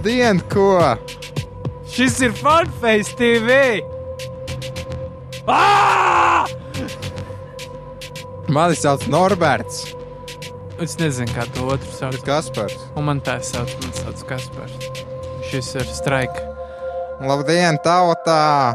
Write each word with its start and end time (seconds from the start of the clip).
Labdien, 0.00 0.38
ko? 0.48 0.80
Šis 1.84 2.14
ir 2.24 2.32
Funface 2.32 3.12
TV! 3.18 3.56
Ā! 5.44 6.46
Mani 8.48 8.78
sauc 8.80 9.04
Norberts. 9.12 9.90
Es 10.80 10.96
nezinu, 10.96 11.28
kā 11.36 11.44
to 11.52 11.66
otru 11.74 11.92
sauc. 11.92 12.16
Kaspars. 12.24 12.78
Un 12.96 13.10
man 13.10 13.20
tā 13.20 13.34
sauc, 13.44 13.74
man 13.82 13.92
sauc 13.98 14.24
Kaspars. 14.30 14.88
Šis 15.50 15.68
ir 15.82 15.92
straika. 15.92 16.46
Labdien, 17.20 17.76
tautā! 17.84 18.72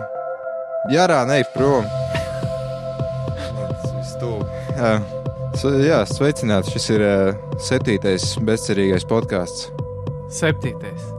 Jarā, 0.93 1.23
nē, 1.25 1.41
prom! 1.57 1.89
Jā, 4.77 4.93
jā, 5.89 5.99
sveicināts. 6.13 6.69
Šis 6.69 6.87
ir 6.99 7.09
uh, 7.09 7.43
septītais 7.57 8.35
bezcerīgais 8.45 9.09
podkāsts. 9.09 9.71
Septītais. 10.29 11.14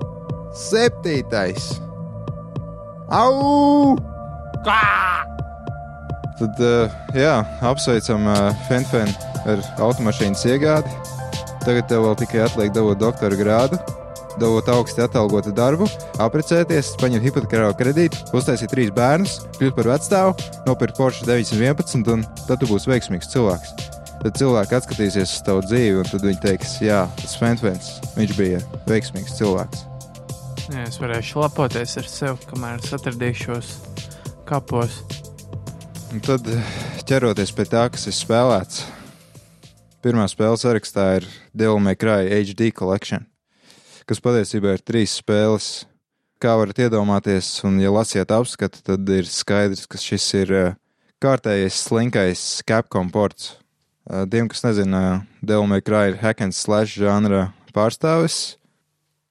Septītais! 0.66 1.76
Au! 3.14 3.94
Tad, 6.36 6.58
uh, 6.58 6.96
jā, 7.14 7.36
apsveicam 7.64 8.26
uh, 8.26 8.48
Fenfenu 8.66 9.14
ar 9.46 9.62
automašīnas 9.86 10.42
iegādi. 10.50 10.90
Tagad 11.62 11.86
tev 11.90 12.02
vēl 12.08 12.18
tikai 12.18 12.42
atliek 12.48 12.74
dabūt 12.74 12.98
doktora 12.98 13.38
grādu, 13.38 13.78
dabūt 14.42 14.72
augsti 14.74 15.06
atalgotu 15.06 15.54
darbu, 15.54 15.86
apprecēties, 16.22 16.96
paņemt 17.00 17.26
hipotekāro 17.28 17.70
kredītu, 17.78 18.26
uztaisīt 18.36 18.74
trīs 18.74 18.90
bērnus, 18.94 19.38
kļūt 19.60 19.78
par 19.78 19.94
vecstāvu, 19.94 20.36
nopirkt 20.66 20.98
Porsche 20.98 21.30
911, 21.30 22.10
un 22.10 22.26
tad 22.44 22.58
tu 22.58 22.70
būsi 22.70 22.90
veiksmīgs 22.90 23.30
cilvēks. 23.34 23.76
Tad 24.22 24.38
cilvēki 24.40 24.80
atskatīsies 24.80 25.30
uz 25.30 25.42
tavu 25.46 25.62
dzīvi, 25.66 26.00
un 26.02 26.08
tad 26.10 26.26
viņi 26.26 26.42
teiks, 26.42 26.80
jā, 26.82 27.04
tas 27.22 27.38
Fenfens, 27.38 27.98
viņš 28.18 28.40
bija 28.40 28.64
veiksmīgs 28.90 29.38
cilvēks. 29.38 29.92
Jā, 30.66 30.82
es 30.82 30.96
varēšu 30.98 31.38
lepoties 31.44 31.92
ar 32.00 32.06
sevi, 32.10 32.46
kamēr 32.50 32.80
es 32.82 32.90
atradīšos 32.96 33.68
kapos. 34.48 34.96
Un 36.10 36.18
tad 36.26 36.48
eh, 36.50 36.72
ķeroties 37.06 37.52
pie 37.54 37.66
tā, 37.70 37.84
kas 37.94 38.08
ir 38.10 38.16
spēlēts. 38.16 38.80
Pirmā 40.02 40.24
spēle 40.26 40.58
sarakstā 40.58 41.04
ir 41.20 41.28
Devil 41.54 41.78
May 41.84 41.94
Cry 41.94 42.26
HD 42.40 42.72
Collection, 42.74 43.28
kas 44.10 44.22
patiesībā 44.22 44.74
ir 44.74 44.82
trīs 44.82 45.14
spēles. 45.20 45.84
Kā 46.42 46.56
varat 46.58 46.82
iedomāties, 46.82 47.52
un 47.64 47.78
ja 47.78 47.94
lasiet 47.94 48.34
apskatu, 48.34 48.82
tad 48.90 49.06
ir 49.14 49.30
skaidrs, 49.30 49.86
ka 49.86 50.02
šis 50.02 50.28
ir 50.42 50.50
eh, 50.50 50.76
kārtējais 51.22 51.78
slinkais 51.86 52.46
Capcom 52.66 53.14
ports. 53.14 53.54
Eh, 54.10 54.26
Tiem, 54.34 54.50
kas 54.50 54.66
nezina, 54.66 55.22
Devil 55.38 55.70
May 55.70 55.86
Cry 55.86 56.10
ir 56.10 56.22
hack 56.26 56.42
and 56.42 56.58
slash 56.58 56.98
žanra 56.98 57.52
pārstāvis. 57.70 58.56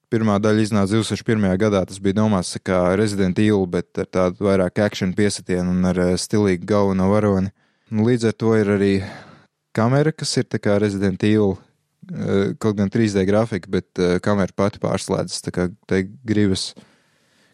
Pirmā 0.06 0.36
daļa 0.38 0.62
iznāca 0.62 0.94
2001. 0.94 1.44
gadā. 1.58 1.80
Tas 1.82 1.98
bija 1.98 2.20
domāts 2.20 2.54
kā 2.62 2.94
Resident 2.98 3.38
Evil, 3.42 3.64
bet 3.66 3.98
ar 3.98 4.06
tādu 4.06 4.44
vairāk 4.46 4.78
action 4.84 5.10
piesitienu 5.16 5.72
un 5.72 5.88
ar 5.90 5.98
eh, 5.98 6.12
stilīgu 6.14 6.62
galveno 6.68 7.08
varoni. 7.10 7.50
Un 7.90 8.04
Līdz 8.06 8.28
ar 8.30 8.36
to 8.38 8.52
ir 8.54 8.70
arī 8.70 8.90
kamera, 9.74 10.12
kas 10.14 10.36
ir 10.38 10.46
kā 10.62 10.76
Resident 10.78 11.26
Evil, 11.26 11.56
eh, 12.06 12.54
kaut 12.62 12.78
gan 12.78 12.92
3D 12.94 13.26
grafika, 13.26 13.72
bet 13.72 13.98
eh, 13.98 14.20
kamera 14.22 14.54
pati 14.54 14.78
pārslēdzas. 14.78 15.42
Tā 15.48 15.54
kā 15.58 15.66
te 15.90 16.04
gribas, 16.22 16.68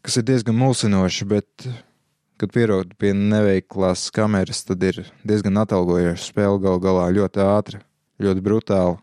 kas 0.05 0.21
ir 0.21 0.29
diezgan 0.29 0.61
mulsinoši, 0.61 1.31
bet, 1.33 1.69
kad 2.37 2.53
pierod 2.53 2.93
pie 3.01 3.17
neveiklās 3.17 4.11
kameras, 4.13 4.61
tad 4.69 4.85
ir 4.93 5.01
diezgan 5.25 5.57
atalgojoša 5.65 6.29
spēle 6.29 6.61
gal 6.61 6.85
galā 6.85 7.09
ļoti 7.17 7.47
ātra, 7.49 7.85
ļoti 8.21 8.45
brutāla. 8.45 8.99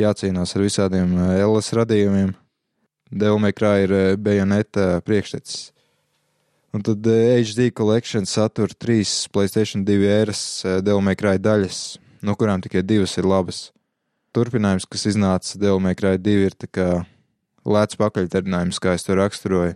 Jācīnās 0.00 0.56
ar 0.56 0.70
visādiem 0.70 1.18
LS 1.36 1.74
radījumiem. 1.76 2.36
Devmekrā 3.10 3.72
ir 3.84 3.92
eh, 3.94 4.16
bajoneta 4.20 5.00
priekštecis. 5.06 5.70
Un 6.76 6.84
tad 6.84 7.06
eh, 7.08 7.38
HD 7.40 7.70
Collection 7.72 8.28
satur 8.28 8.74
trīs 8.76 9.24
Playstation 9.32 9.84
2 9.88 10.10
ēras 10.12 10.42
Devmekrā 10.84 11.38
daļas, 11.40 11.98
no 12.22 12.36
kurām 12.36 12.60
tikai 12.64 12.84
divas 12.84 13.16
ir 13.16 13.28
labas. 13.28 13.68
Turpinājums, 14.36 14.84
kas 14.84 15.06
iznāca 15.08 15.60
Devmekrā 15.60 16.18
2, 16.20 16.36
ir 16.50 16.58
tā 16.58 16.68
kā 16.68 16.88
lēts 17.64 17.96
pakaļdarinājums, 18.00 18.80
kā 18.82 18.92
es 18.98 19.06
to 19.06 19.16
raksturoju. 19.16 19.74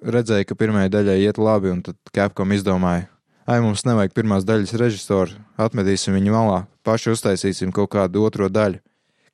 Redzēju, 0.00 0.48
ka 0.48 0.56
pirmajai 0.58 0.90
daļai 0.90 1.16
iet 1.22 1.38
labi, 1.38 1.70
un 1.70 1.82
tad 1.84 1.98
Capcom 2.16 2.56
izdomāja, 2.56 3.06
ai, 3.44 3.60
mums 3.62 3.84
nevajag 3.86 4.14
pirmās 4.16 4.46
daļas 4.48 4.74
režisoru, 4.80 5.36
atmetīsim 5.60 6.16
viņu 6.16 6.34
malā, 6.34 6.62
paši 6.82 7.12
uztaisīsim 7.12 7.74
kaut 7.76 7.92
kādu 7.92 8.24
otro 8.24 8.48
daļu 8.48 8.80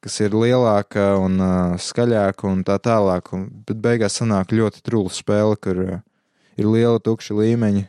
kas 0.06 0.20
ir 0.22 0.36
lielāka 0.38 1.16
un 1.18 1.40
uh, 1.42 1.74
skaļāka 1.82 2.46
un 2.46 2.62
tā 2.66 2.76
tālāk. 2.78 3.32
Un, 3.34 3.48
bet 3.66 3.80
beigās 3.82 4.20
sanāk 4.20 4.54
ļoti 4.54 4.84
trūla 4.86 5.10
spēle, 5.10 5.56
kur 5.58 5.80
uh, 5.82 5.96
ir 6.54 6.68
liela 6.70 7.02
tukša 7.02 7.34
līmeņa, 7.34 7.88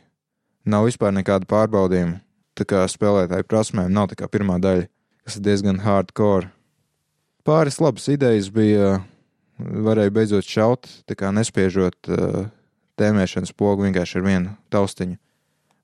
nav 0.66 0.88
vispār 0.88 1.14
nekāda 1.14 1.46
pārbaudījuma. 1.48 2.18
Tā 2.58 2.66
kā 2.66 2.82
spēlētāju 2.90 3.46
prasmēm 3.46 3.92
nav 3.94 4.10
tā 4.10 4.18
kā 4.18 4.26
pirmā 4.26 4.58
daļa, 4.58 4.88
kas 5.22 5.38
ir 5.38 5.44
diezgan 5.46 5.78
hardcore. 5.84 6.50
Pāris 7.46 7.78
labas 7.78 8.08
idejas 8.10 8.50
bija, 8.50 8.96
varēja 9.62 10.14
beidzot 10.16 10.50
šaut, 10.50 10.90
tā 11.06 11.14
kā 11.14 11.30
nespiežot 11.30 12.10
uh, 12.10 12.48
tēmēšanas 12.98 13.54
pogu 13.54 13.86
vienkārši 13.86 14.18
ar 14.18 14.26
vienu 14.26 14.56
taustiņu. 14.74 15.20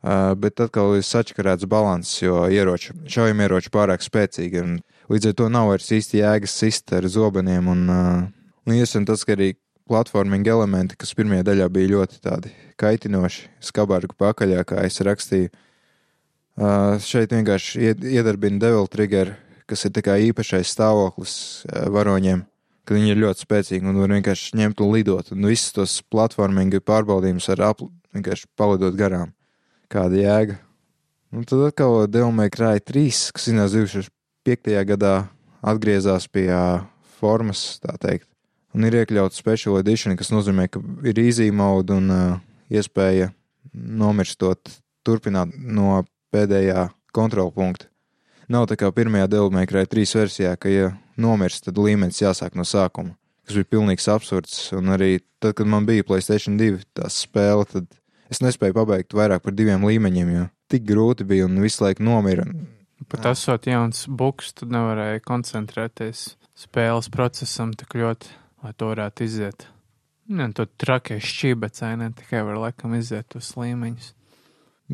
Uh, 0.05 0.35
bet 0.37 0.61
atkal 0.61 0.99
ir 0.99 1.05
sačakarēts 1.07 1.65
balanss, 1.65 2.19
jo 2.21 2.43
ieroči, 2.53 2.93
šaujamieroči 3.09 3.71
pārāk 3.73 4.03
spēcīgi 4.05 4.61
un 4.61 4.75
Līdz 5.13 5.29
ar 5.29 5.35
to 5.37 5.51
nav 5.53 5.69
vairs 5.69 5.91
īsti 5.93 6.23
jēgas 6.23 6.55
sist 6.63 6.93
ar 6.97 7.05
zobeniem. 7.13 7.67
Un, 7.69 7.83
uh, 7.93 8.23
un 8.65 8.77
iespējams, 8.77 9.11
tas, 9.11 9.25
ka 9.27 9.35
arī 9.37 9.51
platforming 9.89 10.49
elementi, 10.49 10.97
kas 10.97 11.13
pirmajā 11.17 11.45
daļā 11.51 11.67
bija 11.73 11.91
ļoti 11.93 12.23
tādi 12.25 12.53
kaitinoši, 12.81 13.51
skabārgu 13.69 14.17
pakaļā, 14.21 14.63
kā 14.65 14.81
es 14.89 14.97
rakstīju, 15.05 15.51
uh, 15.53 16.97
šeit 17.05 17.37
vienkārši 17.37 17.85
ied- 17.91 18.09
iedarbina 18.15 18.63
devil 18.65 18.89
trigger, 18.89 19.35
kas 19.69 19.85
ir 19.85 19.93
īpašais 19.93 20.73
stāvoklis 20.73 21.37
uh, 21.69 21.85
varoņiem, 21.93 22.47
ka 22.89 22.97
viņi 22.97 23.13
ir 23.13 23.23
ļoti 23.27 23.45
spēcīgi 23.45 23.85
un 23.85 24.01
var 24.01 24.17
vienkārši 24.17 24.57
ņemt 24.57 24.81
un 24.81 24.93
lidot. 24.97 25.33
Un 25.37 25.53
visus 25.53 25.77
tos 25.77 26.01
platforming 26.09 26.81
pārbaudījumus 26.81 27.53
var 27.53 27.75
apl- 27.75 27.93
vienkārši 28.17 28.49
palidot 28.57 28.97
garām. 28.97 29.37
Kāda 29.95 30.19
jēga? 30.19 30.57
Un 31.31 31.45
tad 31.47 31.61
atkal 31.69 32.09
Devil 32.11 32.49
Cry 32.51 32.83
3, 32.83 33.31
kas 33.35 33.45
iznāca 33.47 33.79
2005. 33.79 34.73
gadā, 34.89 35.13
atgriezās 35.63 36.27
pie 36.27 36.49
formas, 37.21 37.79
tā 37.79 37.95
teikt. 38.03 38.27
Un 38.75 38.89
ir 38.89 38.97
iekļauts 38.99 39.39
special 39.39 39.79
edition, 39.79 40.17
kas 40.19 40.33
nozīmē, 40.35 40.67
ka 40.67 40.83
ir 41.07 41.21
easy 41.23 41.47
mode 41.55 41.95
un 41.95 42.11
uh, 42.11 42.43
iespēja 42.75 43.31
nomirstot, 43.71 44.67
turpināt 45.07 45.55
no 45.55 46.03
pēdējā 46.35 46.89
kontrola 47.15 47.55
punkta. 47.55 47.87
Nav 48.51 48.67
tā 48.67 48.77
kā 48.81 48.91
pirmajā 48.91 49.31
Devil 49.31 49.55
Cry 49.71 49.87
3 49.87 50.19
versijā, 50.25 50.57
ka, 50.59 50.75
ja 50.75 50.91
nomirst, 51.15 51.69
tad 51.69 51.79
līmenis 51.79 52.19
jāsāk 52.19 52.59
no 52.59 52.67
sākuma. 52.67 53.15
Tas 53.47 53.61
bija 53.61 53.77
pilnīgs 53.77 54.11
absurds. 54.11 54.73
Un 54.75 54.91
arī 54.91 55.21
tad, 55.39 55.55
kad 55.61 55.71
man 55.71 55.87
bija 55.87 56.03
Playstation 56.03 56.59
2 56.59 56.83
tā 56.99 57.07
spēle, 57.13 57.69
tad 57.71 57.87
es 58.33 58.41
nespēju 58.45 58.77
pabeigt 58.77 59.17
vairāk 59.17 59.45
par 59.45 59.57
diviem 59.57 59.85
līmeņiem, 59.87 60.33
jo 60.35 60.47
tik 60.73 60.87
grūti 60.89 61.27
bija 61.29 61.49
un 61.49 61.61
visu 61.63 61.85
laiku 61.85 62.05
nomira. 62.07 62.47
Pat 63.11 63.27
esot 63.35 63.67
jauns 63.69 64.07
buks, 64.09 64.55
tad 64.57 64.73
nevarēja 64.73 65.23
koncentrēties 65.27 66.35
spēles 66.57 67.11
procesam 67.13 67.75
tik 67.77 67.97
ļoti, 67.99 68.31
lai 68.65 68.73
to 68.79 68.91
varētu 68.93 69.27
iziet. 69.27 69.67
Ne, 70.31 70.49
to 70.57 70.65
trakie 70.81 71.19
šķībecai 71.21 71.97
ne 72.01 72.09
tikai 72.17 72.41
var 72.47 72.63
laikam 72.63 72.95
iziet 72.97 73.37
uz 73.37 73.51
līmeņus. 73.61 74.15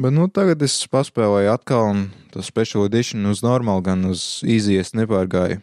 Bet 0.00 0.14
nu, 0.14 0.26
tagad 0.30 0.62
es 0.62 0.74
paspēlēju 0.90 1.50
atkal, 1.50 1.88
un 1.92 2.02
to 2.30 2.42
special 2.46 2.86
edition 2.86 3.26
uz 3.30 3.42
normālu, 3.42 3.82
gan 3.86 4.04
uz 4.10 4.40
īzijas 4.46 4.94
nepārgāju. 4.94 5.60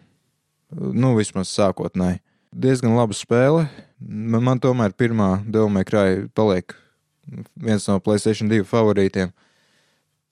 Nu, 0.75 1.13
vismaz 1.15 1.51
sākotnēji. 1.56 2.19
Diezgan 2.51 2.95
laba 2.95 3.15
spēle. 3.15 3.68
Man, 4.00 4.44
man 4.44 4.59
tomēr 4.63 4.95
pirmā 4.95 5.38
Devil 5.47 5.83
Cry 5.88 6.27
paliek 6.36 6.75
viens 7.56 7.88
no 7.89 8.00
Playstation 8.03 8.51
2 8.51 8.68
favorītiem. 8.68 9.33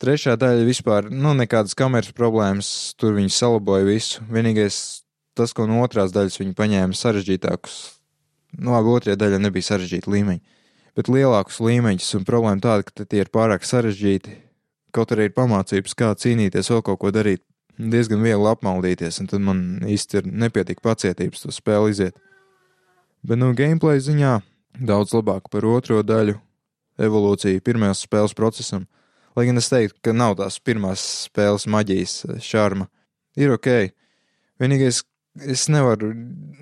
Trešā 0.02 0.36
daļa 0.40 0.66
vispār, 0.68 1.08
nu, 1.12 1.32
nekādas 1.38 1.78
kameras 1.78 2.12
problēmas, 2.16 2.70
tur 3.00 3.16
viņi 3.16 3.32
salaboja 3.32 3.88
visu. 3.88 4.26
Vienīgais 4.32 4.80
tas, 5.38 5.54
ko 5.56 5.70
no 5.70 5.80
otrās 5.86 6.12
daļas 6.16 6.42
viņi 6.42 6.58
paņēma 6.58 7.00
sarežģītākus. 7.00 7.78
Nu, 8.60 8.76
labi, 8.76 8.92
otrajā 8.92 9.20
daļā 9.20 9.40
nebija 9.44 9.72
sarežģīta 9.72 10.12
līmeņa 10.12 10.56
bet 10.96 11.12
lielākus 11.12 11.60
līmeņus. 11.64 12.14
Un 12.20 12.28
problēma 12.28 12.64
tāda, 12.64 12.88
ka 12.88 13.06
tie 13.06 13.24
ir 13.26 13.32
pārāk 13.34 13.68
sarežģīti. 13.68 14.40
Kaut 14.96 15.12
arī 15.12 15.28
ir 15.28 15.36
pamācības, 15.36 15.96
kā 15.98 16.14
cīnīties, 16.16 16.72
vēl 16.72 16.84
kaut 16.88 17.02
ko 17.04 17.12
darīt. 17.16 17.44
Diezgan 17.76 18.22
viegli 18.24 18.48
apmaldīties, 18.48 19.20
un 19.20 19.28
tad 19.28 19.44
man 19.44 19.58
īsti 19.84 20.22
ir 20.22 20.28
nepietiek 20.32 20.80
pacietības 20.80 21.44
to 21.44 21.52
spēli 21.52 21.92
iziet. 21.92 22.16
Bet, 23.26 23.36
nu, 23.42 23.50
gameplay 23.58 24.00
ziņā 24.00 24.38
daudz 24.80 25.12
labāk 25.18 25.50
par 25.52 25.68
otro 25.68 26.00
daļu 26.00 26.38
evolūciju, 27.02 27.64
pirmās 27.66 28.04
spēles 28.06 28.36
procesam. 28.38 28.86
Lai 29.36 29.48
gan 29.50 29.60
es 29.60 29.68
teiktu, 29.72 30.00
ka 30.06 30.14
nav 30.16 30.38
tās 30.40 30.60
pirmās 30.64 31.02
spēles 31.26 31.68
maģijas 31.68 32.22
šarma. 32.44 32.88
Ir 33.36 33.52
ok. 33.58 33.68
Vienīgais, 34.64 35.02
es 35.44 35.66
nevaru 35.68 36.14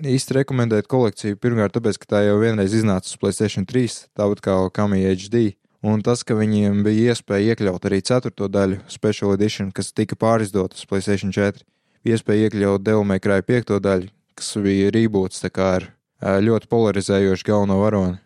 īsti 0.02 0.40
rekomendēt 0.40 0.88
kolekciju. 0.90 1.38
Pirmkārt, 1.38 1.76
tāpēc, 1.76 2.00
ka 2.02 2.10
tā 2.16 2.24
jau 2.26 2.40
vienreiz 2.42 2.74
iznāca 2.74 3.06
uz 3.06 3.20
Playstation 3.20 3.66
3, 3.70 4.00
tāpat 4.18 4.42
kā 4.42 4.56
Kami 4.74 5.04
HD. 5.06 5.52
Un 5.84 6.00
tas, 6.02 6.24
ka 6.24 6.34
viņiem 6.34 6.80
bija 6.82 7.12
iespēja 7.12 7.52
iekļaut 7.52 7.86
arī 7.86 8.00
ceturto 8.02 8.48
daļu 8.48 8.80
Special 8.88 9.34
Edition, 9.36 9.68
kas 9.70 9.92
tika 9.92 10.16
pārizdota 10.16 10.78
uz 10.78 10.86
Playstation 10.88 11.30
4, 11.34 11.60
iespēja 12.08 12.48
iekļaut 12.48 12.88
May 13.04 13.20
Cry 13.20 13.44
5 13.44 13.78
daļu, 13.84 14.08
kas 14.34 14.54
bija 14.64 14.90
kā 15.52 15.68
ar 15.76 15.90
ā, 16.24 16.40
ļoti 16.40 16.70
polarizējošu 16.72 17.46
galveno 17.46 17.78
varoni. 17.82 18.23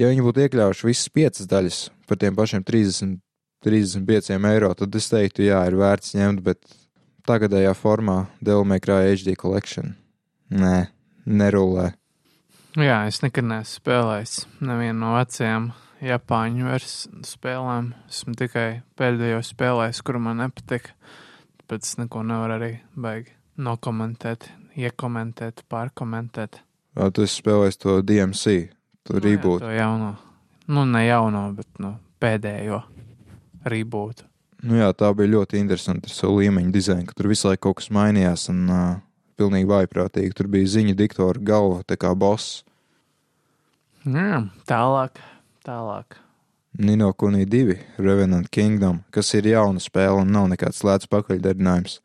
Ja 0.00 0.08
viņi 0.10 0.24
būtu 0.26 0.42
iekļāvuši 0.44 0.88
visas 0.88 1.10
piecas 1.14 1.50
daļas 1.50 1.80
par 2.08 2.18
tiem 2.18 2.34
pašiem 2.34 2.64
30, 2.66 3.18
35 3.64 4.48
eiro, 4.50 4.72
tad 4.74 4.96
es 4.98 5.06
teiktu, 5.12 5.46
jā, 5.46 5.60
ir 5.68 5.76
vērts 5.78 6.16
ņemt, 6.18 6.42
bet 6.44 6.60
tagadējā 7.28 7.72
formā 7.78 8.24
Cry 8.42 9.14
HD 9.14 9.36
Collection. 9.38 9.94
Nē, 10.50 10.88
nerulē. 11.26 11.92
Jā, 12.74 13.04
es 13.06 13.22
nekad 13.22 13.46
neesmu 13.46 13.78
spēlējis 13.78 14.34
nevienu 14.66 14.98
no 14.98 15.14
vecajām 15.14 15.70
Japāņu 16.04 16.74
spēlēm. 17.24 17.92
Esmu 18.10 18.34
tikai 18.36 18.82
pēdējo 18.98 19.40
spēlējis, 19.46 20.02
kuru 20.04 20.20
man 20.26 20.42
nepatika. 20.42 20.92
Tāpēc 21.62 21.86
es 21.86 21.98
neko 22.02 22.24
nevaru 22.26 22.58
arī 22.58 22.70
baigi 22.98 23.32
nokomentēt, 23.62 24.50
iekomentēt, 24.76 25.62
pārkomentēt. 25.70 26.60
Vai 26.98 27.10
tu 27.14 27.24
esi 27.24 27.38
spēlējis 27.40 27.80
to 27.80 28.00
DMC, 28.06 28.56
to 29.04 29.16
Nu, 29.16 29.20
jā, 29.20 29.24
reboot? 29.28 29.64
To 29.64 29.72
jauno. 29.72 30.12
Nu, 30.66 30.84
ne 30.88 31.04
jauno, 31.06 31.46
bet 31.56 31.68
nu, 31.82 31.94
pēdējo 32.22 32.82
rebootu. 33.68 34.26
Nu 34.64 34.78
jā, 34.78 34.88
tā 34.96 35.10
bija 35.12 35.34
ļoti 35.34 35.60
interesanti 35.60 36.08
ar 36.08 36.14
savu 36.14 36.40
līmeņu 36.40 36.72
dizainu, 36.72 37.04
ka 37.08 37.16
tur 37.18 37.28
visu 37.28 37.50
laiku 37.50 37.66
kaut 37.66 37.82
kas 37.82 37.90
mainījās 37.92 38.48
un 38.52 38.62
uh, 38.72 38.84
pilnīgi 39.36 39.68
vaiprātīgi. 39.68 40.32
Tur 40.36 40.48
bija 40.52 40.70
ziņa 40.78 40.96
diktora 40.96 41.42
galva, 41.44 41.82
tā 41.84 41.98
kā 42.00 42.14
boss. 42.16 42.62
Jā, 44.08 44.44
tālāk, 44.68 45.20
tālāk. 45.64 46.16
Nino 46.74 47.12
Kunī 47.12 47.44
2, 47.46 47.76
Revenant 48.02 48.48
Kingdom, 48.50 49.02
kas 49.14 49.28
ir 49.38 49.46
jauna 49.52 49.80
spēle 49.80 50.24
un 50.24 50.32
nav 50.34 50.48
nekāds 50.50 50.80
lēts 50.84 51.08
pakaļdarinājums. 51.12 52.00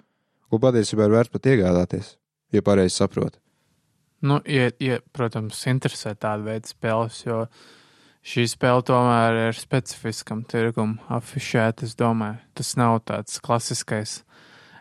Ko 0.50 0.60
patiesībā 0.62 1.08
ir 1.08 1.16
vērts 1.16 1.34
pat 1.34 1.48
iegādāties, 1.50 2.12
ja 2.54 2.62
pareizi 2.66 3.00
saproti. 3.00 3.40
Nu, 4.22 4.42
ja, 4.44 4.68
ja, 4.84 5.00
protams, 5.16 5.62
interesē 5.72 6.12
tāda 6.12 6.44
veida 6.44 6.68
spēles, 6.68 7.22
jo 7.24 7.46
šī 8.28 8.44
spēle 8.52 8.84
tomēr 8.90 9.38
ir 9.46 9.60
specifiskam 9.60 10.44
tirgum 10.44 10.98
afišēta, 11.08 11.88
es 11.88 11.96
domāju. 12.00 12.42
Tas 12.60 12.74
nav 12.80 13.00
tāds 13.08 13.40
klasiskais 13.44 14.20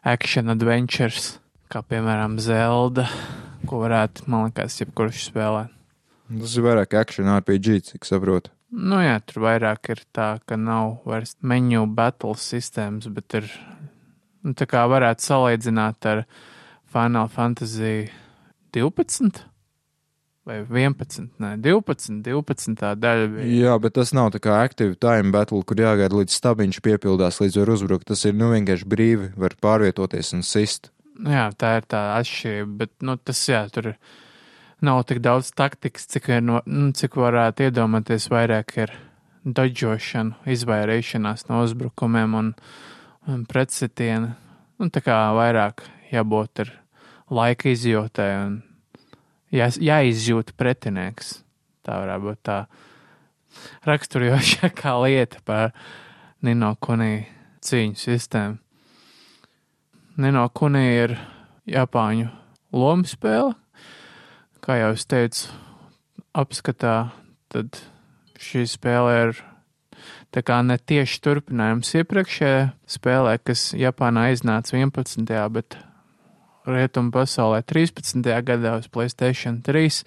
action 0.03 0.51
adventures, 0.51 1.37
kā 1.71 1.85
piemēram 1.87 2.39
Zelda, 2.43 3.07
ko 3.69 3.85
varētu, 3.85 4.27
man 4.27 4.49
liekas, 4.49 4.81
jebkurš 4.83 5.29
spēlēt. 5.31 5.75
Tas 6.29 6.59
ir 6.59 6.67
vairāk 6.67 6.99
action 6.99 7.31
RPG, 7.39 7.81
cik 7.93 8.05
saprotu. 8.09 8.51
Nu 8.69 8.99
jā, 9.01 9.17
tur 9.25 9.47
vairāk 9.47 9.95
ir 9.95 10.03
tā, 10.13 10.35
ka 10.45 10.59
nav 10.61 10.99
vairs 11.09 11.39
menu 11.41 11.87
battle 11.89 12.35
sistēmas, 12.37 13.07
bet 13.09 13.39
ir, 13.39 13.47
nu, 14.45 14.53
tā 14.59 14.67
kā 14.69 14.83
varētu 14.91 15.25
salīdzināt 15.25 16.09
ar 16.11 16.27
Final 16.93 17.31
Fantasy 17.33 18.11
12 18.75 19.45
vai 20.49 20.65
11, 20.65 21.29
ne, 21.43 21.57
12, 21.61 22.23
12 22.25 22.95
daļa 22.97 23.27
bija. 23.35 23.49
Jā, 23.53 23.75
bet 23.83 23.95
tas 23.99 24.15
nav 24.17 24.31
tā 24.33 24.41
kā 24.41 24.55
active 24.65 24.97
time 25.01 25.33
battle, 25.35 25.61
kur 25.69 25.81
jāgaida 25.81 26.17
līdz 26.17 26.37
stabiņš 26.39 26.79
piepildās, 26.85 27.41
līdz 27.43 27.59
var 27.61 27.73
uzbrukt. 27.75 28.09
Tas 28.09 28.25
ir 28.25 28.37
nu 28.39 28.49
vienkārši 28.55 28.89
brīvi, 28.89 29.29
var 29.37 29.59
pārvietoties 29.61 30.33
un 30.39 30.47
sist. 30.47 30.89
Nu 31.19 31.35
Jā, 31.35 31.49
tā 31.59 31.75
ir 31.81 31.89
tā 31.91 32.01
atšķirība, 32.17 32.73
bet, 32.81 32.95
nu, 33.05 33.19
tas, 33.21 33.43
jā, 33.51 33.61
tur 33.75 33.93
nav 34.85 35.03
tik 35.11 35.21
daudz 35.25 35.51
taktikas, 35.59 36.07
cik, 36.15 36.31
ir, 36.33 36.45
nu, 36.47 36.63
cik 36.97 37.19
varētu 37.21 37.69
iedomāties, 37.69 38.31
vairāk 38.33 38.77
ir 38.79 38.95
dodžošana, 39.45 40.39
izvairīšanās 40.49 41.49
no 41.51 41.63
uzbrukumiem 41.67 42.37
un, 42.39 42.53
un 43.29 43.45
pretsitiena. 43.51 44.37
Un 44.79 44.93
tā 44.95 45.03
kā 45.03 45.17
vairāk 45.35 45.83
jābūt 46.13 46.63
ir 46.63 46.73
laika 47.35 47.71
izjūtē 47.73 48.29
un 48.45 48.59
jā, 49.55 49.69
jāizjūt 49.73 50.55
pretinieks. 50.59 51.39
Tā 51.87 52.01
varētu 52.03 52.27
būt 52.29 52.41
tā 52.49 52.59
raksturojošākā 53.89 54.95
lieta 55.05 55.43
par 55.45 55.73
Nino 56.45 56.75
Kunī 56.81 57.27
cīņu 57.65 57.99
sistēmu. 57.99 58.59
Nino 60.19 60.45
Kunī 60.51 60.85
ir 61.05 61.17
Japāņu 61.69 62.31
lomu 62.75 63.09
spēle. 63.09 63.55
Kā 64.65 64.81
jau 64.81 64.91
es 64.97 65.07
teicu, 65.09 65.53
apskatā, 66.37 66.97
tad 67.53 67.79
šī 68.39 68.65
spēle 68.69 69.15
ir 69.23 69.39
tā 70.35 70.43
kā 70.45 70.59
ne 70.67 70.77
tieši 70.79 71.21
turpinājums 71.25 71.95
iepriekšējai 72.03 72.67
spēlē, 72.91 73.39
kas 73.41 73.71
Japānā 73.79 74.29
iznāca 74.35 74.77
11. 74.77 75.25
bet 75.55 75.79
rietumu 76.75 77.13
pasaulē 77.15 77.63
13. 77.67 78.23
gadā 78.45 78.77
uz 78.79 78.89
Playstation 78.93 79.61
3. 79.65 80.05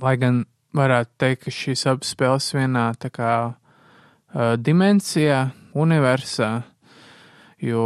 Lai 0.00 0.16
gan 0.20 0.44
varētu 0.76 1.16
teikt, 1.18 1.44
ka 1.44 1.54
šīs 1.54 1.86
abas 1.90 2.12
spēles 2.14 2.50
vienā 2.54 2.90
tā 3.00 3.10
kā 3.14 3.32
uh, 3.50 4.54
dimensijā, 4.58 5.50
universā, 5.74 6.50
jo, 7.62 7.84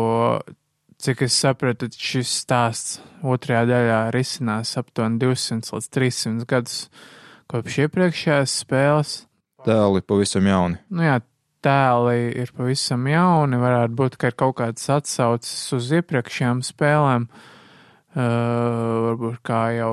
cik 1.01 1.25
es 1.27 1.37
sapratu, 1.41 1.89
šis 1.89 2.33
stāsts 2.45 2.99
otrajā 3.25 3.65
daļā 3.69 4.01
risinās 4.15 4.77
aptuveni 4.81 5.21
200 5.23 5.77
līdz 5.77 5.93
300 5.99 6.49
gadus 6.49 6.81
kopš 7.51 7.85
iepriekšējās 7.87 8.59
spēles. 8.65 9.15
Tēli 9.65 10.05
pavisam 10.05 10.49
jauni. 10.49 10.81
Nu 10.93 11.07
jā, 11.07 11.19
tēli 11.65 12.35
ir 12.43 12.53
pavisam 12.57 13.09
jauni, 13.09 13.61
varētu 13.61 13.97
būt, 13.97 14.21
ka 14.21 14.29
ir 14.29 14.37
kaut 14.37 14.59
kādas 14.61 14.85
atsauces 14.93 15.73
uz 15.77 15.93
iepriekšējām 15.97 16.61
spēlēm. 16.69 17.29
Uh, 17.29 17.51
varbūt 18.15 19.41
kā 19.47 19.61
jau 19.75 19.93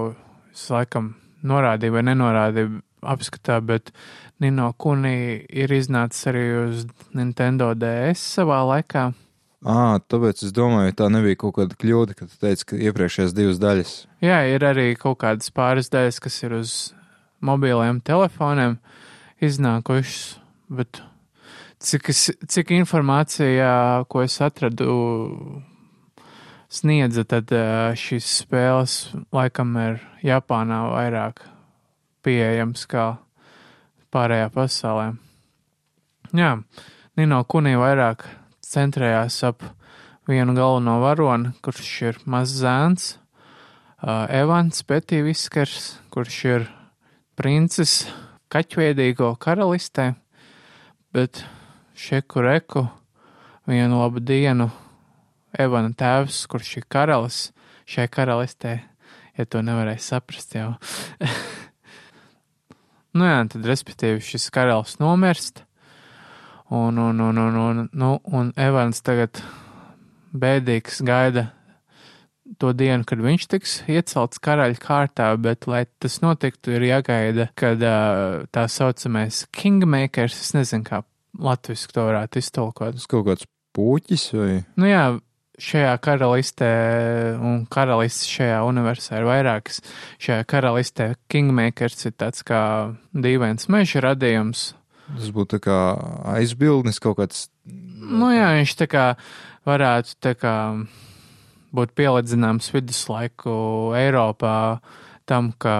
es 0.51 0.67
laikam 0.69 1.13
norādīju 1.47 1.95
vai 1.95 2.03
nenorādīju 2.11 2.81
apskatā, 3.01 3.57
bet 3.65 3.89
Nino 4.41 4.71
Kuni 4.77 5.41
ir 5.49 5.73
iznācis 5.73 6.29
arī 6.29 6.45
uz 6.61 6.85
Nintendo 7.17 7.71
DS 7.77 8.21
savā 8.37 8.61
laikā. 8.69 9.11
Ā, 9.61 9.99
tāpēc 10.09 10.41
es 10.47 10.53
domāju, 10.57 10.95
tā 10.97 11.07
nebija 11.13 11.37
kaut 11.43 11.59
kāda 11.59 11.77
kļūda, 11.77 12.15
kad 12.17 12.31
tu 12.31 12.39
teici, 12.41 12.65
ka 12.65 12.79
iepriekšējās 12.81 13.35
divas 13.37 13.59
daļas. 13.61 13.91
Jā, 14.25 14.39
ir 14.49 14.65
arī 14.65 14.87
kaut 14.97 15.19
kādas 15.21 15.53
pāris 15.53 15.91
daļas, 15.93 16.17
kas 16.23 16.39
ir 16.41 16.55
uz 16.57 16.71
mobiliem 17.45 17.99
telefoniem 18.05 18.79
iznākušas, 19.41 20.39
bet 20.73 21.03
cik, 21.81 22.09
cik 22.49 22.73
informācija, 22.77 23.69
ko 24.09 24.25
es 24.25 24.39
atradu, 24.41 24.89
sniedza, 26.71 27.25
tad 27.27 27.51
ā, 27.51 27.91
šīs 27.97 28.27
spēles 28.41 28.95
laikam 29.35 29.75
ir 29.81 29.99
Japānā 30.23 30.83
vairāk 30.91 31.43
pieejams 32.23 32.85
kā 32.89 33.05
pārējā 34.13 34.49
pasaulē. 34.53 35.11
Jā, 36.37 36.55
Nino 37.19 37.41
Kunī 37.43 37.75
vairāk 37.79 38.23
centrējās 38.63 39.41
ap 39.49 39.65
vienu 40.29 40.55
galveno 40.55 40.99
varoni, 41.01 41.51
kurš 41.63 41.91
ir 42.07 42.19
mazs 42.29 42.61
zēns, 42.61 43.07
uh, 43.99 44.29
Evans 44.31 44.83
Petīviskars, 44.87 45.95
kurš 46.13 46.37
ir 46.47 46.69
princis 47.35 48.05
kaķveidīgo 48.51 49.33
karalistē, 49.41 50.13
bet 51.11 51.43
šeku 51.99 52.45
reku 52.45 52.85
vienu 53.67 53.99
labu 54.03 54.23
dienu 54.23 54.69
Evana 55.59 55.91
tēvs, 55.97 56.45
kurš 56.51 56.77
ir 56.79 56.87
karalis 56.91 57.49
šai 57.91 58.07
karalistē, 58.11 58.77
ja 59.37 59.45
to 59.45 59.61
nevarēja 59.65 60.03
saprast 60.05 60.55
jau. 60.55 60.73
nu 63.17 63.27
jā, 63.27 63.39
tad 63.51 63.67
respektīvi 63.67 64.23
šis 64.23 64.49
karalis 64.53 64.99
nomirst, 65.01 65.65
un, 66.71 66.97
un, 66.97 67.19
un, 67.19 67.41
un, 67.45 67.57
un, 67.65 67.89
nu, 67.91 68.13
un 68.31 68.53
Evans 68.55 69.03
tagad 69.03 69.41
bēdīgs 70.31 71.01
gaida 71.03 71.49
to 72.59 72.71
dienu, 72.75 73.05
kad 73.07 73.21
viņš 73.23 73.47
tiks 73.51 73.75
iecelts 73.91 74.41
karaļa 74.43 74.79
kārtā, 74.81 75.29
bet, 75.41 75.67
lai 75.71 75.85
tas 76.01 76.19
notiktu, 76.23 76.75
ir 76.75 76.87
jāgaida, 76.89 77.49
kad 77.59 77.83
tā 78.53 78.65
saucamais 78.71 79.45
Kingmakers, 79.55 80.39
es 80.45 80.53
nezinu, 80.57 80.85
kā 80.87 81.01
latviski 81.39 81.95
to 81.95 82.05
varētu 82.09 82.41
iztolkot. 82.41 82.97
Tas 82.99 83.09
kaut 83.11 83.27
kāds 83.29 83.47
puķis 83.75 84.25
vai 84.35 84.49
Nu 84.79 84.89
jā, 84.89 85.05
šajā 85.61 85.93
karalistē, 86.03 86.71
un 87.37 87.63
karalists 87.71 88.29
šajā 88.31 88.61
universā 88.67 89.21
ir 89.21 89.27
vairākas. 89.29 89.81
Šajā 90.21 90.45
karalistē 90.49 91.11
Kingmakers 91.31 92.07
ir 92.09 92.15
tāds 92.17 92.45
kā 92.47 92.61
dīvains 93.13 93.69
meža 93.71 94.03
radījums. 94.07 94.71
tas 95.11 95.29
būtu 95.35 95.59
kā 95.59 95.79
aizbildnis 96.37 96.99
kaut 97.03 97.19
kāds. 97.19 97.49
Nu 97.65 98.31
jā, 98.33 98.47
viņš 98.57 98.75
tā 98.79 98.87
kā 98.89 99.05
varētu 99.67 100.17
tā 100.23 100.33
kā 100.39 100.55
būtu 101.75 101.95
pielīdzināms 101.95 102.71
viduslaiku 102.73 103.53
Eiropā 103.99 104.79
tam, 105.29 105.51
ka 105.51 105.75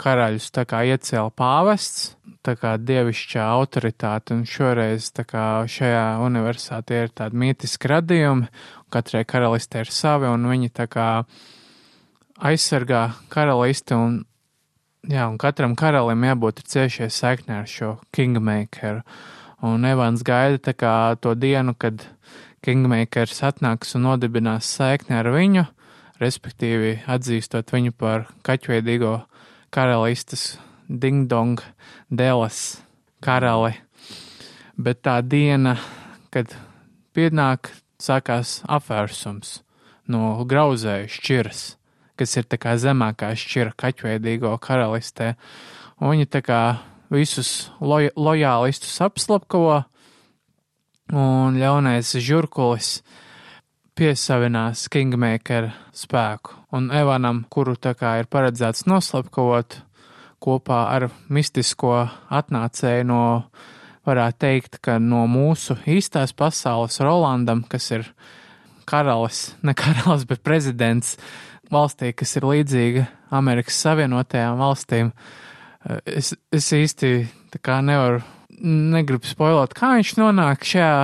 karaļus 0.00 0.50
tā 0.54 0.64
kā 0.68 0.82
iecēla 0.90 1.30
pāvests, 1.38 2.14
tā 2.44 2.56
kā 2.60 2.74
dievišķā 2.80 3.44
autoritāte, 3.54 4.34
un 4.36 4.44
šoreiz 4.48 5.10
tā 5.14 5.24
kā 5.28 5.44
šajā 5.70 6.04
universitātē 6.24 7.04
ir 7.06 7.12
tādi 7.16 7.40
mītiski 7.40 7.90
radījumi, 7.92 8.50
katrai 8.92 9.24
karalistē 9.28 9.84
ir 9.84 9.92
savi, 9.94 10.28
un 10.30 10.48
viņi 10.50 10.72
tā 10.74 10.88
kā 10.90 11.08
aizsargā 12.44 13.04
karalisti, 13.32 13.96
un, 13.96 14.18
jā, 15.08 15.28
un 15.30 15.38
katram 15.40 15.76
karalim 15.78 16.26
jābūt 16.26 16.64
ciešie 16.68 17.08
saiknē 17.12 17.62
ar 17.62 17.70
šo 17.70 17.94
kingmakeru. 18.14 19.04
Un 19.64 19.86
Evans 19.88 20.20
gaida 20.26 20.58
tā 20.60 20.74
kā 20.76 20.94
to 21.24 21.32
dienu, 21.38 21.72
kad 21.78 22.02
kingmakers 22.64 23.40
atnāks 23.46 23.94
un 23.96 24.04
nodibinās 24.10 24.68
saikni 24.68 25.16
ar 25.16 25.30
viņu, 25.32 25.64
respektīvi 26.20 26.98
atzīstot 27.10 27.72
viņu 27.72 27.94
par 27.96 28.28
kaķveidīgo 28.44 29.14
karalistas 29.74 30.54
Dingdong 30.88 31.58
Delas 32.10 32.78
karali. 33.24 33.74
Bet 34.78 35.02
tā 35.06 35.20
diena, 35.22 35.76
kad 36.34 36.54
pienāk, 37.14 37.70
sākās 37.98 38.60
apvērsums 38.66 39.60
no 40.10 40.44
grauzēju 40.46 41.10
šķiras, 41.14 41.62
kas 42.18 42.36
ir 42.36 42.46
tā 42.50 42.58
kā 42.60 42.74
zemākā 42.78 43.32
šķira 43.38 43.74
kaķveidīgo 43.80 44.52
karalistē. 44.62 45.34
Un 46.02 46.14
viņi 46.14 46.30
tā 46.30 46.42
kā 46.44 46.60
visus 47.14 47.70
loj 47.80 48.10
lojālistus 48.18 48.98
apslapkavo, 49.06 49.82
un 51.14 51.58
ļaunais 51.60 52.14
žurkulis 52.18 52.98
piesavinās 53.94 54.88
Kingmaker 54.90 55.70
spēku, 55.94 56.56
un 56.74 56.90
Evanam, 56.94 57.44
kuru 57.50 57.76
tā 57.78 57.94
kā 57.98 58.16
ir 58.20 58.28
paredzēts 58.30 58.88
noslapkavot, 58.90 59.78
kopā 60.42 60.80
ar 60.92 61.08
mistisko 61.32 61.94
atnācēju 62.34 63.06
no, 63.08 63.22
varētu 64.04 64.40
teikt, 64.44 64.78
ka 64.84 64.98
no 65.00 65.24
mūsu 65.30 65.78
īstās 65.88 66.34
pasaules 66.36 66.98
Rolandam, 67.00 67.62
kas 67.70 67.90
ir 67.94 68.08
karalis, 68.88 69.54
ne 69.62 69.76
karalis, 69.78 70.26
bet 70.28 70.42
prezidents 70.44 71.14
valstī, 71.72 72.12
kas 72.12 72.34
ir 72.36 72.48
līdzīga 72.50 73.06
Amerikas 73.34 73.78
Savienotajām 73.86 74.58
valstīm. 74.60 75.12
Es, 76.04 76.32
es 76.52 76.70
īsti 76.72 77.14
nevaru, 77.84 78.24
negribu 78.64 79.28
spoilot, 79.28 79.74
kā 79.76 79.94
viņš 79.98 80.16
nonāk 80.18 80.66
šajā 80.66 80.98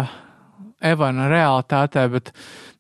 Evana 0.81 1.29
realitātē, 1.31 2.07
bet, 2.13 2.33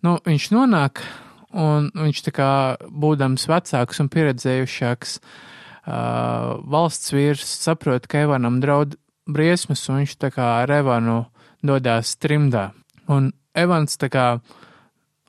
nu, 0.04 0.16
viņš 0.26 0.50
nonāk 0.54 1.02
un 1.50 1.90
viņš 1.95 2.23
tā 2.28 2.33
kā 2.35 2.50
būdams 2.88 3.47
vecāks 3.50 4.00
un 4.02 4.11
pieredzējušāks, 4.12 5.16
uh, 5.21 6.61
valsts 6.71 7.14
vīrs 7.14 7.45
saprot, 7.64 8.07
ka 8.11 8.25
Evanam 8.26 8.61
draud 8.62 8.97
briesmas, 9.30 9.83
un 9.90 10.02
viņš 10.02 10.16
tā 10.21 10.30
kā 10.35 10.47
ar 10.62 10.73
Evanu 10.80 11.25
dodās 11.66 12.16
trimdā. 12.21 12.71
Un 13.11 13.33
Evans 13.54 13.99
tā 14.00 14.11
kā 14.12 14.26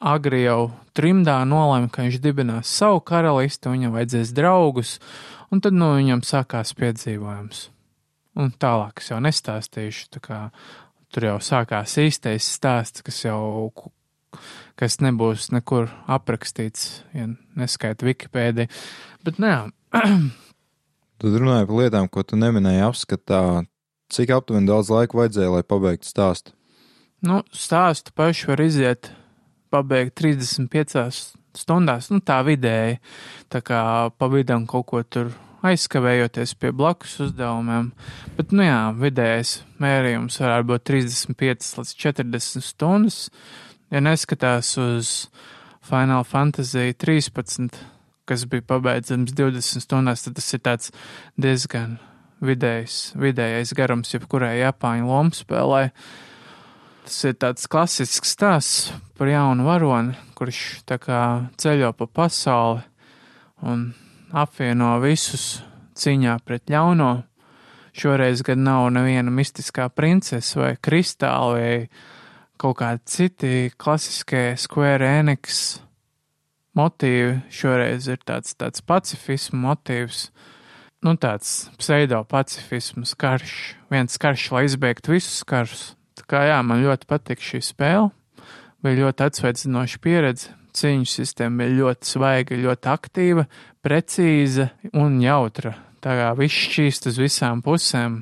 agri 0.01 0.45
jau 0.45 0.71
trimdā 0.97 1.41
nolēma, 1.47 1.89
ka 1.91 2.05
viņš 2.05 2.21
dibinās 2.21 2.71
savu 2.71 3.01
karalisti, 3.05 3.71
viņam 3.71 3.93
vajadzēs 3.95 4.33
draugus, 4.37 4.97
un 5.51 5.61
tad 5.61 5.77
no 5.77 5.93
viņam 5.97 6.23
sākās 6.25 6.73
piedzīvojums. 6.77 7.69
Un 8.41 8.53
tālāk 8.55 9.01
es 9.01 9.09
jau 9.11 9.19
nestāstīšu, 9.19 10.07
tā 10.15 10.21
kā 10.23 10.39
tur 11.11 11.27
jau 11.29 11.37
sākās 11.43 11.97
īstais 12.01 12.47
stāsts, 12.57 13.03
kas 13.05 13.23
jau, 13.25 13.71
kas 14.79 14.99
nebūs 15.03 15.51
nekur 15.55 15.91
aprakstīts, 16.11 17.03
ja 17.15 17.27
neskaita 17.59 18.07
Wikipēdija. 18.07 18.71
Bet 19.25 19.41
nē, 19.43 19.55
Tad 21.21 21.35
runāju 21.37 21.67
par 21.69 21.77
lietām, 21.77 22.07
ko 22.09 22.23
tu 22.25 22.39
neminēji 22.39 22.81
apskatā. 22.87 23.41
Cik 24.11 24.31
aptuveni 24.35 24.67
daudz 24.67 24.89
laika 24.91 25.19
vajadzēja, 25.19 25.51
lai 25.53 25.61
pabeigtu 25.63 26.09
stāstu? 26.09 26.55
Nu, 27.21 27.43
stāstu 27.53 28.11
pašu 28.17 28.49
var 28.49 28.63
iziet, 28.63 29.11
pabeigt 29.71 30.15
35 30.17 31.05
stundās, 31.55 32.09
nu 32.09 32.23
tā 32.25 32.39
vidēji. 32.47 32.97
Tā 33.53 33.61
kā 33.63 33.83
pa 34.17 34.31
vidam 34.33 34.65
kaut 34.67 34.87
ko 34.89 35.03
tur 35.05 35.29
aizskavējoties 35.67 36.55
pie 36.57 36.73
blakus 36.73 37.19
uzdevumiem. 37.27 37.91
Bet, 38.37 38.53
nu 38.55 38.65
jā, 38.65 38.81
vidējais 38.97 39.59
mērījums 39.81 40.39
varētu 40.41 40.69
būt 40.73 40.85
35 40.89 41.71
līdz 41.79 41.95
40 42.05 42.65
stundas. 42.65 43.23
Ja 43.91 44.01
neskatās 44.03 44.73
uz 44.81 45.15
Final 45.85 46.23
Fantasy 46.25 46.93
13 46.97 47.81
kas 48.31 48.45
bija 48.47 48.63
pabeidzams 48.63 49.33
20 49.35 49.83
stundās, 49.83 50.23
tad 50.23 50.37
tas 50.37 50.53
ir 50.55 50.61
tāds 50.63 50.91
diezgan 51.41 51.97
vidējs, 52.39 53.13
vidējais 53.19 53.73
garums, 53.77 54.13
jebkurai 54.13 54.61
Japāņu 54.61 55.09
lomu 55.09 55.35
spēlē. 55.35 55.89
Tas 57.03 57.17
ir 57.27 57.35
tāds 57.41 57.67
klasisks 57.67 58.31
stāsts 58.37 58.93
par 59.17 59.27
jaunu 59.27 59.65
varoni, 59.67 60.15
kurš 60.37 60.61
tā 60.87 60.99
kā 61.01 61.19
ceļo 61.59 61.91
pa 61.97 62.07
pasauli 62.21 62.85
un 63.67 63.89
apvieno 64.31 64.95
visus 65.03 65.61
cīņā 65.99 66.37
pret 66.45 66.71
ļauno. 66.71 67.11
Šoreiz 67.91 68.43
gan 68.47 68.63
nav 68.63 68.87
neviena 68.95 69.31
mistiskā 69.33 69.89
princese 69.91 70.59
vai 70.59 70.73
kristāla 70.79 71.57
vai 71.57 71.73
kaut 72.61 72.77
kādi 72.79 73.01
citi 73.09 73.71
klasiskie 73.75 74.53
Square 74.59 75.07
Enix 75.19 75.81
motīvi. 76.77 77.41
Šoreiz 77.51 78.07
ir 78.11 78.21
tāds, 78.23 78.55
tāds 78.55 78.83
pacifismu 78.85 79.59
motīvs, 79.65 80.29
nu 81.03 81.17
tāds 81.19 81.67
pseido-pacifisms 81.81 83.15
karš, 83.19 83.57
viens 83.91 84.21
karš, 84.21 84.47
lai 84.55 84.65
izbeigtu 84.69 85.17
visus 85.17 85.43
karus. 85.47 85.91
Tā 86.15 86.27
kā 86.29 86.45
jā, 86.47 86.61
man 86.63 86.83
ļoti 86.83 87.07
patīk 87.09 87.43
šī 87.43 87.63
spēle, 87.65 88.11
bija 88.83 89.03
ļoti 89.03 89.27
atsveicinoša 89.27 90.01
pieredze, 90.03 90.55
cīņu 90.77 91.07
sistēma 91.09 91.63
bija 91.63 91.77
ļoti 91.81 92.07
svaiga, 92.07 92.59
ļoti 92.59 92.91
aktīva, 92.91 93.47
precīza 93.85 94.69
un 94.93 95.19
jautra. 95.23 95.75
Tā 96.01 96.17
kā 96.17 96.31
viss 96.37 96.65
šķīst 96.67 97.09
uz 97.11 97.21
visām 97.21 97.61
pusēm. 97.65 98.21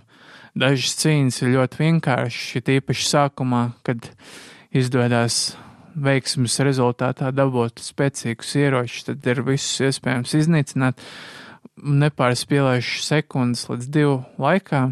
Dažas 0.59 0.97
cīņas 0.99 1.41
ir 1.43 1.53
ļoti 1.55 1.79
vienkāršas, 1.83 2.55
ir 2.59 2.71
īpaši 2.79 3.05
sākumā, 3.07 3.63
kad 3.85 4.09
izdodas 4.75 5.53
veiksmes 5.99 6.57
rezultātā 6.65 7.31
dabūt 7.35 7.81
spēcīgus 7.83 8.55
ieročus, 8.59 9.05
tad 9.07 9.27
ir 9.29 9.43
visus 9.45 9.79
iespējams 9.89 10.35
iznīcināt 10.39 11.05
nepārspīlējuši 11.79 13.05
sekundes 13.05 13.67
līdz 13.69 13.87
divu 13.93 14.17
laikā. 14.41 14.89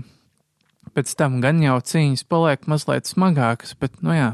Pēc 0.95 1.13
tam 1.19 1.41
gan 1.43 1.59
jau 1.61 1.77
cīņas 1.83 2.23
paliek 2.31 2.63
mazliet 2.69 3.09
smagākas, 3.09 3.75
bet, 3.79 3.99
nu 4.01 4.15
jā, 4.15 4.31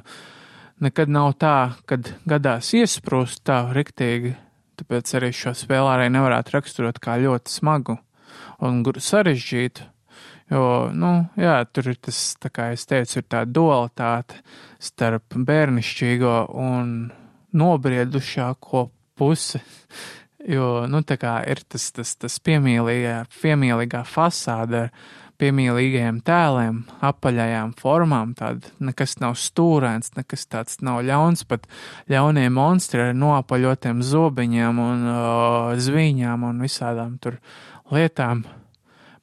nekad 0.83 1.11
nav 1.11 1.33
tā, 1.41 1.73
kad 1.89 2.13
gadās 2.29 2.71
iesprūst 2.77 3.43
tā 3.47 3.65
riktīgi, 3.75 4.35
tāpēc 4.79 5.15
arī 5.19 5.31
šo 5.35 5.53
spēli 5.57 5.89
arī 5.91 6.09
nevarētu 6.13 6.55
raksturot 6.57 6.99
kā 7.03 7.17
ļoti 7.21 7.53
smagu 7.53 7.97
un 8.63 8.83
sarežģītu. 8.83 9.89
Jo, 10.51 10.63
nu, 10.93 11.13
jā, 11.39 11.55
tur 11.71 11.93
ir 11.93 11.97
tas, 12.03 12.19
kā 12.53 12.73
es 12.75 12.83
teicu, 12.85 13.21
ir 13.21 13.27
tā 13.31 13.43
dualitāte 13.47 14.41
starp 14.83 15.37
bērnišķīgo 15.39 16.33
un 16.61 16.91
nobriedušāko 17.57 18.83
pusi. 19.17 19.63
Jo, 20.43 20.83
nu, 20.91 20.99
tā 21.07 21.15
kā 21.21 21.37
ir 21.47 21.63
tas, 21.71 21.87
tas, 21.95 22.17
tas 22.19 22.35
piemīlīgā, 22.43 23.21
piemīlīgā 23.39 24.03
fasāde 24.03 24.89
ar 24.89 25.22
piemīlīgajiem 25.41 26.21
tēliem, 26.25 26.81
apaļajām 27.03 27.73
formām, 27.79 28.33
tāda 28.37 28.69
nekas 28.83 29.17
nav 29.23 29.37
stūrēns, 29.41 30.13
nekas 30.17 30.47
tāds 30.51 30.81
nav 30.85 31.01
ļauns, 31.07 31.45
pat 31.49 31.67
ļaunie 32.11 32.47
monstri 32.53 33.09
ar 33.09 33.15
noapaļotiem 33.17 34.03
zobiņiem 34.05 34.83
un 34.87 35.07
uh, 35.09 35.71
zviņām 35.77 36.49
un 36.49 36.61
visādām 36.63 37.17
tur 37.23 37.41
lietām 37.93 38.45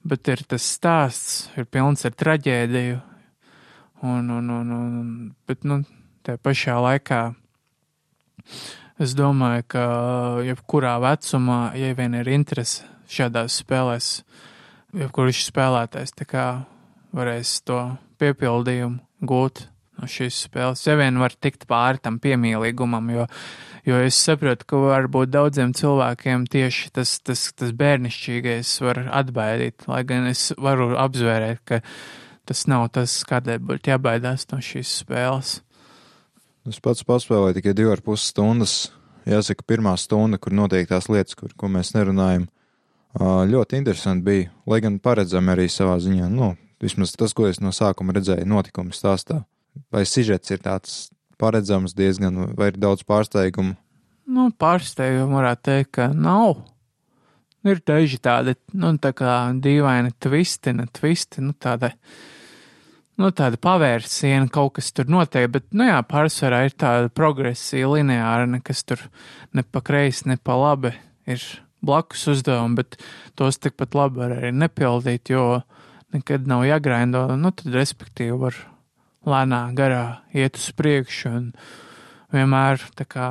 bet 0.03 0.29
ir 0.33 0.43
tas 0.49 0.65
stāsts, 0.65 1.49
ir 1.59 1.69
pilns 1.69 2.07
ar 2.09 2.15
traģēdiju. 2.17 3.01
Un, 4.01 4.31
un, 4.33 4.47
un, 4.49 4.71
un, 4.73 5.09
bet, 5.49 5.67
nu, 5.69 5.83
tā 6.25 6.39
pašā 6.41 6.79
laikā 6.81 7.21
es 9.01 9.13
domāju, 9.17 9.67
ka 9.75 9.83
jebkurā 10.47 10.95
vecumā, 11.05 11.61
ja 11.77 11.93
vien 11.99 12.17
ir 12.17 12.31
interese 12.33 12.89
šādās 13.13 13.59
spēlēs, 13.61 14.09
jebkurš 14.97 15.45
spēlētājs 15.51 16.17
varēs 17.11 17.61
to 17.67 17.81
piepildījumu 18.23 19.27
gūt 19.27 19.67
no 19.99 20.07
šīs 20.07 20.47
spēles. 20.47 20.87
Ja 20.87 20.95
vien 20.97 21.19
var 21.19 21.35
tikt 21.35 21.67
pāri 21.69 21.99
tam 22.03 22.21
piemīlīgumam, 22.23 23.11
jo 23.11 23.27
Jo 23.89 23.97
es 24.05 24.19
saprotu, 24.21 24.67
ka 24.69 24.79
varbūt 24.83 25.31
daudziem 25.33 25.73
cilvēkiem 25.77 26.45
tieši 26.53 26.91
tas, 26.97 27.15
tas, 27.25 27.47
tas 27.57 27.73
bērnišķīgais 27.77 28.75
var 28.85 29.07
atbaidīt, 29.23 29.87
lai 29.89 30.03
gan 30.05 30.29
es 30.29 30.51
varu 30.61 30.93
apzvērēt, 31.01 31.63
ka 31.65 31.81
tas 32.49 32.67
nav 32.69 32.91
tas, 32.93 33.15
kādēļ 33.29 33.63
būtu 33.71 33.95
jābaidās 33.95 34.47
no 34.53 34.61
šīs 34.65 34.93
spēles. 35.01 35.55
Es 36.69 36.81
pats 36.85 37.07
paspēlēju 37.09 37.57
tikai 37.57 37.75
divas 37.77 37.97
ar 37.97 38.05
pus 38.05 38.27
stundas. 38.29 38.75
Jāsaka, 39.29 39.65
pirmā 39.69 39.95
stunda, 40.01 40.39
kur 40.41 40.53
notiek 40.57 40.89
tās 40.89 41.09
lietas, 41.13 41.37
kur, 41.39 41.53
ko 41.57 41.69
mēs 41.73 41.95
nerunājam. 41.97 42.49
Ļoti 43.19 43.81
interesanti 43.81 44.23
bija, 44.23 44.51
lai 44.71 44.79
gan 44.85 45.01
paredzami 45.03 45.51
arī 45.55 45.67
savā 45.73 45.97
ziņā. 45.99 46.29
Nu, 46.31 46.53
vismaz 46.83 47.17
tas, 47.19 47.35
ko 47.35 47.49
es 47.49 47.59
no 47.61 47.73
sākuma 47.75 48.15
redzēju, 48.15 48.47
notikumi 48.47 48.95
stāstā. 48.95 49.43
Vai 49.91 50.05
sižets 50.07 50.51
ir 50.55 50.63
tāds 50.63 51.11
paredzams 51.41 51.95
diezgan, 51.97 52.53
vai 52.55 52.71
ir 52.71 52.79
daudz 52.79 53.03
pārsteigumu? 53.09 53.75
Nu, 54.31 54.51
pārsteigumu 54.55 55.41
varētu 55.41 55.67
teikt, 55.67 55.91
ka 55.97 56.11
nav. 56.15 56.61
Ir 57.67 57.81
daži 57.85 58.21
tādi, 58.23 58.55
nu, 58.79 58.95
tā 59.03 59.11
kā 59.17 59.51
dīvaini 59.53 60.15
twisti, 60.23 60.73
ne 60.79 60.87
twisti, 60.87 61.43
nu, 61.45 61.53
tāda, 61.53 61.91
nu, 63.21 63.29
tāda 63.37 63.59
pavērsiena, 63.61 64.49
kaut 64.55 64.79
kas 64.79 64.93
tur 64.97 65.11
notiek, 65.13 65.51
bet, 65.53 65.67
nu, 65.77 65.85
jā, 65.91 65.99
pārsvarā 66.09 66.63
ir 66.69 66.79
tāda 66.79 67.11
progresija 67.13 67.91
lineāra, 67.91 68.47
nekas 68.49 68.87
tur 68.87 69.03
ne 69.53 69.67
pa 69.67 69.83
kreisi, 69.85 70.31
ne 70.31 70.39
pa 70.41 70.57
labi 70.57 70.95
ir 71.29 71.45
blakus 71.85 72.27
uzdevumi, 72.35 72.81
bet 72.81 72.99
tos 73.39 73.61
tikpat 73.63 73.97
labi 73.97 74.23
var 74.23 74.37
arī 74.39 74.53
nepildīt, 74.57 75.33
jo 75.33 75.63
nekad 76.15 76.49
nav 76.51 76.67
jāgraindo, 76.69 77.25
nu, 77.39 77.53
tad, 77.55 77.73
respektīvi, 77.75 78.37
var 78.41 78.59
lēnā 79.29 79.63
garā 79.77 80.05
iet 80.35 80.59
uz 80.59 80.71
priekšu 80.77 81.31
un 81.31 81.49
vienmēr, 82.35 82.83
tā 82.99 83.07
kā, 83.09 83.31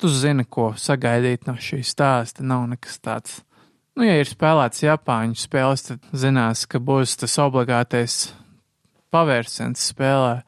tu 0.00 0.10
zini, 0.12 0.44
ko 0.44 0.72
sagaidīt 0.78 1.46
no 1.48 1.56
šī 1.60 1.82
stāsta, 1.86 2.44
nav 2.46 2.66
nekas 2.72 3.00
tāds 3.00 3.40
Nu, 3.96 4.04
ja 4.04 4.18
ir 4.20 4.28
spēlēts 4.28 4.82
Japāņu 4.84 5.38
spēles, 5.40 5.86
tad 5.86 6.08
zinās, 6.12 6.66
ka 6.68 6.76
būs 6.84 7.14
tas 7.22 7.32
obligātais 7.40 8.26
pavērsiens 9.14 9.86
spēlē, 9.92 10.42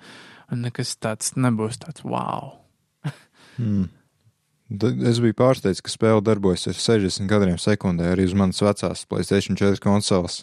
un 0.53 0.67
nekas 0.67 0.93
tāds 1.01 1.33
nebūs 1.33 1.81
tāds 1.81 2.05
wow. 2.05 2.59
mm. 3.57 3.87
Es 4.69 5.21
biju 5.25 5.37
pārsteigts, 5.39 5.81
ka 5.81 5.93
spēle 5.93 6.21
darbojas 6.25 6.67
ar 6.69 6.77
60 6.77 7.31
kadriem 7.31 7.57
sekundē 7.61 8.13
arī 8.13 8.27
uz 8.29 8.35
manas 8.37 8.61
vecās 8.61 9.07
Playstation 9.09 9.57
4 9.57 9.81
konsoles. 9.81 10.43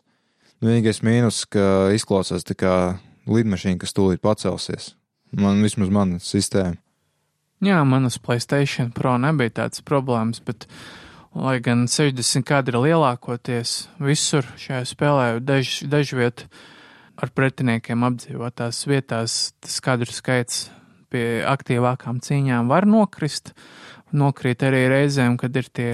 Nu, 0.58 0.72
vienīgais 0.72 1.03
mīnus, 1.05 1.44
ka 1.51 1.91
izklausās 1.94 2.48
tā 2.48 2.58
kā 2.58 2.74
lidmašīna, 3.29 3.77
kas 3.84 3.94
tūlīt 3.94 4.24
pacelsies. 4.25 4.96
Man 5.36 5.62
vismaz 5.62 5.91
mana 5.94 6.22
sistēma. 6.24 6.79
Jā, 7.65 7.79
manas 7.88 8.17
Playstation 8.22 8.91
Pro 8.96 9.15
nebija 9.22 9.53
tāds 9.62 9.84
problēmas, 9.86 10.41
bet 10.46 10.65
uh, 10.65 10.79
Lai 11.36 11.58
gan 11.60 11.84
60 11.84 12.46
kadri 12.48 12.79
lielākoties 12.79 13.89
visur 14.00 14.46
šajā 14.55 14.86
spēlē, 14.88 15.25
daž, 15.44 15.82
dažviet 15.91 16.46
ar 17.20 17.32
pretiniekiem 17.36 18.05
apdzīvotās 18.08 18.79
vietās, 18.88 19.51
tas 19.60 19.75
kadru 19.84 20.15
skaits 20.15 20.70
pie 21.12 21.44
aktīvākām 21.44 22.22
cīņām 22.24 22.72
var 22.72 22.88
nokrist. 22.88 23.51
Nokrīt 24.15 24.63
arī 24.63 24.86
reizēm, 24.91 25.36
kad 25.41 25.55
ir 25.60 25.69
tie, 25.75 25.91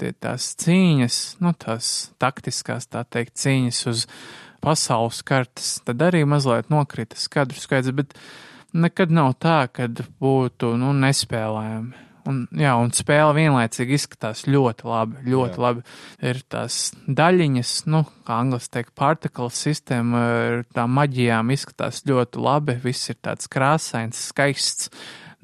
tie 0.00 0.12
tās 0.18 0.50
cīņas, 0.58 1.18
nu 1.44 1.54
tās 1.54 2.10
taktiskās, 2.22 2.88
tā 2.90 3.04
teikt, 3.06 3.36
cīņas 3.38 3.80
uz 3.92 4.04
pasaules 4.64 5.22
kartes, 5.26 5.78
tad 5.86 6.02
arī 6.04 6.24
mazliet 6.28 6.72
nokrita 6.72 7.18
skadru 7.20 7.60
skaits, 7.62 7.94
bet 7.96 8.16
nekad 8.74 9.14
nav 9.14 9.36
tā, 9.40 9.62
kad 9.72 10.02
būtu, 10.20 10.74
nu, 10.80 10.92
nespēlējami 11.06 12.10
Un, 12.28 12.42
jā, 12.56 12.72
un 12.76 12.90
spēle 12.94 13.32
vienlaicīgi 13.36 13.96
izskatās 13.96 14.44
ļoti 14.48 14.86
labi. 14.88 15.22
Ļoti 15.30 15.56
jā. 15.56 15.62
labi. 15.64 15.84
Ir 16.30 16.40
tās 16.52 16.78
daļiņas, 17.08 17.72
nu, 17.92 18.02
kā 18.28 18.40
angļuiski 18.44 18.74
teikt, 18.76 18.92
particle 18.98 19.48
sistēma, 19.54 20.22
ar 20.42 20.60
tām 20.76 20.94
maģijām 20.98 21.52
izskatās 21.54 22.02
ļoti 22.08 22.44
labi. 22.44 22.76
Viss 22.84 23.12
ir 23.12 23.20
tāds 23.24 23.50
krāsains, 23.52 24.20
skaists. 24.30 24.90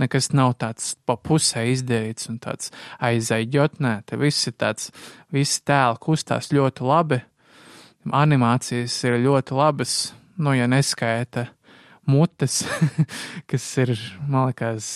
Nekas 0.01 0.29
nav 0.37 0.55
tāds 0.61 0.93
pa 1.09 1.17
pusē 1.17 1.65
izdarīts 1.73 2.29
un 2.29 2.39
tāds 2.43 2.73
aizaidjot. 3.01 3.81
Nē, 3.81 3.95
te 4.05 4.19
viss 4.21 4.49
ir 4.51 4.57
tāds, 4.61 4.91
visi 5.33 5.63
tēli 5.65 6.01
kustās 6.03 6.53
ļoti 6.53 6.85
labi. 6.87 7.21
Animācijas 8.07 8.97
ir 9.09 9.19
ļoti 9.25 9.57
labas, 9.57 9.95
nu, 10.39 10.53
ja 10.55 10.69
neskaita 10.71 11.49
mutes, 12.07 12.61
kas 13.51 13.65
ir, 13.83 13.97
man 14.29 14.53
liekas, 14.53 14.87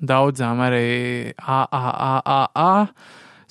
daudzām 0.00 0.62
arī 0.64 1.34
AAAA 1.36 2.86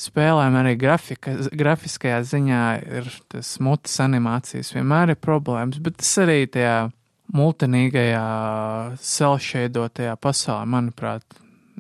spēlēm, 0.04 0.58
arī 0.60 0.74
grafika, 0.80 1.36
grafiskajā 1.54 2.20
ziņā 2.32 2.64
ir 3.00 3.10
tas 3.32 3.56
mutes 3.64 4.00
animācijas 4.04 4.74
vienmēr 4.76 5.14
ir 5.14 5.22
problēmas, 5.22 5.80
bet 5.84 6.00
tas 6.02 6.12
arī 6.24 6.44
tajā 6.52 6.78
multinīgajā, 7.34 8.26
selšeidotajā 9.02 10.14
pasaulē, 10.22 10.68
manuprāt, 10.70 11.26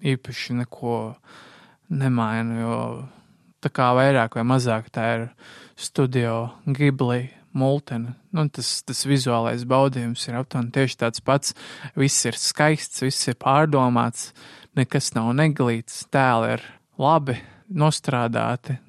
īpaši 0.03 0.57
neko 0.63 0.97
nemaina, 1.93 2.57
jo 2.59 2.79
tā 3.63 3.71
kā 3.71 3.91
vairāk 3.95 4.35
vai 4.39 4.47
mazāk 4.47 4.89
tā 4.93 5.05
ir 5.17 5.25
studio 5.79 6.49
Ghibli 6.65 7.29
multena. 7.53 8.15
Nu, 8.33 8.47
tas, 8.49 8.81
tas 8.85 9.03
vizuālais 9.05 9.65
baudījums 9.69 10.25
ir 10.27 10.39
aptuveni 10.39 10.73
tieši 10.73 10.99
tāds 11.05 11.23
pats. 11.23 11.53
Viss 11.95 12.25
ir 12.25 12.37
skaists, 12.39 13.03
viss 13.05 13.29
ir 13.29 13.37
pārdomāts, 13.39 14.31
nekas 14.77 15.13
nav 15.17 15.31
neglīts, 15.37 16.03
tēli 16.13 16.55
ir 16.57 16.65
labi 16.99 17.37
nostrādāti. 17.69 18.79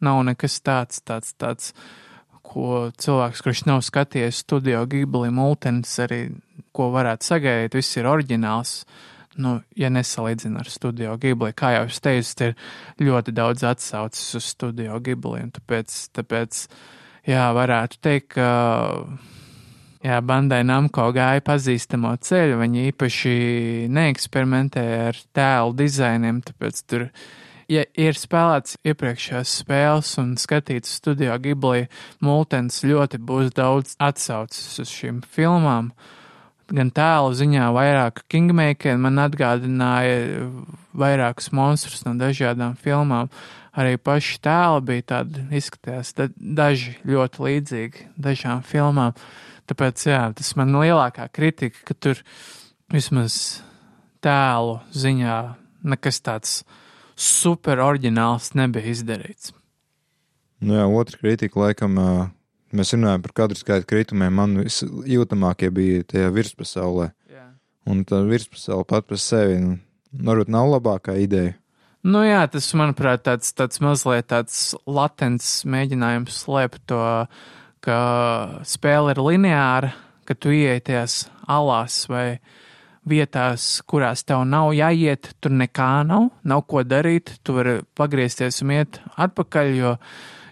Nav 0.00 0.22
nekas 0.28 0.60
tāds, 0.64 1.00
tāds, 1.04 1.34
tāds, 1.40 1.72
ko 2.50 2.90
cilvēks, 3.00 3.42
kurš 3.46 3.64
nav 3.68 3.84
skatījies 3.86 4.42
studio 4.44 4.82
Ghibli 4.90 5.30
multens, 5.34 5.92
arī 6.02 6.26
ko 6.76 6.90
varētu 6.94 7.30
sagaidīt, 7.32 7.78
viss 7.78 7.98
ir 8.00 8.10
oriģināls. 8.10 8.74
Nu, 9.40 9.60
ja 9.78 9.88
nesalīdzina 9.94 10.64
ar 10.64 10.70
studio 10.70 11.14
Ghibli, 11.20 11.54
kā 11.56 11.74
jau 11.76 11.84
es 11.88 12.00
teicu, 12.02 12.50
ir 12.50 13.06
ļoti 13.06 13.34
daudz 13.36 13.64
atsauces 13.70 14.40
uz 14.40 14.48
studio 14.56 14.98
Ghibli, 15.00 15.46
tāpēc, 15.56 15.98
tāpēc 16.18 16.64
jā, 17.30 17.44
varētu 17.56 18.02
teikt, 18.02 18.34
ka 18.34 18.48
Jā, 20.00 20.16
bandai 20.24 20.62
Namko 20.64 21.10
gāja 21.12 21.42
pazīstamo 21.44 22.14
ceļu. 22.24 22.56
Viņi 22.62 22.86
īpaši 22.88 23.32
neeksperimentēja 23.92 25.00
ar 25.10 25.18
tēlu 25.36 25.74
dizainiem, 25.76 26.38
tāpēc 26.46 26.80
tur, 26.88 27.04
ja 27.70 27.84
ir 27.94 28.18
spēlēts 28.18 28.78
iepriekšējās 28.86 29.56
spēles 29.62 30.12
un 30.22 30.34
skatīts 30.40 30.96
studio 31.00 31.36
Ghibli 31.42 31.86
multens, 32.24 32.82
ļoti 32.86 33.20
būs 33.22 33.52
daudz 33.56 33.94
atsauces 34.02 34.80
uz 34.82 34.90
šīm 34.90 35.22
filmām. 35.22 35.92
Gan 36.70 36.92
tēlu 36.94 37.34
ziņā 37.34 37.70
vairāk 37.74 38.24
Kingmaker 38.30 38.98
man 39.00 39.18
atgādināja 39.22 40.48
vairākus 40.94 41.50
monstrus 41.56 42.04
no 42.06 42.14
dažādām 42.18 42.76
filmām. 42.78 43.30
Arī 43.74 43.96
paši 44.02 44.38
tēli 44.42 44.82
bija 44.86 45.06
tādi, 45.14 45.46
izskatījās 45.54 46.14
daži 46.36 46.96
ļoti 47.06 47.46
līdzīgi 47.46 48.10
dažām 48.18 48.66
filmām. 48.66 49.14
Uh, 49.14 49.46
Tāpēc, 49.70 50.02
jā, 50.10 50.22
tas 50.34 50.50
man 50.58 50.74
lielākā 50.74 51.28
kritika, 51.30 51.78
ka 51.86 51.94
tur 51.94 52.20
vismaz 52.90 53.60
tēlu 54.24 54.80
ziņā 54.90 55.36
nekas 55.92 56.18
tāds 56.26 56.54
super 57.20 57.82
oriģināls 57.84 58.52
nebija 58.58 58.92
izdarīts. 58.94 59.54
Nu 60.60 60.76
jā, 60.76 60.86
otra 60.88 61.20
kritika 61.20 61.60
laikam. 61.62 61.96
Mēs 62.76 62.92
runājam 62.94 63.22
par 63.24 63.34
kadru 63.36 63.58
skaitu 63.58 63.88
kritumiem. 63.90 64.34
Man 64.36 64.58
visjūtamākie 64.62 65.70
bija 65.74 66.04
tajā 66.12 66.32
virspasaulē. 66.34 67.08
Jā. 67.32 67.46
Un 67.90 68.04
tā 68.08 68.20
virspasaule 68.28 68.86
pat 68.88 69.08
par 69.08 69.20
sevi 69.20 69.56
nu, 69.62 69.78
varbūt 70.26 70.52
nav 70.52 70.68
labākā 70.76 71.16
ideja. 71.22 71.56
Nu 72.06 72.22
jā, 72.24 72.40
tas, 72.48 72.68
manuprāt, 72.78 73.26
tāds, 73.26 73.50
tāds 73.52 73.80
mazliet 73.84 74.30
tāds 74.32 74.70
latents 74.88 75.58
mēģinājums 75.68 76.38
slēpt 76.46 76.86
to 76.88 77.00
ka 77.84 77.98
spēle 78.68 79.14
ir 79.14 79.22
lineāra, 79.24 79.94
ka 80.28 80.36
tu 80.36 80.52
ieej 80.54 80.82
tajās 80.86 81.24
alās 81.50 82.04
vai 82.10 82.40
vietās, 83.08 83.80
kurās 83.88 84.24
tev 84.28 84.44
nav 84.48 84.72
jāiet, 84.76 85.32
tur 85.40 85.54
nekā 85.56 85.92
nav, 86.08 86.28
nav 86.44 86.64
ko 86.68 86.82
darīt, 86.84 87.36
tu 87.44 87.56
vari 87.56 87.80
pagriezties 87.96 88.60
un 88.64 88.74
iet 88.76 89.00
atpakaļ, 89.20 89.72
jo 89.78 89.94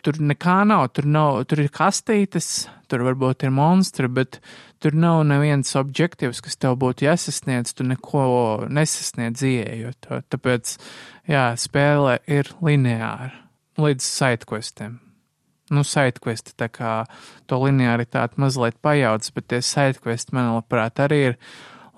tur 0.07 0.21
nekā 0.25 0.63
nav, 0.69 0.87
tur, 0.97 1.09
nav, 1.11 1.43
tur 1.51 1.65
ir 1.65 1.73
kastītes, 1.75 2.69
tur 2.89 3.05
varbūt 3.07 3.45
ir 3.45 3.53
monstri, 3.53 4.09
bet 4.09 4.41
tur 4.83 4.97
nav 4.97 5.25
neviens 5.29 5.75
objektīvs, 5.77 6.41
kas 6.45 6.57
tev 6.57 6.79
būtu 6.81 7.09
jāsasniedz, 7.09 7.75
tu 7.77 7.85
neko 7.85 8.25
nesasniedz 8.73 9.45
ieejot. 9.45 10.09
Tāpēc, 10.33 10.79
jā, 11.29 11.51
spēle 11.61 12.17
ir 12.31 12.55
lineāra 12.65 13.35
līdz 13.79 14.07
sidequestiem 14.07 14.97
nu, 15.75 15.85
sidequesti, 15.85 16.55
tā 16.59 16.69
kā 16.73 16.93
to 17.49 17.59
linearitāti 17.63 18.41
mazliet 18.41 18.79
pajauc, 18.85 19.27
bet 19.37 19.49
tie 19.53 19.61
sidequesti, 19.65 20.35
man 20.37 20.55
labprāt, 20.55 21.01
arī 21.05 21.19
ir 21.31 21.37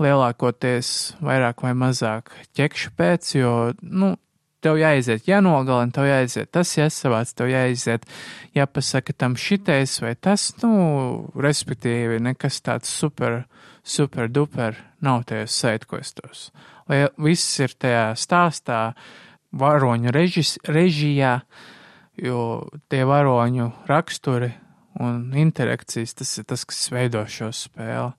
lielākoties 0.00 0.90
vairāk 1.24 1.62
vai 1.64 1.74
mazāk 1.76 2.32
ķekšu 2.56 2.92
pēc, 2.98 3.34
jo, 3.36 3.54
nu, 3.82 4.14
tev 4.64 4.78
jāiziet, 4.80 5.24
jānogalina, 5.28 5.92
tev 5.94 6.08
jāiziet, 6.08 6.50
tas 6.52 6.72
jāsavāc, 6.76 7.32
tev 7.36 7.50
jāiziet, 7.50 8.04
jāpasaka 8.56 9.14
tam 9.16 9.36
šitais 9.40 9.98
vai 10.04 10.14
tas, 10.16 10.50
nu, 10.62 10.72
respektīvi, 11.40 12.20
nekas 12.22 12.60
tāds 12.64 12.92
super, 12.92 13.44
super 13.82 14.28
duper 14.28 14.78
nav 15.04 15.24
tajos 15.28 15.56
saitkoestos. 15.62 16.50
Lai 16.90 17.06
viss 17.20 17.60
ir 17.62 17.76
tajā 17.78 18.10
stāstā, 18.18 18.80
varoņu 19.56 20.12
režis, 20.14 20.56
režijā, 20.68 21.40
jo 22.20 22.66
tie 22.92 23.04
varoņu 23.08 23.70
raksturi 23.88 24.52
un 25.00 25.30
interakcijas, 25.38 26.14
tas 26.18 26.36
ir 26.38 26.46
tas, 26.50 26.66
kas 26.68 26.90
veido 26.92 27.24
šo 27.30 27.50
spēli. 27.54 28.12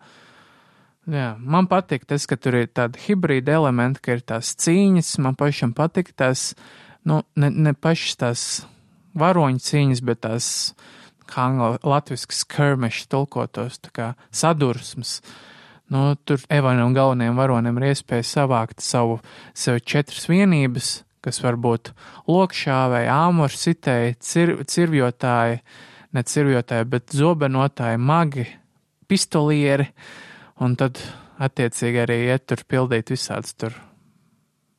Jā, 1.09 1.33
man 1.39 1.65
patīk 1.65 2.03
tas, 2.05 2.27
ka 2.29 2.37
tur 2.37 2.59
ir 2.59 2.67
tādi 2.69 3.01
hibrīda 3.07 3.55
elementi, 3.57 4.03
ka 4.05 4.19
ir 4.19 4.21
tās 4.21 4.53
cīņas. 4.61 5.15
Man 5.25 5.37
pašam 5.39 5.73
patīk 5.73 6.11
tās, 6.13 6.51
nu, 7.09 7.23
ne, 7.33 7.49
ne 7.49 7.73
pašas 7.73 8.19
tās 8.21 8.43
varoņu 9.17 9.63
cīņas, 9.65 10.03
bet 10.05 10.21
tās, 10.27 10.49
kā 11.25 11.47
angļu 11.49 11.81
latviešu 11.89 12.37
skirmiši 12.43 13.07
tulkotos, 13.09 13.81
tā 13.81 13.93
kā 13.95 14.11
sadursmes. 14.29 15.19
Nu, 15.91 16.13
tur 16.23 16.39
evanam 16.53 16.93
galvenajam 16.95 17.39
varonim 17.39 17.81
ir 17.81 17.89
iespēja 17.89 18.27
savākt 18.29 18.83
savu, 18.85 19.17
sev 19.57 19.81
četras 19.81 20.29
vienības, 20.31 21.01
kas 21.25 21.41
var 21.43 21.57
būt 21.59 21.91
lokšāvēji, 22.29 23.11
āmuri, 23.11 23.59
sitēji, 23.59 24.17
cir, 24.23 24.53
cirvjotāji, 24.69 25.59
ne 26.15 26.23
cirvjotāji, 26.23 26.87
bet 26.93 27.17
zobenotāji, 27.17 27.99
magi, 27.99 28.47
pistolieri. 29.11 29.89
Un 30.61 30.75
tad, 30.77 30.99
attiecīgi, 31.41 32.03
arī 32.03 32.19
iet 32.27 32.45
tur 32.51 32.61
pildīt 32.69 33.09
visādas 33.13 33.55
tur 33.57 33.73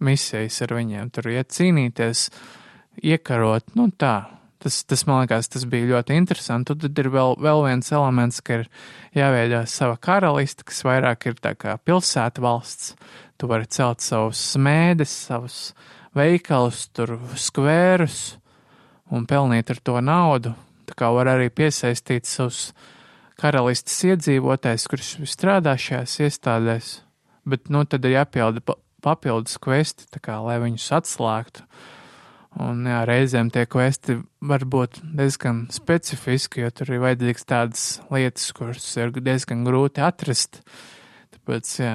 misijas 0.03 0.61
ar 0.63 0.77
viņiem, 0.77 1.11
tur 1.15 1.31
iet 1.33 1.51
cīnīties, 1.55 2.29
iekarot, 3.03 3.75
nu 3.79 3.89
tā. 3.99 4.17
Tas, 4.63 4.77
tas 4.87 5.03
man 5.09 5.25
liekas, 5.25 5.49
tas 5.51 5.65
bija 5.67 5.89
ļoti 5.89 6.15
interesanti. 6.15 6.77
Tad 6.85 6.99
ir 7.03 7.09
vēl, 7.11 7.35
vēl 7.43 7.65
viens 7.65 7.89
elements, 7.91 8.39
ka 8.47 8.61
ir 8.61 8.69
jāveido 9.19 9.65
sava 9.67 9.97
karaliste, 9.99 10.63
kas 10.69 10.85
vairāk 10.87 11.27
ir 11.27 11.41
tā 11.43 11.57
kā 11.59 11.75
pilsēta 11.83 12.45
valsts. 12.45 12.93
Tu 13.43 13.51
vari 13.51 13.67
celt 13.67 14.05
savus 14.07 14.39
smēdes, 14.53 15.11
savus 15.27 15.57
veikalus, 16.15 16.85
tur 16.95 17.17
skvērus 17.35 18.37
un 19.11 19.27
pelnīt 19.27 19.75
ar 19.75 19.83
to 19.83 19.99
naudu. 19.99 20.55
Tā 20.87 20.95
kā 20.95 21.11
var 21.11 21.33
arī 21.35 21.51
piesaistīt 21.51 22.31
savus 22.31 22.69
karalistes 23.43 23.97
iedzīvotājs, 24.07 24.87
kurš 24.91 25.15
strādā 25.31 25.75
šajās 25.81 26.19
iestādēs, 26.29 26.93
bet, 27.49 27.69
nu, 27.73 27.83
tad 27.89 28.07
ir 28.07 28.17
jāpilda 28.21 28.63
papildus 29.03 29.59
kvesti, 29.63 30.07
kā, 30.23 30.39
lai 30.45 30.61
viņus 30.63 30.93
atslēgtu. 31.01 31.67
Un, 32.63 32.83
jā, 32.85 32.99
reizēm 33.09 33.49
tie 33.49 33.65
kvesti 33.65 34.19
var 34.45 34.67
būt 34.69 34.99
diezgan 35.17 35.65
specifiski, 35.73 36.61
jo 36.61 36.73
tur 36.77 36.93
ir 36.93 37.01
vajadzīgs 37.01 37.47
tādas 37.49 37.85
lietas, 38.13 38.51
kuras 38.57 38.91
ir 39.01 39.15
diezgan 39.17 39.65
grūti 39.65 40.05
atrast. 40.05 40.61
Tāpēc, 41.33 41.71
jā. 41.81 41.95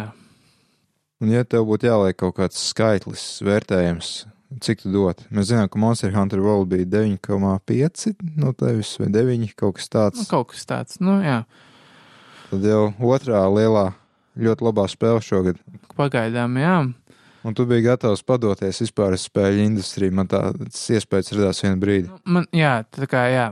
Un, 1.22 1.30
ja 1.34 1.46
tev 1.46 1.68
būtu 1.70 1.92
jāliek 1.92 2.18
kaut 2.18 2.40
kāds 2.40 2.64
skaitlis, 2.72 3.28
vērtējums, 3.46 4.16
Cik 4.48 4.86
tu 4.86 4.92
dot? 4.94 5.26
Mēs 5.28 5.50
zinām, 5.50 5.68
ka 5.68 5.80
Monster 5.82 6.14
Hunter 6.16 6.40
World 6.40 6.70
bija 6.72 6.88
9,5 6.88 8.14
no 8.40 8.54
tevis 8.56 8.94
vai 9.02 9.10
9, 9.12 9.50
kaut 9.60 9.76
kas 9.76 9.92
tāds. 9.92 10.22
Nu, 10.24 10.28
kaut 10.30 10.54
kas 10.54 10.64
tāds, 10.70 11.02
nu 11.04 11.18
jā. 11.20 11.42
Tad 12.48 12.64
jau 12.64 12.86
otrā 13.12 13.44
lielā, 13.52 13.90
ļoti 14.40 14.68
labā 14.70 14.88
spēle 14.88 15.24
šogad. 15.26 15.60
Pagaidām, 16.00 16.56
jā. 16.62 16.78
Un 17.48 17.56
tu 17.56 17.68
biji 17.68 17.86
gatavs 17.90 18.24
padoties 18.28 18.82
vispār 18.86 19.18
uz 19.18 19.28
spēļu 19.28 19.68
industriju. 19.68 20.16
Man 20.16 20.32
tāds 20.32 20.80
iespējas 20.96 21.36
radās 21.36 21.62
vienu 21.64 21.84
brīdi. 21.84 22.08
Nu, 22.08 22.40
man, 22.40 22.48
jā, 22.56 22.80
tā 22.88 23.08
kā, 23.12 23.28
jā. 23.32 23.50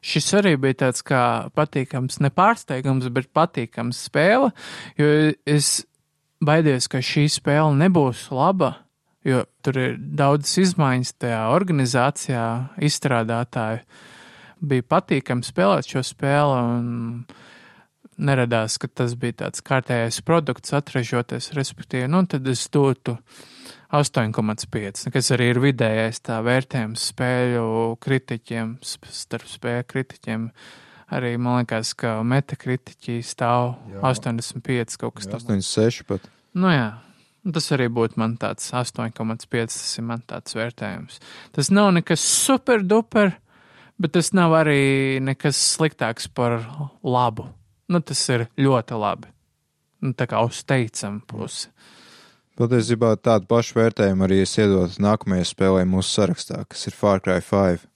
Šis 0.00 0.32
arī 0.40 0.56
bija 0.56 0.86
tāds 0.86 1.04
kā 1.04 1.22
patīkams, 1.52 2.22
nepārsteigums, 2.24 3.12
bet 3.12 3.28
patīkams 3.36 4.00
spēle, 4.08 4.48
jo 4.96 5.08
es 5.44 5.82
baidījos, 6.40 6.88
ka 6.88 7.04
šī 7.04 7.26
spēle 7.28 7.76
nebūs 7.76 8.30
laba 8.32 8.78
jo 9.26 9.44
tur 9.64 9.78
ir 9.80 9.98
daudzas 9.98 10.56
izmaiņas 10.64 11.14
tajā 11.20 11.42
organizācijā, 11.54 12.46
izstrādātāju. 12.88 13.84
Bija 14.60 14.84
patīkami 14.92 15.46
spēlēt 15.46 15.88
šo 15.88 16.02
spēli, 16.04 16.56
un 16.60 17.24
neradās, 18.20 18.76
ka 18.80 18.88
tas 18.92 19.14
bija 19.18 19.38
tāds 19.44 19.64
kārtējais 19.64 20.20
produkts 20.26 20.74
atražoties, 20.76 21.52
respektīvi, 21.56 22.10
nu, 22.12 22.22
tad 22.28 22.48
es 22.50 22.66
dotu 22.72 23.16
8,5, 23.96 25.08
kas 25.10 25.32
arī 25.34 25.50
ir 25.54 25.62
vidējais 25.64 26.20
tā 26.28 26.38
vērtējums 26.46 27.08
spēļu 27.10 27.64
kritiķiem, 28.04 28.76
starp 28.84 29.48
spēļu 29.50 29.88
kritiķiem. 29.90 30.46
Arī 31.10 31.32
man 31.42 31.64
liekas, 31.64 31.90
ka 31.98 32.20
metakritiķi 32.22 33.16
stāv 33.26 33.72
jā. 33.90 33.98
85 34.06 35.00
kaut 35.00 35.16
kas 35.18 35.26
tāds. 35.26 35.48
86 35.48 36.06
pat. 36.06 36.28
Nu 36.54 36.70
jā, 36.70 36.92
Tas 37.40 37.70
arī 37.72 37.86
būtu 37.88 38.20
man 38.20 38.34
tāds 38.40 38.66
8,5. 38.76 39.46
Tas 39.48 39.96
ir 39.96 40.04
man 40.04 40.24
tāds 40.28 40.56
vērtējums. 40.56 41.20
Tas 41.56 41.70
nav 41.72 41.94
nekas 41.96 42.20
super 42.20 42.84
duper, 42.84 43.32
bet 44.00 44.12
tas 44.16 44.32
nav 44.36 44.58
arī 44.58 45.20
nekas 45.24 45.60
sliktāks 45.76 46.28
par 46.28 46.58
labu. 47.00 47.48
Nu, 47.90 48.02
tas 48.04 48.20
ir 48.30 48.46
ļoti 48.60 48.98
labi. 49.00 49.32
Nu, 50.04 50.12
tā 50.16 50.28
kā 50.28 50.42
uz 50.44 50.60
teicamu 50.68 51.24
pusi. 51.28 51.70
Patiesībā 52.60 53.14
tādu 53.24 53.48
pašu 53.48 53.78
vērtējumu 53.78 54.26
arī 54.26 54.42
es 54.44 54.52
iedotu 54.60 55.00
nākamajai 55.00 55.46
spēlē 55.48 55.86
mūsu 55.88 56.12
sarakstā, 56.12 56.60
kas 56.68 56.90
ir 56.90 56.96
Far 56.96 57.22
Cry 57.24 57.40
5. 57.40 57.86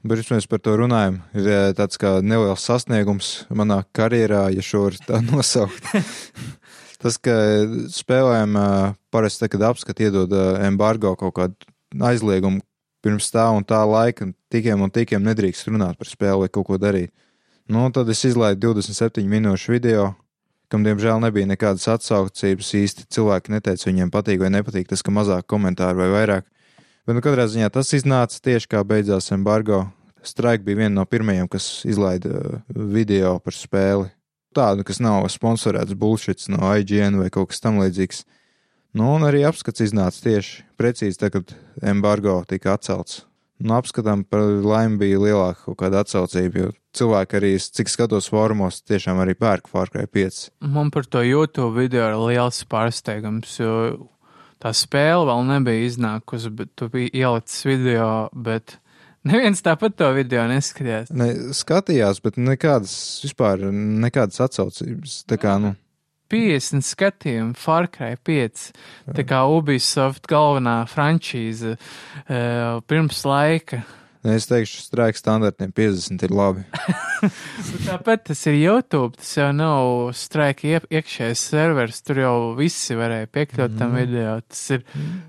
Bet 0.00 0.16
pirms 0.16 0.30
mēs 0.32 0.46
par 0.48 0.62
to 0.64 0.76
runājam, 0.78 1.18
ir 1.36 1.48
eh, 1.50 1.72
tāds 1.76 1.98
kā 2.00 2.14
neliels 2.24 2.62
sasniegums 2.64 3.32
manā 3.52 3.82
karjerā, 3.96 4.46
ja 4.54 4.62
šo 4.64 4.86
var 4.86 4.96
tā 5.04 5.18
nosaukt. 5.26 5.90
Tas, 7.00 7.16
ka 7.16 7.32
spēlēm 7.88 8.56
parasti, 9.12 9.48
kad 9.48 9.62
apskati 9.70 10.08
iedod 10.08 10.34
embargo 10.60 11.14
kaut 11.16 11.32
kādu 11.38 11.70
aizliegumu 11.96 12.60
pirms 13.00 13.30
tā 13.32 13.46
un 13.56 13.64
tā 13.64 13.80
laika, 13.88 14.28
tikiem 14.52 14.84
un 14.84 14.92
tikiem 14.92 15.24
nedrīkst 15.24 15.70
runāt 15.70 15.96
par 15.96 16.10
spēli 16.10 16.44
vai 16.44 16.50
kaut 16.52 16.68
ko 16.68 16.76
darīt. 16.80 17.12
Nu, 17.70 17.86
tad 17.94 18.10
es 18.12 18.20
izlaidu 18.28 18.74
27 18.74 19.24
minūšu 19.30 19.72
video, 19.72 20.10
kam 20.68 20.84
diemžēl 20.84 21.22
nebija 21.24 21.48
nekādas 21.48 21.88
atsaucības 21.94 22.74
īsti. 22.82 23.06
Cilvēki 23.14 23.54
neteica, 23.54 23.88
viņiem 23.88 24.12
patīk 24.12 24.42
vai 24.42 24.52
nepatīk 24.52 24.90
tas, 24.90 25.00
ka 25.06 25.14
mazāk 25.14 25.48
komentāru 25.48 26.02
vai 26.02 26.10
vairāk. 26.12 26.48
Bet, 27.06 27.16
nu, 27.16 27.24
katrā 27.24 27.48
ziņā 27.48 27.70
tas 27.72 27.94
iznāca 27.96 28.42
tieši 28.44 28.74
kā 28.74 28.84
beidzās 28.84 29.32
embargo. 29.32 29.86
Strike 30.26 30.66
bija 30.66 30.82
viena 30.82 30.98
no 30.98 31.06
pirmajiem, 31.08 31.48
kas 31.48 31.80
izlaida 31.88 32.60
video 32.68 33.38
par 33.40 33.56
spēli 33.56 34.10
tādu, 34.56 34.84
kas 34.86 35.00
nav 35.02 35.28
sponsorēts 35.32 35.96
bullshit 35.98 36.46
no 36.52 36.62
IGN 36.76 37.20
vai 37.20 37.30
kaut 37.32 37.52
kas 37.52 37.62
tamlīdzīgs. 37.64 38.24
Nu, 38.98 39.12
un 39.14 39.26
arī 39.26 39.44
apskats 39.46 39.84
iznāca 39.84 40.24
tieši 40.24 40.64
precīzi 40.80 41.20
tagad, 41.20 41.52
kad 41.52 41.90
embargo 41.92 42.40
tika 42.50 42.74
atcelts. 42.74 43.24
Nu, 43.60 43.76
apskatām 43.76 44.24
par 44.24 44.40
laimi 44.64 44.96
bija 45.02 45.20
lielāka 45.20 45.66
kaut 45.66 45.78
kāda 45.82 46.00
atsaucība, 46.00 46.62
jo 46.62 46.70
cilvēki 46.96 47.36
arī, 47.36 47.50
cik 47.60 47.92
skatos 47.92 48.30
formos, 48.32 48.80
tiešām 48.88 49.20
arī 49.20 49.36
pērk 49.38 49.68
Cry 49.68 50.06
5. 50.08 50.40
Man 50.64 50.90
par 50.90 51.04
to 51.04 51.20
YouTube 51.22 51.76
video 51.76 52.08
ir 52.08 52.16
liels 52.16 52.64
pārsteigums, 52.64 53.58
jo 53.60 53.74
tā 54.64 54.72
spēle 54.72 55.28
vēl 55.28 55.44
nebija 55.52 55.90
iznākusi, 55.90 56.54
bet 56.56 56.72
tu 56.74 56.88
biji 56.88 57.12
ielicis 57.20 57.66
video, 57.68 58.30
bet 58.32 58.78
Neviens 59.28 59.60
tāpat 59.60 59.98
to 60.00 60.08
video 60.16 60.46
neskatījās. 60.48 61.10
Ne, 61.12 61.28
skatījās, 61.56 62.22
bet 62.24 62.38
nekādas 62.40 62.94
vispār 63.24 63.66
nekādas 63.68 64.40
atsaucības. 64.46 65.20
Tā 65.28 65.36
kā, 65.40 65.58
nu. 65.60 65.74
50 66.30 66.86
skatījumu, 66.86 67.56
Far 67.58 67.90
Cry 67.92 68.16
5. 68.24 68.68
Tā 69.16 69.24
kā 69.26 69.42
Ubisoft 69.50 70.28
galvenā 70.30 70.84
frančīze 70.88 71.74
uh, 71.76 72.78
pirms 72.86 73.24
laika. 73.26 73.82
Ne, 74.20 74.34
es 74.36 74.44
teikšu, 74.50 74.82
strāika 74.84 75.16
standartiem 75.16 75.70
50 75.72 76.24
ir 76.26 76.32
labi. 76.36 76.64
Tāpat 77.88 78.26
tas 78.28 78.42
ir 78.50 78.58
YouTube, 78.60 79.14
tas 79.16 79.30
jau 79.36 79.48
nav 79.56 80.10
strāika 80.16 80.80
iekšējais 80.92 81.44
serveris, 81.52 82.02
tur 82.04 82.20
jau 82.20 82.34
visi 82.58 82.96
varēja 82.96 83.30
piekļūt 83.32 83.78
tam 83.80 83.94
mm. 83.94 84.00
video. 84.00 84.34
Tas 84.44 84.64
ir. 84.76 84.84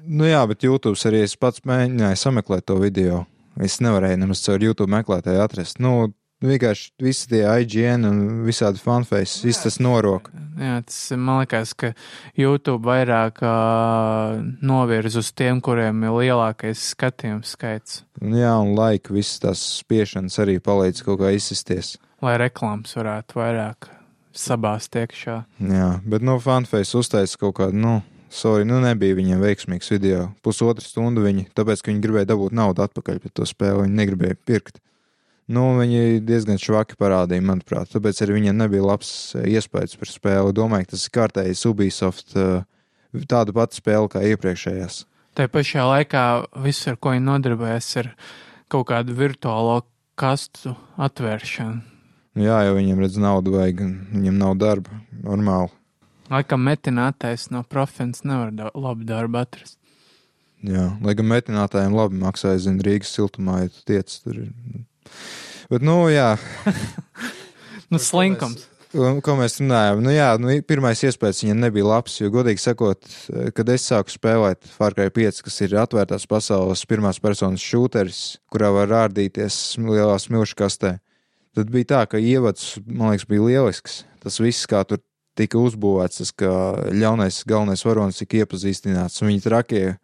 Nu 0.08 0.28
jā, 0.28 0.44
bet 0.52 0.68
YouTube 0.68 1.00
arī 1.08 1.24
es 1.24 1.38
pats 1.40 1.64
mēģināju 1.68 2.20
sameklēt 2.20 2.68
to 2.68 2.80
video. 2.84 3.24
Es 3.62 3.78
nevarēju 3.84 4.24
nemaz 4.24 4.42
caur 4.46 4.64
YouTube 4.64 4.90
meklētāju 4.90 5.44
atrast. 5.44 5.78
Nu, 5.84 6.10
vienkārši 6.42 6.90
visi 7.02 7.30
tie 7.30 7.44
IGN 7.62 8.08
un 8.10 8.22
visādi 8.48 8.82
fanface, 8.82 9.44
viss 9.46 9.62
tas 9.62 9.78
norok. 9.84 10.32
Jā, 10.58 10.80
tas 10.88 10.98
man 11.14 11.44
liekas, 11.44 11.76
ka 11.78 11.92
YouTube 12.38 12.90
vairāk 12.90 13.42
uh, 13.46 14.42
novirz 14.66 15.18
uz 15.22 15.32
tiem, 15.38 15.62
kuriem 15.64 16.04
ir 16.08 16.18
lielākais 16.18 16.90
skatījums 16.96 17.54
skaits. 17.56 18.02
Jā, 18.22 18.56
un 18.58 18.74
laika 18.78 19.14
visas 19.14 19.42
tās 19.46 19.64
spiešanas 19.82 20.42
arī 20.42 20.58
palīdz 20.64 21.06
kaut 21.06 21.22
kā 21.22 21.34
izsisties. 21.38 21.96
Lai 22.22 22.38
reklāmas 22.42 22.98
varētu 22.98 23.38
vairāk 23.40 23.92
sabāzt 24.38 24.96
iekšā. 24.96 25.42
Jā, 25.70 25.90
bet 26.08 26.24
no 26.24 26.38
nu, 26.38 26.42
fanface 26.44 26.98
uztaisa 26.98 27.40
kaut 27.42 27.58
kādu, 27.60 27.78
nu, 27.78 27.96
sorry, 28.32 28.66
nu 28.68 28.80
nebija 28.84 29.18
viņiem 29.18 29.42
veiksmīgs 29.44 29.92
video. 29.94 30.30
Pusotru 30.46 30.86
stundu 30.86 31.26
viņi, 31.26 31.50
tāpēc, 31.58 31.84
ka 31.84 31.92
viņi 31.92 32.04
gribēja 32.04 32.32
dabūt 32.32 32.56
naudu 32.56 32.86
atpakaļ 32.86 33.20
par 33.24 33.36
to 33.38 33.48
spēli, 33.50 33.86
viņi 33.86 34.00
negribēja 34.00 34.40
pirkt. 34.48 34.82
Nu, 35.52 35.66
viņi 35.76 36.22
diezgan 36.24 36.60
švaki 36.62 36.96
parādīja, 37.02 37.44
manuprāt, 37.44 37.90
tāpēc 37.92 38.22
arī 38.24 38.38
viņiem 38.38 38.60
nebija 38.62 38.86
labs 38.88 39.12
eh, 39.36 39.50
iespējas 39.58 39.98
par 40.00 40.12
spēli. 40.12 40.56
Domāju, 40.56 40.88
ka 40.88 40.96
tas 40.96 41.08
ir 41.08 41.16
kārtējs 41.18 41.66
Ubisoft, 41.68 42.36
eh, 42.40 42.64
tāda 43.28 43.56
pati 43.56 43.82
spēle 43.82 44.12
kā 44.12 44.24
iepriekšējās. 44.32 45.04
Tā 45.36 45.48
pašā 45.52 45.84
laikā 45.88 46.26
viss, 46.64 46.88
ar 46.92 47.00
ko 47.00 47.16
viņi 47.16 47.28
nodarbojas, 47.28 47.90
ir 48.00 48.14
kaut 48.72 48.88
kādu 48.92 49.16
virtuālo 49.18 49.82
kastu 50.20 50.76
atvēršanu. 51.00 51.82
Jā, 52.40 52.62
jo 52.64 52.78
viņiem 52.78 53.04
redz 53.04 53.20
naudu 53.20 53.58
vajag, 53.58 53.84
viņiem 54.14 54.38
nav 54.40 54.56
darba. 54.60 55.02
Normāli. 55.26 55.72
Laikam 56.32 56.64
metinātais 56.64 57.50
no 57.52 57.66
profils 57.68 58.24
nevar 58.24 58.54
da 58.56 58.72
labu 58.72 59.04
darbu 59.08 59.42
atrast. 59.42 59.78
Jā, 60.64 60.92
lai 61.02 61.16
gan 61.18 61.28
metinātājiem 61.28 61.96
labi 61.98 62.20
maksā, 62.22 62.54
es 62.56 62.68
zinu, 62.68 62.84
Rīgas 62.86 63.12
siltumā, 63.18 63.64
ja 63.64 63.72
tu 63.74 63.82
tiec 63.90 64.14
tur. 64.22 64.44
Ir. 64.46 64.84
Bet, 65.72 65.82
nu, 65.84 66.04
jā, 66.14 66.36
Nu, 67.92 68.00
slinkums. 68.00 68.70
Ko 68.92 69.34
mēs 69.40 69.58
runājam? 69.60 70.02
Nu, 70.04 70.12
jā, 70.12 70.30
nu, 70.40 70.52
pirmais 70.68 71.00
iespējas 71.04 71.42
viņam 71.44 71.62
nebija 71.64 71.88
labs, 71.88 72.18
jo, 72.20 72.28
godīgi 72.32 72.60
sakot, 72.64 73.08
kad 73.56 73.70
es 73.72 73.86
sāku 73.88 74.12
spēlēt 74.12 74.68
Far 74.68 74.96
Cry 74.96 75.12
5, 75.16 75.40
kas 75.48 75.60
ir 75.64 75.76
atvērtās 75.80 76.28
pasaules 76.28 76.84
pirmās 76.88 77.20
personas 77.24 77.64
šūteris, 77.64 78.22
kurā 78.52 78.72
var 78.76 78.92
rādīties 78.92 79.60
lielā 79.80 80.18
smilšu 80.20 80.60
kastē, 80.60 80.94
tad 81.56 81.72
bija 81.72 81.90
tā, 81.94 82.02
ka 82.12 82.20
ievads, 82.20 82.74
man 82.88 83.14
liekas, 83.14 83.28
bija 83.32 83.48
lielisks. 83.48 84.02
Tas 84.24 84.40
viss, 84.44 84.68
kā 84.70 84.84
tur 84.88 85.00
tika 85.40 85.60
uzbūvēts, 85.62 86.22
tas, 86.22 86.32
ka 86.36 86.52
ļaunais 86.92 87.42
galvenais 87.48 87.86
varonis 87.86 88.22
tika 88.22 88.42
iepazīstināts, 88.42 89.22
un 89.22 89.32
viņi 89.32 89.44
trakie 89.46 89.86
eh, 89.92 89.98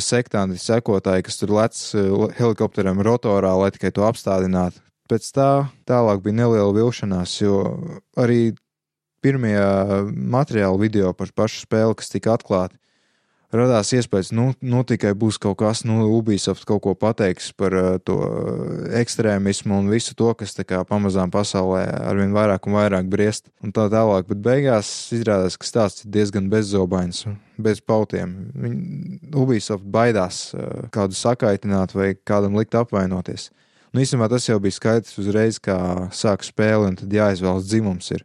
sektanti, 0.00 0.60
sekotāji, 0.60 1.26
kas 1.28 1.40
tur 1.40 1.54
lec 1.58 1.78
eh, 1.94 2.10
helikopteram 2.38 3.02
rotorā, 3.04 3.54
lai 3.60 3.70
tikai 3.74 3.92
to 3.94 4.06
apstādinātu. 4.08 4.80
Pēc 5.10 5.26
tā 5.36 5.48
tālāk 5.84 6.22
bija 6.24 6.40
neliela 6.40 6.72
vilšanās, 6.72 7.36
jo 7.42 7.58
arī 8.16 8.54
pirmajā 9.24 10.04
materiāla 10.12 10.80
video 10.80 11.12
par 11.16 11.32
pašu 11.36 11.64
spēli, 11.64 11.96
kas 12.00 12.12
tika 12.12 12.32
atklāta, 12.36 12.76
radās 13.58 13.92
iespējas, 13.96 14.30
nu, 14.34 14.48
nu 14.64 14.82
tikai 14.86 15.12
būs 15.18 15.38
kaut 15.42 15.58
kas, 15.60 15.84
nu, 15.86 16.00
Ubisoft 16.16 16.66
kaut 16.68 16.82
ko 16.84 16.94
pateiks 16.98 17.52
par 17.56 17.76
uh, 17.78 17.88
to 18.02 18.16
ekstrēmismu 19.00 19.78
un 19.82 19.90
visu 19.92 20.16
to, 20.18 20.32
kas 20.38 20.56
kā 20.64 20.82
pamazām 20.88 21.32
pasaulē 21.34 21.84
arvien 22.10 22.34
vairāk 22.34 22.68
un 22.68 22.78
vairāk 22.78 23.08
briest 23.10 23.50
un 23.64 23.74
tā 23.74 23.86
tālāk, 23.92 24.28
bet 24.30 24.42
beigās 24.44 24.90
izrādās, 25.14 25.58
ka 25.60 25.68
stāsts 25.68 26.04
ir 26.04 26.12
diezgan 26.16 26.50
bezzobains, 26.52 27.24
bez 27.56 27.82
pautiem. 27.84 28.34
Viņi, 28.58 29.20
Ubisoft 29.44 29.86
baidās 29.86 30.48
uh, 30.54 30.88
kādu 30.94 31.16
sakaitināt 31.18 31.94
vai 31.94 32.14
kādam 32.26 32.58
likt 32.58 32.74
apvainoties. 32.78 33.50
Nu, 33.94 34.02
īstenībā 34.02 34.26
tas 34.26 34.48
jau 34.48 34.58
bija 34.58 34.74
skaidrs 34.74 35.18
uzreiz, 35.22 35.60
kā 35.62 35.78
sāk 36.10 36.42
spēle, 36.42 36.88
un 36.90 36.96
tad 36.98 37.12
jāizvēlas 37.14 37.68
dzimums. 37.68 38.10
Ir. 38.16 38.24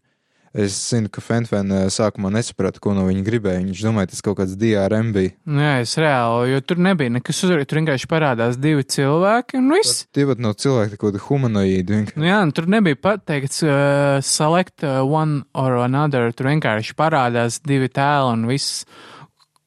Es 0.53 0.73
zinu, 0.89 1.11
ka 1.13 1.21
Fenfēna 1.21 1.83
sākumā 1.93 2.31
nesaprata, 2.33 2.81
ko 2.81 2.95
no 2.97 3.03
viņa 3.05 3.21
gribēja. 3.27 3.61
Viņš 3.67 3.83
domāja, 3.85 4.09
tas 4.13 4.23
kaut 4.25 4.39
kāds 4.39 4.55
DRM 4.57 5.11
bija. 5.13 5.35
Nu, 5.45 5.61
jā, 5.61 5.75
es 5.83 5.93
reāli, 6.01 6.55
jo 6.55 6.61
tur 6.65 6.81
nebija 6.81 7.13
nekas 7.13 7.43
uzraksts. 7.45 7.69
Tur 7.69 7.81
vienkārši 7.81 8.09
parādās 8.09 8.57
divi 8.57 8.87
cilvēki 8.95 9.59
un 9.61 9.69
viss. 9.75 10.07
Tie 10.15 10.25
pat 10.25 10.41
no 10.41 10.55
cilvēka 10.57 10.97
kaut 10.97 11.13
kāda 11.13 11.21
humanoīda. 11.27 11.99
vienkārši. 11.99 12.17
Nu, 12.17 12.29
jā, 12.31 12.39
tur 12.57 12.69
nebija 12.73 12.97
pateikts, 12.97 13.61
uh, 13.67 14.17
select 14.25 14.87
uh, 14.87 15.03
one 15.05 15.43
or 15.53 15.77
another. 15.83 16.33
Tur 16.33 16.49
vienkārši 16.49 16.97
parādās 16.97 17.61
divi 17.61 17.91
tēli 17.93 18.33
un 18.33 18.49
viss. 18.49 18.85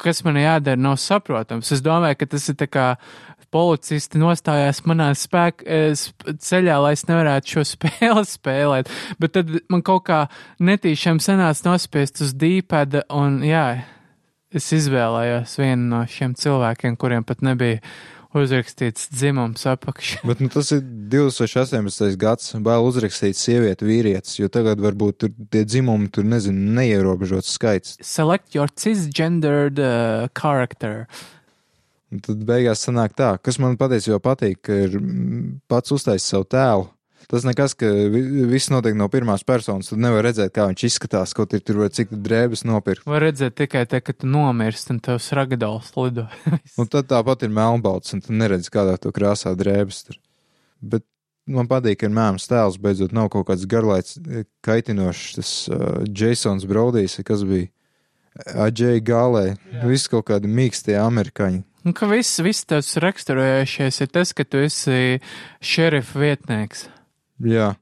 Kas 0.02 0.24
man 0.26 0.34
jādara, 0.34 0.80
nav 0.82 0.96
saprotams. 0.98 1.70
Es 1.70 1.78
domāju, 1.84 2.18
ka 2.18 2.26
tas 2.34 2.48
ir 2.50 2.56
tā 2.58 2.66
kā 2.66 2.86
policisti 3.52 4.20
nostājās 4.20 4.82
manā 4.88 5.10
spēk, 5.18 5.64
eh, 5.66 5.92
ceļā, 6.48 6.78
lai 6.82 6.94
es 6.96 7.04
nevarētu 7.08 7.56
šo 7.56 7.66
spēli 7.74 8.24
spēlēt. 8.28 8.92
Bet 9.22 9.36
tad 9.38 9.52
man 9.72 9.84
kaut 9.86 10.06
kā 10.08 10.22
netīšām 10.62 11.20
sanāca 11.22 11.70
nospiest 11.70 12.24
uz 12.24 12.32
dīpēda, 12.38 13.06
un 13.12 13.42
jā, 13.46 13.66
es 14.52 14.72
izvēlējos 14.76 15.58
vienu 15.60 15.92
no 15.94 16.02
šiem 16.08 16.36
cilvēkiem, 16.38 16.98
kuriem 17.00 17.24
pat 17.28 17.44
nebija 17.44 17.80
uzrakstīts 18.36 19.10
dzimums 19.12 19.66
apakšā. 19.68 20.22
Bet 20.28 20.40
nu, 20.40 20.48
tas 20.52 20.72
ir 20.74 20.80
2018. 21.12 22.16
gads, 22.20 22.54
bail 22.64 22.86
uzrakstīt 22.88 23.36
sievieti, 23.38 23.86
vīrietis, 23.88 24.38
jo 24.40 24.48
tagad 24.52 24.80
varbūt 24.82 25.20
tur 25.24 25.34
tie 25.52 25.66
dzimumi, 25.68 26.08
tur 26.12 26.26
nezinu, 26.28 26.72
neierobežots 26.78 27.52
skaits. 27.58 27.98
Select 28.00 28.56
your 28.56 28.72
cisgendered 28.72 29.80
uh, 29.82 30.28
character. 30.38 31.06
Un 32.12 32.20
tad 32.20 32.42
beigās 32.44 32.82
sanāk 32.84 33.14
tā, 33.16 33.30
kas 33.40 33.56
man 33.62 33.78
patiesībā 33.80 34.18
patīk, 34.20 34.58
ka 34.66 34.74
ir 34.84 34.98
mm, 34.98 35.62
pats 35.72 35.94
uztaisījis 35.96 36.34
savu 36.34 36.44
tēlu. 36.52 36.90
Tas 37.30 37.44
nekas, 37.46 37.72
ka 37.78 37.86
vi- 38.12 38.42
viss 38.50 38.68
notiek 38.68 38.96
no 38.98 39.06
pirmās 39.08 39.44
personas. 39.46 39.88
Tad 39.88 40.02
nevar 40.02 40.26
redzēt, 40.26 40.50
kā 40.52 40.66
viņš 40.68 40.82
izskatās, 40.88 41.32
kaut 41.38 41.54
ir 41.56 41.62
tur 41.64 41.78
var 41.80 41.92
cik 41.94 42.10
drēbes 42.12 42.64
nopirkt. 42.68 43.06
Var 43.08 43.22
redzēt 43.24 43.54
tikai 43.62 43.86
te, 43.88 44.02
kad 44.04 44.18
tu 44.20 44.28
nomirsti 44.28 44.92
un 44.92 45.00
tavs 45.06 45.30
ragadals 45.38 45.92
lido. 45.96 46.26
Un 46.82 46.90
tad 46.92 47.08
tāpat 47.08 47.46
ir 47.46 47.54
melnbalts, 47.54 48.12
un 48.12 48.20
tu 48.20 48.34
neredzi, 48.36 48.68
kādā 48.74 48.98
to 49.00 49.14
krāsā 49.14 49.54
drēbes 49.56 50.02
tur. 50.10 50.18
Bet 50.82 51.06
man 51.48 51.70
patīk, 51.70 52.02
ka 52.02 52.10
ir 52.10 52.16
mēms 52.18 52.50
tēls, 52.50 52.76
beidzot 52.82 53.14
nav 53.16 53.30
kaut 53.32 53.46
kāds 53.48 53.64
garlaiks, 53.70 54.18
kaitinošs, 54.66 55.32
tas 55.38 55.54
uh, 55.72 56.02
Jasons 56.10 56.66
Brodijs, 56.68 57.16
kas 57.24 57.46
bija 57.48 57.70
Aģēja 58.66 59.00
Gālē, 59.04 59.46
viss 59.86 60.08
kaut 60.10 60.26
kādi 60.30 60.50
mīkstie 60.50 60.98
amerikāņi. 61.00 61.62
Un 61.82 61.94
ka 61.98 62.06
viss, 62.06 62.38
viss 62.44 62.66
tas 62.68 62.94
raksturojošais 63.02 64.02
ir 64.04 64.10
tas, 64.14 64.30
ka 64.36 64.44
tu 64.46 64.60
esi 64.62 65.18
šerifa 65.58 66.20
vietnieks. 66.22 66.86
Jā. 67.42 67.72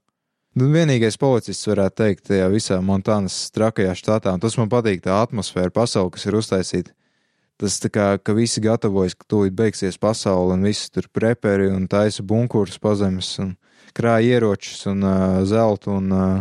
Nu, 0.56 0.66
vienīgais 0.72 1.18
policists 1.20 1.68
varētu 1.68 2.00
teikt 2.00 2.24
tajā 2.30 2.48
visā 2.50 2.80
Montānas 2.82 3.36
trakajā 3.54 3.92
štatā, 3.94 4.32
un 4.34 4.42
tas 4.42 4.56
man 4.58 4.72
patīk, 4.72 5.04
tā 5.04 5.20
atmosfēra, 5.22 5.70
pasaule, 5.74 6.10
kas 6.16 6.26
ir 6.26 6.38
uztaisīta. 6.40 6.94
Tas 7.60 7.76
tā 7.78 7.90
kā, 7.92 8.06
ka 8.24 8.34
visi 8.34 8.62
gatavojas, 8.64 9.14
ka 9.14 9.28
tūlīt 9.28 9.54
beigsies 9.54 10.00
pasaule, 10.00 10.56
un 10.56 10.64
visi 10.64 10.88
tur 10.90 11.06
preperi 11.12 11.68
un 11.70 11.84
taisa 11.92 12.24
bunkurus 12.26 12.80
pazemes, 12.80 13.34
un 13.44 13.52
krāja 13.94 14.40
ieročus, 14.40 14.86
un 14.88 15.04
uh, 15.04 15.42
zeltu 15.46 15.92
un 16.00 16.08
uh, 16.16 16.40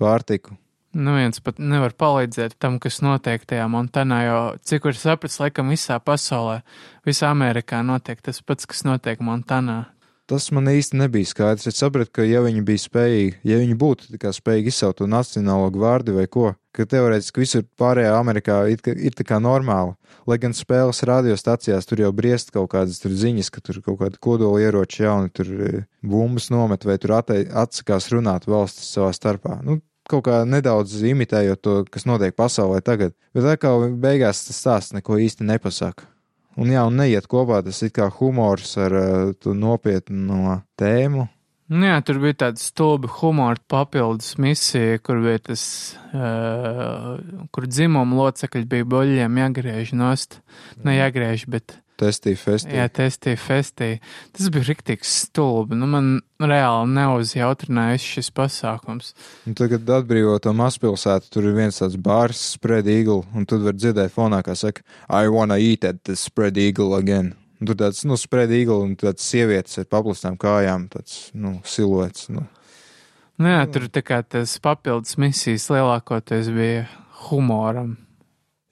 pārtiku. 0.00 0.56
Nu, 0.96 1.12
viens 1.12 1.42
pat 1.44 1.58
nevar 1.60 1.92
palīdzēt 1.92 2.54
tam, 2.62 2.78
kas 2.80 3.02
notiek 3.04 3.42
tajā 3.44 3.66
Montanā, 3.68 4.20
jo 4.24 4.38
cik 4.64 4.86
ir 4.88 4.96
sapratis, 4.96 5.36
laikam 5.42 5.68
visā 5.68 5.98
pasaulē, 6.00 6.62
visā 7.04 7.28
Amerikā 7.34 7.82
notiek 7.84 8.22
tas 8.24 8.40
pats, 8.40 8.64
kas 8.70 8.80
notiek 8.88 9.20
Montanā. 9.20 9.82
Tas 10.26 10.48
man 10.50 10.66
īsti 10.66 10.96
nebija 10.98 11.28
skaidrs. 11.28 11.68
Es 11.70 11.76
sapratu, 11.78 12.10
ka, 12.16 12.24
ja 12.26 12.40
viņi 12.42 12.64
bija 12.66 12.82
spējīgi, 12.82 13.34
ja 13.46 13.58
viņi 13.60 13.76
būtu 13.78 14.16
spējīgi 14.34 14.72
izsaukt 14.72 14.98
to 14.98 15.06
nacionālo 15.06 15.68
gvārdi 15.74 16.16
vai 16.16 16.24
ko, 16.26 16.48
ka 16.74 16.86
teorētiski 16.88 17.44
visur 17.44 17.62
pārējā 17.78 18.16
Amerikā 18.16 18.56
ir, 18.72 18.80
ir 18.96 19.14
tā 19.14 19.26
kā 19.28 19.38
normāli. 19.42 19.94
Lai 20.26 20.40
gan 20.42 20.56
spēles 20.56 21.04
radiostacijās 21.06 21.86
tur 21.86 22.02
jau 22.02 22.10
briest 22.16 22.50
kaut 22.56 22.72
kādas 22.72 22.98
ziņas, 23.04 23.52
ka 23.54 23.62
tur 23.62 23.78
kaut 23.84 24.00
kādi 24.00 24.18
kodoli 24.18 24.64
ieroči 24.64 25.04
jauni, 25.04 25.30
tur 25.30 25.52
e, 25.52 25.84
bumbas 26.02 26.48
nomet 26.50 26.88
vai 26.88 26.98
tur 26.98 27.14
atsakās 27.20 28.10
runāt 28.16 28.48
valstis 28.50 28.96
savā 28.96 29.12
starpā. 29.14 29.60
Nu, 29.62 29.78
kaut 30.10 30.26
kā 30.28 30.42
nedaudz 30.48 30.98
imitējot 31.06 31.62
to, 31.62 31.76
kas 31.90 32.06
notiek 32.08 32.36
pasaulē 32.36 32.82
tagad. 32.84 33.14
Bet 33.36 33.48
atkal 33.56 33.88
beigās 34.00 34.44
tas 34.46 34.60
stāsts 34.62 34.96
neko 34.96 35.18
īsti 35.22 35.46
nepasaka. 35.46 36.08
Un 36.56 36.72
jā, 36.72 36.86
un 36.88 36.96
neiet 36.96 37.26
kopā 37.28 37.60
tas 37.64 37.82
it 37.84 37.92
kā 37.98 38.08
humors 38.18 38.76
ar 38.80 38.94
uh, 38.96 39.32
to 39.36 39.52
nopietnu 39.52 40.60
tēmu. 40.80 41.26
Nu, 41.66 41.82
jā, 41.82 41.96
tur 42.06 42.20
bija 42.22 42.36
tāda 42.44 42.62
stulba 42.62 43.10
humora 43.18 43.58
papildus 43.68 44.36
misija, 44.38 45.00
kur 45.02 45.18
bija 45.24 45.40
tas, 45.48 45.64
uh, 46.14 47.16
kur 47.50 47.66
dzimuma 47.66 48.20
locekļi 48.20 48.68
bija 48.70 48.86
boļiem 48.86 49.40
jāgriež 49.42 49.90
nost. 49.98 50.38
Ne 50.86 50.94
jāgriež, 50.94 51.48
bet 51.50 51.74
Testī 51.96 52.34
festī. 52.36 52.74
jā, 52.76 52.84
testī 52.92 53.32
festī. 53.40 53.86
Tas 54.36 54.50
bija 54.52 54.66
riktīgs 54.68 55.14
stulbi. 55.22 55.78
Nu, 55.80 55.86
man 55.88 56.10
reāli 56.36 56.92
neuzjautrināja 56.92 58.02
šis 58.04 58.28
pasākums. 58.36 59.14
Un 59.48 59.56
tagad 59.56 59.88
atbrīvot 59.88 60.44
to 60.44 60.52
mazpilsētu, 60.56 61.30
tur 61.32 61.48
ir 61.48 61.56
viens 61.56 61.80
tāds 61.80 61.96
bārs, 61.96 62.42
spread 62.58 62.90
eagle, 62.92 63.24
un 63.32 63.48
tad 63.48 63.64
var 63.64 63.78
dzirdēt 63.78 64.12
fonā, 64.12 64.42
kā 64.44 64.52
saka, 64.52 64.84
I 65.08 65.32
wanna 65.32 65.56
eat 65.56 65.88
at 65.88 66.04
the 66.04 66.18
spread 66.20 66.60
eagle 66.60 66.98
again. 67.00 67.32
Un 67.60 67.70
tur 67.70 67.80
tāds, 67.80 68.04
nu, 68.04 68.20
spread 68.20 68.52
eagle 68.52 68.82
un 68.84 68.92
tāds 69.00 69.24
sievietes 69.24 69.80
ar 69.80 69.88
paplastām 69.88 70.36
kājām, 70.36 70.90
tāds, 70.92 71.30
nu, 71.32 71.56
siluets. 71.64 72.28
Nu. 72.28 72.44
Nu, 73.40 73.52
jā, 73.52 73.64
tur 73.72 73.88
tā 73.92 74.04
kā 74.04 74.20
tas 74.20 74.58
papildus 74.60 75.16
misijas 75.20 75.70
lielākoties 75.72 76.52
bija 76.52 76.84
humoram. 77.26 77.96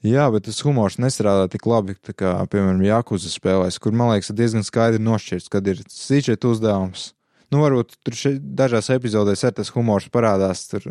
Jā, 0.05 0.27
bet 0.33 0.45
tas 0.45 0.61
humors 0.65 0.99
nestrādā 1.01 1.47
tik 1.49 1.65
labi, 1.69 1.95
kā, 2.13 2.37
piemēram, 2.51 2.83
Jākuza 2.85 3.31
spēlēs, 3.31 3.79
kur, 3.81 3.95
man 3.97 4.11
liekas, 4.13 4.29
ir 4.29 4.37
diezgan 4.37 4.65
skaidri 4.67 5.01
nošķirts, 5.01 5.49
kad 5.49 5.65
ir 5.71 5.81
sīčet 5.89 6.45
uzdevums. 6.45 7.13
Nu, 7.53 7.61
varbūt 7.63 7.97
tur 8.05 8.17
še, 8.17 8.35
dažās 8.37 8.91
epizodēs 8.93 9.45
arī 9.47 9.59
tas 9.61 9.71
humors 9.73 10.09
parādās, 10.13 10.65
tur, 10.69 10.85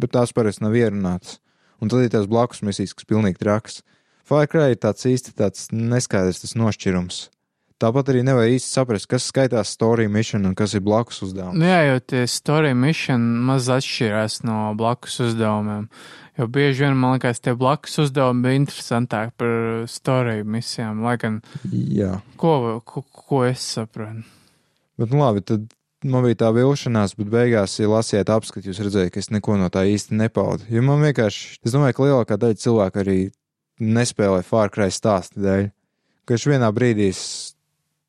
bet 0.00 0.14
tās 0.16 0.34
parasti 0.34 0.64
nav 0.64 0.74
ierunātas. 0.78 1.38
Un 1.82 1.92
tad 1.92 2.02
ir 2.02 2.12
tās 2.14 2.26
blakus 2.30 2.64
misijas, 2.64 2.94
kas 2.96 3.08
pilnīgi 3.08 3.42
trakas. 3.42 3.82
Far 4.26 4.48
Cry 4.50 4.74
ir 4.74 4.82
tāds 4.82 5.06
īsti 5.06 5.36
tāds 5.38 5.68
neskaidrs 5.70 6.42
tas 6.42 6.56
nošķirums. 6.58 7.26
Tāpat 7.76 8.08
arī 8.08 8.22
nevar 8.24 8.48
īsti 8.48 8.72
saprast, 8.72 9.04
kas 9.10 9.26
skaitās 9.28 9.74
story 9.76 10.06
mission 10.08 10.48
un 10.48 10.54
kas 10.56 10.72
ir 10.78 10.80
blakus 10.80 11.20
uzdevums. 11.26 11.58
Nu 11.60 11.68
Jā, 11.68 11.82
jo 11.90 11.98
tie 12.00 12.22
story 12.30 12.70
mission 12.72 13.26
maz 13.44 13.68
atšķirās 13.68 14.40
no 14.48 14.70
blakus 14.78 15.18
uzdevumiem. 15.26 15.90
Jo 16.36 16.46
bieži 16.52 16.84
vien 16.84 16.98
man 17.00 17.14
liekas, 17.16 17.40
tie 17.40 17.54
blakus 17.56 17.94
uzdevumi 18.02 18.42
bija 18.44 18.58
interesantāki 18.60 19.32
par 19.40 19.86
story 19.88 20.42
misijām. 20.44 21.00
Lai 21.06 21.14
gan, 21.22 21.38
Jā, 21.72 22.18
ko, 22.36 22.80
ko, 22.84 23.02
ko 23.08 23.44
es 23.48 23.64
saprotu? 23.76 24.26
bet 25.00 25.10
nu 25.12 25.20
labi, 25.20 25.40
tad 25.44 25.64
man 26.04 26.24
bija 26.24 26.38
tā 26.44 26.50
vilšanās, 26.56 27.16
bet 27.18 27.28
beigās, 27.32 27.78
ja 27.80 27.88
lasījāt 27.88 28.30
apskatu, 28.32 28.68
jūs 28.70 28.80
redzējāt, 28.84 29.10
ka 29.14 29.20
es 29.20 29.30
neko 29.32 29.56
no 29.60 29.68
tā 29.72 29.82
īsti 29.88 30.16
nepaudu. 30.16 30.68
Jo 30.72 30.84
man 30.84 31.02
vienkārši, 31.04 31.58
es 31.64 31.74
domāju, 31.74 31.96
ka 31.98 32.06
lielākā 32.06 32.38
daļa 32.40 32.60
cilvēku 32.62 33.02
arī 33.02 33.18
nespēlē 33.80 34.40
Far 34.44 34.70
Cry 34.72 34.88
stāstu 34.92 35.40
dēļ. 35.44 35.66
Ka 36.24 36.36
viņš 36.36 36.46
vienā 36.52 36.70
brīdī 36.72 37.10
es 37.12 37.22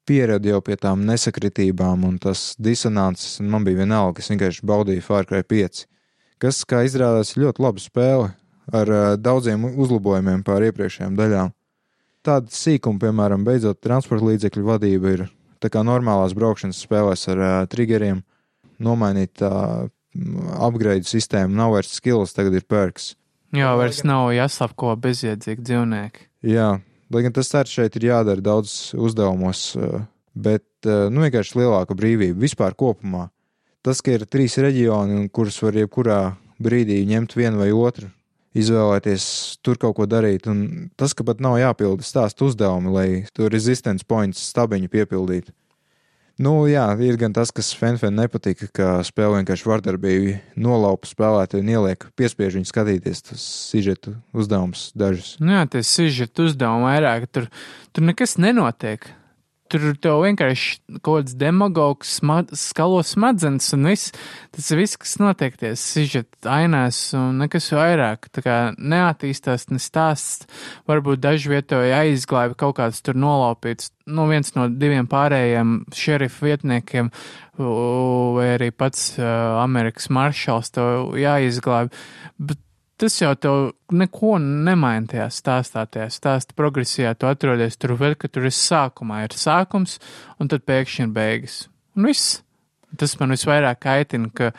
pieradu 0.07 0.53
jau 0.53 0.61
pie 0.63 0.77
tām 0.79 1.03
nesakritībām 1.07 2.05
un 2.07 2.15
tas 2.23 2.53
disonances, 2.59 3.39
un 3.43 3.51
man 3.51 3.65
bija 3.67 3.81
vienalga, 3.83 4.23
es 4.23 4.31
vienkārši 4.31 4.63
baudīju 4.67 5.03
Far 5.03 5.27
Cry 5.27 5.43
5, 5.43 5.83
kas, 6.41 6.63
kā 6.67 6.83
izrādās, 6.87 7.33
ir 7.33 7.45
ļoti 7.45 7.63
laba 7.63 7.81
spēle 7.81 8.31
ar 8.73 8.91
uh, 8.91 9.05
daudziem 9.19 9.65
uzlabojumiem 9.69 10.43
pār 10.47 10.67
iepriekšējām 10.69 11.15
daļām. 11.17 11.53
Tāda 12.27 12.51
sīkuma, 12.51 12.99
piemēram, 13.05 13.45
beidzot 13.47 13.79
transporta 13.83 14.27
līdzekļu 14.27 14.65
vadība 14.67 15.13
ir 15.15 15.21
tā 15.63 15.71
kā 15.73 15.83
normālās 15.85 16.35
braukšanas 16.37 16.81
spēlēs 16.83 17.27
ar 17.31 17.39
uh, 17.43 17.53
triggeriem, 17.71 18.21
nomainīt 18.83 19.43
uh, 19.45 19.87
upgrade 20.57 21.07
sistēmu, 21.07 21.55
nav 21.55 21.77
vairs 21.77 21.95
skills, 21.97 22.35
tagad 22.35 22.57
ir 22.57 22.67
perks. 22.67 23.13
Jā, 23.55 23.71
vairs 23.79 24.03
nav 24.03 24.33
jāslapko 24.35 24.91
bezjēdzīgi 24.99 25.63
dzīvnieki. 25.63 26.27
Jā, 26.51 26.69
lai 27.13 27.23
gan 27.23 27.35
tas 27.37 27.53
arī 27.55 27.71
šeit 27.71 27.95
ir 27.95 28.09
jādara 28.09 28.43
daudz 28.43 28.75
uzdevumos, 28.97 29.69
uh, 29.79 30.03
bet 30.37 30.65
nu, 30.85 31.23
vienkārši 31.23 31.57
lielāka 31.57 31.95
brīvība 31.97 32.37
vispār 32.43 32.75
kopumā. 32.77 33.23
Tas, 33.87 34.01
ka 34.03 34.17
ir 34.17 34.25
trīs 34.27 34.57
reģioni, 34.59 35.29
kurus 35.31 35.61
var 35.63 35.77
jebkurā 35.79 36.19
brīdī 36.59 36.97
ņemt 37.07 37.37
vienu 37.39 37.61
vai 37.61 37.69
otru, 37.71 38.09
izvēlēties 38.57 39.27
tur 39.63 39.77
kaut 39.79 39.95
ko 39.95 40.07
darīt, 40.11 40.49
un 40.51 40.89
tas, 40.99 41.13
ka 41.15 41.23
pat 41.23 41.39
nav 41.39 41.55
jāpilda 41.61 42.03
stāstu 42.03 42.49
uzdevumi, 42.49 42.91
lai 42.91 43.07
to 43.31 43.47
resistance 43.47 44.03
points 44.03 44.41
stabiņu 44.49 44.91
piepildītu. 44.91 45.55
Nu, 46.43 46.51
jā, 46.67 46.83
ir 46.99 47.15
gan 47.17 47.31
tas, 47.33 47.49
kas 47.55 47.71
Fenfen 47.79 48.19
nepatika, 48.19 48.67
ka 48.75 48.89
spēle 49.07 49.39
vienkārši 49.39 49.69
vardarbīgi 49.71 50.35
nolaupa 50.59 51.07
spēlētāju 51.07 51.63
un 51.63 51.71
ieliek, 51.71 52.03
piespiež 52.19 52.59
viņu 52.59 52.67
skatīties 52.67 53.23
tos 53.29 53.45
sižetu 53.71 54.17
uzdevumus 54.35 54.89
dažus. 54.99 55.37
Nu 55.39 55.55
jā, 55.55 55.63
tie 55.71 55.85
sižeti 55.87 56.43
uzdevumi 56.49 56.91
vairāk, 56.91 57.31
tur, 57.31 57.47
tur 57.95 58.05
nekas 58.11 58.35
nenotiek. 58.35 59.07
Tur 59.71 59.91
tev 59.99 60.21
vienkārši 60.23 60.99
kaut 61.01 61.23
kāds 61.23 61.35
demagogs 61.39 62.17
sma 62.19 62.39
skalo 62.55 63.01
smadzenes 63.05 63.69
un 63.75 63.89
viss. 63.89 64.13
Tas 64.55 64.69
viss, 64.77 64.99
kas 64.99 65.17
notiek 65.21 65.57
tie 65.59 65.73
sižeti 65.79 66.47
ainās 66.47 66.99
un 67.17 67.41
nekas 67.41 67.69
vairāk. 67.75 68.29
Tā 68.35 68.43
kā 68.45 68.57
neattīstās, 68.77 69.67
ne 69.73 69.81
stāsts. 69.83 70.47
Varbūt 70.89 71.23
daži 71.23 71.51
vietoji 71.51 71.95
aizglābi 71.95 72.57
kaut 72.59 72.77
kāds 72.79 73.03
tur 73.03 73.19
nolaupīts. 73.19 73.91
Nu, 74.07 74.29
viens 74.31 74.53
no 74.55 74.69
diviem 74.71 75.09
pārējiem 75.11 75.81
šerifu 75.95 76.47
vietniekiem 76.47 77.11
vai 77.57 78.51
arī 78.53 78.69
pats 78.71 79.15
uh, 79.17 79.57
Amerikas 79.63 80.11
maršals 80.13 80.71
tev 80.75 81.17
jāizglābi. 81.17 81.91
Bet 82.37 82.61
tas 82.97 83.19
jau 83.21 83.31
tev 83.37 83.71
neko 83.93 84.37
nemaina 84.41 85.07
tajā 85.11 85.27
stāstā, 85.33 85.85
tajā 85.85 86.09
stāsta 86.13 86.57
progresijā. 86.57 87.13
Tu 87.17 87.29
atrodies 87.29 87.77
tur 87.79 87.95
vēl, 87.99 88.17
ka 88.19 88.29
tur 88.31 88.49
ir 88.49 88.55
sākumā 88.55 89.23
ir 89.27 89.37
sākums, 89.37 89.97
un 90.41 90.51
tad 90.51 90.65
pēkšņi 90.67 91.07
ir 91.07 91.15
beigas. 91.15 91.63
Un 91.97 92.09
viss. 92.09 92.41
Tas 92.97 93.17
man 93.19 93.33
visvairāk 93.35 93.81
kaitina, 93.83 94.29
ka 94.31 94.53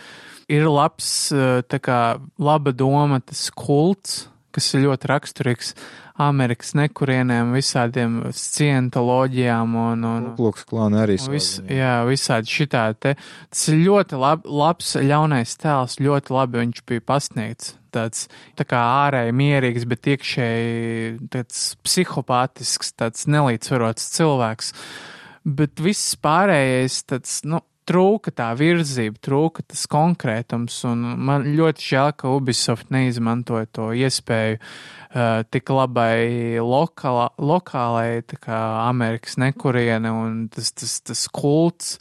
ir 0.53 0.67
labs, 0.69 1.31
tā 1.33 1.79
kā 1.81 2.01
laba 2.39 2.75
doma, 2.77 3.23
tas 3.25 3.47
kults, 3.57 4.27
kas 4.53 4.69
ir 4.75 4.85
ļoti 4.85 5.09
raksturīgs 5.09 5.73
Amerikas 6.19 6.75
nekurieniem, 6.75 7.55
visādiem 7.55 8.19
cientoloģijām 8.35 9.75
un, 9.79 10.07
un, 10.09 10.29
Lūks 10.39 10.67
klāna 10.69 11.05
arī. 11.07 11.17
un 11.23 11.37
vis, 11.37 11.51
jā, 11.71 11.95
visādi 12.09 12.53
šitā 12.53 12.89
te. 12.99 13.15
Tas 13.49 13.65
ir 13.71 13.81
ļoti 13.87 14.19
lab, 14.19 14.45
labs, 14.45 14.97
ļaunais 14.99 15.55
tēls, 15.63 16.01
ļoti 16.03 16.35
labi 16.35 16.65
viņš 16.65 16.87
bija 16.91 17.07
pasniegts. 17.07 17.78
Tāds 17.95 18.27
tā 18.59 18.67
kā 18.69 18.81
ārēji 19.07 19.37
mierīgs, 19.37 19.87
bet 19.89 20.11
iekšēji 20.15 21.31
tāds 21.33 21.65
psihopātisks, 21.87 22.93
tāds 22.99 23.29
nelīdzsvarots 23.31 24.11
cilvēks. 24.17 24.75
Bet 25.49 25.81
viss 25.81 26.17
pārējais 26.21 27.03
tāds, 27.09 27.41
nu, 27.49 27.63
trūka 27.89 28.33
tā 28.37 28.51
virzība, 28.59 29.17
trūka 29.25 29.65
tas 29.67 29.87
konkrētums, 29.91 30.77
un 30.89 31.05
man 31.29 31.47
ļoti 31.57 31.87
žēl, 31.93 32.13
ka 32.21 32.33
Ubisoft 32.37 32.93
neizmantoja 32.95 33.69
to 33.73 33.89
iespēju 33.97 34.59
uh, 34.59 35.43
tik 35.49 35.73
labai 35.73 36.61
lokāla, 36.61 37.31
lokālai, 37.41 38.21
tā 38.29 38.41
kā 38.43 38.61
Amerikas 38.85 39.39
nekuriene 39.41 40.13
un 40.13 40.41
tas, 40.53 40.73
tas, 40.77 40.99
tas 41.09 41.25
kults, 41.33 41.97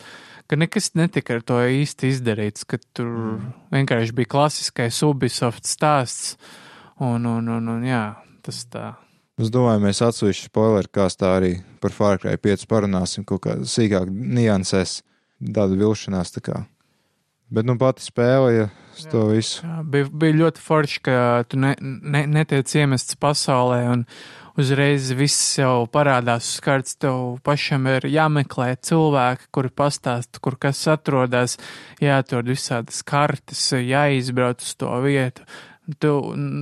ka 0.48 0.60
nekas 0.60 0.94
netika 0.98 1.38
ar 1.38 1.44
to 1.46 1.60
īsti 1.62 2.14
izdarīts, 2.14 2.68
ka 2.68 2.80
tur 2.96 3.10
mm. 3.10 3.50
vienkārši 3.76 4.16
bija 4.18 4.32
klasiskais 4.36 5.02
Ubisoft 5.08 5.68
stāsts, 5.70 6.38
un, 7.00 7.28
un, 7.28 7.52
un, 7.58 7.76
un 7.76 7.86
jā, 7.86 8.06
tas 8.46 8.64
tā. 8.72 8.94
Es 9.38 9.52
domāju, 9.54 9.84
mēs 9.84 10.02
atsevišķi 10.02 10.50
spoileri 10.50 10.90
kāstā 10.98 11.36
arī 11.38 11.52
par 11.84 11.94
Far 11.94 12.18
Cry 12.22 12.40
5 12.42 12.66
parunāsim 12.72 13.26
kaut 13.28 13.44
kā 13.44 13.60
sīkāk 13.62 14.10
niansēs 14.10 15.04
tāda 15.38 15.78
vilšanās. 15.78 16.34
Tā 16.34 16.42
kā. 16.48 16.64
Bet 17.54 17.68
nu 17.68 17.78
pati 17.80 18.04
spēle, 18.04 18.50
ja 18.56 18.66
uz 18.98 19.06
to 19.12 19.28
visu. 19.30 19.62
Jā, 19.64 19.84
bija, 19.86 20.10
bija 20.10 20.40
ļoti 20.42 20.64
forši, 20.64 21.04
ka 21.06 21.20
tu 21.48 21.60
ne, 21.62 21.76
ne, 21.80 22.26
netiec 22.28 22.74
iemests 22.76 23.20
pasaulē 23.22 23.84
un 23.94 24.08
uzreiz 24.58 25.12
viss 25.18 25.58
jau 25.60 25.86
parādās 25.92 26.50
uz 26.56 26.64
kartes. 26.66 26.98
Tev 27.02 27.38
pašam 27.46 27.88
ir 27.92 28.10
jāmeklē 28.12 28.74
cilvēki, 28.90 29.52
kuri 29.54 29.72
pastāsta, 29.72 30.42
kur 30.44 30.58
kas 30.60 30.84
atrodas, 30.92 31.58
jāatrod 32.04 32.50
visādas 32.52 33.04
kartes, 33.08 33.70
jāizbrauc 33.78 34.66
uz 34.66 34.76
to 34.80 34.92
vietu. 35.06 35.48
Tu, 36.04 36.12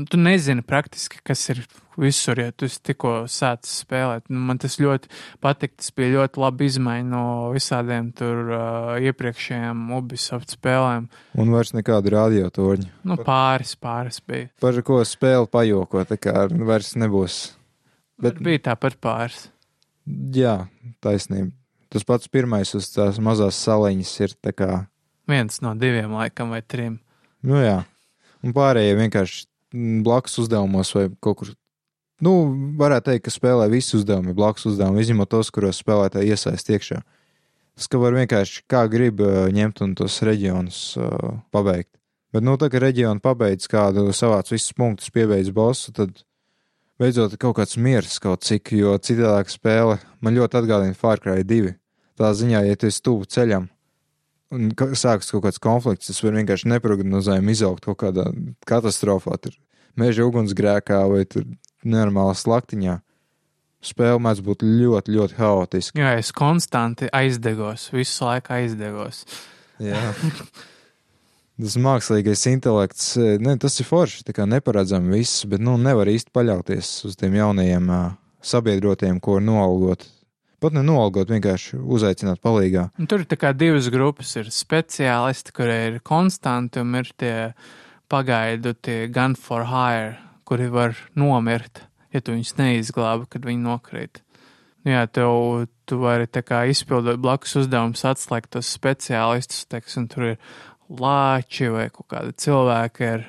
tu 0.05 0.19
nezini 0.21 0.61
praktiski, 0.61 1.17
kas 1.25 1.47
ir 1.49 1.63
visur, 1.97 2.37
ja 2.37 2.51
tu 2.53 2.67
tikko 2.69 3.23
sācis 3.31 3.79
spēlēt. 3.81 4.27
Nu, 4.29 4.43
Man 4.45 4.59
tas 4.61 4.77
ļoti 4.77 5.09
patika. 5.41 5.79
Tas 5.81 5.89
bija 5.95 6.19
ļoti 6.19 6.41
labi 6.43 6.69
izmaiņa 6.69 7.09
no 7.09 7.25
visādiem 7.55 8.11
tur 8.13 8.53
uh, 8.53 8.93
iepriekšējiem 9.01 9.83
Ubisoft 9.97 10.53
spēlēm. 10.53 11.09
Un 11.41 11.53
vairs 11.55 11.73
nekāda 11.73 12.13
radiotorņa. 12.19 12.91
Nu, 13.07 13.17
pāris, 13.25 13.73
pāris 13.81 14.21
bija. 14.27 14.51
Par 14.61 14.77
ko 14.85 15.01
spēle 15.07 15.49
pajoko, 15.49 16.05
tā 16.05 16.19
kā 16.21 16.45
vairs 16.53 16.93
nebūs. 16.99 17.55
Bet, 18.21 18.37
Bet 18.37 18.43
bija 18.45 18.63
tāpat 18.71 18.97
pāris. 19.03 19.49
Jā, 20.35 20.67
taisnība. 21.03 21.51
Tas 21.91 22.05
pats 22.07 22.29
pirmais 22.31 22.71
uz 22.75 22.87
tās 22.93 23.19
mazās 23.23 23.57
saliņas 23.63 24.13
ir 24.25 24.35
tā 24.43 24.53
kā. 24.55 24.69
Viens 25.29 25.61
no 25.63 25.73
diviem, 25.79 26.13
laikam, 26.13 26.51
vai 26.53 26.61
trim. 26.61 26.99
Nu 27.45 27.59
jā, 27.61 27.79
un 28.43 28.53
pārējie 28.55 28.97
vienkārši 28.99 29.45
blakus 30.05 30.37
uzdevumos 30.43 30.93
vai 30.95 31.07
kaut 31.23 31.39
kur. 31.41 31.53
Nu, 32.23 32.33
varētu 32.79 33.09
teikt, 33.09 33.25
ka 33.25 33.33
spēlē 33.33 33.67
visi 33.71 33.97
uzdevumi, 33.97 34.35
blakus 34.37 34.69
uzdevumi, 34.69 35.03
izņemot 35.03 35.29
tos, 35.31 35.51
kuros 35.53 35.81
spēlētāji 35.83 36.31
iesaist 36.31 36.71
iekšā. 36.71 37.01
Tas, 37.75 37.89
ka 37.91 37.99
var 37.99 38.15
vienkārši 38.15 38.63
kā 38.71 38.85
grib 38.91 39.19
ņemt 39.55 39.81
un 39.83 39.97
tos 39.99 40.21
reģionus 40.23 40.79
uh, 40.95 41.41
pabeigt. 41.51 41.91
Bet, 42.31 42.45
nu, 42.47 42.55
tā 42.59 42.69
kā 42.71 42.79
reģionu 42.79 43.23
pabeidz 43.23 43.67
kādu 43.71 44.07
savāc 44.15 44.51
visus 44.51 44.71
punktus, 44.75 45.11
piebeidz 45.15 45.51
bosu, 45.55 45.91
tad 45.95 46.23
beidzot 47.01 47.35
kaut 47.41 47.57
kāds 47.59 47.77
miers 47.81 48.19
kaut 48.23 48.43
cik, 48.47 48.71
jo 48.77 48.95
citādāk 48.97 49.49
spēle 49.51 49.97
man 50.23 50.35
ļoti 50.37 50.59
atgādina 50.61 50.95
Far 50.97 51.19
Cry 51.23 51.43
2. 51.47 51.73
Tā 52.15 52.29
ziņā, 52.31 52.61
ja 52.63 52.75
tu 52.79 52.87
esi 52.87 53.01
tuvu 53.03 53.25
ceļam, 53.27 53.65
un 54.55 54.69
ka- 54.71 54.93
sākas 54.95 55.31
kaut 55.33 55.43
kāds 55.43 55.59
konflikts, 55.59 56.07
tas 56.07 56.21
var 56.23 56.37
vienkārši 56.37 56.69
neprognozējami 56.71 57.51
izaugt 57.51 57.83
kaut 57.89 57.99
kādā 58.05 58.29
katastrofā, 58.67 59.35
tur 59.41 59.57
meža 59.99 60.23
ugunsgrēkā 60.27 61.01
vai 61.11 61.25
tur 61.27 61.43
nenormālā 61.83 62.35
slaktiņā. 62.39 63.01
Spēle 63.85 64.17
mēdz 64.23 64.39
būt 64.41 64.63
ļoti, 64.65 65.11
ļoti 65.13 65.35
haotiska. 65.37 65.99
Jā, 65.99 66.15
es 66.17 66.31
konstanti 66.33 67.05
aizdegos, 67.13 67.91
visu 67.93 68.23
laiku 68.25 68.55
aizdegos. 68.55 69.25
Jā. 69.83 69.99
Tas 71.55 71.77
mākslīgais 71.79 72.41
intelekts, 72.51 73.13
eh, 73.15 73.37
ne, 73.39 73.55
tas 73.55 73.79
ir 73.79 73.87
forši, 73.87 74.25
tā 74.27 74.33
kā 74.35 74.43
neparedzami 74.49 75.21
viss, 75.21 75.45
bet 75.47 75.63
nu 75.63 75.77
nevar 75.79 76.09
īsti 76.11 76.33
paļauties 76.35 76.89
uz 77.07 77.15
tiem 77.15 77.37
jaunajiem 77.39 77.87
uh, 77.87 78.09
sabiedrotiem, 78.43 79.21
ko 79.23 79.37
var 79.37 79.45
noalgot. 79.47 80.03
Pat 80.59 80.75
ne 80.75 80.83
noalgot, 80.83 81.31
vienkārši 81.31 81.79
uzaicināt 81.79 82.41
palīgā. 82.43 82.89
Un 82.99 83.07
tur 83.07 83.23
ir 83.23 83.29
tā 83.31 83.39
kā 83.39 83.53
divas 83.55 83.87
grupas. 83.93 84.33
Ir 84.39 84.51
speciālisti, 84.51 85.55
kuri 85.55 85.79
ir 85.89 85.97
konstanti, 86.03 86.83
un 86.83 86.99
ir 86.99 87.11
tie 87.15 87.35
pagaidu, 88.11 88.75
tie 88.75 89.05
gun 89.07 89.35
for 89.39 89.67
hire, 89.71 90.17
kuri 90.43 90.67
var 90.73 90.95
nomirt, 91.15 91.85
ja 92.11 92.19
tu 92.19 92.35
viņus 92.35 92.55
neizglābi, 92.59 93.29
kad 93.31 93.47
viņi 93.47 93.63
nokrīt. 93.63 94.21
Nu 94.85 94.93
Jā, 94.93 95.07
tev 95.09 95.65
tu 95.89 95.97
vari 95.97 96.27
izpildot 96.69 97.17
blakus 97.17 97.55
uzdevumus, 97.57 98.03
atslēgt 98.05 98.51
tos 98.53 98.69
speciālistus, 98.69 99.63
teiksim, 99.65 100.05
tur 100.07 100.35
ir 100.35 100.35
lāči 100.89 101.69
vai 101.73 101.87
kaut 101.93 102.07
kādi 102.11 102.35
cilvēki 102.45 103.09
ar 103.09 103.25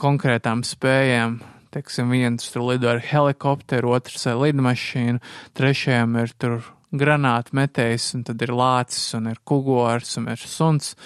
konkrētām 0.00 0.64
spējām. 0.66 1.40
Teiksim, 1.70 2.10
viens 2.10 2.50
tur 2.50 2.64
lido 2.66 2.90
ar 2.90 2.98
helikopteru, 3.04 3.92
otrs 3.94 4.26
ar 4.26 4.40
lidmašīnu, 4.42 5.20
trešajam 5.54 6.16
ir 6.18 6.32
tur 6.34 6.56
granātu 6.90 7.54
metējs, 7.54 8.08
un 8.18 8.24
tad 8.26 8.42
ir 8.42 8.50
lācis, 8.50 9.12
un 9.14 9.30
ir 9.30 9.38
kugors, 9.46 10.16
un 10.18 10.26
ir 10.32 10.42
suns. 10.42 10.96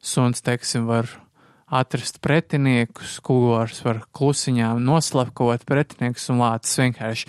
Suns, 0.00 0.40
teiksim, 0.46 0.86
var 0.88 1.10
atrast 1.66 2.22
pretiniekus, 2.24 3.18
kugors 3.26 3.82
var 3.84 4.04
klusiņām 4.16 4.80
noslapkavot 4.86 5.66
pretiniekus, 5.68 6.30
un 6.32 6.40
lācis 6.40 6.80
vienkārši 6.80 7.28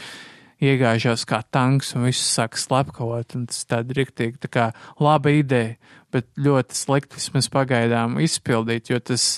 iegāžās 0.64 1.26
kā 1.30 1.42
tanks 1.54 1.94
un 1.98 2.08
viss 2.08 2.34
sāk 2.34 2.58
slepkavot. 2.60 3.36
Tas 3.50 3.64
tāda 3.70 3.98
riktīgi 3.98 4.42
tā 4.44 4.52
kā 4.52 4.66
laba 5.04 5.34
ideja, 5.34 5.78
bet 6.14 6.30
ļoti 6.40 6.78
slikti 6.78 7.20
vismaz 7.20 7.50
pagaidām 7.54 8.18
izpildīt, 8.24 8.92
jo 8.92 9.00
tas 9.04 9.38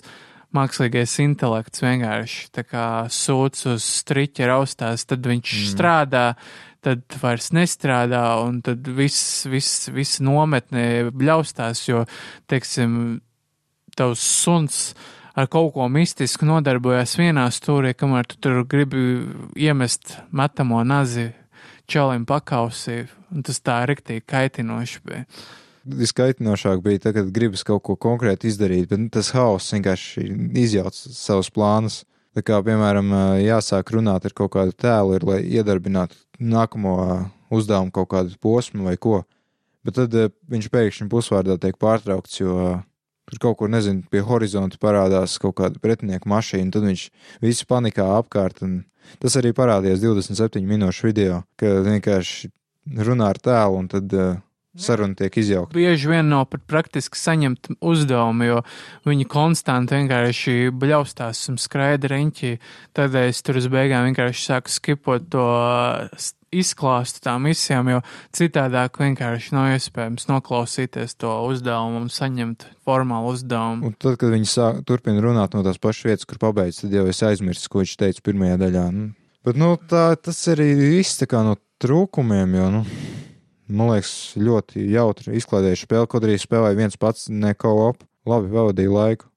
mākslīgais 0.55 1.13
intelekts 1.21 1.83
vienkārši 1.83 2.49
tā 2.55 2.63
kā 2.65 2.85
sūc 3.13 3.59
uz 3.69 3.85
striķa 3.99 4.49
raustās, 4.49 5.05
tad 5.09 5.27
viņš 5.29 5.53
mm. 5.53 5.69
strādā, 5.75 6.25
tad 6.85 7.03
vairs 7.21 7.51
nestrādā, 7.53 8.23
un 8.45 8.61
tad 8.65 8.87
viss, 8.97 9.45
viss, 9.49 9.89
viss 9.93 10.21
nometnē 10.23 11.11
bļaustās, 11.13 11.83
jo, 11.89 12.05
teiksim, 12.49 13.19
tavs 13.99 14.23
suns 14.23 14.81
ar 15.39 15.47
kaut 15.51 15.73
ko 15.75 15.87
mistisku 15.91 16.47
nodarbojas 16.47 17.15
vienā 17.19 17.47
stūrī, 17.53 17.93
kamēr 17.97 18.27
tu 18.27 18.39
tur 18.43 18.61
gribi 18.67 19.03
iemest 19.55 20.17
metamo 20.35 20.81
nazi 20.83 21.29
čalim 21.89 22.25
pakausī, 22.29 23.05
tas 23.45 23.61
tā 23.63 23.79
riktīgi 23.89 24.25
kaitinoši 24.29 25.01
bija. 25.05 25.25
Viskaitinošāk 25.89 26.83
bija 26.85 27.05
tad, 27.05 27.15
kad 27.15 27.31
gribas 27.33 27.63
kaut 27.65 27.81
ko 27.87 27.95
konkrēti 27.97 28.51
izdarīt, 28.51 28.89
bet 28.91 29.07
tas 29.15 29.31
hauss 29.33 29.73
vienkārši 29.73 30.27
izjauc 30.59 30.97
savus 30.97 31.49
plānus. 31.53 32.03
Tā 32.37 32.43
kā, 32.45 32.59
piemēram, 32.61 33.09
jāsāk 33.41 33.89
runāt 33.95 34.27
ar 34.27 34.35
kaut 34.37 34.51
kādu 34.53 34.75
tēlu, 34.77 35.15
ir, 35.17 35.25
lai 35.25 35.39
iedarbinātu 35.49 36.19
nākamo 36.37 36.93
uzdevumu 37.49 37.93
kaut 37.95 38.11
kādu 38.11 38.37
posmu 38.43 38.85
vai 38.85 38.99
ko. 39.01 39.23
Bet 39.87 39.97
tad 39.97 40.13
viņš 40.51 40.67
pēkšņi 40.69 41.09
pusvārdā 41.09 41.55
tiek 41.57 41.79
pārtraukts, 41.81 42.37
jo 42.37 42.75
tur 43.29 43.41
kaut 43.41 43.59
kur, 43.61 43.71
nezinu, 43.71 44.03
pie 44.11 44.23
horizonta 44.25 44.79
parādās 44.81 45.37
kaut 45.41 45.57
kāda 45.61 45.81
pretinieku 45.81 46.29
mašīna, 46.31 46.71
tad 46.73 46.87
viņš 46.89 47.07
visi 47.45 47.67
panikā 47.69 48.07
apkārt. 48.17 48.63
Tas 49.21 49.35
arī 49.39 49.53
parādījās 49.57 50.01
27 50.03 50.65
minūšu 50.69 51.09
video, 51.09 51.43
ka 51.57 51.79
vienkārši 51.85 52.51
runā 53.05 53.31
ar 53.33 53.39
tēlu 53.41 53.79
un 53.79 53.89
tad 53.89 54.13
uh, 54.17 54.37
saruna 54.81 55.17
tiek 55.19 55.37
izjaukta. 55.41 55.75
Bieži 55.77 56.09
vien 56.11 56.31
nav 56.31 56.47
pat 56.53 56.65
praktiski 56.69 57.19
saņemt 57.19 57.71
uzdevumu, 57.79 58.47
jo 58.47 58.63
viņi 59.09 59.29
konstanti 59.29 59.97
vienkārši 59.99 60.57
bļaustās 60.75 61.45
un 61.51 61.61
skraida 61.61 62.11
riņķī. 62.11 62.55
Tad 62.97 63.15
es 63.19 63.43
tur 63.45 63.61
uz 63.61 63.69
beigām 63.71 64.09
vienkārši 64.09 64.45
sāku 64.51 64.73
skipot 64.73 65.29
to 65.33 65.47
izklāstu 66.55 67.21
tām 67.25 67.45
misijām, 67.47 67.91
jo 67.93 68.01
citādāk 68.35 68.99
vienkārši 69.01 69.53
nav 69.55 69.69
iespējams 69.75 70.27
noklausīties 70.29 71.15
to 71.21 71.31
uzdevumu 71.49 72.03
un 72.03 72.09
saņemt 72.13 72.65
formālu 72.85 73.35
uzdevumu. 73.35 73.89
Un 73.89 73.97
tad, 73.97 74.17
kad 74.21 74.33
viņi 74.33 74.49
sāk, 74.49 74.81
turpina 74.89 75.21
runāt 75.23 75.55
no 75.55 75.63
tās 75.65 75.79
pašas 75.81 76.09
vietas, 76.09 76.29
kur 76.29 76.41
pabeidz, 76.41 76.81
tad 76.83 76.95
jau 76.95 77.05
es 77.09 77.21
aizmirsu, 77.25 77.69
ko 77.69 77.83
viņš 77.83 77.95
teica 78.01 78.25
pirmajā 78.25 78.59
daļā. 78.63 78.85
Nu, 78.95 79.09
bet, 79.45 79.59
nu, 79.61 79.75
tā, 79.89 80.11
tas 80.17 80.41
arī 80.51 80.71
viss 80.79 81.21
tā 81.21 81.29
kā 81.29 81.43
no 81.45 81.57
trūkumiem, 81.83 82.57
jo, 82.59 82.69
nu, 82.79 82.83
man 83.69 83.93
liekas, 83.93 84.13
ļoti 84.39 84.83
jautri 84.93 85.37
izklaidējuši 85.39 85.87
spēli, 85.87 86.09
kaut 86.11 86.27
arī 86.27 86.37
spēlēja 86.41 86.79
viens 86.79 86.99
pats 86.99 87.29
neko 87.29 87.73
op, 87.87 88.03
labi 88.29 88.51
pavadīja 88.53 88.93
laiku. 88.93 89.29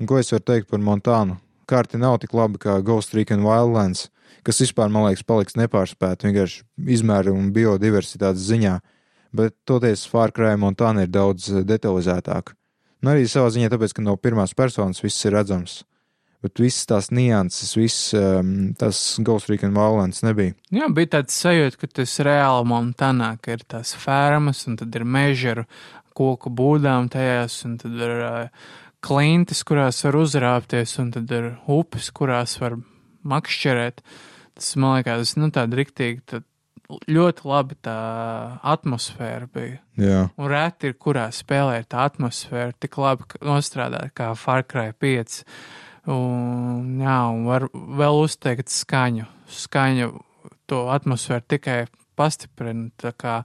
Un 0.00 0.08
ko 0.10 0.18
es 0.20 0.32
varu 0.32 0.44
teikt 0.44 0.68
par 0.72 0.82
Montānu? 0.84 1.38
Karti 1.66 1.98
nav 1.98 2.18
tik 2.22 2.34
labi 2.36 2.60
kā 2.62 2.76
Ghost 2.84 3.14
Recon 3.16 3.42
Wildlands 3.46 4.06
kas 4.46 4.62
vispār, 4.62 4.90
man 4.92 5.08
liekas, 5.08 5.24
paliks 5.26 5.58
nepārspēta 5.58 6.28
vienkārši 6.28 6.62
izmēra 6.96 7.34
un 7.34 7.50
biodiversitātes 7.54 8.46
ziņā, 8.46 8.76
bet 9.36 9.56
toties 9.68 10.06
Far 10.10 10.32
Cry 10.34 10.54
Montana 10.60 11.06
ir 11.06 11.12
daudz 11.12 11.50
eh, 11.50 11.64
detalizētāk. 11.66 12.54
Un 13.02 13.12
arī 13.12 13.26
savā 13.30 13.50
ziņā 13.54 13.70
tāpēc, 13.72 13.96
ka 13.96 14.04
no 14.04 14.16
pirmās 14.16 14.54
personas 14.56 15.02
viss 15.02 15.26
ir 15.26 15.34
redzams. 15.36 15.82
Bet 16.44 16.60
visas 16.60 16.86
tās 16.88 17.10
nianses, 17.14 17.74
viss 17.78 18.14
um, 18.16 18.72
tas 18.78 19.00
Ghost 19.24 19.50
Recon 19.50 19.74
Wildlands 19.76 20.22
nebija. 20.26 20.54
Jā, 20.74 20.88
bija 20.92 21.16
tāds 21.16 21.36
sajūta, 21.40 21.80
ka 21.80 21.90
tas 22.00 22.16
reāli 22.26 22.68
Montanā, 22.70 23.32
ka 23.42 23.56
ir 23.56 23.64
tās 23.68 23.94
fermas, 23.98 24.64
un 24.68 24.76
tad 24.80 24.94
ir 24.98 25.06
meža 25.08 25.54
ar 25.56 25.62
koku 26.16 26.52
būdām 26.52 27.10
tajās, 27.12 27.58
un 27.68 27.78
tad 27.80 27.96
ir 27.96 28.14
uh, 28.26 28.66
klintis, 29.04 29.62
kurās 29.66 30.02
var 30.06 30.20
uzrāpties, 30.20 30.96
un 31.02 31.12
tad 31.14 31.32
ir 31.34 31.54
upes, 31.72 32.10
kurās 32.14 32.58
var 32.62 32.78
makšķerēt. 33.26 34.04
Tas 34.56 34.76
man 34.80 34.98
liekas, 34.98 35.36
nu, 35.40 35.50
tāda 35.52 35.76
riktīgi, 35.80 36.22
tā 36.28 36.44
ļoti 37.10 37.46
labi 37.48 37.76
tā 37.84 37.96
atmosfēra 38.66 39.48
bija. 39.52 39.80
Jā. 39.98 40.20
Un 40.38 40.50
reti 40.50 40.90
ir, 40.90 40.96
kurā 41.00 41.26
spēlē 41.34 41.80
tā 41.90 42.06
atmosfēra 42.10 42.74
tik 42.80 42.98
labi 43.00 43.26
nostrādāta 43.44 44.12
kā 44.14 44.30
Far 44.38 44.64
Cry 44.68 44.94
5. 45.02 45.42
Un, 46.06 47.00
jā, 47.02 47.18
un 47.32 47.46
var 47.48 47.66
vēl 47.72 48.20
uzteikt 48.22 48.70
skaņu. 48.70 49.26
Skaņu 49.50 50.12
to 50.70 50.86
atmosfēru 50.94 51.46
tikai 51.50 51.80
pastiprina. 52.18 52.90
Tā 53.00 53.12
kā 53.16 53.40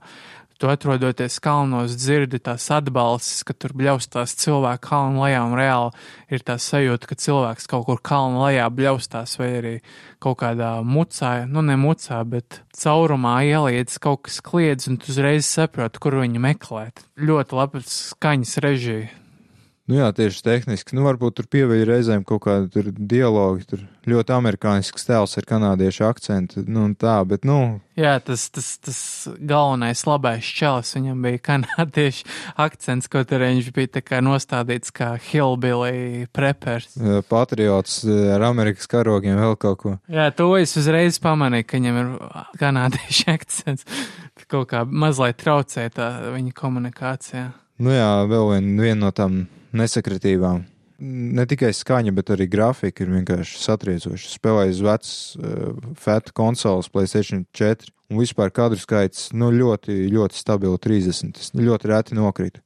tu 0.62 0.68
atrodoties 0.70 1.40
kalnos, 1.42 1.96
dzirdi 1.98 2.38
tās 2.38 2.68
atbalsts, 2.70 3.40
ka 3.42 3.54
tur 3.58 3.72
bļaustās 3.74 4.36
cilvēki 4.38 4.84
kalnu 4.86 5.24
lejā, 5.24 5.40
un 5.42 5.56
reāli 5.58 6.04
ir 6.30 6.44
tā 6.46 6.54
sajūta, 6.62 7.08
ka 7.10 7.18
cilvēks 7.18 7.66
kaut 7.70 7.88
kur 7.88 7.98
kalnu 7.98 8.44
lejā 8.44 8.68
bļaustās, 8.70 9.34
vai 9.40 9.48
arī 9.58 9.72
kaut 10.22 10.38
kādā 10.44 10.76
mucā, 10.86 11.32
nu 11.50 11.64
ne 11.66 11.74
mucā, 11.82 12.20
bet 12.22 12.60
caurumā 12.78 13.40
ieliedz 13.48 13.98
kaut 14.02 14.28
kas 14.28 14.38
kliedz, 14.38 14.86
un 14.86 15.00
tu 15.02 15.10
uzreiz 15.10 15.50
saproti, 15.50 15.98
kur 15.98 16.20
viņi 16.22 16.44
meklēt. 16.46 17.02
Ļoti 17.18 17.58
labi 17.58 17.82
skaņas 17.88 18.54
režija. 18.62 19.10
Nu 19.90 19.96
jā, 19.98 20.06
tieši 20.14 20.44
tehniski. 20.46 20.94
Nu, 20.94 21.02
varbūt 21.02 21.40
tur 21.40 21.46
pievēja 21.50 21.88
reizēm 21.88 22.22
kaut 22.26 22.44
kādu 22.44 22.92
dialogu. 22.94 23.64
Tur 23.66 23.80
ļoti 24.06 24.30
amerikānisks 24.30 25.08
tēls 25.08 25.34
ar 25.40 25.46
kanādiešu 25.48 26.04
akcentu. 26.06 26.62
Nu, 26.70 26.84
tā, 26.94 27.16
bet, 27.26 27.42
nu. 27.48 27.80
Jā, 27.98 28.12
tas, 28.22 28.44
tas, 28.54 28.68
tas 28.78 29.00
galvenais 29.42 30.04
labais 30.06 30.46
čels 30.46 30.94
viņam 30.94 31.24
bija 31.26 31.40
kanādiešu 31.48 32.28
akcents, 32.62 33.10
kaut 33.10 33.34
arī 33.34 33.48
viņš 33.56 33.70
bija 33.74 34.02
kā 34.06 34.20
nostādīts 34.22 34.94
kā 34.94 35.16
hillbilly 35.26 36.28
preppers. 36.30 36.94
Patriots 37.28 38.04
ar 38.06 38.46
Amerikas 38.46 38.86
karogiem 38.90 39.40
vēl 39.40 39.58
kaut 39.58 39.80
ko. 39.80 39.96
Jā, 40.06 40.28
to 40.36 40.46
es 40.60 40.76
uzreiz 40.78 41.18
pamanīju, 41.22 41.66
ka 41.66 41.80
viņam 41.80 41.98
ir 42.04 42.12
kanādiešu 42.62 43.26
akcents. 43.34 43.88
Kaut 44.46 44.70
kā 44.70 44.84
mazliet 44.86 45.42
traucē 45.42 45.88
tā 45.90 46.12
viņa 46.36 46.54
komunikācijā. 46.54 47.48
Nu 47.82 47.90
jā, 47.90 48.12
vēl 48.30 48.46
viena 48.52 48.86
vien 48.86 49.02
no 49.02 49.10
tām 49.10 49.42
nesakritībām. 49.76 50.64
Ne 51.02 51.44
tikai 51.50 51.72
skaņa, 51.74 52.12
bet 52.14 52.30
arī 52.30 52.46
grafika 52.50 53.02
ir 53.02 53.10
vienkārši 53.10 53.58
satriecoša. 53.58 54.28
Spēlēju 54.36 54.74
uz 54.76 54.82
vecas 54.86 55.14
uh, 55.34 55.72
feta 55.98 56.34
konsoles, 56.36 56.90
PlayStation 56.92 57.42
4, 57.58 57.90
un 58.12 58.20
vispār 58.22 58.52
kadru 58.54 58.78
skaits 58.78 59.32
nu, 59.34 59.50
ļoti, 59.50 60.04
ļoti 60.12 60.38
stabili 60.38 60.78
30. 60.78 61.34
Tas 61.40 61.50
ļoti 61.58 61.90
reti 61.90 62.18
nokrīt. 62.18 62.60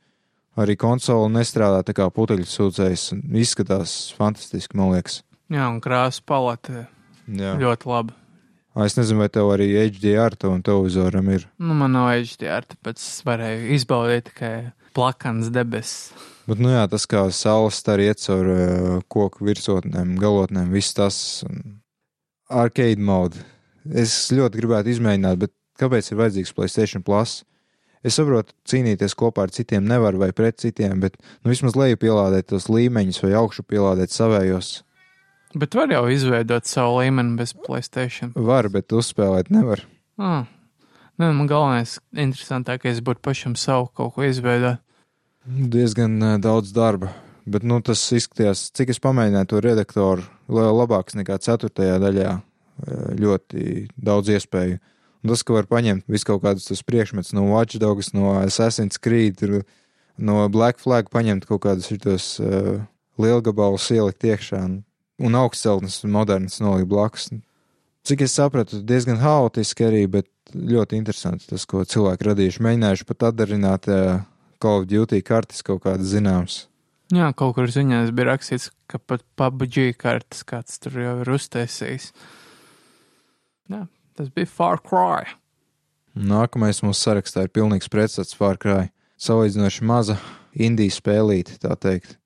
Arī 0.57 0.77
konsole 0.81 1.31
nestrādā 1.33 1.83
tā 1.85 1.93
kā 1.97 2.11
putekļu 2.13 2.47
sūcējs, 2.49 3.09
un 3.17 3.41
izskatās 3.41 3.97
fantastiski, 4.17 4.77
man 4.81 4.95
liekas. 4.95 5.23
Jā, 5.53 5.69
un 5.69 5.83
krāsa 5.85 6.23
palete 6.27 6.87
Jā. 7.29 7.57
ļoti 7.61 7.91
labi. 7.91 8.17
Es 8.85 8.97
nezinu, 8.99 9.23
vai 9.23 9.31
tev 9.33 9.49
arī 9.55 9.71
HDR 9.73 10.37
tam 10.37 10.61
televizoram 10.65 11.29
ir. 11.33 11.47
Nu, 11.57 11.73
man 11.79 11.95
nav 11.97 12.11
HDR, 12.13 12.67
tāpēc 12.69 13.01
es 13.01 13.23
varēju 13.25 13.71
izbaudīt 13.79 14.29
tikai 14.29 14.55
plakans 14.97 15.49
debesis. 15.53 16.13
Bet, 16.47 16.61
nu 16.63 16.71
jā, 16.71 16.85
tas 16.87 17.09
kā 17.11 17.25
saules 17.35 17.81
tā 17.83 17.97
iet 17.99 18.23
caur 18.23 18.49
uh, 18.53 19.01
koku 19.11 19.49
virsotnēm, 19.49 20.15
galotnēm, 20.23 20.71
viss 20.71 20.95
tas 20.95 21.19
arcade 22.47 23.03
mode. 23.03 23.43
Es 23.87 24.15
ļoti 24.35 24.61
gribētu 24.61 24.93
izmēģināt, 24.95 25.41
bet 25.43 25.55
kāpēc 25.81 26.11
ir 26.11 26.21
vajadzīgs 26.21 26.55
Playstation 26.55 27.03
Plus? 27.07 27.41
Es 28.07 28.19
saprotu, 28.21 28.55
cīnīties 28.71 29.17
kopā 29.19 29.47
ar 29.47 29.55
citiem 29.55 29.87
nevar 29.91 30.15
vai 30.21 30.31
pret 30.37 30.61
citiem, 30.63 31.01
bet 31.03 31.17
nu, 31.19 31.51
vismaz 31.51 31.75
leju 31.79 31.99
pielādēt 31.99 32.53
tos 32.53 32.69
līmeņus 32.71 33.23
vai 33.25 33.33
augšu 33.41 33.67
pielādēt 33.67 34.15
savējos. 34.15 34.77
Bet 35.57 35.75
var 35.75 35.91
jau 35.91 36.05
izveidot 36.13 36.69
savu 36.69 37.01
līmeni 37.01 37.35
bez 37.39 37.57
Playstation. 37.57 38.31
Var, 38.37 38.69
bet 38.71 38.95
uzspēlēt 38.95 39.51
nevar. 39.55 39.83
Ah. 40.21 40.45
Nu, 41.17 41.31
man 41.33 41.49
galvenais, 41.49 41.97
interesantākais 42.13 43.01
būtu 43.01 43.23
pašam 43.25 43.55
savu 43.57 43.89
kaut 43.97 44.15
ko 44.15 44.27
izveidot. 44.29 44.83
Diezgan 45.47 46.19
daudz 46.43 46.73
darba. 46.75 47.13
Bet 47.47 47.63
nu, 47.63 47.79
tas 47.79 48.01
izskatījās, 48.11 48.65
cik 48.75 48.91
es 48.91 48.99
pamēģināju 48.99 49.47
to 49.53 49.61
redaktoru, 49.63 50.25
labāks 50.51 51.15
nekā 51.15 51.39
4. 51.39 51.71
daļā. 52.03 52.33
ļoti 53.17 53.87
daudz 53.97 54.29
iespēju. 54.35 54.81
Un 55.23 55.31
tas, 55.31 55.43
ka 55.47 55.55
var 55.55 55.69
paņemt 55.71 56.05
visu 56.13 56.27
kaut 56.29 56.43
kādus 56.43 56.83
priekšmetus 56.85 57.33
no 57.33 57.47
Watch 57.49 57.79
Dogs, 57.81 58.13
no 58.13 58.35
Assassin's 58.43 58.99
Creed, 59.01 59.41
no 60.19 60.49
Black 60.53 60.83
Flag, 60.83 61.09
paņemt 61.09 61.47
kaut 61.49 61.63
kādus 61.65 61.89
šitos 61.89 62.27
uh, 62.43 62.83
lielgabalus, 63.17 63.89
ielikt 63.95 64.27
iekšā 64.29 64.61
un, 64.67 64.77
un 65.19 65.39
augstceltnes 65.41 66.03
modernas 66.05 66.61
nolikt 66.61 66.91
blakus. 66.91 67.31
Cik 68.07 68.27
es 68.27 68.37
sapratu, 68.37 68.83
diezgan 68.87 69.23
haotiski 69.23 69.87
arī, 69.89 70.05
bet 70.11 70.29
ļoti 70.55 71.01
interesanti 71.01 71.49
tas, 71.49 71.65
ko 71.67 71.83
cilvēki 71.83 72.29
radījuši. 72.29 72.63
Mēģinājuši 72.67 73.09
pat 73.09 73.31
atdarināt 73.31 73.89
uh, 73.89 74.21
Call 74.63 74.83
of 74.83 74.89
Duty 74.91 75.23
kartes 75.23 75.63
kaut 75.67 75.85
kādas 75.85 76.13
zināmas. 76.15 76.67
Jā, 77.15 77.29
kaut 77.39 77.55
kur 77.55 77.71
ziņās 77.71 78.11
bija 78.17 78.33
rakstīts, 78.33 78.73
ka 78.91 78.99
pat 78.99 79.23
PUBG 79.39 79.93
kartes 79.99 80.43
kāds 80.47 80.81
tur 80.83 80.99
jau 80.99 81.15
ir 81.23 81.31
uztaisījis. 81.37 82.11
Jā, 83.71 83.85
tas 84.19 84.31
bija 84.35 84.51
Far 84.51 84.83
Cry. 84.83 85.37
Nākamais 86.17 86.83
mūsu 86.83 86.99
sarakstā 86.99 87.45
ir 87.47 87.53
pilnīgs 87.55 87.91
pretstats 87.93 88.35
Far 88.35 88.59
Cry. 88.59 88.91
Salīdzinoši 89.23 89.85
maza 89.87 90.17
indijas 90.53 90.99
spēlīte, 91.01 91.61
tā 91.63 91.77
teikt. 91.79 92.17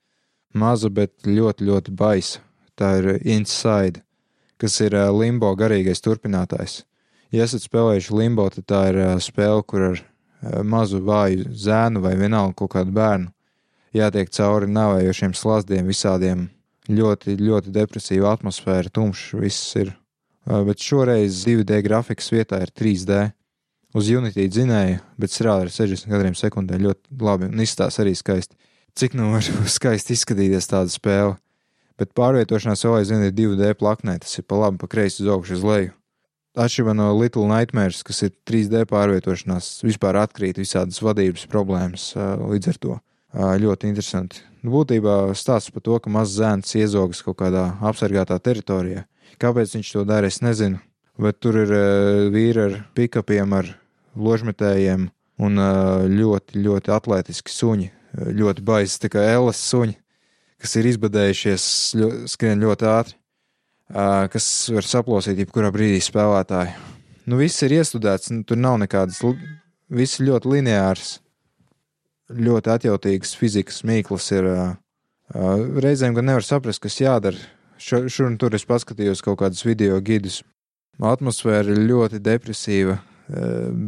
Maza, 0.55 0.89
bet 0.91 1.13
ļoti, 1.27 1.67
ļoti 1.69 1.95
baisa. 1.95 2.41
Tā 2.79 2.97
ir 3.03 3.19
Inside, 3.29 4.01
kas 4.57 4.79
ir 4.81 4.97
Limbo 5.13 5.53
garīgais 5.59 6.01
turpinātājs. 6.01 6.85
Ja 7.31 7.45
esat 7.45 7.67
spēlējuši 7.67 8.17
Limbo, 8.17 8.49
tad 8.51 8.67
tā 8.71 8.81
ir 8.91 9.01
spēle, 9.23 9.63
kur 9.63 9.91
ar 9.91 10.01
mazu 10.65 11.03
vāju 11.05 11.51
zēnu 11.53 12.03
vai 12.05 12.15
vienalga 12.19 12.57
kaut 12.63 12.75
kādu 12.79 12.95
bērnu 12.97 13.33
jātiek 13.97 14.31
cauri 14.35 14.71
navējošiem 14.71 15.35
slazdiem, 15.35 15.89
visādiem 15.91 16.47
ļoti, 16.91 17.37
ļoti 17.41 17.75
depresīva 17.75 18.35
atmosfēra, 18.37 18.93
tumšs 18.93 19.35
viss 19.39 19.77
ir. 19.81 19.93
Bet 20.47 20.83
šoreiz 20.83 21.43
2D 21.47 21.83
grafikas 21.85 22.31
vietā 22.33 22.63
ir 22.65 22.73
3D. 22.75 23.21
Uz 23.91 24.07
Unity 24.07 24.47
dzinēja, 24.47 25.01
bet 25.19 25.35
strādā 25.35 25.67
ar 25.67 25.73
60 25.75 26.07
kadriem 26.13 26.37
sekundē 26.39 26.79
ļoti 26.79 27.23
labi 27.27 27.49
un 27.49 27.63
izstāsta 27.63 28.05
arī 28.05 28.15
skaisti. 28.15 28.55
Cik 28.95 29.17
nu 29.19 29.33
var 29.33 29.47
skaisti 29.79 30.15
izskatīties 30.15 30.71
tāda 30.71 30.93
spēle, 30.95 31.35
bet 31.99 32.15
pārvietošanās 32.19 32.87
vēl 32.87 33.01
aizvien 33.01 33.27
ir 33.27 33.35
2D 33.35 33.75
plaknē, 33.81 34.21
tas 34.23 34.39
ir 34.39 34.47
pa 34.47 34.63
labi, 34.63 34.79
pa 34.79 34.91
kreisi 34.91 35.25
uz 35.25 35.33
augšu, 35.35 35.59
uz 35.59 35.67
leju. 35.67 35.97
Atšķirībā 36.61 36.93
no 36.93 37.11
Little 37.17 37.47
Nightmares, 37.49 38.03
kas 38.05 38.21
ir 38.27 38.35
3D 38.49 38.83
pārvietošanās, 38.91 39.79
vispār 39.87 40.19
atkrīt 40.21 40.61
visādas 40.61 41.01
vadības 41.01 41.47
problēmas 41.49 42.11
līdz 42.17 42.73
ar 42.73 42.79
to 42.83 42.97
ļoti 43.63 43.89
interesanti. 43.89 44.43
Nu, 44.61 44.75
būtībā 44.75 45.31
stāsts 45.39 45.73
par 45.73 45.85
to, 45.87 45.97
ka 46.03 46.13
mazs 46.13 46.37
zēns 46.37 46.75
iezogas 46.77 47.23
kaut 47.25 47.39
kādā 47.41 47.71
apsargātā 47.87 48.37
teritorijā. 48.43 49.07
Kāpēc 49.41 49.77
viņš 49.79 49.93
to 49.95 50.05
dara, 50.05 50.29
es 50.29 50.43
nezinu. 50.45 50.83
Bet 51.21 51.39
tur 51.41 51.57
ir 51.63 51.73
vīri 52.35 52.67
ar 52.67 52.77
pikapiem, 52.97 53.55
ar 53.57 53.71
ložmetējiem 54.17 55.09
un 55.41 55.63
ļoti, 56.13 56.61
ļoti 56.61 56.93
atletiski 56.97 57.55
suņi. 57.55 57.89
Ļoti 58.37 58.65
baisi, 58.67 58.99
tā 59.05 59.13
kā 59.13 59.23
Ēlas 59.31 59.61
suņi, 59.71 59.95
kas 60.61 60.77
ir 60.81 60.89
izbadējušies, 60.91 61.65
skrien 62.33 62.65
ļoti 62.65 62.89
ātri, 62.91 63.20
kas 63.93 64.47
var 64.75 64.87
saplosīt 64.87 65.41
jebkurā 65.43 65.73
brīdī 65.75 66.03
spēlētāju. 66.05 66.77
Nu, 67.31 67.39
viss 67.41 67.63
ir 67.67 67.75
iestudēts, 67.79 68.31
nu, 68.35 68.45
tur 68.47 68.59
nav 68.59 68.79
nekādas, 68.83 69.21
viss 69.91 70.21
ir 70.21 70.31
ļoti 70.31 70.55
lineārs 70.57 71.19
ļoti 72.31 72.71
atjautīgas 72.75 73.35
fizikas 73.39 73.83
mīklas 73.87 74.31
ir. 74.37 74.49
Reizēm 75.31 76.17
gan 76.17 76.27
nevar 76.27 76.43
saprast, 76.43 76.83
kas 76.83 76.99
jādara. 76.99 77.39
Šur 77.81 78.27
un 78.27 78.37
tur 78.39 78.55
es 78.59 78.67
paskatījos 78.69 79.23
kaut 79.25 79.39
kādus 79.41 79.63
video 79.65 80.01
gidus. 80.05 80.41
Atmosfēra 81.01 81.71
ir 81.71 81.87
ļoti 81.89 82.21
depresīva, 82.21 82.99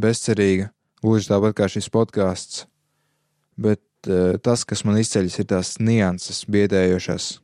bezcerīga, 0.01 0.71
gluži 1.03 1.29
tāpat 1.29 1.57
kā 1.57 1.67
šis 1.69 1.91
podkāsts. 1.93 2.63
Bet 3.59 3.83
tas, 4.43 4.63
kas 4.65 4.85
man 4.87 4.97
izceļas, 5.01 5.37
ir 5.39 5.49
tās 5.51 5.75
nianses, 5.83 6.45
biedējošās. 6.49 7.42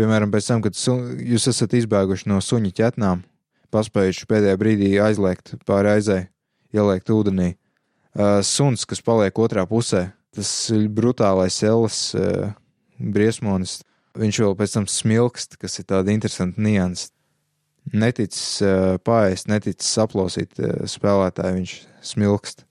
Piemēram, 0.00 0.30
pēc 0.32 0.46
tam, 0.48 0.62
kad 0.64 0.78
jūs 0.80 1.44
esat 1.50 1.74
izbēguši 1.76 2.30
no 2.30 2.38
suņa 2.40 2.70
ķetnām, 2.78 3.20
paspējuši 3.74 4.28
pēdējā 4.30 4.56
brīdī 4.56 4.86
aizliegt 5.04 5.52
pāri 5.68 5.90
aizai, 5.98 6.20
ieliekt 6.72 7.10
ūdenī. 7.12 7.50
Suns, 8.48 8.86
kas 8.88 9.04
paliek 9.04 9.36
otrā 9.44 9.66
pusē, 9.68 10.06
tas 10.32 10.50
brutālais 10.88 11.58
Ellis 11.68 11.98
uh, 12.16 12.54
briesmonis, 12.96 13.80
viņš 14.16 14.40
vēl 14.46 14.56
pēc 14.58 14.76
tam 14.78 14.86
smilkst, 14.88 15.58
kas 15.60 15.76
ir 15.82 15.88
tāda 15.92 16.14
interesanta 16.14 16.64
nianses. 16.64 17.12
Neticis 17.92 18.60
uh, 18.64 18.96
pāriest, 19.04 19.50
neticis 19.52 19.92
saplosīt 19.98 20.56
uh, 20.64 20.80
spēlētāju, 20.88 21.58
viņš 21.58 21.74
smilkst. 22.12 22.64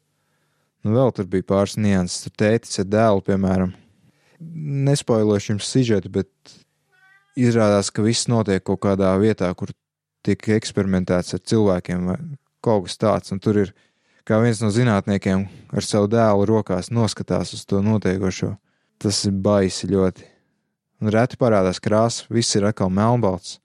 Nu, 0.82 0.96
vēl 0.98 1.14
tur 1.14 1.30
bija 1.30 1.46
pāris 1.54 1.78
nianses. 1.78 2.26
Tur 2.26 2.36
tētis 2.42 2.82
ar 2.82 2.90
dēlu, 2.90 3.24
piemēram. 3.30 3.78
Nespoilošu 4.90 5.54
jums 5.54 5.70
sižetu, 5.70 6.10
bet 6.18 6.32
izrādās, 7.40 7.92
ka 7.92 8.04
viss 8.06 8.30
notiek 8.32 8.64
kaut 8.66 8.82
kādā 8.86 9.12
vietā, 9.22 9.50
kur 9.56 9.72
tiek 10.26 10.50
eksperimentēts 10.58 11.36
ar 11.38 11.44
cilvēkiem 11.52 12.10
vai 12.12 12.18
kaut 12.64 12.88
kas 12.88 13.00
tāds. 13.00 13.34
Un 13.34 13.40
tur 13.44 13.62
ir 13.64 13.74
kā 14.28 14.40
viens 14.44 14.62
no 14.64 14.72
zinātniekiem 14.74 15.48
ar 15.74 15.86
savu 15.86 16.10
dēlu 16.12 16.48
rokās 16.50 16.92
noskatās 16.92 17.54
uz 17.58 17.66
to 17.70 17.82
notiekošo. 17.86 18.56
Tas 19.00 19.24
ir 19.26 19.36
baisi 19.40 19.88
ļoti. 19.88 20.26
Un 21.00 21.12
reti 21.16 21.40
parādās 21.40 21.80
krāsa, 21.80 22.26
viss 22.28 22.58
ir 22.60 22.68
atkal 22.68 22.92
melnbalts. 22.92 23.58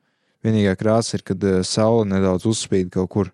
Vienīgā 0.45 0.77
krāsa 0.79 1.16
ir, 1.18 1.25
kad 1.27 1.43
uh, 1.43 1.62
saule 1.66 2.05
nedaudz 2.07 2.47
uzspīd 2.47 2.93
kaut 2.95 3.11
kur. 3.11 3.33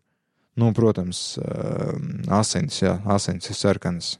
Nu, 0.57 0.70
protams, 0.76 1.36
uh, 1.41 1.93
asins, 2.41 2.80
jā, 2.82 2.97
asins 3.09 3.51
ir 3.53 3.59
sarkanas. 3.59 4.14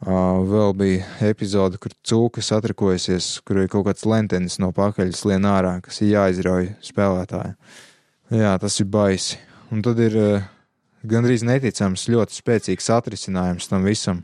Vēl 0.00 0.72
bija 0.80 1.04
epizode, 1.28 1.76
kur 1.76 1.92
cūka 2.08 2.40
satrakojusies, 2.40 3.42
kur 3.44 3.60
ir 3.60 3.68
kaut 3.68 3.84
kāds 3.90 4.06
lentenis 4.08 4.56
no 4.62 4.70
pakaļas 4.72 5.26
lien 5.28 5.44
ārā, 5.44 5.74
kas 5.84 6.00
ir 6.00 6.14
jāizrauj 6.14 6.70
spēlētājiem. 6.86 7.58
Jā, 8.32 8.54
tas 8.62 8.78
ir 8.80 8.88
baisi. 8.88 9.36
Un 9.70 9.82
tad 9.84 10.00
ir 10.00 10.16
gandrīz 11.04 11.44
neticams, 11.44 12.06
ļoti 12.08 12.38
spēcīgs 12.38 12.88
atrisinājums 12.96 13.68
tam 13.68 13.84
visam. 13.84 14.22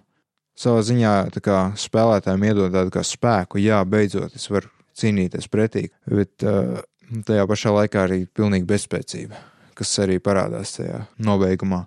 Savā 0.57 0.81
ziņā 0.81 1.13
kā, 1.45 1.59
spēlētājiem 1.77 2.47
iedod 2.49 2.73
tādu 2.73 2.95
kā 2.95 3.03
spēku, 3.05 3.61
jā, 3.61 3.83
beidzot 3.85 4.33
es 4.39 4.49
varu 4.49 4.71
cīnīties 4.97 5.51
pretī, 5.53 5.91
bet 6.09 6.41
tajā 6.41 7.45
pašā 7.51 7.75
laikā 7.77 8.07
arī 8.07 8.23
pilnīgi 8.33 8.65
bezspēcība, 8.71 9.43
kas 9.77 9.93
arī 10.01 10.17
parādās 10.25 10.79
tajā 10.79 11.03
nobeigumā. 11.21 11.83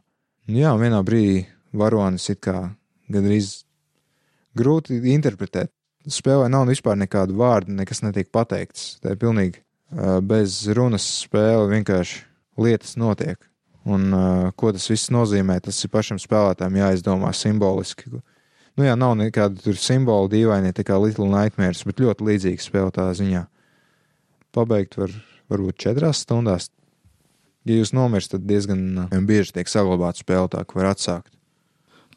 Jā, 0.45 0.75
vienā 0.77 1.01
brīdī 1.05 1.47
varonis 1.73 2.29
ir 2.29 2.37
kā 2.37 2.59
gandrīz 3.09 3.63
grūti 4.59 4.99
interpretēt. 5.13 5.71
Spēlē 6.09 6.47
nav 6.51 6.69
vispār 6.69 6.97
nekādu 6.99 7.35
vārdu, 7.39 7.75
nekas 7.75 8.03
netiek 8.05 8.29
pateikts. 8.33 8.97
Tā 9.03 9.13
ir 9.13 9.19
pilnīgi 9.21 9.59
uh, 9.59 10.19
bez 10.23 10.61
runas 10.75 11.05
spēle, 11.25 11.67
vienkārši 11.73 12.23
lietas 12.59 12.95
notiek. 12.99 13.39
Un 13.89 14.09
uh, 14.13 14.49
ko 14.59 14.71
tas 14.75 14.87
viss 14.91 15.11
nozīmē, 15.13 15.59
tas 15.63 15.79
ir 15.83 15.91
pašam 15.91 16.19
spēlētājam 16.21 16.77
jāizdomā 16.79 17.31
simboliski. 17.35 18.11
Nu 18.79 18.85
jā, 18.87 18.95
nav 18.99 19.15
nekāda 19.19 19.59
tur 19.59 19.79
simbola 19.79 20.29
dīvaini, 20.31 20.71
tā 20.75 20.85
kā 20.87 20.99
Little 21.01 21.27
Nightmares, 21.31 21.83
bet 21.87 21.99
ļoti 21.99 22.27
līdzīga 22.27 22.63
spēle 22.63 22.93
tā 22.95 23.09
ziņā. 23.17 23.45
Pabeigt 24.55 24.95
var 24.99 25.11
varbūt 25.51 25.79
četrās 25.83 26.23
stundās. 26.23 26.69
Ja 27.67 27.75
jūs 27.75 27.91
nomirst, 27.93 28.31
tad 28.33 28.45
diezgan 28.47 29.09
bieži 29.27 29.57
tiek 29.57 29.69
saglabāta 29.69 30.23
spēle 30.23 30.47
tā, 30.53 30.63
ka 30.63 30.79
var 30.79 30.93
atsākt. 30.93 31.33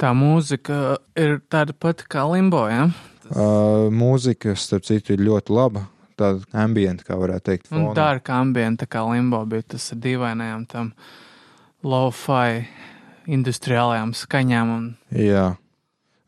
Tā 0.01 0.13
mūzika 0.17 0.99
ir 1.19 1.41
tāda 1.53 1.75
pati 1.77 2.07
kā 2.11 2.25
limbo, 2.31 2.65
ja? 2.71 2.89
Uh, 3.33 3.89
mūzika, 3.95 4.57
starp 4.59 4.87
citu, 4.89 5.15
ir 5.15 5.25
ļoti 5.25 5.55
laba. 5.55 5.87
Tāda 6.19 6.45
ambienta, 6.65 7.07
kā 7.07 7.17
varētu 7.17 7.47
teikt. 7.49 7.71
Un 7.73 7.93
tā 7.97 8.11
ir 8.17 8.23
kā 8.25 8.37
ambienta, 8.43 8.89
kā 8.91 9.05
limbo 9.09 9.41
bija 9.49 9.65
tas 9.75 9.89
ar 9.95 10.01
dīvainajām 10.05 10.67
tam. 10.69 10.93
Lo-fi 11.83 12.67
industriālajām 13.33 14.13
skaņām. 14.17 14.75
Un... 14.77 14.85
Jā, 15.17 15.47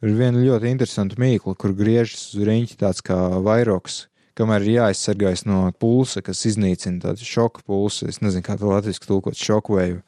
ir 0.03 0.17
viena 0.19 0.41
ļoti 0.41 0.73
interesanta 0.73 1.19
mīkla, 1.21 1.57
kur 1.61 1.75
griežas 1.77 2.33
uz 2.33 2.49
riņķi 2.49 2.81
tāds 2.81 3.05
kā 3.05 3.19
vairoks. 3.45 4.05
Kamēr 4.35 4.65
ir 4.65 4.81
jāaizsargājas 4.81 5.45
no 5.47 5.69
pulsa, 5.79 6.25
kas 6.25 6.41
iznīcina 6.49 7.05
tādu 7.05 7.27
šoku 7.29 7.63
pulsu, 7.69 8.09
es 8.11 8.19
nezinu, 8.25 8.43
kā 8.47 8.57
to 8.59 8.73
latviešu 8.73 9.05
tulkot, 9.07 9.39
šokvēju. 9.39 10.01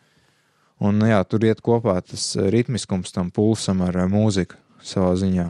Un 0.84 1.00
jā, 1.08 1.22
tur 1.24 1.46
iet 1.48 1.62
kopā 1.64 1.96
tas 2.04 2.34
ritmiskums 2.52 3.14
tam 3.14 3.30
pulsam 3.32 3.80
ar 3.86 3.96
mūziku 4.12 4.58
savā 4.84 5.14
ziņā. 5.16 5.48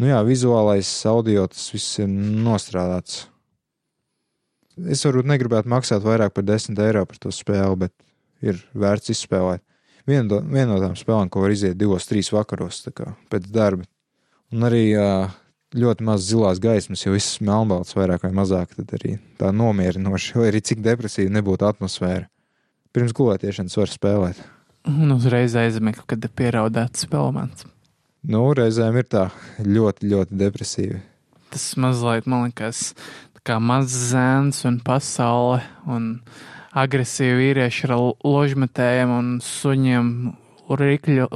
Nu 0.00 0.08
jā, 0.08 0.18
vizuālais 0.26 0.88
audio 1.06 1.44
tas 1.50 1.68
viss 1.70 2.00
ir 2.00 2.08
nostrādāts. 2.08 3.26
Es 4.90 5.04
varbūt 5.06 5.28
negribētu 5.30 5.70
maksāt 5.70 6.02
vairāk 6.02 6.32
par 6.34 6.46
10 6.48 6.80
eiro 6.82 7.04
par 7.06 7.20
to 7.22 7.30
spēli, 7.30 7.84
bet 7.84 7.92
ir 8.42 8.58
vērts 8.74 9.12
izspēlēt. 9.14 9.62
Viena, 10.08 10.26
do, 10.28 10.40
viena 10.42 10.72
no 10.72 10.80
tām 10.82 10.96
spēlēm, 10.98 11.30
ko 11.32 11.44
var 11.44 11.54
iziet 11.54 11.78
divos, 11.80 12.08
trīs 12.08 12.32
vakaros 12.34 12.82
kā, 12.96 13.14
pēc 13.32 13.46
darba. 13.54 13.86
Un 14.52 14.66
arī 14.66 14.82
ļoti 15.74 16.06
maz 16.06 16.26
zilās 16.26 16.60
gaismas, 16.62 17.04
jo 17.04 17.14
viss 17.14 17.40
melnbalts 17.44 17.96
vairāk 17.96 18.26
vai 18.26 18.32
mazāk, 18.36 18.74
tad 18.76 18.92
arī 18.98 19.16
tā 19.40 19.50
nomierinoši, 19.54 20.36
vai 20.38 20.50
arī 20.50 20.60
cik 20.64 20.82
depresīva 20.84 21.32
nebūtu 21.38 21.70
atmosfēra. 21.70 22.28
pirms 22.94 23.14
gulētiešanas 23.16 23.76
var 23.76 23.90
spēlēt. 23.90 24.42
Un 24.84 25.14
uzreiz 25.14 25.54
aizmigt, 25.56 26.02
kad 26.08 26.24
ir 26.24 26.32
pieraudēts 26.36 27.06
spēlēmans. 27.06 27.64
Nu, 28.28 28.46
reizēm 28.56 28.96
ir 29.00 29.06
tā 29.08 29.28
ļoti, 29.60 30.08
ļoti 30.12 30.36
depresīvi. 30.40 31.00
Tas 31.52 31.66
mazliet, 31.80 32.28
man 32.28 32.48
liekas, 32.48 32.92
kā 33.44 33.58
mazs 33.60 33.96
zēns 34.12 34.62
un 34.68 34.78
pasaule 34.84 35.60
un 35.88 36.08
agresīvi 36.74 37.36
vīrieši 37.40 37.88
ar 37.88 37.94
ložmetējiem 38.24 39.12
un 39.12 39.28
suņiem, 39.44 40.08
rīkļu 40.64 41.28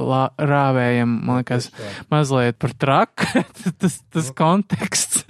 rāvējiem, 0.49 1.11
man 1.25 1.41
liekas, 1.41 1.69
mazliet 2.09 2.57
par 2.61 2.73
traku 2.81 3.43
tas, 3.81 3.99
tas 4.09 4.31
konteksts. 4.37 5.25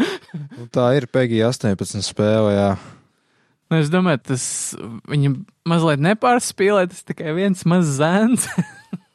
Nu, 0.55 0.69
tā 0.71 0.91
ir 0.95 1.09
Pegija 1.11 1.51
18 1.51 2.03
spēle, 2.07 2.55
jā. 2.55 2.71
Nu, 3.69 3.77
es 3.77 3.91
domāju, 3.93 4.23
tas 4.31 4.43
viņa 5.09 5.33
mazliet 5.69 6.01
nepārspīlē, 6.01 6.87
tas 6.89 7.05
tikai 7.05 7.35
viens 7.37 7.61
mazs 7.69 7.99
zēns. 7.99 8.47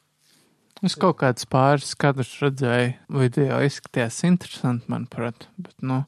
es 0.85 0.95
kaut 0.99 1.19
kādus 1.19 1.47
pāris 1.51 1.91
kadrus 1.99 2.31
redzēju, 2.39 2.93
video 3.19 3.59
izskatījās 3.67 4.21
interesanti, 4.29 4.87
manuprāt, 4.91 5.49
bet, 5.59 5.75
nu, 5.83 6.03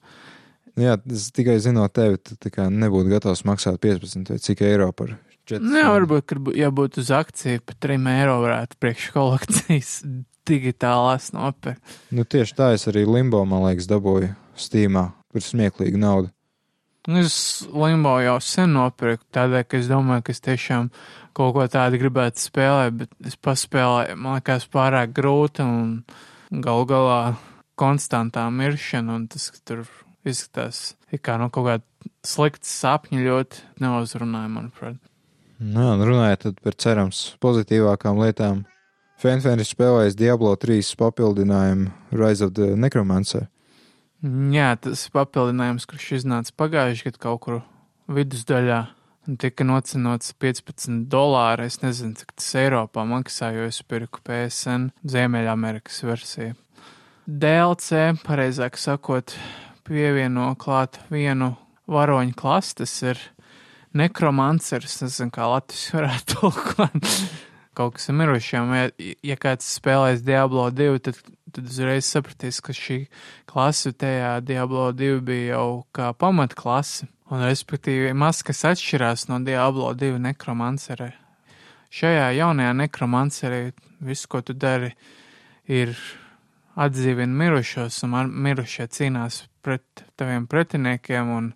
Jā, 0.77 0.93
es 1.09 1.31
tikai 1.33 1.55
zinot 1.57 1.95
tevi, 1.97 2.19
tu 2.21 2.51
nebūtu 2.53 3.09
gatavs 3.09 3.41
maksāt 3.49 3.79
15 3.81 4.29
vai 4.29 4.37
cik 4.41 4.61
eiro 4.61 4.91
par 4.93 5.15
4. 5.49 5.63
nu, 5.63 5.79
jā, 5.79 5.87
varbūt, 5.89 6.25
ka 6.29 6.37
ja 6.57 6.69
būtu 6.75 7.01
uz 7.01 7.09
akciju 7.17 7.63
par 7.65 7.79
3 7.81 7.97
eiro 8.13 8.35
varētu 8.43 8.77
priekš 8.83 9.07
kolekcijas 9.15 9.93
digitālās 10.49 11.31
nopirkt. 11.33 11.81
Nu, 12.13 12.27
tieši 12.29 12.57
tā 12.59 12.69
es 12.77 12.85
arī 12.91 13.07
Limbo, 13.09 13.41
man 13.49 13.65
liekas, 13.65 13.89
dabūju 13.89 14.29
Steamā 14.57 15.09
par 15.33 15.43
smieklīgu 15.43 15.99
naudu. 16.01 16.29
Nu, 17.07 17.21
Es 17.23 17.63
limbo 17.71 18.17
jau 18.19 18.35
sen 18.43 18.73
nopirku, 18.75 19.23
tādēļ, 19.31 19.61
ka 19.63 19.77
es 19.79 19.87
domāju, 19.87 20.25
ka 20.27 20.33
es 20.35 20.43
tiešām 20.43 20.89
kaut 21.37 21.53
ko 21.55 21.67
tādu 21.71 22.01
gribētu 22.01 22.41
spēlēt, 22.43 22.97
bet 22.99 23.29
es 23.29 23.37
paspēlēju, 23.39 24.17
man 24.19 24.35
liekas, 24.41 24.67
pārāk 24.73 25.13
grūti 25.15 25.63
un 25.63 26.01
gal 26.51 26.83
galā 26.89 27.21
konstantā 27.79 28.43
miršana, 28.51 29.15
un 29.15 29.27
tas 29.31 29.47
ka 29.53 29.63
tur 29.63 29.85
izskatās, 30.27 30.97
kā 31.23 31.37
no 31.39 31.47
kaut 31.53 31.69
kāda 31.69 32.11
slikta 32.27 32.67
sapņa 32.67 33.23
ļoti 33.23 33.63
neuzrunāja, 33.83 34.51
manuprāt. 34.51 34.99
Nu, 35.57 35.87
jā, 35.87 35.93
un 35.95 36.03
runājot 36.11 36.59
par 36.59 36.75
cerams 36.75 37.21
pozitīvākām 37.41 38.19
lietām. 38.19 38.65
Fanfēni 39.17 39.63
ir 39.63 39.69
spēlējis 39.71 40.17
Diablo 40.19 40.51
3 40.59 40.91
papildinājumu 40.99 42.19
Rise 42.19 42.45
of 42.45 42.53
the 42.59 42.75
Necromancer. 42.77 43.47
Jā, 44.26 44.72
tas 44.82 45.03
papildinājums, 45.13 45.86
kurš 45.86 46.07
iznāca 46.24 46.53
pagājuši 46.57 47.05
gadu 47.05 47.20
kaut 47.22 47.41
kur 47.43 47.59
vidusdaļā. 48.09 48.80
Tika 49.38 49.65
nocenots 49.68 50.32
15 50.39 51.03
dolāri. 51.11 51.68
Es 51.68 51.82
nezinu, 51.84 52.15
cik 52.18 52.32
tas 52.39 52.47
Eiropā 52.57 53.03
maksā, 53.05 53.51
jo 53.53 53.68
es 53.68 53.82
pirku 53.86 54.24
PSN 54.26 54.89
Ziemeļamerikas 55.05 56.01
versiju. 56.07 56.55
DLC, 57.28 58.15
pareizāk 58.24 58.80
sakot, 58.80 59.36
pievieno 59.86 60.53
klāt 60.57 61.01
vienu 61.11 61.51
varoņu 61.91 62.34
klasi. 62.39 62.78
Tas 62.82 62.95
ir 63.03 63.22
nekromancers. 63.99 65.01
Nezinu, 65.03 65.34
kā 65.36 65.51
Latvijas 65.51 65.91
varētu 65.93 66.32
tulkot. 66.39 67.13
Kaut 67.78 67.99
kas 67.99 68.09
ir 68.09 68.18
mirušiem. 68.18 68.74
Ja, 68.80 69.11
ja 69.34 69.38
kāds 69.38 69.70
spēlēs 69.78 70.26
Diablo 70.26 70.72
2, 70.74 71.03
tad, 71.05 71.22
tad 71.57 71.67
uzreiz 71.67 72.07
sapratīs, 72.07 72.61
ka 72.63 72.75
šī 72.77 73.01
klase 73.49 73.91
tajā 73.97 74.37
Diablo 74.45 74.91
2 74.95 75.21
bija 75.25 75.57
jau 75.57 75.69
kā 75.95 76.13
pamatklase. 76.13 77.09
Un, 77.27 77.41
respektīvi, 77.43 78.13
maz 78.15 78.39
kas 78.47 78.63
atšķirās 78.69 79.25
no 79.27 79.41
Diablo 79.43 79.89
2 79.97 80.15
nekromancerē. 80.29 81.09
Šajā 81.91 82.29
jaunajā 82.37 82.71
nekromancerē 82.85 83.59
viss, 84.07 84.29
ko 84.31 84.39
tu 84.45 84.55
dari, 84.55 84.93
ir 85.67 85.91
atdzīvina 86.79 87.35
mirušos, 87.41 87.99
un 88.05 88.31
mirušie 88.31 88.87
cīnās 88.93 89.41
pret 89.65 90.05
taviem 90.15 90.47
pretiniekiem, 90.47 91.31
un 91.35 91.51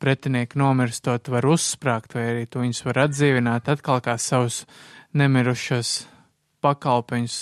pretinieki 0.00 0.58
nomirstot 0.60 1.28
var 1.32 1.48
uzsprāgt, 1.48 2.16
vai 2.16 2.28
arī 2.30 2.46
tu 2.48 2.62
viņus 2.62 2.84
var 2.86 3.02
atdzīvināt 3.06 3.68
atkal 3.72 4.00
kā 4.04 4.16
savus 4.20 4.64
nemirušos 5.16 6.06
pakalpiņus. 6.64 7.38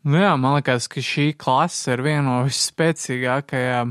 Nu 0.00 0.16
jā, 0.16 0.30
man 0.40 0.56
liekas, 0.56 0.86
ka 0.88 1.02
šī 1.04 1.34
klase 1.36 1.92
ir 1.92 2.00
viena 2.00 2.22
no 2.24 2.36
visspēcīgākajām, 2.46 3.90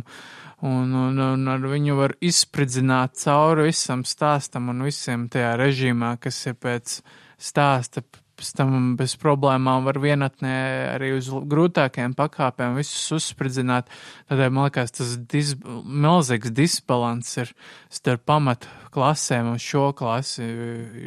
un, 0.65 0.95
un, 0.97 1.19
un 1.21 1.51
ar 1.53 1.67
viņu 1.69 1.97
var 1.99 2.15
izspridzināt 2.25 3.19
cauri 3.21 3.67
visam 3.67 4.01
stāstam 4.01 4.71
un 4.73 4.81
visiem 4.87 5.27
tajā 5.29 5.53
režīmā, 5.61 6.15
kas 6.23 6.41
ir 6.49 6.57
pēc 6.57 6.97
stāsta. 7.37 8.03
Pēc 8.39 8.53
tam 8.55 8.93
bez 8.95 9.17
problēmām 9.19 9.83
var 9.83 9.97
vienatnē 9.99 10.53
arī 10.95 11.11
uz 11.17 11.27
grūtākiem 11.27 12.13
pakāpēm 12.15 12.77
visus 12.79 13.11
uzspridzināt. 13.17 13.91
Tādēļ 14.31 14.53
man 14.55 14.69
liekas, 14.69 14.95
tas 14.95 15.17
dis, 15.29 15.57
milzīgs 15.59 16.55
disbalans 16.55 17.35
ir 17.43 17.51
starp 17.91 18.23
pamatu 18.31 18.71
klasēm 18.95 19.51
un 19.51 19.59
šo 19.59 19.89
klasi, 19.91 20.47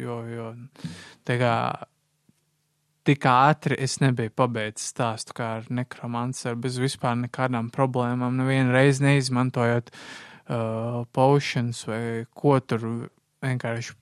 jo, 0.05 0.19
jo 0.29 0.51
tā 1.25 1.41
kā 1.41 1.55
tik 3.07 3.25
ātri 3.29 3.77
es 3.83 3.97
nebiju 4.03 4.31
pabeidzis 4.35 4.91
stāstu 4.93 5.35
kā 5.37 5.49
ar 5.59 5.67
nekromanceru, 5.73 6.59
bez 6.63 6.79
vispār 6.81 7.17
nekādām 7.25 7.69
problēmām, 7.73 8.37
nevienu 8.39 8.73
reizi 8.75 9.05
neizmantojot 9.05 9.91
uh, 9.93 11.03
potions 11.15 11.83
vai 11.89 12.01
ko 12.31 12.57
tur 12.59 12.87
vienkārši 13.43 13.97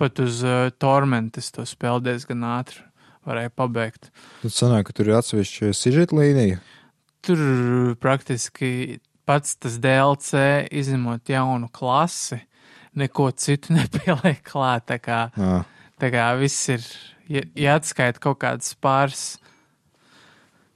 pat 0.00 0.22
uz 0.22 0.42
uh, 0.46 0.70
tormentes 0.78 1.50
to 1.54 1.66
spēli 1.68 2.08
diezgan 2.10 2.46
ātri 2.54 2.82
varēja 3.24 3.52
pabeigt. 3.56 4.10
Tad 4.42 4.54
sanāk, 4.54 4.88
ka 4.88 4.96
tur 4.98 5.10
ir 5.10 5.18
atsevišķa 5.18 5.74
sižeta 5.74 6.18
līnija. 6.18 6.62
Tur 7.24 7.38
praktiski 8.02 8.98
pats 9.24 9.56
tas 9.56 9.78
DLC, 9.80 10.66
izņemot 10.68 11.30
jaunu 11.32 11.70
klasi, 11.72 12.42
neko 13.00 13.30
citu 13.32 13.72
nepieliek 13.78 14.44
klāt, 14.46 14.90
tā 14.92 15.00
kā 15.02 15.22
Jā. 15.34 15.62
Tā 16.00 16.10
kā 16.10 16.24
viss 16.38 16.68
ir, 16.72 16.82
ja, 17.30 17.44
ja 17.58 17.76
atskaita 17.78 18.22
kaut 18.22 18.40
kādas 18.42 18.74
pāris, 18.80 19.24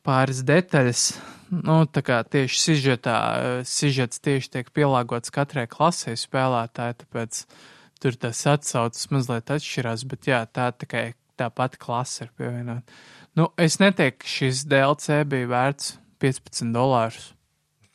pāris 0.07 0.42
detaļas, 0.46 1.05
nu, 1.53 1.82
tā 1.92 2.03
kā 2.07 2.20
tieši 2.24 2.61
sižetā, 2.64 3.18
sižets 3.68 4.22
tieši 4.24 4.53
tiek 4.57 4.72
pielāgots 4.76 5.32
katrai 5.34 5.66
klasē 5.70 6.16
spēlētāji, 6.18 7.01
tāpēc 7.05 7.44
tur 8.03 8.18
tas 8.20 8.42
atsaucas 8.49 9.09
mazliet 9.14 9.55
atšķirās, 9.55 10.05
bet 10.09 10.30
jā, 10.30 10.42
tā 10.46 10.70
tikai 10.72 11.12
tā 11.38 11.51
pati 11.55 11.80
klase 11.80 12.26
ir 12.26 12.34
pievienota. 12.38 12.99
Nu, 13.38 13.51
es 13.61 13.78
neteiktu, 13.78 14.24
ka 14.24 14.30
šis 14.32 14.64
DLC 14.66 15.22
bija 15.30 15.51
vērts 15.53 15.96
15 16.22 16.72
dolārus. 16.74 17.32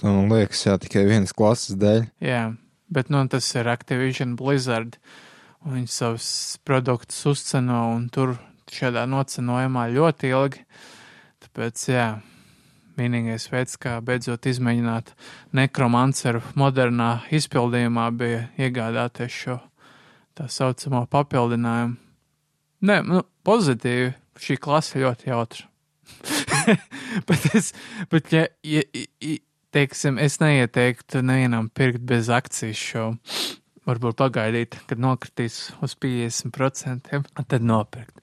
Man 0.03 0.31
liekas, 0.31 0.65
jā, 0.67 0.77
tikai 0.79 1.03
vienas 1.07 1.35
klases 1.35 1.77
dēļ. 1.79 2.05
Jā, 2.23 2.43
bet 2.91 3.11
nu, 3.11 3.23
tas 3.31 3.47
ir 3.55 3.67
Activision 3.71 4.37
Blizzard. 4.39 4.97
un 4.99 5.32
Viņi 5.63 5.87
savus 5.87 6.27
produktus 6.67 7.21
uzceno 7.29 7.85
un 7.93 8.09
tur 8.11 8.35
šādā 8.73 9.05
nocenojumā 9.07 9.87
ļoti 9.93 10.31
ilgi. 10.33 10.63
Tāpēc, 11.45 11.83
jā, 11.87 12.07
vienīgais 12.99 13.47
veids, 13.51 13.77
kā 13.79 13.97
beidzot 14.03 14.47
izmēģināt 14.49 15.13
nekromanceru 15.55 16.41
modernā 16.59 17.11
izpildījumā, 17.33 18.09
bija 18.17 18.47
iegādāties 18.59 19.39
šo 19.43 19.59
tā 20.37 20.49
saucamo 20.51 21.05
papildinājumu. 21.11 21.95
Nē, 22.83 22.99
nu, 23.07 23.23
pozitīvi. 23.47 24.11
Šī 24.43 24.57
klase 24.57 24.99
ļoti 24.99 25.29
jautra. 25.29 25.67
bet 27.29 27.43
es, 27.53 27.69
bet, 28.11 28.31
ja, 28.33 28.47
ja, 28.65 28.81
ja, 29.21 29.35
teiksim, 29.73 30.17
es 30.19 30.39
neieteiktu 30.41 31.21
nevienam 31.23 31.69
pirkt 31.69 32.01
bez 32.09 32.31
akcijas 32.33 32.81
šo. 32.81 33.05
Varbūt 33.83 34.15
pagaidīt, 34.15 34.77
kad 34.87 35.01
nokritīs 35.03 35.73
uz 35.83 35.95
50%, 35.99 37.23
tad 37.35 37.65
nopirkt. 37.67 38.15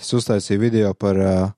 Es 0.00 0.12
uztaisīju 0.16 0.62
video 0.62 0.94
par 0.96 1.18
uh, 1.20 1.50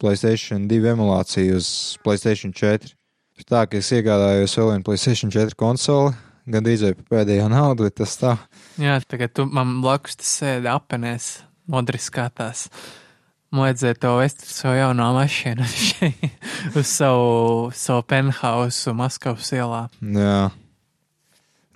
Playstation 0.00 0.66
2 0.68 0.92
emulāciju 0.92 1.56
uz 1.56 1.70
Playstation 2.04 2.52
4. 2.56 2.92
Ir 3.40 3.46
Tā 3.48 3.64
kā 3.64 3.80
es 3.80 3.88
iegādājos 3.96 4.58
vēl 4.58 4.74
vienu 4.74 4.84
Playstation 4.84 5.32
4 5.32 5.56
konsoli, 5.56 6.12
gandrīz 6.52 6.84
vai 6.84 6.92
pēdējo 7.14 7.48
naudu, 7.52 7.88
bet 7.88 7.96
tas 8.02 8.18
tā. 8.20 8.36
Jā, 8.80 8.98
tagad 9.08 9.32
tu 9.36 9.48
man 9.48 9.78
blakus 9.80 10.20
sēdi 10.20 10.68
apenēs, 10.68 11.38
modri 11.72 12.00
skatās. 12.00 12.66
Vajadzēja 13.56 13.96
to 13.98 14.12
vest 14.20 14.44
ar 14.44 14.52
savu 14.52 14.76
jauno 14.78 15.08
mašīnu 15.16 15.64
uz 16.78 16.86
savu, 16.92 17.70
savu 17.74 18.04
penthouse 18.12 18.92
Maskavas 18.94 19.48
ielā. 19.56 19.86
Jā. 20.00 20.50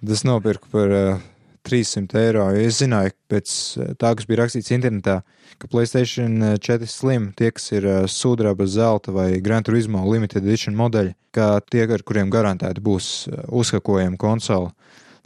Tas 0.04 0.24
nopirku 0.26 0.68
par 0.72 0.92
uh, 0.92 1.22
300 1.64 2.20
eiro. 2.20 2.44
Es 2.60 2.80
zināju, 2.82 3.14
pēc 3.32 3.54
uh, 3.78 3.92
tā, 4.00 4.12
kas 4.18 4.28
bija 4.28 4.42
rakstīts 4.42 4.74
internetā, 4.76 5.20
ka 5.60 5.70
Playstation 5.72 6.36
uh, 6.42 6.54
4 6.60 6.90
Slim, 6.90 7.30
tie, 7.38 7.50
kas 7.56 7.70
ir 7.72 7.88
uh, 7.88 7.98
sudraba, 8.10 8.66
zelta 8.68 9.14
vai 9.14 9.40
Gran 9.44 9.64
Turismo 9.64 10.04
Limited 10.10 10.44
Edition 10.44 10.76
modeļi, 10.76 11.16
kā 11.34 11.56
tie, 11.70 11.86
ar 11.88 12.04
kuriem 12.04 12.32
garantēti 12.32 12.84
būs 12.84 13.10
uzhakojama 13.48 14.20
konsole. 14.20 14.74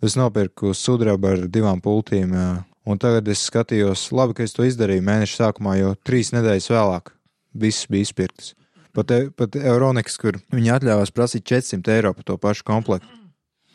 Es 0.04 0.14
nopirku 0.14 0.70
sudraba 0.78 1.34
ar 1.34 1.48
divām 1.50 1.82
pultīm 1.82 2.36
uh, 2.36 2.58
Un 2.88 2.96
tagad 2.96 3.26
es 3.28 3.42
skatījos, 3.44 4.06
labi, 4.16 4.38
ka 4.38 4.46
es 4.46 4.54
to 4.56 4.64
izdarīju 4.64 5.04
mēneša 5.04 5.42
sākumā, 5.42 5.74
jo 5.76 5.90
trīs 6.08 6.30
nedēļas 6.32 6.70
vēlāk 6.72 7.10
viss 7.60 7.88
bija 7.90 8.06
izpirktas. 8.06 8.54
Pat, 8.96 9.12
e- 9.12 9.28
pat 9.36 9.58
Euroniks, 9.60 10.16
kur 10.16 10.38
viņi 10.54 10.72
atļāvās 10.72 11.12
prasīt 11.12 11.44
400 11.50 11.92
eiro 11.98 12.14
par 12.16 12.24
to 12.24 12.38
pašu 12.40 12.64
komplektu, 12.64 13.17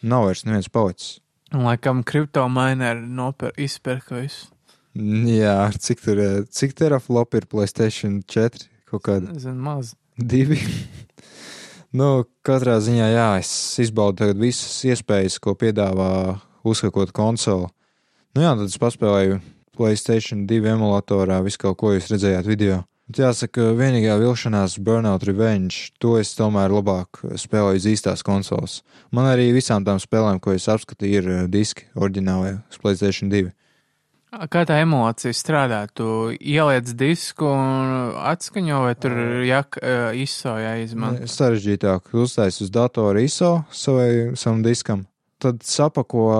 nav 0.03 0.27
vairs 0.27 0.43
neviens 0.47 0.69
palicis. 0.71 1.19
Laikam, 1.53 2.01
kriptomaineri 2.03 3.05
nopir, 3.05 3.53
izpirka 3.61 4.17
visu. 4.17 4.49
Jā, 4.93 5.71
cik 5.73 6.01
tur, 6.01 6.19
eh, 6.21 6.43
cik 6.49 6.75
teraflop 6.77 7.33
ir 7.33 7.47
Playstation 7.49 8.21
4? 8.29 8.67
Kaut 8.89 9.03
kāda 9.05 9.33
Zinu, 9.39 9.61
maz. 9.61 9.95
divi. 10.17 10.59
nu, 11.99 12.25
katrā 12.45 12.77
ziņā, 12.77 13.07
jā, 13.13 13.29
es 13.41 13.53
izbaudu 13.81 14.21
tagad 14.21 14.41
visas 14.41 14.83
iespējas, 14.85 15.39
ko 15.41 15.55
piedāvā 15.57 16.39
uzhakot 16.63 17.13
konsoli. 17.13 17.69
Nu 18.33 18.45
jā, 18.45 18.53
tad 18.57 18.69
es 18.69 18.77
paspēlēju 18.81 19.41
Playstation 19.73 20.45
2 20.49 20.75
emulatorā 20.75 21.41
visu 21.45 21.61
kaut 21.65 21.79
ko 21.81 21.93
jūs 21.95 22.11
redzējāt 22.13 22.49
video. 22.49 22.83
Jāsaka, 23.11 23.73
vienīgā 23.75 24.15
vilšanās 24.21 24.77
Burnout 24.79 25.25
Revenge, 25.27 25.89
to 25.99 26.15
es 26.21 26.31
tomēr 26.37 26.71
labāk 26.71 27.19
spēlēju 27.35 27.81
uz 27.81 27.87
īstās 27.91 28.23
konsoles. 28.23 28.77
Man 29.11 29.27
arī 29.27 29.49
visām 29.51 29.83
tām 29.83 29.99
spēlēm, 29.99 30.39
ko 30.39 30.55
es 30.55 30.69
apskatīju, 30.71 31.19
ir 31.19 31.27
eh, 31.27 31.43
diski 31.51 31.89
oriģinālajā 31.99 32.61
Playstation 32.79 33.33
2. 33.33 33.51
Kā 34.49 34.63
tā 34.65 34.79
emulācija 34.81 35.35
strādā? 35.35 35.83
Tu 35.93 36.05
ieliec 36.39 36.87
disku 36.97 37.45
un 37.51 38.15
atskaņo, 38.31 38.79
vai 38.87 38.95
tur 38.97 39.13
uh, 39.19 40.15
ISO 40.17 40.55
jāizmanto? 40.57 41.27
Sarežģītāk 41.29 42.15
uztaisīt 42.17 42.65
uz 42.65 42.71
datora 42.73 43.21
ISO 43.21 43.59
savai, 43.69 44.33
savam 44.39 44.63
diskam, 44.65 45.05
tad 45.43 45.61
sapako. 45.67 46.31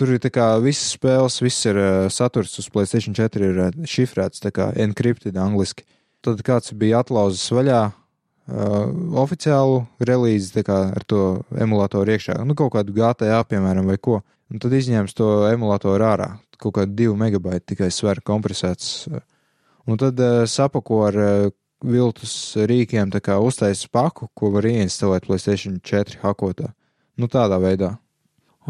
Tur 0.00 0.14
ir 0.14 0.22
kā 0.32 0.54
visas 0.64 0.94
spēles, 0.94 1.34
viss 1.44 1.66
ir 1.68 1.76
uh, 1.76 2.06
saturs 2.08 2.54
uz 2.56 2.70
Playstation 2.72 3.12
4 3.12 3.48
ir 3.50 3.58
uh, 3.66 3.74
šifrēts, 3.84 4.40
tā 4.40 4.48
kā 4.56 4.70
encrypted 4.80 5.36
angliski. 5.36 5.84
Tad 6.24 6.40
kāds 6.44 6.72
bija 6.72 7.02
atlauzis 7.04 7.44
vaļā 7.52 7.82
uh, 7.90 8.86
oficiālu 9.20 9.82
relīzi, 10.00 10.64
kā 10.64 10.78
ar 10.96 11.04
to 11.04 11.42
emulatoru 11.52 12.16
iekšā, 12.16 12.38
nu 12.48 12.56
kaut 12.56 12.72
kādu 12.78 12.96
GTA, 12.96 13.42
piemēram, 13.44 13.92
vai 13.92 13.98
ko. 14.00 14.22
Un 14.48 14.64
tad 14.64 14.72
izņems 14.72 15.12
to 15.20 15.28
emulatoru 15.50 16.08
ārā, 16.08 16.32
kaut 16.56 16.78
kādu 16.80 16.96
2 17.04 17.20
megabaita 17.20 17.74
tikai 17.74 17.92
sver 17.92 18.24
kompresēts. 18.24 19.04
Un 19.84 20.00
tad 20.00 20.16
uh, 20.16 20.46
sapako 20.48 21.04
ar 21.10 21.20
uh, 21.20 21.50
viltus 21.84 22.56
rīkiem, 22.56 23.12
tā 23.12 23.20
kā 23.20 23.36
uztaisīs 23.36 23.92
paku, 23.92 24.32
ko 24.32 24.56
var 24.56 24.72
ieinstalēt 24.72 25.28
Playstation 25.28 25.76
4 25.84 26.24
hakotā. 26.24 26.72
Nu 27.20 27.28
tādā 27.28 27.60
veidā. 27.60 27.98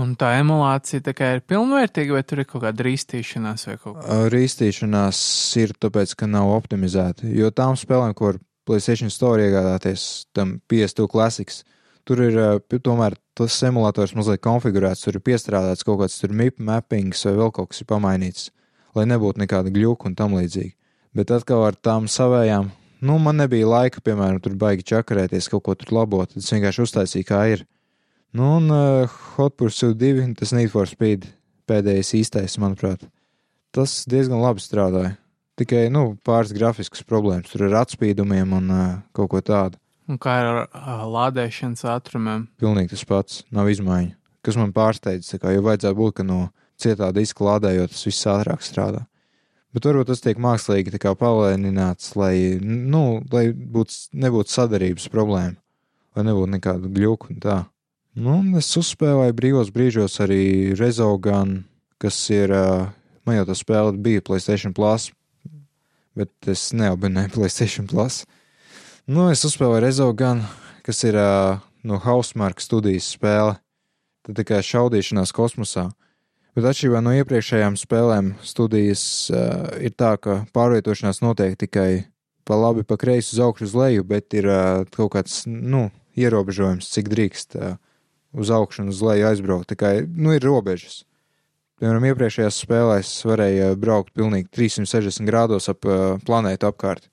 Un 0.01 0.15
tā 0.17 0.31
emulācija 0.39 1.03
tā 1.05 1.15
ir 1.35 1.43
pilnvērtīga, 1.51 2.15
vai 2.17 2.23
tur 2.25 2.41
ir 2.41 2.49
kaut 2.49 2.65
kāda 2.65 2.87
rīstīšanās 2.87 3.67
vai 3.69 3.75
kaut 3.81 3.99
kā? 3.99 4.21
Rīstīšanās 4.33 5.21
ir 5.61 5.75
tāpēc, 5.77 6.15
ka 6.17 6.29
nav 6.31 6.53
optimizēta. 6.55 7.29
Jo 7.29 7.51
tām 7.53 7.77
spēlēm, 7.77 8.15
var 8.17 8.39
Playstation 8.69 9.13
Store 9.13 9.45
iegādāties, 9.49 10.07
tam 10.37 10.59
PS2 10.71 11.09
Classics, 11.11 11.65
tur 12.09 12.23
ir 12.25 12.39
tomēr 12.85 13.17
tas 13.39 13.57
emulators 13.67 14.15
mazliet 14.17 14.43
konfigurēts, 14.45 15.05
tur 15.05 15.19
ir 15.19 15.25
piestrādāts 15.27 15.85
kaut 15.87 16.01
kāds 16.03 16.21
MIP 16.29 16.61
mappings 16.65 17.25
vai 17.27 17.35
vēl 17.39 17.53
kaut 17.57 17.73
kas 17.73 17.83
ir 17.83 17.89
pamainīts, 17.91 18.51
lai 18.97 19.07
nebūtu 19.11 19.43
nekāda 19.43 19.73
gļuka 19.75 20.11
un 20.11 20.17
tam 20.19 20.37
līdzīgi. 20.39 20.75
Bet 21.17 21.33
atkal 21.35 21.65
ar 21.67 21.77
tām 21.77 22.07
savējām, 22.11 22.71
nu, 23.03 23.19
man 23.19 23.41
nebija 23.41 23.69
laika, 23.69 24.03
piemēram, 24.05 24.39
tur 24.45 24.55
baigi 24.61 24.87
čakarēties, 24.93 25.49
kaut 25.51 25.65
ko 25.67 25.75
tur 25.79 25.95
labot, 25.97 26.31
tad 26.31 26.45
es 26.45 26.53
vienkārši 26.55 26.85
uztaisīju, 26.87 27.27
kā 27.27 27.41
ir. 27.57 27.65
Nu, 28.31 28.57
un 28.57 28.71
uh, 28.71 29.11
Hot 29.37 29.57
Pursuit 29.59 29.97
2, 29.99 30.35
tas 30.39 30.53
Need 30.55 30.71
for 30.71 30.87
Speed 30.87 31.27
pēdējais 31.71 32.13
īstais, 32.19 32.55
manuprāt, 32.63 33.03
tas 33.75 34.05
diezgan 34.11 34.43
labi 34.43 34.63
strādāja. 34.63 35.17
Tikai, 35.59 35.89
nu, 35.93 36.15
pāris 36.25 36.55
grafiskas 36.57 37.03
problēmas, 37.07 37.51
tur 37.51 37.67
ar 37.67 37.81
atspīdumiem 37.83 38.55
un 38.57 38.71
uh, 38.71 38.87
kaut 39.17 39.33
ko 39.35 39.43
tādu. 39.45 39.81
Un 40.11 40.19
kā 40.23 40.37
ar 40.43 40.63
uh, 40.63 41.03
lādēšanas 41.11 41.85
ātrumiem? 41.91 42.47
Pilnīgi 42.63 42.95
tas 42.95 43.05
pats, 43.07 43.43
nav 43.55 43.71
izmaiņu. 43.71 44.15
Kas 44.47 44.57
man 44.57 44.73
pārsteidz, 44.75 45.35
kā 45.43 45.53
jau 45.53 45.67
vajadzētu 45.67 45.99
būt, 45.99 46.17
ka 46.21 46.27
no 46.27 46.41
cietā 46.81 47.11
diska 47.15 47.45
lādējot, 47.45 47.93
tas 47.93 48.07
viss 48.09 48.31
ātrāk 48.31 48.63
strādā. 48.65 49.05
Bet 49.75 49.87
varbūt 49.87 50.09
tas 50.11 50.23
tiek 50.23 50.39
mākslīgi 50.43 50.99
palēnināts, 50.99 52.15
lai, 52.19 52.59
nu, 52.63 53.21
lai 53.31 53.51
būtu, 53.53 54.15
nebūtu 54.19 54.51
sadarības 54.55 55.11
problēma, 55.13 55.59
lai 56.17 56.25
nebūtu 56.27 56.55
nekādu 56.57 56.91
gļuku 56.95 57.35
un 57.35 57.43
tā. 57.43 57.59
Nu, 58.19 58.41
es 58.59 58.67
uzspēlēju 58.75 59.35
brīvos 59.39 59.69
brīžos 59.71 60.17
arī 60.25 60.75
Rezogan, 60.75 61.61
kas 62.03 62.17
ir, 62.35 62.51
man 63.23 63.37
jau 63.37 63.45
tā 63.47 63.55
spēle 63.55 63.93
bija 63.95 64.23
Playstation 64.27 64.75
Plus, 64.75 65.13
bet 66.19 66.33
es 66.51 66.73
neabonēju 66.75 67.31
Playstation 67.37 67.87
Plus. 67.91 68.25
Nu, 69.07 69.29
es 69.31 69.45
uzspēlēju 69.47 69.85
Rezogan, 69.85 70.43
kas 70.83 71.05
ir 71.07 71.19
no 71.87 72.01
Housemark 72.03 72.59
studijas 72.61 73.13
spēle. 73.15 73.61
Tā 74.31 74.45
kā 74.47 74.59
šaudīšanās 74.63 75.33
kosmosā. 75.35 75.89
Bet 76.55 76.67
atšķirībā 76.67 77.01
no 77.03 77.13
iepriekšējām 77.15 77.77
spēlēm, 77.79 78.33
studijas 78.47 79.03
uh, 79.31 79.71
ir 79.79 79.95
tā, 79.95 80.17
ka 80.19 80.43
pārvietošanās 80.55 81.23
notiek 81.23 81.55
tikai 81.59 82.11
pa 82.47 82.59
labi, 82.59 82.83
pa 82.83 82.99
kreisi 83.01 83.37
uz 83.37 83.41
augšu, 83.47 83.69
uz 83.71 83.77
leju, 83.79 84.05
bet 84.07 84.35
ir 84.35 84.51
uh, 84.51 84.83
kaut 84.95 85.15
kāds, 85.15 85.45
nu, 85.47 85.89
ierobežojums, 86.19 86.91
cik 86.91 87.11
drīkst 87.11 87.57
uh, 87.59 87.79
uz 88.33 88.51
augšu 88.55 88.85
un 88.85 88.93
uz 88.93 89.01
leju 89.05 89.29
aizbraukt. 89.31 89.71
Tā 89.73 89.79
kā, 89.79 89.93
nu, 90.07 90.35
ir 90.37 90.45
robežas. 90.47 91.03
Piemēram, 91.81 92.11
iepriekšējās 92.11 92.61
spēlēs 92.61 93.11
varēja 93.25 93.71
braukt 93.81 94.13
pilnīgi 94.17 94.51
360 94.53 95.25
grādos 95.29 95.71
ap 95.73 95.87
uh, 95.89 96.19
planētu 96.27 96.69
apkārt. 96.69 97.09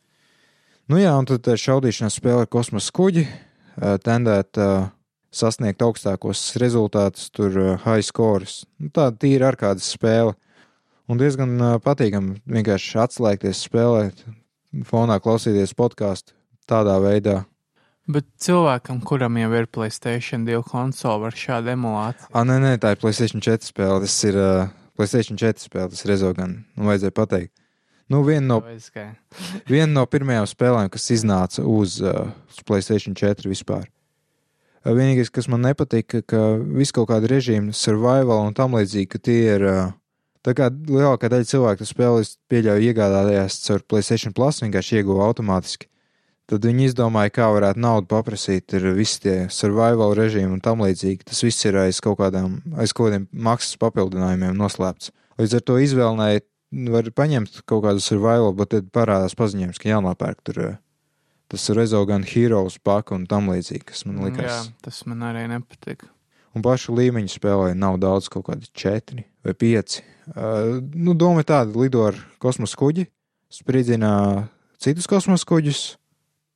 Nu 0.92 1.00
jā, 1.00 1.14
un 1.20 1.28
tad 1.28 1.48
šaudīšanās 1.48 2.20
spēle 2.20 2.44
ar 2.44 2.52
kosmosa 2.52 2.92
kuģi, 2.96 3.24
uh, 3.28 3.96
tendēt 4.04 4.60
uh, 4.60 4.90
sasniegt 5.32 5.84
augstākos 5.84 6.42
rezultātus, 6.60 7.30
tur 7.32 7.56
uh, 7.56 7.70
high 7.86 8.04
scores. 8.04 8.66
Nu, 8.82 8.92
tā 8.92 9.08
tīra 9.16 9.54
ar 9.54 9.60
kādas 9.60 9.88
spēle. 9.96 10.36
Un 11.08 11.20
diezgan 11.22 11.56
uh, 11.56 11.76
patīkami 11.84 12.42
vienkārši 12.52 13.00
atslēgties, 13.06 13.64
spēlēt, 13.70 14.26
fonā 14.88 15.22
klausīties 15.24 15.72
podkāstu 15.80 16.36
tādā 16.68 16.98
veidā. 17.00 17.46
Bet 18.08 18.24
cilvēkam, 18.40 19.02
kuram 19.04 19.36
jau 19.36 19.50
ir 19.58 19.66
Playstation 19.68 20.46
2 20.48 20.62
konsole, 20.70 21.20
var 21.26 21.36
šādu 21.36 21.74
emulāciju. 21.74 22.30
Ah, 22.32 22.46
nē, 22.48 22.56
nē, 22.64 22.70
tā 22.80 22.94
ir 22.96 23.02
Playstation 23.02 23.44
4 23.44 23.68
spēle. 23.68 24.00
Tas 24.06 24.16
ir 24.24 24.38
uh, 24.40 24.70
Playstation 24.96 25.40
4 25.40 25.60
spēle, 25.60 25.90
tas 25.92 26.06
ir 26.06 26.14
Rezogan. 26.14 26.54
Nu, 26.78 26.88
vajadzēja 26.88 27.16
pateikt. 27.18 27.52
Nu, 28.08 28.22
viena 28.24 28.48
no, 28.48 28.62
viena 29.74 29.90
no 29.92 30.06
pirmajām 30.08 30.48
spēlēm, 30.48 30.88
kas 30.94 31.10
iznāca 31.18 31.66
uz, 31.68 31.98
uh, 32.00 32.32
uz 32.48 32.64
Playstation 32.64 33.18
4 33.20 33.52
vispār. 33.52 33.90
Vienīgais, 34.88 35.28
kas 35.34 35.50
man 35.52 35.66
nepatika, 35.68 36.22
ka 36.24 36.42
viss 36.80 36.96
kaut 36.96 37.10
kāda 37.12 37.28
režīma, 37.28 37.76
survival 37.76 38.46
un 38.46 38.56
tam 38.56 38.78
līdzīgi, 38.78 39.10
ka 39.12 39.20
tie 39.20 39.40
ir. 39.58 39.68
Tā 40.48 40.54
kā 40.56 40.70
lielākā 40.72 41.28
daļa 41.28 41.48
cilvēku 41.50 41.84
to 41.84 41.90
spēli 41.90 42.24
pieļauj 42.48 42.86
iegādāties 42.88 43.58
caur 43.66 43.84
Playstation 43.84 44.32
Plus, 44.38 44.62
vienkārši 44.64 45.02
ieguva 45.02 45.28
automātiski. 45.28 45.90
Tad 46.48 46.64
viņi 46.64 46.86
izdomāja, 46.88 47.32
kā 47.36 47.48
varētu 47.52 47.82
naudu 47.84 48.08
paprasīt. 48.08 48.72
Ir 48.78 48.94
visi 48.96 49.20
tie 49.26 49.36
survival 49.52 50.14
režīmi 50.16 50.56
un 50.56 50.62
tam 50.64 50.80
līdzīgi. 50.86 51.26
Tas 51.28 51.44
viss 51.44 51.68
ir 51.68 51.76
aiz 51.82 52.00
kaut 52.04 52.22
kādām, 52.22 52.62
aiz 52.80 52.96
kaut 52.96 53.10
kādiem 53.10 53.26
maksas 53.36 53.76
papildinājumiem 53.82 54.56
noslēpts. 54.56 55.12
Līdz 55.42 55.58
ar 55.60 55.66
to 55.68 55.76
izvēlnēji 55.84 56.46
var 56.92 57.10
paņemt 57.16 57.62
kaut 57.68 57.84
kādu 57.86 58.04
survival, 58.04 58.54
bet 58.56 58.72
tad 58.72 58.88
parādās 58.96 59.36
paziņojums, 59.40 59.80
ka 59.82 59.92
jānopērk 59.92 60.44
tur 60.48 60.62
eh, 60.64 60.78
tas 61.52 61.68
Rezogan 61.76 62.26
Heroes 62.28 62.80
paka 62.84 63.16
un 63.16 63.28
tam 63.28 63.52
līdzīgi, 63.52 63.86
kas 63.92 64.06
man 64.08 64.24
likās. 64.28 64.48
Jā, 64.48 64.62
tas 64.88 65.04
man 65.08 65.28
arī 65.28 65.46
nepatika. 65.52 66.10
Un 66.56 66.64
pašu 66.66 66.96
līmeņu 66.98 67.30
spēlē 67.30 67.76
nav 67.78 68.00
daudz, 68.02 68.32
kaut 68.34 68.48
kādi 68.48 68.72
četri 68.76 69.28
vai 69.46 69.54
pieci. 69.54 70.02
Uh, 70.32 70.80
nu, 70.96 71.14
doma 71.16 71.44
ir 71.44 71.48
tāda, 71.48 71.76
lido 71.78 72.02
ar 72.08 72.18
kosmosa 72.42 72.80
kuģi, 72.80 73.06
spridzina 73.54 74.12
citus 74.82 75.08
kosmosa 75.08 75.48
kuģus, 75.48 75.84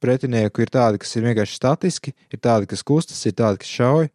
pretinieku 0.02 0.64
ir 0.64 0.72
tādi, 0.74 1.00
kas 1.02 1.14
ir 1.16 1.26
vienkārši 1.28 1.58
statiski, 1.60 2.14
ir 2.34 2.42
tādi, 2.42 2.68
kas 2.72 2.84
kustas, 2.86 3.22
ir 3.30 3.36
tādi, 3.38 3.62
kas 3.62 3.72
šauj. 3.72 4.10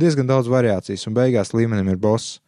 Diezgan 0.00 0.28
daudz 0.28 0.50
variācijas, 0.50 1.06
un 1.08 1.16
beigās 1.16 1.54
līmenim 1.56 1.88
ir 1.90 1.98
boss. 2.00 2.38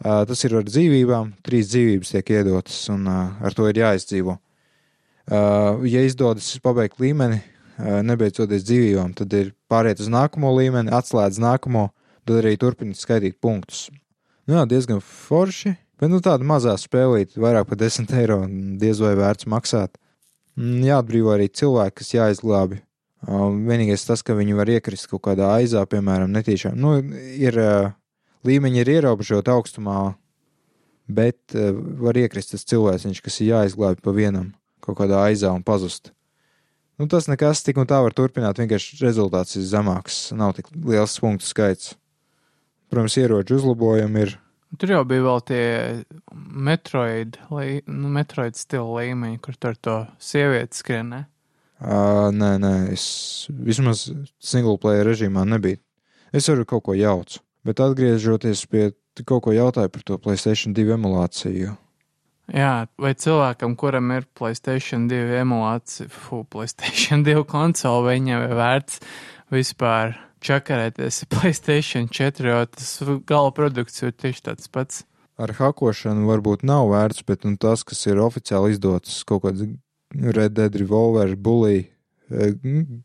Uh, 0.00 0.22
tas 0.24 0.40
ir 0.46 0.54
ar 0.56 0.64
dzīvībām, 0.64 1.34
trīs 1.44 1.68
dzīvības 1.74 2.14
tiek 2.14 2.30
iedotas, 2.38 2.78
un 2.92 3.04
uh, 3.04 3.34
ar 3.44 3.56
to 3.56 3.66
ir 3.68 3.82
jāizdzīvo. 3.82 4.38
Uh, 5.28 5.82
ja 5.84 6.00
izdodas 6.06 6.48
pabeigt 6.64 7.02
līmeni, 7.02 7.42
uh, 7.42 7.98
nebeidzoties 8.06 8.64
dzīvībām, 8.64 9.12
tad 9.18 9.36
ir 9.36 9.52
pāriet 9.68 10.00
uz 10.00 10.08
nākamo 10.08 10.54
līmeni, 10.56 10.94
atslēdz 10.96 11.42
nākamo, 11.44 11.90
tad 12.24 12.40
arī 12.40 12.54
turpināt 12.62 12.96
skaitīt 12.96 13.36
punktus. 13.44 13.90
Nu, 14.48 14.56
jā, 14.56 14.64
diezgan 14.70 15.04
forši, 15.04 15.74
bet 16.00 16.08
nu, 16.08 16.22
tāda 16.24 16.48
mazā 16.48 16.72
spēlīte, 16.80 17.36
vairāk 17.42 17.68
par 17.68 17.82
10 17.84 18.16
eiro, 18.22 18.40
diez 18.80 19.04
vai 19.04 19.12
vērts 19.20 19.50
maksāt. 19.52 19.92
Mm, 19.92 20.09
jāatbrīvo 20.58 21.34
arī 21.34 21.48
cilvēki, 21.48 21.96
kas 22.00 22.14
jāizglābi. 22.14 22.80
Vienīgais 23.28 24.06
tas, 24.08 24.22
ka 24.24 24.34
viņi 24.38 24.56
var 24.56 24.70
iekrist 24.72 25.10
kaut 25.10 25.22
kādā 25.26 25.50
aizā, 25.58 25.82
piemēram, 25.86 26.32
netīšām. 26.32 26.78
Nu, 26.80 26.96
ir 27.36 27.58
līmeņi 28.48 28.80
ir 28.80 28.92
ierobežoti 28.96 29.52
augstumā, 29.52 29.98
bet 31.10 31.56
uh, 31.58 31.74
var 32.00 32.16
iekrist 32.16 32.54
tas 32.54 32.64
cilvēks, 32.64 33.20
kas 33.20 33.40
ir 33.42 33.52
jāizglābj 33.52 34.00
pa 34.04 34.14
vienam 34.16 34.52
kaut 34.80 34.96
kādā 35.02 35.20
aizā 35.26 35.50
un 35.52 35.64
pazust. 35.66 36.14
Nu, 37.00 37.08
tas 37.08 37.28
nekas 37.28 37.62
tik 37.64 37.78
un 37.80 37.88
tā 37.88 38.00
var 38.04 38.12
turpināt, 38.16 38.60
vienkārši 38.60 39.00
rezultāts 39.00 39.56
ir 39.56 39.64
zemāks, 39.64 40.30
nav 40.36 40.54
tik 40.56 40.68
liels 40.84 41.16
punktu 41.20 41.48
skaits. 41.48 41.94
Protams, 42.92 43.16
ieroču 43.20 43.56
uzlabojumi 43.56 44.24
ir. 44.26 44.34
Tur 44.78 44.92
jau 44.94 45.02
bija 45.08 45.24
vēl 45.24 45.40
tie 45.48 45.64
metroid, 46.68 47.40
nu, 47.50 48.10
metroid 48.14 48.58
stila 48.58 49.00
līmeņi, 49.00 49.40
kur 49.42 49.58
tur 49.58 49.74
to 49.74 49.96
sievieti 50.22 50.78
skrienē. 50.78 51.24
Uh, 51.80 52.28
nē, 52.36 52.52
nē, 52.60 52.72
es 52.94 53.04
vismaz 53.50 54.04
single 54.38 54.76
player 54.78 55.08
režīmā 55.08 55.46
nebiju. 55.48 55.80
Es 56.30 56.46
varu 56.52 56.66
kaut 56.68 56.84
ko 56.86 56.94
jaucu, 56.94 57.40
bet 57.66 57.82
atgriežoties 57.82 58.66
pie 58.70 58.90
kaut 59.26 59.42
ko 59.46 59.54
jautāju 59.56 59.90
par 59.90 60.04
to 60.06 60.18
PlayStation 60.22 60.76
2 60.76 60.94
emulāciju. 60.94 61.74
Jā, 62.50 62.86
vai 62.98 63.12
cilvēkam, 63.14 63.76
kuram 63.78 64.10
ir 64.14 64.24
Playstation 64.34 65.06
2 65.10 65.38
emulācija, 65.44 66.08
fu, 66.10 66.42
Playstation 66.50 67.22
2 67.26 67.44
konsole, 67.50 68.16
viņam 68.16 68.46
ir 68.48 68.54
vērts 68.58 68.98
vispār 69.54 70.16
čakarēties 70.44 71.24
Playstation 71.32 72.08
4, 72.10 72.50
jo 72.50 72.64
tas 72.72 72.96
gala 73.28 73.52
produkts 73.56 74.02
ir 74.02 74.12
tieši 74.16 74.44
tāds 74.50 74.72
pats. 74.72 75.04
Ar 75.40 75.54
hakošanu 75.56 76.28
varbūt 76.28 76.66
nav 76.68 76.90
vērts, 76.90 77.24
bet 77.28 77.46
nu, 77.48 77.56
tas, 77.60 77.84
kas 77.86 78.02
ir 78.10 78.20
oficiāli 78.20 78.74
izdots, 78.74 79.22
kaut 79.28 79.46
kāds 79.46 79.64
Red 80.10 80.56
Dead 80.58 80.74
Revolver, 80.76 81.32
Bully, 81.36 81.86
eh, 82.28 82.52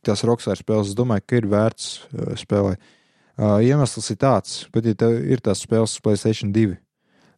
tas 0.03 0.25
Rockstar 0.27 0.59
spēles, 0.59 0.91
es 0.91 0.97
domāju, 0.97 1.23
ka 1.27 1.39
ir 1.39 1.47
vērts 1.51 1.89
eh, 1.95 2.36
spēlēt. 2.41 2.91
Uh, 3.36 3.59
iemesls 3.59 4.05
ir 4.13 4.15
tāds, 4.15 4.51
bet 4.71 4.86
ja 4.88 5.09
ir 5.11 5.41
tās 5.43 5.59
spēles 5.65 5.97
Playstation 5.99 6.53
2 6.55 6.77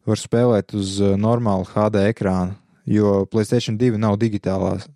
var 0.06 0.20
spēlēt 0.20 0.74
uz 0.78 1.00
normāla 1.18 1.66
HD 1.66 2.04
ekrāna, 2.12 2.54
jo 2.86 3.24
Playstation 3.26 3.74
2 3.80 3.98
nav 3.98 4.14
digitālās 4.22 4.86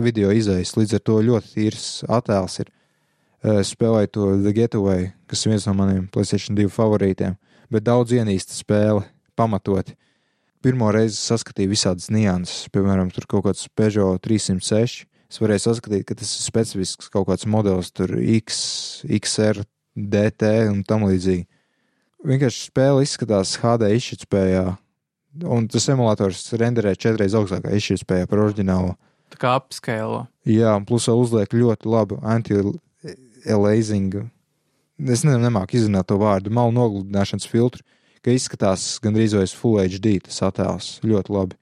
video 0.00 0.32
izējas, 0.32 0.72
līdz 0.78 0.96
ar 0.96 1.04
to 1.04 1.18
ļoti 1.26 1.52
tīrs 1.54 1.86
attēls 2.08 2.58
ir. 2.64 2.72
Uh, 3.38 3.60
spēlēju 3.62 4.10
to 4.14 4.28
The 4.42 4.52
Getaway, 4.56 5.12
kas 5.30 5.44
ir 5.44 5.54
viens 5.54 5.66
no 5.68 5.76
maniem 5.78 6.08
Playstation 6.10 6.58
2 6.58 6.72
favorītiem, 6.74 7.36
bet 7.70 7.86
daudz 7.86 8.16
ienīsta 8.16 8.56
spēle, 8.56 9.04
pamatoti. 9.38 9.94
Pirmo 10.64 10.88
reizi 10.90 11.20
saskatīju 11.20 11.70
visādas 11.70 12.08
nianses, 12.10 12.66
piemēram, 12.74 13.12
tur 13.14 13.28
kaut 13.30 13.46
kāds 13.46 13.68
Peugeot 13.78 14.18
306. 14.24 15.04
Es 15.28 15.38
varēju 15.38 15.68
saskatīt, 15.68 16.02
ka 16.08 16.16
tas 16.18 16.32
ir 16.34 16.42
specifisks 16.48 17.12
kaut 17.12 17.28
kāds 17.28 17.46
modelis, 17.46 17.92
tur 17.94 18.16
X, 18.18 18.58
XR, 19.06 19.62
DT 19.94 20.50
un 20.72 20.82
tam 20.88 21.06
līdzīgi 21.06 21.46
vienkārši 22.26 22.68
spēle 22.68 23.04
izskatās 23.04 23.56
HD 23.62 23.92
izšķirtspējā, 23.96 24.64
un 25.46 25.68
tas 25.70 25.88
emulators 25.92 26.42
renderē 26.58 26.94
četreiz 26.98 27.36
augstākā 27.38 27.74
izšķirtspējā 27.78 28.28
par 28.30 28.42
oriģinālo. 28.46 28.96
Tā 29.28 29.40
kā 29.40 29.54
apskēlo. 29.58 30.24
Jā, 30.48 30.72
un 30.78 30.86
plus 30.88 31.08
vēl 31.10 31.22
uzliek 31.22 31.54
ļoti 31.54 31.90
labu 31.90 32.20
anti-aliasing. 33.38 34.28
Es 34.98 35.22
ne, 35.24 35.36
nemāku 35.38 35.78
izrunāt 35.78 36.08
to 36.10 36.18
vārdu, 36.18 36.50
malu 36.50 36.74
nogludināšanas 36.74 37.46
filtru, 37.46 37.84
ka 38.22 38.34
izskatās 38.34 38.98
gandrīz 39.02 39.36
vai 39.36 39.46
Full 39.46 39.78
HD 39.78 40.18
tas 40.24 40.42
attēls. 40.42 40.98
Ļoti 41.06 41.32
labi. 41.32 41.58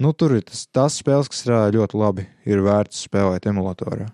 Nu, 0.00 0.12
tur 0.12 0.36
ir 0.38 0.44
tas, 0.46 0.64
tās 0.72 0.96
spēles, 1.02 1.28
kas 1.28 1.42
strādā 1.42 1.74
ļoti 1.76 1.98
labi, 1.98 2.28
ir 2.48 2.62
vērts 2.64 3.04
spēlēt 3.08 3.46
emulatorā. 3.50 4.06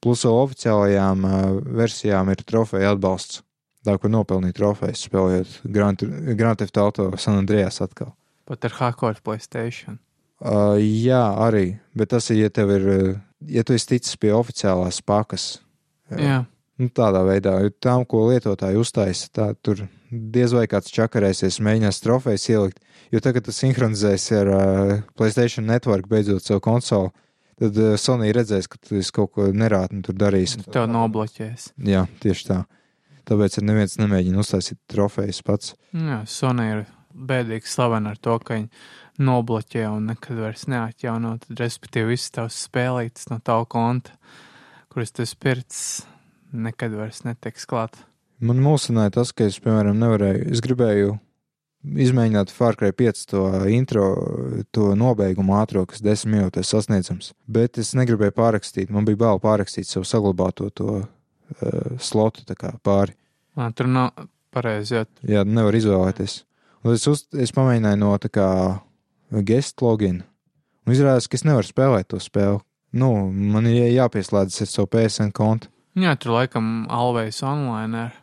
Plus 0.00 0.22
vēl 0.24 0.38
oficiālajām 0.46 1.26
uh, 1.26 1.34
versijām 1.76 2.30
ir 2.30 2.44
trofeja 2.46 2.94
atbalsts 2.94 3.42
tā, 3.86 3.96
kur 4.00 4.10
nopelnīja 4.12 4.56
trofejas, 4.56 5.04
spēlējot 5.06 5.58
Grand, 5.72 6.02
Grand 6.38 6.58
Theft 6.60 6.78
Auto 6.80 7.10
San 7.20 7.40
Andreas 7.42 7.82
atkal. 7.84 8.14
Pat 8.46 8.64
ar 8.64 8.74
hardcore 8.78 9.22
Playstation. 9.24 9.98
Uh, 10.40 10.76
jā, 10.78 11.22
arī, 11.42 11.78
bet 11.96 12.12
tas 12.12 12.30
ir, 12.30 12.44
ja 12.44 12.52
tev 12.52 12.72
ir, 12.74 12.88
ja 13.48 13.64
tu 13.66 13.76
esi 13.76 13.94
ticis 13.94 14.18
pie 14.20 14.34
oficiālās 14.36 15.00
pakas. 15.04 15.56
Jā. 16.12 16.44
Nu, 16.76 16.90
tādā 16.92 17.22
veidā, 17.24 17.54
jo 17.64 17.72
tām, 17.80 18.04
ko 18.04 18.26
lietotāji 18.28 18.76
uztaisa, 18.76 19.30
tā 19.32 19.46
tur 19.64 19.86
diez 20.10 20.52
vai 20.52 20.66
kāds 20.68 20.92
čakarēsies, 20.92 21.62
mēģinās 21.64 22.02
trofejas 22.04 22.44
ielikt. 22.52 22.82
Jo 23.14 23.22
tagad 23.24 23.46
tas 23.46 23.62
sinhronizēs 23.62 24.26
ar 24.36 24.50
uh, 24.52 24.92
PlayStation 25.16 25.64
Network 25.66 26.08
beidzot 26.10 26.44
savu 26.44 26.60
konsoli, 26.66 27.14
tad 27.56 27.80
uh, 27.80 27.94
Sony 27.96 28.28
redzēs, 28.36 28.68
ka 28.68 28.80
tu 28.82 29.00
kaut 29.16 29.32
ko 29.32 29.48
nerātni 29.56 30.04
tur 30.04 30.18
darīsi. 30.20 30.66
Tev 30.68 30.90
nobloķēs. 30.92 31.70
Jā, 31.88 32.04
tieši 32.20 32.50
tā 32.50 32.64
tāpēc 33.26 33.58
neviens 33.64 33.96
nemēģina 34.00 34.40
uztaisīt 34.42 34.78
trofejas 34.90 35.42
pats. 35.46 35.74
Jā, 35.96 36.22
Sony 36.30 36.68
ir 36.70 36.84
bēdīgi 37.16 37.68
slavena 37.70 38.14
ar 38.14 38.20
to, 38.22 38.36
ka 38.42 38.58
viņi 38.58 39.26
nobloķē 39.26 39.86
un 39.90 40.10
nekad 40.12 40.40
vairs 40.42 40.66
neatjauno, 40.70 41.36
tad 41.42 41.62
respektīvi 41.62 42.14
visas 42.14 42.34
tavas 42.36 42.58
spēlītas 42.66 43.30
no 43.32 43.40
tava 43.44 43.66
konta, 43.72 44.14
kuras 44.96 45.12
tu 45.12 45.26
spirts, 45.28 46.06
nekad 46.56 46.94
vairs 46.96 47.18
netiks 47.26 47.66
klāt. 47.68 47.98
Man 48.40 48.62
mulsināja 48.64 49.12
tas, 49.18 49.28
ka 49.36 49.44
es, 49.44 49.58
piemēram, 49.60 49.98
nevarēju, 50.00 50.46
es 50.54 50.62
gribēju 50.64 51.10
izmēģināt 52.00 52.54
Cry 52.80 52.94
5 52.96 53.20
to 53.28 53.42
intro, 53.68 54.06
to 54.72 54.94
nobeigumu 54.96 55.52
ātro, 55.58 55.82
kas 55.84 56.00
desmit 56.00 56.38
minūtēs 56.38 56.72
sasniedzams, 56.72 57.34
bet 57.44 57.76
es 57.76 57.92
negribēju 57.92 58.32
pārrakstīt, 58.38 58.88
man 58.88 59.04
bija 59.04 59.20
bail 59.20 59.42
pārrakstīt 59.42 59.84
savu 59.84 60.08
saglabāto 60.08 60.70
to 60.72 60.94
uh, 61.02 61.04
slotu 62.00 62.48
pāri. 62.80 63.12
À, 63.52 63.68
tur 63.76 63.92
nav 63.92 64.16
pareizi. 64.48 64.96
Jā, 64.96 65.04
jā 65.28 65.44
nevar 65.44 65.76
izvēlēties. 65.76 66.38
Un 66.88 66.96
es, 66.96 67.04
uz, 67.04 67.26
es 67.36 67.52
pamēģināju 67.52 68.00
no 68.00 68.16
tā 68.16 68.32
kā 68.32 68.48
guest 69.44 69.84
login. 69.84 70.22
Un 70.88 70.96
izrādās, 70.96 71.28
ka 71.28 71.36
es 71.36 71.44
nevaru 71.44 71.68
spēlēt 71.68 72.14
to 72.14 72.22
spēli. 72.24 72.64
Nu, 72.94 73.10
man 73.30 73.66
ir 73.68 73.90
jāpieslēdzas 73.90 74.62
ar 74.64 74.70
savu 74.70 74.90
PSN 74.94 75.32
kontu. 75.36 75.70
Jā, 75.96 76.12
tur 76.20 76.36
laikam 76.36 76.86
always 76.92 77.42
online. 77.42 78.06
Ir. 78.06 78.16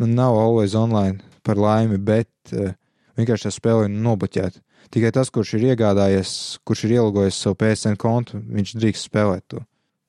Man 0.00 0.14
nav 0.16 0.36
always 0.36 0.74
online 0.78 1.20
par 1.44 1.60
laimi, 1.60 1.98
bet 2.00 2.30
uh, 2.56 2.72
vienkārši 3.20 3.48
tā 3.48 3.52
spēle 3.54 3.86
ir 3.86 3.94
nobloķēta. 3.94 4.62
Tikai 4.94 5.10
tas, 5.12 5.28
kurš 5.32 5.58
ir 5.58 5.66
iegādājies, 5.74 6.30
kurš 6.64 6.86
ir 6.86 6.94
ielogojis 6.96 7.40
savu 7.42 7.58
PSN 7.60 7.98
kontu, 8.00 8.40
viņš 8.40 8.74
drīkst 8.78 9.08
spēlēt 9.10 9.44
to. 9.52 9.60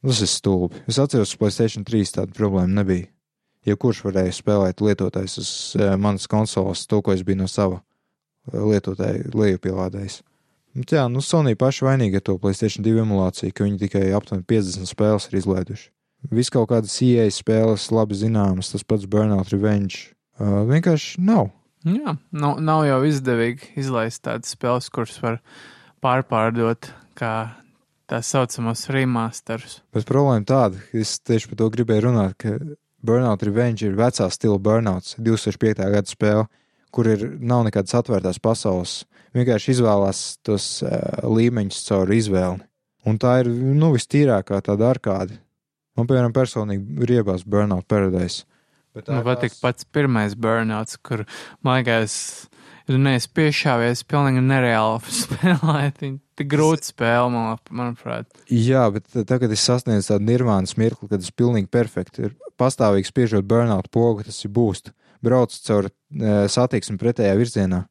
Tas 0.05 0.21
ir 0.23 0.31
stulbi. 0.31 0.79
Es 0.87 0.99
atceros, 1.01 1.33
ka 1.35 1.43
Placēta 1.43 1.83
3 1.83 2.13
tāda 2.15 2.35
problēma 2.35 2.71
nebija. 2.79 3.09
Jebkurš 3.67 4.05
varēja 4.05 4.37
spēlēt 4.37 4.79
lietotājs 4.83 5.35
uz 5.41 5.51
uh, 5.75 5.97
manas 5.99 6.29
konsoles, 6.31 6.85
to, 6.87 7.01
ko 7.03 7.11
es 7.11 7.25
biju 7.27 7.41
no 7.41 7.49
sava 7.51 7.81
uh, 7.81 8.63
lietotāja 8.63 9.27
lejupielādējis. 9.35 10.21
Jā, 10.77 11.07
nu 11.09 11.23
Sony 11.25 11.55
paši 11.57 11.85
vainīgi 11.87 12.19
ar 12.19 12.25
to 12.25 12.35
Placēta 12.41 12.83
2 12.85 13.01
emulāciju, 13.03 13.53
ka 13.55 13.65
viņi 13.65 13.79
tikai 13.81 14.03
aptuveni 14.15 14.45
50 14.47 14.89
spēles 14.89 15.29
ir 15.29 15.39
izlaiduši. 15.41 15.87
Viss 16.35 16.51
kaut 16.51 16.69
kādas 16.69 16.97
IE 17.01 17.25
spēles, 17.31 17.87
labi 17.95 18.17
zināmas, 18.19 18.73
tas 18.73 18.83
pats 18.83 19.07
Burnout 19.09 19.49
Revenge. 19.53 20.11
Uh, 20.39 20.61
vienkārši 20.69 21.23
nav. 21.23 21.49
Jā, 21.87 22.17
nav, 22.35 22.59
nav 22.59 22.83
jau 22.85 22.99
izdevīgi 23.07 23.71
izlaist 23.79 24.21
tādas 24.27 24.51
spēles, 24.53 24.91
kuras 24.91 25.15
var 25.23 25.39
pārpārdot 26.03 26.91
kā 27.19 27.33
tā 28.09 28.19
saucamos 28.25 28.85
remasterus. 28.91 29.79
Bet 29.95 30.07
problēma 30.09 30.45
tāda, 30.47 30.81
ka 30.91 30.99
es 30.99 31.17
tieši 31.23 31.51
par 31.51 31.61
to 31.61 31.69
gribēju 31.75 32.05
runāt, 32.09 32.35
ka 32.41 32.57
Burnout 33.05 33.43
Revenge 33.47 33.87
ir 33.87 33.95
vecā 33.95 34.27
stila 34.33 34.59
Burnouts, 34.59 35.15
2005. 35.23 35.85
gada 35.93 36.09
spēle, 36.09 36.47
kur 36.91 37.07
ir 37.07 37.25
nav 37.39 37.63
nekādas 37.67 37.95
atvērtās 38.01 38.41
pasaules. 38.43 39.03
Vienkārši 39.37 39.75
izvēlās 39.75 40.23
tos 40.45 40.79
uh, 40.85 40.91
līmeņus 41.29 41.83
caur 41.87 42.11
izvēli. 42.13 42.63
Un 43.07 43.19
tā 43.21 43.39
ir 43.43 43.49
nu, 43.49 43.93
vistīrākā 43.95 44.59
tāda 44.65 44.89
arkāde. 44.93 45.39
Man, 45.97 46.07
piemēram, 46.09 46.33
personīgi 46.35 47.07
riebās 47.09 47.45
Burnout 47.47 47.87
Paradise. 47.89 48.45
Bet 48.95 49.07
tā 49.07 49.19
patīk 49.25 49.53
tās... 49.53 49.61
pats 49.63 49.87
pirmais 49.93 50.35
Burnouts, 50.39 50.97
kur, 51.05 51.23
man 51.65 51.79
liekas, 51.79 52.15
tu 52.89 52.97
neesi 52.99 53.29
piešāvies 53.37 54.03
pilnīgi 54.09 54.43
nereāli 54.43 55.13
spēlēt. 55.21 56.01
Viņa 56.03 56.17
tik 56.39 56.49
grūta 56.51 56.89
spēle, 56.89 57.29
man, 57.33 57.59
manuprāt. 57.69 58.29
Jā, 58.49 58.87
bet 58.95 59.11
tagad 59.29 59.53
es 59.55 59.65
sasniedzu 59.67 60.13
tādu 60.13 60.29
nirvānas 60.31 60.75
mirkli, 60.79 61.11
kad 61.11 61.21
es 61.23 61.31
pilnīgi 61.35 61.69
perfekti 61.71 62.27
ir 62.27 62.35
pastāvīgi 62.59 63.11
spiežot 63.11 63.47
burnout 63.49 63.91
pogu, 63.93 64.25
tas 64.27 64.41
ir 64.43 64.53
būst. 64.55 64.93
Brauc 65.25 65.53
caur 65.65 65.89
e, 65.89 65.91
satiksmi 66.51 66.95
pretējā 66.99 67.35
virzienā. 67.39 67.83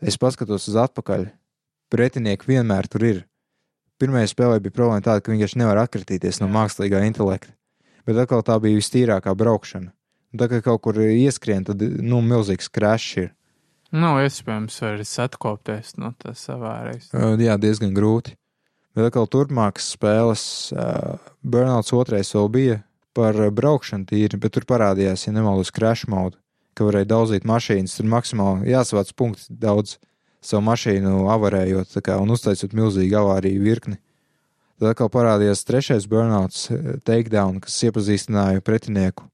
Es 0.00 0.16
paskatos 0.20 0.68
uz 0.70 0.76
atpakaļ. 0.80 1.28
Pretinieki 1.92 2.48
vienmēr 2.48 2.88
tur 2.88 3.04
ir. 3.04 3.18
Pirmajā 4.00 4.30
spēlē 4.32 4.60
bija 4.64 4.72
problēma 4.72 5.04
tāda, 5.04 5.20
ka 5.20 5.32
vienkārši 5.32 5.58
nevar 5.60 5.82
atkritīties 5.82 6.40
no 6.40 6.48
mākslīgā 6.48 7.02
intelekta. 7.04 7.52
Bet 8.08 8.16
atkal 8.22 8.40
tā 8.46 8.56
bija 8.62 8.78
vistīrākā 8.78 9.34
braukšana. 9.36 9.92
Tā 10.40 10.46
kā 10.48 10.62
kaut 10.64 10.80
kur 10.86 10.96
ieskrien, 11.04 11.66
tad, 11.66 11.82
nu, 11.82 12.22
milzīgs 12.24 12.70
krešs 12.72 13.16
ir. 13.20 13.30
Nav 13.92 14.22
iespējams 14.22 14.76
vairs 14.84 15.12
atkopties 15.20 15.96
no 15.98 16.14
tā 16.16 16.32
savārēs. 16.38 17.10
Uh, 17.10 17.34
jā, 17.42 17.58
diezgan 17.60 17.92
grūti. 17.92 18.36
Bet 18.96 19.10
atkal 19.10 19.28
turpmākas 19.30 19.92
spēles, 19.96 20.44
uh, 20.72 21.18
Burnouts 21.42 21.92
otrais 21.94 22.30
vēl 22.34 22.48
bija 22.54 22.78
par 23.14 23.36
braukšanu 23.36 24.08
tīri, 24.08 24.38
bet 24.40 24.54
tur 24.56 24.64
parādījās, 24.70 25.26
ja 25.26 25.34
nemaldos, 25.34 25.74
crash 25.74 26.08
mode, 26.08 26.39
ka 26.74 26.86
varēja 26.86 27.10
daudzīt 27.12 27.48
mašīnas, 27.48 27.96
tur 27.98 28.08
maksimāli 28.10 28.70
jāsavāc 28.72 29.12
punkti 29.16 29.50
daudz 29.50 29.98
savu 30.44 30.64
mašīnu 30.68 31.26
avarējot 31.30 31.98
kā, 32.04 32.16
un 32.22 32.32
uztaisot 32.34 32.74
milzīgu 32.76 33.18
avāriju 33.20 33.64
virkni. 33.64 33.98
Tad 34.80 34.94
atkal 34.94 35.10
parādījās 35.12 35.66
trešais 35.68 36.06
burnouts, 36.08 36.70
eh, 36.72 36.96
takedown, 37.04 37.60
kas 37.60 37.76
iepazīstināja 37.84 38.62
pretinieku. 38.64 39.24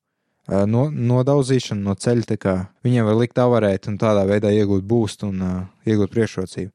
eh, 0.49 0.67
No, 0.67 0.91
nodauzīšanu 0.91 1.83
no 1.83 1.95
ceļa, 1.95 2.37
kā 2.39 2.69
viņiem 2.85 3.05
var 3.05 3.15
likt 3.15 3.39
avarēt 3.39 3.89
un 3.89 3.99
tādā 3.99 4.27
veidā 4.27 4.51
iegūt 4.51 4.83
boost 4.83 5.23
un 5.23 5.43
uh, 5.43 5.67
iegūt 5.87 6.11
priekšrocību. 6.11 6.71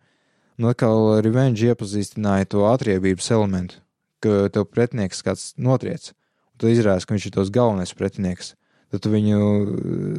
Un 0.60 0.66
atkal 0.66 1.22
revenge 1.22 1.64
iepazīstināja 1.66 2.48
to 2.50 2.60
atriebības 2.68 3.32
elementu, 3.32 3.76
ka 4.22 4.50
tev 4.50 4.66
pretinieks 4.66 5.24
kāds 5.24 5.54
notriec, 5.58 6.14
tad 6.58 6.70
izrādās, 6.70 7.06
ka 7.06 7.16
viņš 7.16 7.26
ir 7.26 7.32
tos 7.32 7.50
galvenais 7.50 7.94
pretinieks. 7.94 8.56
Tad 8.92 9.08
viņu, 9.08 9.42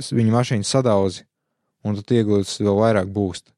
viņu 0.00 0.32
mašīnu 0.32 0.64
sadauzi, 0.64 1.26
un 1.84 1.98
tu 1.98 2.16
iegūsi 2.16 2.64
vēl 2.64 2.78
vairāk 2.78 3.10
boost. 3.12 3.50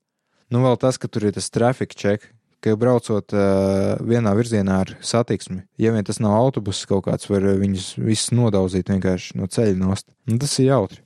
Nu, 0.51 0.61
vēl 0.65 0.77
tas, 0.81 0.99
ka 0.99 1.09
tur 1.09 1.29
ir 1.29 1.37
tas 1.37 1.51
traffic 1.55 1.95
check, 1.95 2.27
ka 2.65 2.75
braucot 2.81 3.35
uh, 3.37 3.95
vienā 4.03 4.33
virzienā 4.37 4.81
ar 4.85 4.93
satiksmi, 5.05 5.63
ja 5.81 5.93
vien 5.95 6.07
tas 6.07 6.21
nav 6.23 6.37
autobuss 6.39 6.89
kaut 6.89 7.07
kāds, 7.09 7.29
var 7.31 7.47
viņus 7.61 7.95
visus 8.01 8.33
nodauzīt 8.35 8.91
vienkārši 8.93 9.39
no 9.41 9.49
ceļa 9.51 9.77
nost. 9.81 10.09
Un 10.31 10.41
tas 10.43 10.55
ir 10.59 10.71
jautri. 10.73 11.03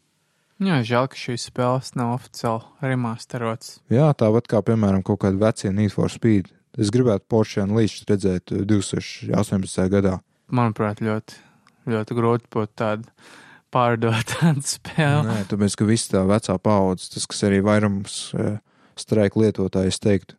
Jā, 0.58 0.80
žēl, 0.82 1.06
ka 1.10 1.18
šīs 1.18 1.44
spēles 1.52 1.92
nav 1.94 2.16
oficiāli 2.16 2.88
remasterots. 2.90 3.76
Jā, 3.94 4.08
tāpat 4.18 4.48
kā, 4.50 4.62
piemēram, 4.66 5.04
kaut 5.06 5.20
kāda 5.22 5.38
vecie 5.38 5.70
Need 5.70 5.94
for 5.94 6.10
Speed. 6.10 6.50
Es 6.78 6.90
gribētu 6.94 7.26
Porsche 7.30 7.62
un 7.62 7.76
Līčs 7.78 8.02
redzēt 8.08 8.50
2018. 8.50 9.84
gadā. 9.92 10.16
Manuprāt, 10.50 11.02
ļoti, 11.04 11.38
ļoti 11.90 12.16
grūti 12.18 12.50
būtu 12.54 12.74
tādu 12.78 13.06
pārdot 13.74 14.30
tādu 14.34 14.64
spēli. 14.66 15.26
Nē, 15.28 15.42
tāpēc, 15.50 15.76
ka 15.78 15.88
viss 15.88 16.10
tā 16.12 16.24
vecā 16.28 16.56
paudze, 16.62 17.10
tas, 17.14 17.26
kas 17.30 17.44
arī 17.48 17.60
vairums 17.64 18.18
uh, 18.36 18.56
streika 18.98 19.42
lietotāji, 19.42 19.92
es 19.92 20.02
teiktu, 20.02 20.38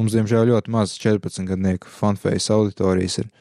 mums, 0.00 0.14
diemžēl, 0.16 0.50
ļoti 0.52 0.74
maz 0.74 0.94
14 1.00 1.48
gadnieku 1.48 1.90
fanfējas 1.90 2.50
auditorijas 2.54 3.20
ir. 3.24 3.32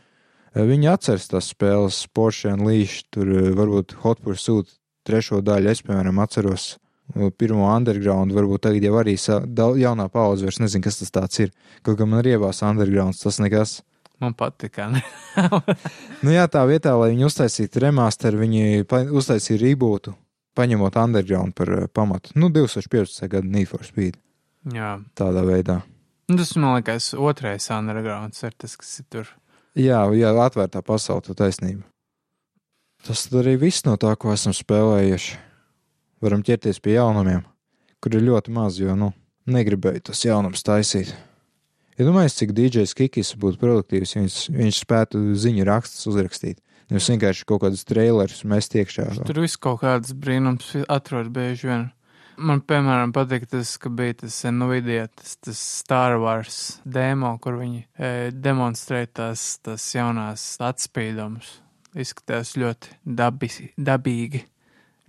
Uh, 0.55 0.63
viņi 0.69 0.91
atceras 0.93 1.29
tās 1.31 1.51
spēles, 1.53 2.01
Porsche 2.15 2.53
un 2.55 2.65
Līčs, 2.67 3.05
tur 3.13 3.29
uh, 3.33 3.51
varbūt 3.57 3.97
Hot 4.05 4.23
Pursuit 4.25 4.71
trešo 5.05 5.43
daļu, 5.45 5.71
es, 5.73 5.85
piemēram, 5.85 6.23
atceros. 6.23 6.75
Pirmo 7.37 7.67
underground, 7.69 8.33
varbūt 8.33 8.63
tagad 8.65 8.81
jau 8.87 8.95
arī 8.97 9.13
jaunā 9.13 10.07
paudze 10.09 10.47
vairs 10.47 10.57
nezina, 10.57 10.81
kas 10.87 10.97
tas 10.97 11.13
tāds 11.13 11.37
ir. 11.43 11.51
Kaut 11.85 11.99
kā 11.99 12.07
man 12.09 12.23
ir 12.23 12.31
ievās 12.31 12.63
undergrounds, 12.65 13.19
tas 13.21 13.37
nekas. 13.37 13.75
Man 14.23 14.35
patika. 14.37 14.89
Nu 16.23 16.31
jā, 16.31 16.45
tā 16.47 16.61
vietā, 16.65 16.93
lai 16.95 17.11
viņi 17.11 17.25
uztaisītu 17.27 17.81
remasteru, 17.83 18.39
viņi 18.39 18.85
uztaisīja 19.13 19.59
rebootu, 19.61 20.15
paņemot 20.57 20.95
underground 20.97 21.53
par 21.57 21.71
uh, 21.75 21.87
pamatu. 21.91 22.31
Nu, 22.39 22.47
2015. 22.53 23.27
gada 23.29 23.45
Need 23.45 23.67
for 23.69 23.83
Speed. 23.85 24.15
Jā. 24.73 24.95
Tādā 25.19 25.43
veidā. 25.45 25.81
Nu, 26.31 26.39
Tas, 26.39 26.55
man 26.57 26.79
liekas, 26.79 27.11
otrais 27.13 27.67
undergrounds 27.69 28.41
ir 28.47 28.55
tas, 28.57 28.77
kas 28.79 28.95
ir 29.03 29.09
tur. 29.11 29.27
Jā, 29.77 29.99
jā 30.15 30.31
atvērtā 30.31 30.81
pasaule, 30.81 31.21
tā 31.27 31.35
taisnība. 31.37 31.83
Tas 33.05 33.27
arī 33.35 33.53
viss 33.61 33.85
no 33.85 33.93
tā, 34.01 34.15
ko 34.17 34.31
esam 34.33 34.55
spēlējuši. 34.55 35.37
Varam 36.23 36.41
ķerties 36.47 36.79
pie 36.81 36.95
jaunumiem, 36.95 37.43
kur 38.01 38.15
ir 38.17 38.25
ļoti 38.25 38.53
maz, 38.55 38.79
jo, 38.81 38.95
nu, 38.97 39.11
negribēju 39.45 40.07
tos 40.07 40.23
jaunumus 40.25 40.65
taisīt. 40.65 41.11
Ja 41.95 42.03
domājat, 42.03 42.35
cik 42.35 42.51
DJs 42.55 42.93
Kikis 42.97 43.33
būtu 43.39 43.59
produktīvs, 43.61 44.15
ja 44.15 44.21
viņš, 44.23 44.37
viņš 44.51 44.79
spētu 44.83 45.19
ziņu 45.39 45.65
rakstus 45.67 46.09
uzrakstīt, 46.11 46.57
nevis 46.91 47.07
vienkārši 47.13 47.45
kaut 47.47 47.61
kādus 47.63 47.85
trailerus 47.87 48.43
mest 48.43 48.75
iekšā. 48.75 49.07
Tur 49.23 49.39
viss 49.45 49.59
kaut 49.61 49.79
kāds 49.83 50.11
brīnums 50.11 50.73
atrod 50.91 51.31
bieži 51.35 51.71
vien. 51.71 51.85
Man, 52.35 52.59
piemēram, 52.67 53.13
patīk 53.15 53.45
tas, 53.47 53.77
ka 53.79 53.87
bija 53.87 54.17
tas 54.25 54.41
Nvidia, 54.51 55.05
tas, 55.07 55.37
tas 55.39 55.59
Star 55.79 56.17
Wars 56.19 56.81
demo, 56.83 57.31
kur 57.39 57.61
viņi 57.61 57.85
e, 57.95 58.09
demonstrē 58.35 59.05
tās, 59.07 59.45
tās 59.63 59.85
jaunās 59.95 60.43
atspīdumus. 60.59 61.61
Izskatās 61.95 62.57
ļoti 62.59 62.91
dabi, 63.07 63.47
dabīgi, 63.79 64.43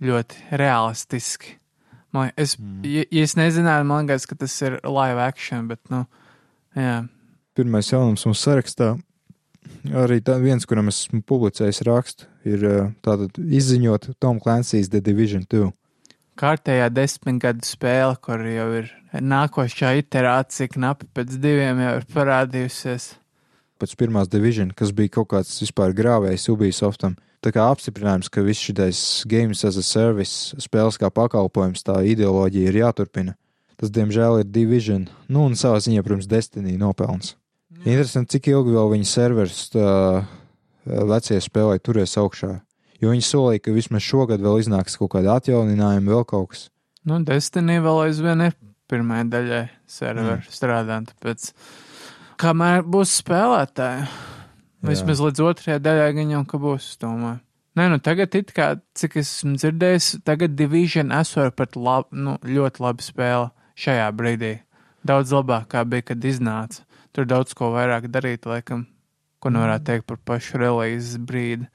ļoti 0.07 0.55
realistiski. 0.55 1.57
Man, 2.15 2.31
es, 2.39 2.55
mm. 2.55 2.87
ja, 2.87 3.03
ja 3.11 3.27
es 3.27 3.35
nezināju, 3.35 3.89
man 3.91 4.07
liekas, 4.07 4.29
ka 4.29 4.39
tas 4.39 4.55
ir 4.63 4.79
live 4.87 5.19
action, 5.19 5.67
bet, 5.67 5.83
nu, 5.91 6.05
jā. 6.77 6.97
Pirmais 7.57 7.89
jaunums 7.89 8.25
mums 8.27 8.43
sarakstā, 8.45 8.93
arī 9.97 10.19
tā, 10.21 10.37
viens, 10.41 10.65
kuram 10.69 10.91
esmu 10.91 11.23
publicējis 11.27 11.83
rakstu, 11.87 12.29
ir 12.45 12.65
tātad 13.05 13.37
izziņot 13.41 14.11
Tom 14.21 14.41
Clancy's 14.43 14.91
The 14.93 15.01
Division 15.03 15.45
2. 15.49 15.71
kārtējā 16.37 16.91
desmitgadu 16.93 17.65
spēle, 17.65 18.13
kur 18.21 18.43
jau 18.45 18.67
ir 18.83 18.91
nākošā 19.13 19.95
iterācija, 20.03 20.69
knapi 20.75 21.09
pēc 21.17 21.39
diviem 21.41 21.81
jau 21.81 21.95
ir 21.97 22.05
parādījusies. 22.13 23.15
Pēc 23.81 23.93
pirmās 23.97 24.29
Division, 24.29 24.69
kas 24.73 24.93
bija 24.93 25.17
kaut 25.17 25.31
kāds 25.33 25.57
vispār 25.61 25.93
grāvējs 25.97 26.47
Ubisoftam. 26.53 27.17
Tā 27.45 27.51
kā 27.53 27.67
apstiprinājums, 27.69 28.29
ka 28.33 28.41
viss 28.41 28.63
šis 28.65 29.01
games 29.29 29.61
as 29.65 29.77
a 29.77 29.83
service, 29.85 30.57
spēles 30.61 30.97
kā 30.97 31.11
pakalpojums, 31.13 31.85
tā 31.85 31.99
ideoloģija 32.09 32.71
ir 32.71 32.79
jāturpina. 32.81 33.35
Tas, 33.77 33.91
diemžēl, 33.93 34.41
ir 34.41 34.47
Division, 34.49 35.05
nu 35.29 35.43
un 35.45 35.57
savā 35.57 35.77
ziņā, 35.83 36.01
protams, 36.05 36.29
Destiny 36.29 36.79
nopelns. 36.81 37.35
Interesanti, 37.83 38.37
cik 38.37 38.49
ilgi 38.49 38.73
vēl 38.73 38.89
viņa 38.95 39.07
servers 39.07 39.59
tā, 39.69 39.89
vecie 40.87 41.37
spēlē 41.43 41.77
turēs 41.83 42.17
augšā. 42.17 42.55
Jo 42.97 43.11
viņi 43.13 43.25
solīja, 43.27 43.61
ka 43.67 43.75
vismaz 43.75 44.01
šogad 44.01 44.41
vēl 44.41 44.63
iznāks 44.63 44.97
kaut 44.97 45.11
kāda 45.13 45.37
atjauninājuma, 45.37 46.09
vēl 46.09 46.25
kaut 46.25 46.53
kas. 46.53 46.63
Nu, 47.05 47.19
Destiny 47.23 47.77
vēl 47.83 48.07
aizvien 48.07 48.41
ir 48.47 48.55
pirmajai 48.89 49.27
daļai 49.29 49.61
serveri 49.89 50.39
mm. 50.39 50.55
strādāt, 50.57 51.11
tāpēc 51.13 51.51
kamēr 52.41 52.81
būs 52.87 53.13
spēlētāji, 53.21 54.07
vismaz 54.87 55.21
līdz 55.21 55.43
otrajai 55.51 55.83
daļai 55.83 56.09
gan 56.17 56.33
jau 56.33 56.41
ka 56.49 56.61
būs, 56.63 56.89
es 56.95 57.03
domāju. 57.03 57.43
Nē, 57.77 57.91
nu 57.93 58.01
tagad 58.01 58.33
it 58.39 58.49
kā, 58.57 58.71
cik 58.97 59.19
es 59.21 59.29
esmu 59.35 59.53
dzirdējis, 59.59 60.09
tagad 60.25 60.55
Division 60.57 61.13
esot 61.13 61.53
pat 61.59 61.77
lab, 61.77 62.09
nu, 62.09 62.39
ļoti 62.41 62.81
labi 62.81 63.05
spēle 63.05 63.51
šajā 63.77 64.07
brīdī. 64.17 64.57
Daudz 65.07 65.31
labāk 65.35 65.69
kā 65.71 65.83
bija, 65.87 66.09
kad 66.11 66.25
iznāca. 66.25 66.83
Tur 67.15 67.27
daudz 67.29 67.53
ko 67.57 67.71
vairāk 67.73 68.09
darīt, 68.13 68.45
laikam, 68.49 68.85
ko 69.41 69.53
nevarētu 69.53 69.87
teikt 69.87 70.07
par 70.09 70.19
pašu 70.25 70.59
release 70.61 71.17
brīdi. 71.17 71.69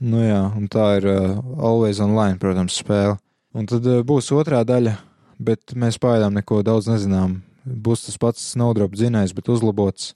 Nu 0.00 0.22
jā, 0.24 0.40
un 0.56 0.64
tā 0.72 0.86
ir 0.96 1.06
uh, 1.10 1.36
Always 1.60 2.00
Online, 2.00 2.38
protams, 2.40 2.78
spēle. 2.80 3.18
Un 3.52 3.66
tad 3.68 3.84
uh, 3.84 4.00
būs 4.06 4.30
otrā 4.32 4.62
daļa, 4.64 4.94
bet 5.42 5.74
mēs 5.76 6.00
pagaidām 6.00 6.38
neko 6.38 6.62
daudz 6.64 6.88
nezinām. 6.88 7.42
Būs 7.68 8.06
tas 8.06 8.16
pats 8.18 8.46
Snowdrop 8.54 8.96
zinājums, 8.96 9.34
bet 9.36 9.50
uzlabots. 9.52 10.14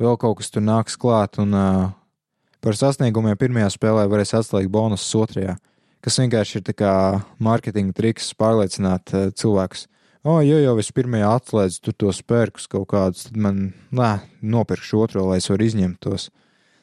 Vēl 0.00 0.14
kaut 0.20 0.38
kas 0.38 0.52
tur 0.54 0.62
nāks 0.62 0.94
klāt, 1.00 1.40
un 1.42 1.56
uh, 1.56 1.90
par 2.62 2.78
sasniegumiem 2.78 3.34
pirmajā 3.40 3.72
spēlē 3.74 4.06
varēs 4.08 4.36
atslēgt 4.38 4.70
bonusus 4.72 5.10
otrajā, 5.18 5.56
kas 6.04 6.20
vienkārši 6.22 6.60
ir 6.60 6.68
tā 6.70 6.76
kā 6.78 6.92
mārketinga 7.42 7.96
triks 7.96 8.30
pārliecināt 8.38 9.16
uh, 9.16 9.28
cilvēkus. 9.34 9.88
O, 10.20 10.34
oh, 10.34 10.40
ja 10.44 10.58
jau 10.60 10.74
es 10.76 10.90
pirmajā 10.92 11.30
atslēdzu 11.38 11.80
tur 11.86 11.94
tos 11.96 12.18
pērkus 12.28 12.66
kaut 12.68 12.90
kādus, 12.90 13.22
tad 13.30 13.38
man, 13.40 13.70
nē, 13.88 14.10
nopirkšu 14.44 15.00
otro, 15.00 15.22
lai 15.30 15.38
es 15.40 15.48
varu 15.48 15.64
izņemt 15.64 15.96
tos. 16.04 16.26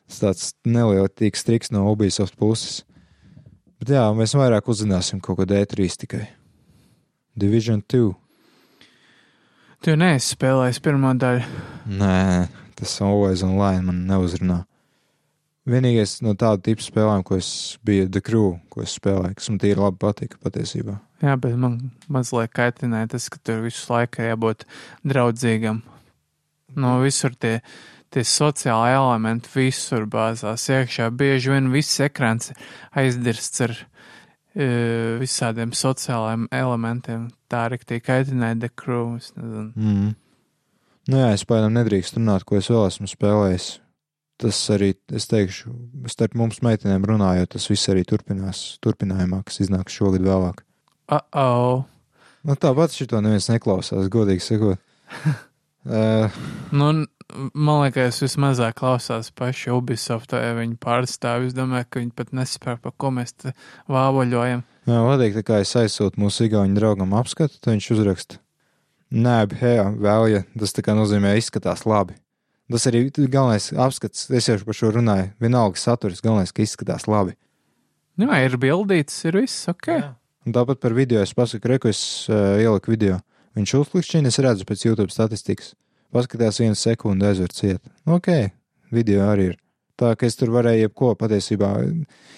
Tas 0.09 0.21
tāds 0.23 0.47
nelietīgs 0.65 1.45
triks 1.45 1.69
no 1.69 1.83
Ubisoft 1.91 2.33
puses. 2.41 2.79
Bet 3.77 3.93
jā, 3.93 4.07
mēs 4.17 4.33
vairāk 4.33 4.65
uzzināsim 4.73 5.21
kaut 5.21 5.38
ko 5.38 5.45
D3 5.45 5.85
tikai. 6.01 6.23
Division 7.38 7.83
2. 7.85 8.09
Tu 9.85 9.93
neesi 10.01 10.33
spēlējis 10.33 10.81
pirmo 10.81 11.13
daļu. 11.21 11.45
Nē, 11.99 12.47
tas 12.79 12.97
Always 13.05 13.45
Online 13.45 13.85
man 13.85 14.01
neuzrunā. 14.09 14.63
Vienīgais 15.69 16.23
no 16.25 16.33
tāda 16.33 16.63
tipa 16.65 16.81
spēlēm, 16.81 17.21
ko 17.27 17.38
es 17.38 17.51
biju 17.85 18.09
The 18.09 18.23
Crew, 18.23 18.55
ko 18.73 18.81
es 18.81 18.97
spēlēju, 18.97 19.38
kas 19.38 19.51
man 19.51 19.61
tīri 19.61 19.83
labi 19.83 20.01
patika 20.01 20.41
patiesībā. 20.41 20.97
Jā, 21.24 21.34
bet 21.41 21.55
man 21.57 21.78
mazliet 22.13 22.53
kaitināja 22.53 23.15
tas, 23.15 23.26
ka 23.34 23.39
tur 23.41 23.63
visu 23.65 23.89
laiku 23.89 24.22
jābūt 24.22 24.68
draudzīgam. 25.07 25.82
No 26.78 26.97
visur 27.01 27.34
tie, 27.41 27.55
tie 28.13 28.24
sociāli 28.28 28.93
elementi 28.93 29.49
visur 29.55 30.05
bāzās 30.09 30.68
iekšā. 30.70 31.09
Bieži 31.18 31.55
vien 31.55 31.72
viss 31.74 32.03
ekrāns 32.05 32.51
aizdirsts 32.93 33.65
ar 33.65 33.74
e, 33.82 34.68
visādiem 35.24 35.74
sociālajiem 35.74 36.45
elementiem. 36.53 37.26
Tā 37.49 37.65
arī 37.72 37.82
tie 37.82 37.99
kaitināja 38.03 38.61
The 38.68 38.72
Crew. 38.78 39.18
Mm. 39.74 40.13
Nu 41.07 41.24
jā, 41.24 41.34
es 41.34 41.47
pēdām 41.49 41.74
nedrīkst 41.80 42.20
runāt, 42.20 42.45
ko 42.45 42.59
es 42.59 42.70
vēl 42.70 42.89
esmu 42.91 43.09
spēlējis. 43.09 43.72
Tas 44.38 44.59
arī, 44.70 44.91
es 45.18 45.26
teikšu, 45.32 45.72
starp 46.13 46.36
mums 46.38 46.59
meitenēm 46.61 47.07
runājot, 47.09 47.55
tas 47.55 47.65
viss 47.72 47.89
arī 47.89 48.03
turpinās, 48.05 48.76
turpinājumā, 48.86 49.41
kas 49.47 49.63
iznāks 49.65 49.97
šogad 49.97 50.22
vēlāk. 50.22 50.66
Uh 51.08 51.20
-oh. 51.32 51.84
Nu, 52.43 52.55
tāpat 52.55 52.91
šito 52.95 53.22
neviens 53.22 53.49
neklausās, 53.49 54.10
godīgi 54.12 54.39
sakot. 54.39 54.80
uh, 55.86 56.32
Nu, 56.80 57.05
man 57.53 57.82
liekas, 57.84 58.22
vismazāk 58.24 58.74
klausās 58.80 59.32
paši 59.32 59.72
Ubisoft, 59.72 60.32
ja 60.32 60.53
viņi 60.55 60.78
pārstāv. 60.84 61.47
Es 61.47 61.53
domāju, 61.53 61.86
ka 61.89 61.99
viņi 61.99 62.12
pat 62.16 62.34
nesaprot, 62.36 62.82
par 62.82 62.93
ko 62.97 63.12
mēs 63.12 63.34
te 63.34 63.53
vāvoļojam. 63.88 64.64
jā, 64.86 64.99
vadīgi, 65.03 65.36
tā 65.39 65.43
kā 65.43 65.60
es 65.64 65.76
aizsūtu 65.76 66.20
mūsu 66.20 66.47
igauņu 66.47 66.76
draugam 66.76 67.14
apskatu, 67.14 67.60
tad 67.60 67.74
viņš 67.74 67.91
uzraksta. 67.91 68.39
Nē, 69.12 69.47
bet 69.47 69.62
jā, 69.62 69.89
vēl, 69.95 70.30
ja 70.32 70.43
tas 70.60 70.76
tā 70.76 70.84
kā 70.84 70.95
nozīmē, 70.95 71.38
izskatās 71.38 71.86
labi. 71.88 72.16
Tas 72.72 72.84
arī 72.89 73.05
galvenais 73.16 73.72
apskats, 73.72 74.26
es 74.30 74.47
jau 74.49 74.58
par 74.68 74.76
šo 74.76 74.91
runāju. 74.91 75.32
Vienalga 75.39 75.80
saturs, 75.80 76.20
galvenais, 76.24 76.51
ka 76.51 76.66
izskatās 76.66 77.08
labi. 77.08 77.38
Jā, 78.20 78.39
ir 78.43 78.58
bildīts, 78.60 79.22
ir 79.30 79.39
viss 79.39 79.70
ok. 79.72 79.88
Jā. 79.88 80.16
Un 80.47 80.53
tāpat 80.55 80.79
par 80.79 80.93
video 80.95 81.19
es 81.19 81.33
pasaku, 81.35 81.67
reku 81.67 81.89
es 81.91 81.99
uh, 82.31 82.55
ieliku 82.55 82.93
video. 82.93 83.17
Viņš 83.59 83.73
uzklikšķina, 83.81 84.29
es 84.31 84.39
redzu 84.39 84.63
pēc 84.69 84.85
YouTube 84.85 85.11
statistikas. 85.11 85.73
Paskatās 86.15 86.61
vienu 86.61 86.77
sekundi, 86.79 87.25
aizver 87.27 87.51
ciet. 87.51 87.81
Ok, 88.07 88.29
video 88.95 89.25
arī 89.27 89.49
ir. 89.49 89.57
Tā 89.99 90.13
ka 90.15 90.29
es 90.29 90.39
tur 90.39 90.53
varēju 90.53 90.85
jebko 90.85 91.09
patiesībā. 91.19 91.73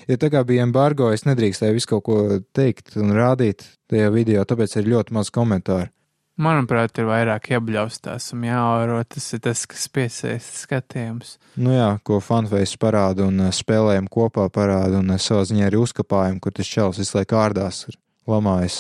Ja 0.10 0.18
tā 0.18 0.32
kā 0.34 0.42
bija 0.48 0.66
embargo, 0.66 1.12
es 1.14 1.28
nedrīkstēju 1.28 1.76
visu 1.76 1.92
kaut 1.92 2.06
ko 2.08 2.18
teikt 2.56 2.98
un 2.98 3.14
rādīt 3.14 3.68
tajā 3.92 4.10
video, 4.16 4.42
tāpēc 4.48 4.80
ir 4.80 4.90
ļoti 4.96 5.14
maz 5.20 5.30
komentāru. 5.36 5.92
Manuprāt, 6.40 6.96
ir 7.02 7.08
vairāk 7.10 7.50
jābļaustās 7.52 8.30
un 8.32 8.46
jāoro. 8.48 9.02
Tas 9.12 9.26
ir 9.36 9.42
tas, 9.44 9.66
kas 9.68 9.90
piesaista 9.92 10.56
skatījums. 10.56 11.34
Nu 11.60 11.74
jā, 11.74 11.90
ko 12.08 12.22
fanface 12.24 12.78
parāda 12.80 13.26
un 13.28 13.42
eh, 13.44 13.50
spēlējam 13.56 14.08
kopā 14.12 14.46
parāda 14.56 15.02
un 15.02 15.12
eh, 15.12 15.20
savā 15.20 15.44
ziņā 15.50 15.68
arī 15.68 15.82
uzkapājam, 15.82 16.38
kur 16.40 16.56
tas 16.56 16.70
čels 16.70 17.02
visu 17.02 17.18
laiku 17.18 17.36
ārdās 17.42 17.82
ir 17.90 17.98
lamājis. 18.32 18.78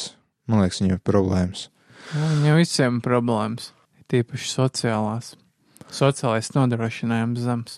Man 0.47 0.63
liekas, 0.63 0.79
viņam 0.79 0.95
ir 0.95 1.01
problēmas. 1.03 1.65
Viņam 2.13 2.55
visiem 2.61 3.01
ir 3.01 3.05
problēmas, 3.05 3.73
tīpaši 4.09 4.47
sociālās. 4.53 5.33
Sociālais 5.91 6.53
nodrošinājums 6.55 7.43
zems. 7.43 7.75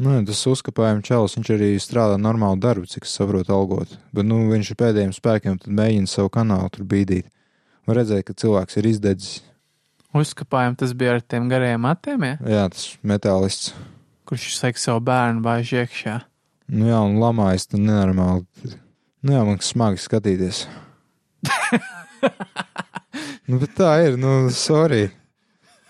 Nu, 0.00 0.14
tas 0.24 0.40
uzkapājuma 0.48 1.04
čels, 1.04 1.34
viņš 1.36 1.50
arī 1.58 1.68
strādā 1.82 2.16
normālu 2.16 2.56
darbu, 2.62 2.88
cik 2.88 3.04
es 3.04 3.12
saprotu, 3.18 3.52
algot. 3.52 3.92
Bet, 4.16 4.24
nu, 4.24 4.40
viņš 4.48 4.72
ar 4.72 4.80
pēdējiem 4.86 5.12
spēkiem 5.12 5.60
mēģina 5.66 6.08
savu 6.08 6.32
kanālu 6.32 6.72
tur 6.72 6.88
bīdīt 6.88 7.28
var 7.90 8.00
redzēt, 8.00 8.24
ka 8.28 8.36
cilvēks 8.38 8.80
ir 8.80 8.90
izdedzis. 8.94 9.38
Uzkapājumi 10.16 10.78
tas 10.78 10.92
bija 10.98 11.16
ar 11.16 11.22
tiem 11.22 11.46
garajiem 11.50 11.84
matiem, 11.86 12.26
ja? 12.26 12.38
Jā, 12.42 12.64
tas 12.72 12.86
metālists. 13.06 13.74
Kurš 14.26 14.56
saka 14.58 14.82
savu 14.82 15.02
bērnu 15.06 15.42
bāž 15.44 15.70
iekšā. 15.74 16.16
Nu 16.70 16.90
jā, 16.90 16.98
un 17.02 17.18
lamājas 17.22 17.66
tu 17.70 17.78
nenormāli. 17.78 18.74
Nu 19.26 19.34
jā, 19.34 19.42
man 19.46 19.58
smagi 19.62 20.02
skatīties. 20.02 20.64
nu, 23.48 23.58
bet 23.58 23.74
tā 23.78 23.94
ir, 24.06 24.18
nu, 24.20 24.50
sorry. 24.54 25.08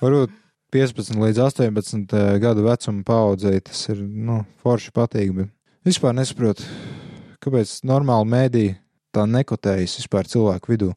Varbūt 0.01 0.33
15 0.73 1.19
līdz 1.21 1.41
18 1.45 2.15
eh, 2.17 2.31
gadu 2.41 2.65
vecuma 2.65 3.05
paudzei 3.07 3.61
tas 3.65 3.83
ir, 3.91 4.01
nu, 4.01 4.41
forši 4.63 4.93
patīk, 4.97 5.33
bet 5.37 5.51
vispār 5.87 6.15
nesaprotu, 6.17 6.65
kāpēc 7.43 7.81
normāli 7.89 8.31
mēdī 8.31 8.67
tā 9.15 9.27
nekotējas 9.27 9.99
vispār 10.01 10.29
cilvēku 10.31 10.73
vidū. 10.73 10.93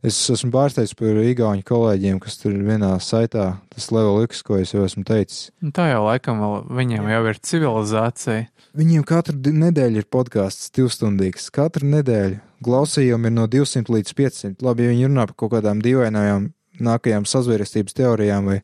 Es 0.00 0.16
esmu 0.32 0.48
pārsteigts 0.54 0.94
par 0.96 1.18
īgauņu 1.20 1.64
kolēģiem, 1.68 2.20
kas 2.24 2.38
tur 2.40 2.54
vienā 2.64 2.94
saitā, 3.04 3.50
tas 3.68 3.90
level 3.92 4.22
X, 4.24 4.40
ko 4.46 4.56
es 4.56 4.72
jau 4.72 4.86
esmu 4.86 5.04
teicis. 5.04 5.50
Nu, 5.60 5.74
tā 5.76 5.90
jau 5.90 6.06
laikam 6.06 6.40
vēl 6.40 6.54
viņiem 6.78 7.10
jau 7.12 7.20
ir 7.28 7.40
civilizācija. 7.50 8.46
Viņiem 8.80 9.04
katru 9.04 9.52
nedēļu 9.60 10.00
ir 10.00 10.08
podkāsts 10.08 10.72
divstundīgs. 10.78 11.50
Katru 11.52 11.90
nedēļu 11.92 12.40
klausījumi 12.64 13.28
ir 13.28 13.36
no 13.36 13.44
200 13.50 13.92
līdz 13.92 14.16
500. 14.16 14.64
Labi, 14.64 14.86
ja 14.86 14.94
viņi 14.94 15.10
runā 15.10 15.26
par 15.28 15.36
kaut 15.42 15.52
kādām 15.58 15.84
dīvainajām 15.84 16.48
nākamajām 16.80 17.28
sazvērestības 17.28 17.96
teorijām 18.00 18.48
vai 18.48 18.60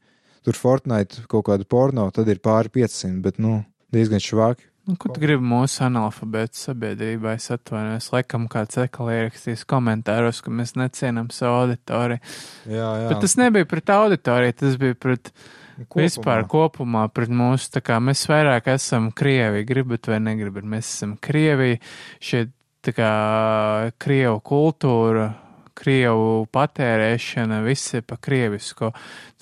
tur 0.47 0.57
Fortnite 0.57 1.26
kaut 1.28 1.51
kādu 1.51 1.68
porno, 1.68 2.09
tad 2.16 2.30
ir 2.32 2.41
pāri 2.41 2.72
500, 2.80 3.20
bet, 3.24 3.41
nu, 3.43 3.59
diezgan 3.93 4.22
švāki. 4.22 4.70
Nu, 4.87 4.95
ko 4.95 5.11
tu 5.11 5.18
gribi 5.18 5.43
mūsu 5.43 5.80
analfabētu 5.82 6.61
sabiedrībai? 6.61 7.32
Es 7.41 7.51
atvainojos, 7.51 8.07
laikam 8.14 8.45
kāds 8.51 8.78
ekali 8.78 9.16
ierakstīs 9.16 9.64
komentāros, 9.66 10.39
ka 10.47 10.53
mēs 10.55 10.76
necienam 10.78 11.26
savu 11.34 11.64
auditoriju. 11.64 12.22
Jā, 12.70 12.91
jā. 13.03 13.09
Bet 13.11 13.24
tas 13.24 13.34
nebija 13.41 13.66
pret 13.66 13.91
auditoriju, 13.91 14.55
tas 14.62 14.76
bija 14.78 14.95
pret 14.95 15.32
kopumā. 15.32 16.05
vispār 16.05 16.47
kopumā, 16.53 17.03
pret 17.11 17.34
mūsu, 17.34 17.72
tā 17.74 17.82
kā 17.82 17.99
mēs 17.99 18.22
vairāk 18.30 18.70
esam 18.76 19.11
Krievi, 19.11 19.64
gribat 19.66 20.07
vai 20.12 20.20
negribat, 20.22 20.68
mēs 20.76 20.93
esam 20.95 21.16
Krievi, 21.18 21.80
šie, 22.22 22.47
tā 22.87 22.95
kā, 22.95 23.11
Krievu 23.99 24.39
kultūra, 24.47 25.32
krievu 25.77 26.47
patērēšana, 26.55 27.61
viss 27.66 27.95
ir 27.97 28.07
pa 28.09 28.18
krievisku. 28.22 28.93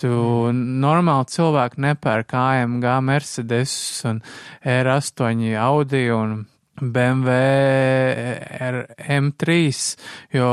Tu 0.01 0.11
mm. 0.11 0.65
normāli 0.85 1.31
cilvēki 1.35 1.85
nepērk 1.87 2.35
AMG 2.41 2.89
Mercedes 3.07 3.77
un 4.11 4.21
R8 4.65 5.55
Audi 5.65 6.09
un 6.15 6.43
BMW 6.75 7.31
M3, 8.99 9.59
jo 10.35 10.49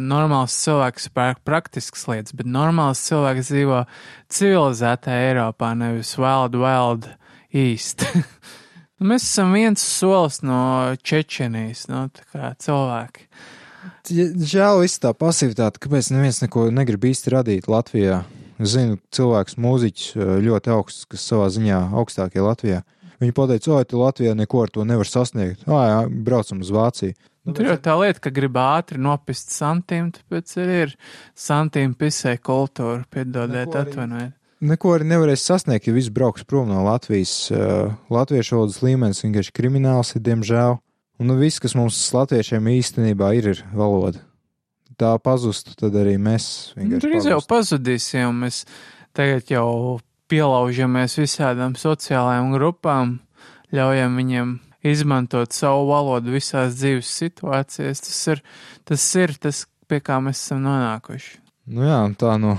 normāls 0.00 0.56
cilvēks 0.64 1.10
pērk 1.12 1.42
praktiskas 1.44 2.06
lietas, 2.08 2.32
bet 2.36 2.48
normāls 2.48 3.02
cilvēks 3.04 3.50
dzīvo 3.52 3.82
civilizētā 4.32 5.18
Eiropā, 5.28 5.74
nevis 5.76 6.14
wild, 6.20 6.56
wild 6.56 7.10
east. 7.52 8.06
Mēs 9.06 9.26
esam 9.28 9.52
viens 9.52 9.82
solis 9.84 10.40
no 10.40 10.96
Čečenijas, 11.04 11.84
no 11.92 12.06
tā 12.08 12.24
kā 12.32 12.54
cilvēki. 12.64 13.28
Žēl 14.06 14.82
viss 14.82 15.02
tā 15.02 15.12
pasivitāte, 15.16 15.80
kāpēc 15.82 16.10
neviens 16.14 16.42
neko 16.44 16.68
negrib 16.74 17.06
īsti 17.10 17.32
radīt 17.34 17.70
Latvijā. 17.70 18.24
Es 18.56 18.72
zinu, 18.72 18.96
cilvēks, 19.12 19.58
mūziķis 19.60 20.12
ļoti 20.44 20.72
augsts, 20.72 21.08
kas 21.10 21.26
savā 21.28 21.50
ziņā 21.52 21.80
augstākie 22.00 22.40
Latvijā. 22.44 22.82
Viņi 23.20 23.32
pateica, 23.36 23.72
oi, 23.76 23.88
tu 23.88 24.00
Latvijā 24.00 24.34
neko 24.36 24.62
ar 24.64 24.72
to 24.72 24.84
nevar 24.88 25.08
sasniegt. 25.08 25.64
Ā, 25.68 25.82
jā, 25.90 26.00
braucam 26.08 26.60
uz 26.64 26.72
Vāciju. 26.72 27.16
Nu, 27.46 27.54
Tur 27.54 27.68
jau 27.68 27.76
tā 27.78 27.94
lieta, 28.00 28.20
ka 28.24 28.32
grib 28.34 28.56
ātri 28.58 28.98
nopist 28.98 29.52
santīmu, 29.54 30.10
tāpēc 30.16 30.56
arī 30.58 30.80
ir 30.88 30.96
santīmu 31.38 31.94
pisē 32.00 32.34
kultūra, 32.42 33.04
piedodiet, 33.12 33.70
atvainojiet. 33.70 34.34
Neko 34.66 34.94
arī 34.96 35.06
nevarēs 35.12 35.44
sasniegt, 35.44 35.86
ja 35.86 35.92
viss 35.92 36.10
brauks 36.12 36.46
prom 36.48 36.70
no 36.72 36.80
Latvijas. 36.86 37.34
Uh, 37.52 37.92
latviešu 38.10 38.56
valodas 38.56 38.80
līmenis 38.82 39.20
vienkārši 39.22 39.52
krimināls 39.54 40.14
ir, 40.16 40.24
diemžēl. 40.26 40.78
Un 41.16 41.30
nu, 41.30 41.38
viss, 41.40 41.60
kas 41.62 41.72
mums 41.78 41.98
latviešiem 42.12 42.66
īstenībā 42.74 43.30
ir, 43.38 43.54
ir 43.54 43.62
valoda. 43.76 44.20
Tā 45.00 45.14
pazustu, 45.20 45.72
tad 45.76 45.96
arī 45.96 46.16
mēs 46.20 46.74
vienkārši. 46.76 47.04
Drīz 47.04 47.28
jau 47.28 47.40
pazudīsim, 47.48 48.42
mēs 48.44 48.62
tagad 49.16 49.48
jau 49.52 49.68
pielaužamies 50.30 51.16
visādām 51.20 51.76
sociālajām 51.78 52.52
grupām, 52.56 53.18
ļaujam 53.74 54.16
viņiem 54.20 54.52
izmantot 54.86 55.56
savu 55.56 55.88
valodu 55.90 56.34
visās 56.36 56.76
dzīves 56.78 57.10
situācijās. 57.22 58.02
Tas 58.04 58.20
ir 58.32 58.42
tas, 58.88 59.06
ir 59.16 59.34
tas 59.40 59.64
pie 59.88 60.00
kā 60.04 60.20
mēs 60.22 60.42
esam 60.42 60.62
nonākuši. 60.66 61.40
Nu 61.76 61.86
jā, 61.86 62.02
tā 62.18 62.36
no 62.38 62.56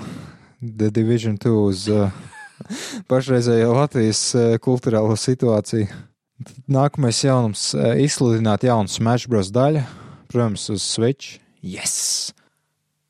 The 0.62 0.90
Division 0.92 1.38
2 1.40 1.54
uz 1.62 1.86
uh, 1.94 2.12
pašreizējo 3.10 3.74
Latvijas 3.78 4.24
uh, 4.36 4.56
kultūrālo 4.64 5.16
situāciju. 5.20 5.88
Nākamais 6.70 7.24
jaunums- 7.26 7.72
izsludināt 8.08 8.66
jaunu 8.68 8.90
Smash 8.92 9.28
Bros. 9.28 9.50
daļu, 9.52 9.84
protams, 10.30 10.70
uz 10.70 10.84
Switch. 10.86 11.40
Yes! 11.64 12.34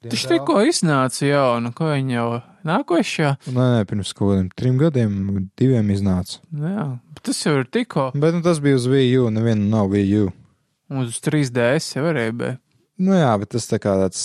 Tas 0.08 0.24
tikko 0.30 0.62
iznāca 0.64 1.26
jaunu, 1.26 1.74
ko 1.76 1.90
viņi 1.90 2.16
jau 2.16 2.28
nākošajā. 2.68 3.32
Nē, 3.50 3.66
nē, 3.74 3.86
pirms 3.90 4.14
kaut 4.16 4.32
kādiem 4.32 4.50
trim 4.56 4.78
gadiem, 4.80 5.16
diviem 5.60 5.90
iznāca. 5.92 6.38
Jā, 6.54 6.86
bet 7.16 7.24
tas 7.28 7.42
jau 7.44 7.58
ir 7.60 7.66
tikko. 7.66 8.12
Bet 8.16 8.38
nu, 8.38 8.44
tas 8.46 8.62
bija 8.64 8.78
uz 8.80 8.86
Wii 8.88 9.18
U, 9.20 9.32
neviena 9.34 9.66
nav 9.74 9.90
Wii 9.92 10.22
U. 10.22 10.30
Uz 11.02 11.18
3DS 11.20 11.98
jau 11.98 12.06
varēja 12.06 12.36
būt. 12.38 12.62
Nu 13.04 13.18
jā, 13.18 13.34
bet 13.42 13.52
tas 13.58 13.68
tā 13.68 13.82
kā 13.82 13.98
tāds. 14.00 14.22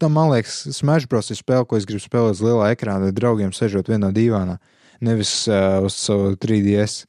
Tam 0.00 0.14
man 0.16 0.30
liekas, 0.32 0.62
Smash 0.78 1.10
Bros. 1.10 1.28
ir 1.30 1.36
spēle, 1.36 1.66
ko 1.68 1.76
es 1.76 1.84
gribu 1.84 2.00
spēlēt 2.06 2.38
uz 2.38 2.40
lielā 2.46 2.70
ekrāna, 2.72 3.10
ar 3.10 3.14
draugiem 3.14 3.52
sežot 3.54 3.90
vienā 3.92 4.08
dīvānā, 4.14 4.56
nevis 5.04 5.34
uh, 5.50 5.84
uz 5.84 5.98
savu 6.00 6.32
3DS. 6.40 7.04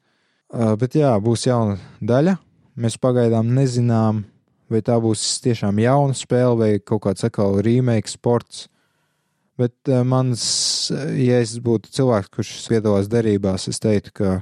Bet 0.53 0.95
jā, 0.95 1.11
būs 1.19 1.48
jauna 1.48 1.76
daļa. 1.99 2.38
Mēs 2.78 2.95
pagaidām 3.02 3.49
nezinām, 3.56 4.22
vai 4.72 4.82
tā 4.86 4.95
būs 5.02 5.24
tiešām 5.44 5.80
jauna 5.82 6.15
spēle 6.15 6.56
vai 6.60 6.72
kaut 6.80 7.03
kāds 7.07 7.26
atkal 7.28 7.57
remake 7.65 8.11
sports. 8.11 8.68
Bet 9.57 9.90
mans, 10.06 10.41
ja 11.18 11.40
es 11.41 11.56
būtu 11.64 11.90
cilvēks, 11.95 12.30
kurš 12.30 12.52
piedalās 12.69 13.10
derībās, 13.10 13.65
es 13.72 13.82
teiktu, 13.82 14.14
ka 14.14 14.34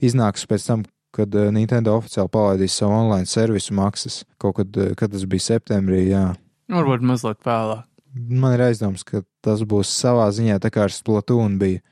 iznāks 0.00 0.46
pēc 0.48 0.64
tam, 0.70 0.86
kad 1.16 1.32
Nintendo 1.52 1.94
oficiāli 1.98 2.32
palaidīs 2.32 2.78
savu 2.80 2.96
online 2.96 3.28
servisu 3.28 3.76
maksas. 3.76 4.22
Kaut 4.40 4.56
kad, 4.58 4.80
kad 4.96 5.12
tas 5.12 5.26
bija 5.28 5.44
septembrī, 5.52 6.06
jā. 6.08 6.30
Varbūt 6.72 7.04
mazliet 7.04 7.44
vēlāk. 7.44 7.84
Man 8.16 8.56
ir 8.56 8.64
aizdoms, 8.70 9.04
ka 9.04 9.20
tas 9.44 9.60
būs 9.68 9.92
savā 9.92 10.30
ziņā 10.32 10.56
tā 10.64 10.72
kā 10.72 10.86
ar 10.86 10.92
Splatoon 10.92 11.58
bija 11.60 11.84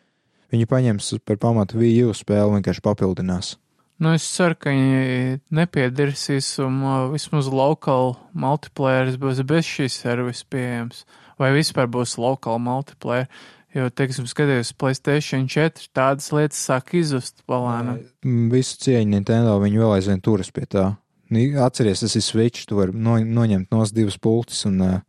viņi 0.55 0.70
paņems 0.70 1.12
par 1.26 1.40
pamatu 1.43 1.81
Wii 1.82 2.06
U 2.09 2.14
spēli 2.16 2.56
vienkārši 2.56 2.85
papildinās. 2.85 3.55
Nu, 4.02 4.10
es 4.16 4.24
ceru, 4.35 4.56
ka 4.59 4.72
viņi 4.74 5.40
nepiedirsīs 5.55 6.48
un 6.64 6.81
uh, 6.82 6.94
vismaz 7.12 7.47
lokāli 7.47 8.16
multiplayer 8.35 9.12
būs 9.22 9.44
bez 9.47 9.68
šīs 9.68 10.01
servisa 10.02 10.48
pieejams. 10.51 11.05
Vai 11.39 11.52
vispār 11.55 11.86
būs 11.90 12.16
lokāli 12.18 12.62
multiplayer. 12.62 13.31
Jo, 13.74 13.89
teiksim, 13.90 14.26
skaties, 14.31 14.70
Playstation 14.78 15.48
4 15.51 15.89
tādas 15.94 16.28
lietas 16.35 16.60
sāk 16.62 16.93
izzust 16.94 17.43
palēnām. 17.51 18.05
Visu 18.52 18.76
cieņu 18.85 19.16
Nintendo 19.16 19.56
viņi 19.62 19.81
vēl 19.82 19.97
aizvien 19.97 20.22
turas 20.22 20.52
pie 20.55 20.68
tā. 20.70 20.93
Atceries, 21.64 22.05
tas 22.05 22.14
ir 22.14 22.22
Switch, 22.22 22.68
tu 22.70 22.78
vari 22.78 22.94
no, 22.94 23.16
noņemt 23.18 23.72
nos 23.74 23.90
divas 23.94 24.18
pultis 24.22 24.62
un 24.68 24.78
uh, 24.85 25.01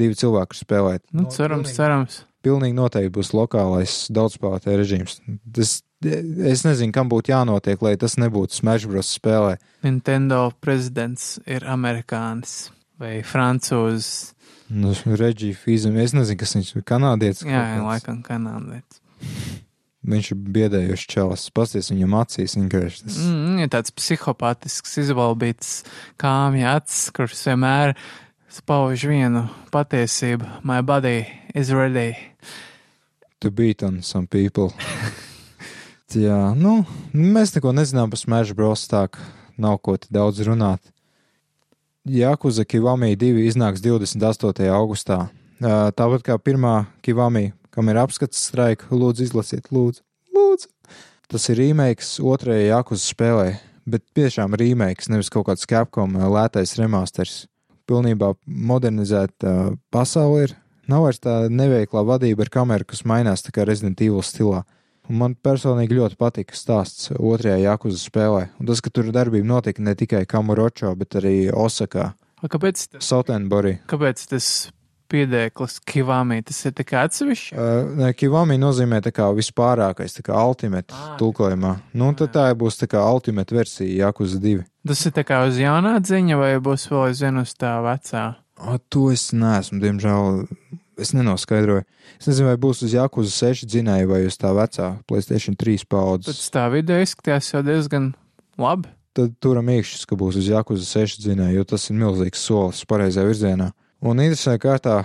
divi 0.00 0.16
cilvēki 0.16 0.56
spēlēt. 0.56 1.04
Nu, 1.12 1.26
cerams, 1.32 1.74
cerams. 1.76 2.22
Pilnīgi 2.44 2.76
noteikti 2.76 3.12
būs 3.16 3.32
lokālais 3.34 3.94
daudzspēlētāju 4.14 4.78
režīms. 4.78 5.18
Tas, 5.56 5.80
es 6.04 6.62
nezinu, 6.66 6.92
kam 6.94 7.10
būtu 7.10 7.32
jānotiek, 7.32 7.80
lai 7.82 7.96
tas 8.00 8.18
nebūtu 8.20 8.60
Smash 8.60 8.86
Bros. 8.90 9.10
spēlē. 9.18 9.56
Nintendo 9.86 10.50
prezidents 10.60 11.36
ir 11.46 11.66
amerikānis 11.66 12.68
vai 13.00 13.20
francūzs. 13.26 14.32
Nu, 14.72 14.90
Reģija 14.94 15.54
Fīzam, 15.60 15.96
es 16.02 16.14
nezinu, 16.16 16.40
kas 16.40 16.56
viņš 16.56 16.72
ir 16.74 16.86
kanādietis. 16.86 17.44
Jā, 17.46 17.62
kāds. 17.76 17.86
laikam 17.86 18.22
kanādietis. 18.26 19.02
Viņš 20.06 20.28
ir 20.32 20.38
biedējošs 20.54 21.06
čalis. 21.10 21.48
Pasties 21.54 21.90
viņam 21.90 22.14
acīs, 22.20 22.54
vienkārši 22.58 23.06
tas. 23.06 23.16
Mm, 23.26 23.64
ir 23.64 23.70
tāds 23.74 23.94
psihopātisks, 23.94 24.94
izvalbīts 25.02 25.80
kāmja 26.22 26.76
acis, 26.78 27.08
kurš 27.14 27.34
vienmēr 27.48 27.96
spauž 28.56 29.06
vienu 29.10 29.46
patiesību. 29.74 30.46
My 30.66 30.78
body 30.86 31.26
is 31.56 31.72
ready. 31.72 32.16
To 33.40 33.50
beat 33.50 33.82
on 33.82 34.02
some 34.02 34.26
people. 34.26 34.74
Jā, 36.12 36.52
nu, 36.52 36.82
mēs 37.16 37.54
neko 37.56 37.72
nezinām 37.72 38.12
par 38.12 38.20
Smash 38.20 38.52
Bros. 38.56 38.84
tā, 38.88 39.06
ka 39.08 39.24
nav 39.56 39.78
ko 39.80 39.96
te 39.96 40.10
daudz 40.12 40.42
runāt. 40.44 40.84
Jakuza 42.06 42.64
Kivami 42.68 43.16
2 43.16 43.46
iznāks 43.48 43.80
28. 43.84 44.68
augustā. 44.68 45.18
Tāpat 45.58 46.26
kā 46.28 46.36
pirmā 46.38 46.74
Kivami, 47.02 47.50
kam 47.72 47.88
ir 47.88 48.02
apskats 48.04 48.44
straika, 48.50 48.92
lūdzu 48.92 49.24
izlasiet, 49.24 49.72
lūdzu, 49.72 50.04
lūdzu. 50.36 50.70
Tas 51.32 51.48
ir 51.50 51.60
remakes 51.62 52.18
otrajai 52.20 52.68
Jakuza 52.68 53.08
spēlē, 53.14 53.48
bet 53.88 54.04
tiešām 54.14 54.54
remakes, 54.60 55.08
nevis 55.08 55.32
kaut 55.32 55.48
kāds 55.48 55.66
Capcom 55.66 56.20
lētais 56.20 56.76
remasters. 56.78 57.46
Pilnībā 57.88 58.34
modernizēta 58.44 59.72
pasaule 59.94 60.46
ir. 60.50 60.56
Nav 60.88 61.02
vairs 61.06 61.18
tā 61.22 61.48
neveiklā 61.50 62.02
vadība 62.06 62.44
ar 62.46 62.50
kameru, 62.54 62.84
kas 62.86 63.02
mainās 63.04 63.42
tā 63.42 63.50
kā 63.54 63.64
Resident 63.66 64.00
Evil 64.00 64.22
stilā. 64.22 64.64
Un 65.08 65.18
man 65.20 65.34
personīgi 65.38 65.94
ļoti 66.00 66.16
patika 66.18 66.54
stāsts 66.58 67.10
otrajā 67.14 67.60
Jakuza 67.62 67.98
spēlē. 67.98 68.48
Un 68.58 68.66
tas, 68.66 68.80
ka 68.82 68.90
tur 68.90 69.10
darbība 69.14 69.46
notika 69.46 69.82
ne 69.82 69.94
tikai 69.94 70.24
Kamuročo, 70.26 70.94
bet 70.98 71.14
arī 71.20 71.50
Osakā, 71.54 72.12
A, 72.42 72.48
Kāpēc, 72.52 72.88
tas- 72.92 73.06
Sautenborī. 73.08 73.78
kāpēc 73.88 74.26
tas 74.28 74.70
piedēklis 75.08 75.78
Kivāmī 75.86 76.40
tas 76.44 76.58
ir 76.66 76.72
tikai 76.76 77.04
atsevišķi? 77.06 77.54
Uh, 77.56 78.10
Kivami 78.18 78.58
nozīmē 78.60 78.98
tā 79.06 79.12
kā 79.14 79.28
vispārākais, 79.34 80.16
tā 80.18 80.22
kā 80.26 80.36
ultimate 80.46 80.92
Ā, 80.92 81.16
tulkojumā. 81.20 81.76
Nu, 81.94 82.10
tad 82.18 82.34
tā 82.34 82.46
būs 82.58 82.76
tā 82.82 82.88
kā 82.90 83.02
ultimate 83.08 83.54
versija 83.56 84.08
Jakuza 84.08 84.38
2. 84.42 84.64
Tas 84.86 85.06
ir 85.08 85.12
tā 85.16 85.24
kā 85.26 85.40
uz 85.48 85.56
jaunā 85.58 85.96
dziņa, 86.02 86.36
vai 86.38 86.52
būs 86.62 86.88
vēl 86.90 87.08
aizvien 87.08 87.40
uz 87.42 87.54
tā 87.54 87.76
vecā? 87.86 88.24
O, 88.56 88.78
to 88.92 89.10
es 89.12 89.30
neesmu, 89.36 89.80
diemžēl. 89.82 90.44
Es 90.96 91.10
nenoskaidroju. 91.12 91.84
Es 92.16 92.24
nezinu, 92.24 92.48
vai 92.48 92.56
būs 92.56 92.78
uz 92.86 92.94
Jakuza 92.96 93.28
6 93.28 93.66
dzinēja 93.68 94.06
vai 94.08 94.22
uz 94.24 94.38
tā 94.40 94.48
vecā 94.56 94.94
PlayStation 95.04 95.52
3 95.60 95.84
paudzes. 95.92 96.38
Pēc 96.38 96.54
tā 96.54 96.62
video 96.72 96.96
izskatījās 97.04 97.50
jau 97.52 97.60
diezgan 97.66 98.14
labi. 98.56 98.88
tad 99.16 99.34
turam 99.40 99.68
iekšķis, 99.72 100.06
ka 100.08 100.16
būs 100.18 100.38
uz 100.40 100.48
Jakuza 100.48 100.86
6 100.88 101.20
dzinēja, 101.24 101.56
jo 101.58 101.66
tas 101.68 101.84
ir 101.90 101.98
milzīgs 102.00 102.42
solis 102.48 102.82
pareizajā 102.88 103.28
virzienā. 103.28 103.70
Un 104.04 104.20
interesantā 104.20 104.60
kārtā 104.60 104.96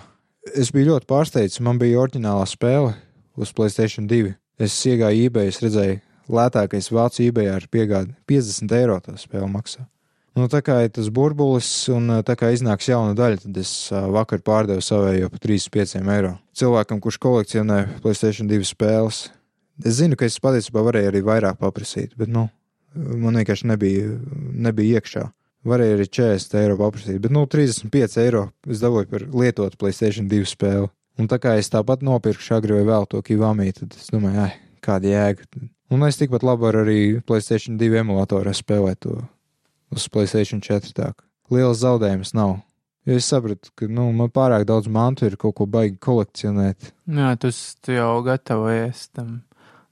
es 0.55 0.71
biju 0.75 0.93
ļoti 0.93 1.07
pārsteigts, 1.09 1.61
man 1.63 1.79
bija 1.79 2.01
oriģinālā 2.03 2.47
spēle 2.49 2.95
uz 3.39 3.53
Playstation 3.55 4.07
2. 4.11 4.33
Es 4.61 4.75
iegāju 4.87 5.27
eBay, 5.27 5.51
es 5.51 5.61
redzēju, 5.63 6.01
lētākais 6.31 6.91
vācu 6.93 7.23
eBay 7.27 7.49
ar 7.51 7.67
piegādi 7.71 8.13
50 8.29 8.75
eiro 8.77 8.99
tā 9.03 9.15
spēle 9.19 9.47
maksā. 9.51 9.87
Nu, 10.37 10.47
tā 10.47 10.61
kā 10.63 10.77
ir 10.85 10.93
tas 10.95 11.09
burbulis, 11.11 11.67
un 11.91 12.07
tā 12.23 12.37
kā 12.39 12.53
iznāks 12.55 12.87
jauna 12.87 13.11
daļa, 13.17 13.41
tad 13.43 13.57
es 13.59 13.71
vakar 13.91 14.39
pārdevu 14.45 14.83
savējo 14.85 15.27
par 15.33 15.41
35 15.43 15.99
eiro. 15.99 16.31
Cilvēkam, 16.55 17.01
kurš 17.03 17.17
kolekcionē 17.19 17.79
Playstation 18.03 18.47
2 18.47 18.63
spēles, 18.69 19.25
es 19.83 19.97
zinu, 19.99 20.15
ka 20.15 20.29
es 20.29 20.39
patiesībā 20.39 20.85
varēju 20.87 21.11
arī 21.11 21.21
vairāk 21.27 21.59
paprasīt, 21.59 22.15
bet, 22.19 22.31
nu, 22.31 22.45
man 22.95 23.41
vienkārši 23.41 23.67
nebija, 23.73 24.13
nebija 24.69 25.01
iekšā. 25.01 25.25
Varēja 25.67 25.97
arī 25.97 26.07
40 26.07 26.57
eiro 26.61 26.79
paprasīt, 26.79 27.19
bet, 27.25 27.35
nu, 27.35 27.43
35 27.51 28.17
eiro 28.23 28.45
es 28.71 28.79
dabūju 28.81 29.11
par 29.11 29.27
lietotu 29.43 29.81
Playstation 29.83 30.31
2 30.31 30.47
spēli. 30.53 30.87
Un 31.19 31.27
tā 31.27 31.41
kā 31.43 31.57
es 31.59 31.67
tāpat 31.69 32.07
nopirku 32.07 32.47
agri 32.55 32.79
vai 32.79 32.87
vēl 32.87 33.03
to 33.11 33.19
kivāmī, 33.19 33.67
tad 33.75 33.99
es 33.99 34.07
domāju, 34.15 34.47
ai, 34.47 34.55
kāda 34.81 35.11
jēga. 35.11 35.67
Un 35.91 36.07
es 36.07 36.15
tikpat 36.15 36.47
labi 36.47 36.69
varu 36.69 36.85
arī 36.85 36.99
Playstation 37.27 37.75
2 37.77 37.99
emulatorā 38.05 38.55
spēlēt 38.55 39.03
to 39.03 39.19
uz 39.91 40.07
Playstation 40.11 40.61
4. 40.63 40.93
Tā. 40.97 41.11
kā 41.13 41.23
Liels 41.51 41.81
zaudējums 41.83 42.33
nav. 42.37 42.59
Jo 43.07 43.15
es 43.17 43.25
sapratu, 43.25 43.71
ka 43.75 43.87
nu, 43.89 44.11
man 44.13 44.29
pārāk 44.29 44.63
daudz 44.69 44.87
mantu 44.87 45.25
ir 45.25 45.35
kaut 45.41 45.55
ko 45.57 45.65
baigi 45.65 45.97
kolekcionēt. 45.99 46.91
Jā, 47.09 47.31
tu, 47.41 47.49
tu 47.81 47.95
jau 47.95 48.21
gatavojies 48.23 49.07
tam 49.15 49.39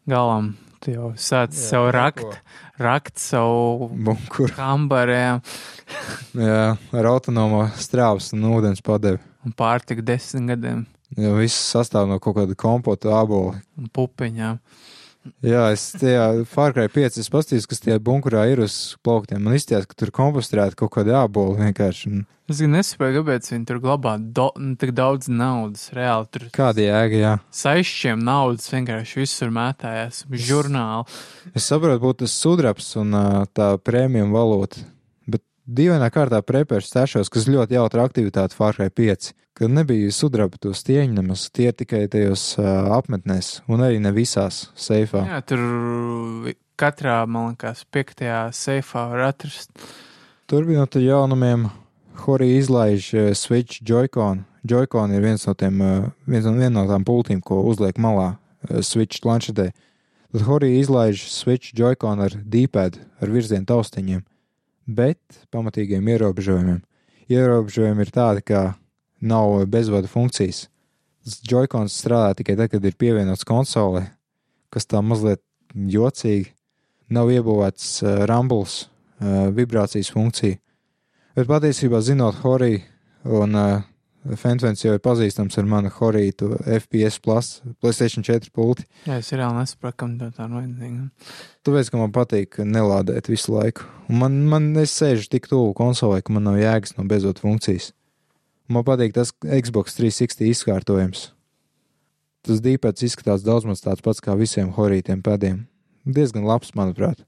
galam. 0.07 0.51
Tu 0.79 0.93
jau 0.93 1.09
sāc 1.19 1.51
Jā, 1.51 1.71
kaut 1.73 1.89
rakt, 1.91 2.37
rakt 2.79 3.17
savu 3.19 3.89
Bunkuru. 3.91 4.53
kambarē 4.55 5.41
Jā, 6.47 6.77
ar 6.95 7.09
autonomo 7.09 7.65
strāvas 7.75 8.29
un 8.37 8.45
ūdens 8.47 8.79
padevi. 8.85 9.19
un 9.43 9.51
pārtika 9.51 10.05
desmit 10.05 10.47
gadiem 10.53 10.85
Jo 11.17 11.33
viss 11.35 11.57
sastāv 11.73 12.07
no 12.07 12.19
kaut 12.23 12.37
kāda 12.37 12.55
kompota 12.55 13.09
ābola. 13.17 13.57
un 13.75 13.89
pupiņām. 13.91 14.59
Jā, 15.45 15.69
es 15.75 15.85
tajā 15.99 16.25
Fārkai 16.49 16.87
5 16.91 17.21
es 17.21 17.31
paskatījos, 17.31 17.69
kas 17.69 17.83
tie 17.85 17.99
bunkurā 18.01 18.47
ir 18.51 18.63
uz 18.65 18.97
plauktiem. 19.05 19.41
Man 19.45 19.57
izties, 19.57 19.87
ka 19.89 19.97
tur 19.97 20.13
kompostēta 20.15 20.77
kaut 20.79 20.93
kāda 20.97 21.23
ābola 21.23 21.57
vienkārši. 21.61 22.11
Un 22.13 22.27
Es 22.49 22.57
gan 22.63 22.71
nesaprotu, 22.73 23.19
kāpēc 23.19 23.45
viņi 23.51 23.67
tur 23.69 23.77
glabā 23.83 24.15
do, 24.17 24.47
nu, 24.57 24.71
tik 24.81 24.95
daudz 24.97 25.27
naudas. 25.29 25.83
Reāli 25.93 26.25
tur 26.33 26.47
kāda 26.55 26.81
jēga, 26.81 27.19
jā. 27.21 27.33
saišķiem 27.53 28.23
naudas 28.25 28.71
vienkārši 28.73 29.21
visur 29.21 29.51
mētājās. 29.53 30.23
Žurnāli. 30.49 31.05
Es 31.53 31.69
saprotu, 31.69 32.01
būtu 32.07 32.23
tas 32.23 32.33
sudrabs 32.41 32.89
un 32.97 33.13
tā 33.53 33.75
prēmijuma 33.85 34.33
valūta. 34.33 34.81
Dīvainā 35.69 36.07
kārtā 36.09 36.39
prepērs 36.41 36.89
tešos, 36.89 37.29
kas 37.29 37.45
ļoti 37.45 37.75
jautra 37.75 38.01
aktivitāte 38.07 38.57
Fārkai 38.57 38.87
5, 38.89 39.27
kad 39.53 39.69
nebija 39.69 40.09
sudraba 40.15 40.57
to 40.57 40.71
stieņu 40.73 41.19
nemaz, 41.19 41.43
tie 41.53 41.67
ir 41.69 41.75
tikai 41.77 42.07
tajos 42.09 42.55
ā, 42.57 42.71
apmetnēs 42.95 43.59
un 43.69 43.83
arī 43.85 43.99
ne 44.01 44.09
visās 44.15 44.63
seifā. 44.73 45.27
Jā, 45.29 45.43
tur 45.45 45.61
katrā, 46.79 47.19
man 47.29 47.51
liekas, 47.51 47.83
piektajā 47.93 48.47
seifā 48.55 49.03
var 49.11 49.27
atrast. 49.27 49.69
Turpinot 50.49 50.97
ar 50.97 51.05
jaunumiem, 51.05 51.67
Horija 52.23 52.63
izlaiž 52.63 53.11
eh, 53.13 53.29
Switch 53.37 53.83
Joy-Con. 53.85 54.41
Joy-Con 54.65 55.13
ir 55.13 55.21
viens 55.21 55.45
no, 55.45 55.53
tiem, 55.53 55.77
eh, 55.85 56.09
viens 56.25 56.49
no, 56.49 56.55
viena 56.57 56.79
no 56.79 56.87
tām 56.89 57.05
pultīm, 57.05 57.43
ko 57.45 57.61
uzliek 57.69 57.99
malā 58.01 58.31
eh, 58.33 58.81
Switch 58.81 59.21
planšetē. 59.21 59.69
Tad 60.33 60.47
Horija 60.49 60.81
izlaiž 60.81 61.27
Switch 61.29 61.77
Joy-Con 61.77 62.25
ar 62.25 62.33
D-pad, 62.41 62.97
ar 63.21 63.37
virzienu 63.37 63.69
taustiņiem, 63.69 64.25
bet 64.89 65.41
pamatīgiem 65.53 66.07
ierobežojumiem. 66.15 66.81
Ierobežojumi 67.29 68.05
ir 68.05 68.11
tādi, 68.13 68.43
ka 68.45 68.61
nav 69.21 69.65
bezvadu 69.69 70.09
funkcijas. 70.09 70.67
Joy-Cons 71.45 71.93
strādā 71.93 72.33
tikai 72.39 72.55
tad, 72.57 72.71
kad 72.71 72.85
ir 72.85 72.97
pievienots 72.97 73.45
konsolē, 73.45 74.07
kas 74.73 74.87
tā 74.89 75.03
mazliet 75.05 75.43
jocīgi. 75.75 76.55
Nav 77.13 77.29
iebūvēts 77.33 77.85
uh, 78.03 78.23
rumbles, 78.29 78.83
uh, 79.21 79.49
vibrācijas 79.53 80.11
funkcija. 80.13 80.59
Bet 81.37 81.49
patiesībā, 81.49 82.01
zinot 82.05 82.37
Horiju, 82.43 82.83
un 83.25 83.57
uh, 83.57 83.85
Fentvens 84.39 84.81
jau 84.83 84.91
ir 84.93 84.99
pazīstams 84.99 85.55
ar 85.57 85.67
manu 85.69 85.89
Horiju, 85.95 86.49
FPS, 86.67 87.21
plus, 87.23 87.51
PlayStation 87.79 88.25
4 88.25 88.51
pulti. 88.51 88.83
Jā, 89.07 89.21
es 89.21 89.31
reāli 89.31 89.61
nesaprotu, 89.61 89.95
kam 90.03 90.17
tā 90.19 90.27
tā 90.35 90.49
vajadzīga. 90.51 91.05
Tāpēc, 91.63 91.91
ka 91.93 92.01
man 92.01 92.11
patīk 92.15 92.59
nelādēt 92.67 93.31
visu 93.31 93.55
laiku. 93.55 93.87
Un 94.11 94.19
Man, 94.19 94.35
man 94.51 94.67
es 94.81 94.91
sēžu 94.99 95.29
tik 95.31 95.47
tuvu 95.47 95.71
konsolē, 95.77 96.19
ka 96.21 96.35
man 96.35 96.43
nav 96.49 96.59
jēgas 96.59 96.97
no 96.97 97.07
bezot 97.07 97.39
funkcijas. 97.39 97.93
Man 98.69 98.83
patīk 98.85 99.15
tas 99.15 99.31
Xbox 99.39 99.95
360 99.97 100.51
izkārtojums. 100.51 101.29
Tas 102.43 102.59
dīpēts 102.63 103.07
izskatās 103.07 103.47
daudz 103.47 103.65
maz 103.67 103.81
tāds 103.85 104.03
pats 104.03 104.21
kā 104.23 104.35
visiem 104.39 104.73
horītiem 104.75 105.23
pēdiem. 105.23 105.63
Diezgan 106.05 106.47
labs, 106.47 106.75
manuprāt. 106.75 107.23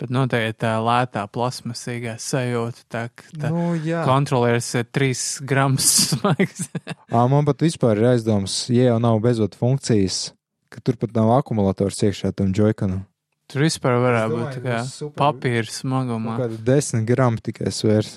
Bet 0.00 0.08
noteikti 0.16 0.62
tā 0.64 0.72
lētā 0.80 1.26
plasmasīgā 1.28 2.14
sajūta, 2.22 2.84
tā, 2.88 3.02
tā 3.36 3.50
Nu, 3.52 3.74
jā. 3.84 4.00
kontrolieris 4.08 4.70
ir 4.80 4.86
3 4.88 5.44
grams 5.44 5.90
smags. 6.14 6.62
Man 7.12 7.44
pat 7.44 7.60
vispār 7.66 8.00
ir 8.00 8.08
aizdoms, 8.14 8.54
ja 8.72 8.88
jau 8.94 8.98
nav 9.02 9.20
bezot 9.20 9.58
funkcijas, 9.60 10.30
ka 10.72 10.80
tur 10.80 10.96
pat 10.96 11.12
nav 11.18 11.34
akumulators 11.36 12.00
iekšā 12.08 12.32
tam 12.38 12.54
joyconam. 12.56 13.04
Tur 13.50 13.66
vispār 13.66 13.98
varētu 14.00 14.36
būt 14.38 14.56
tā 14.56 14.64
kā 14.64 14.80
super- 14.86 15.18
papīra 15.20 15.68
smagumā. 15.74 16.38
Kāda 16.38 16.58
desmit 16.70 17.04
gramu 17.08 17.42
tikai 17.44 17.68
svērs. 17.74 18.16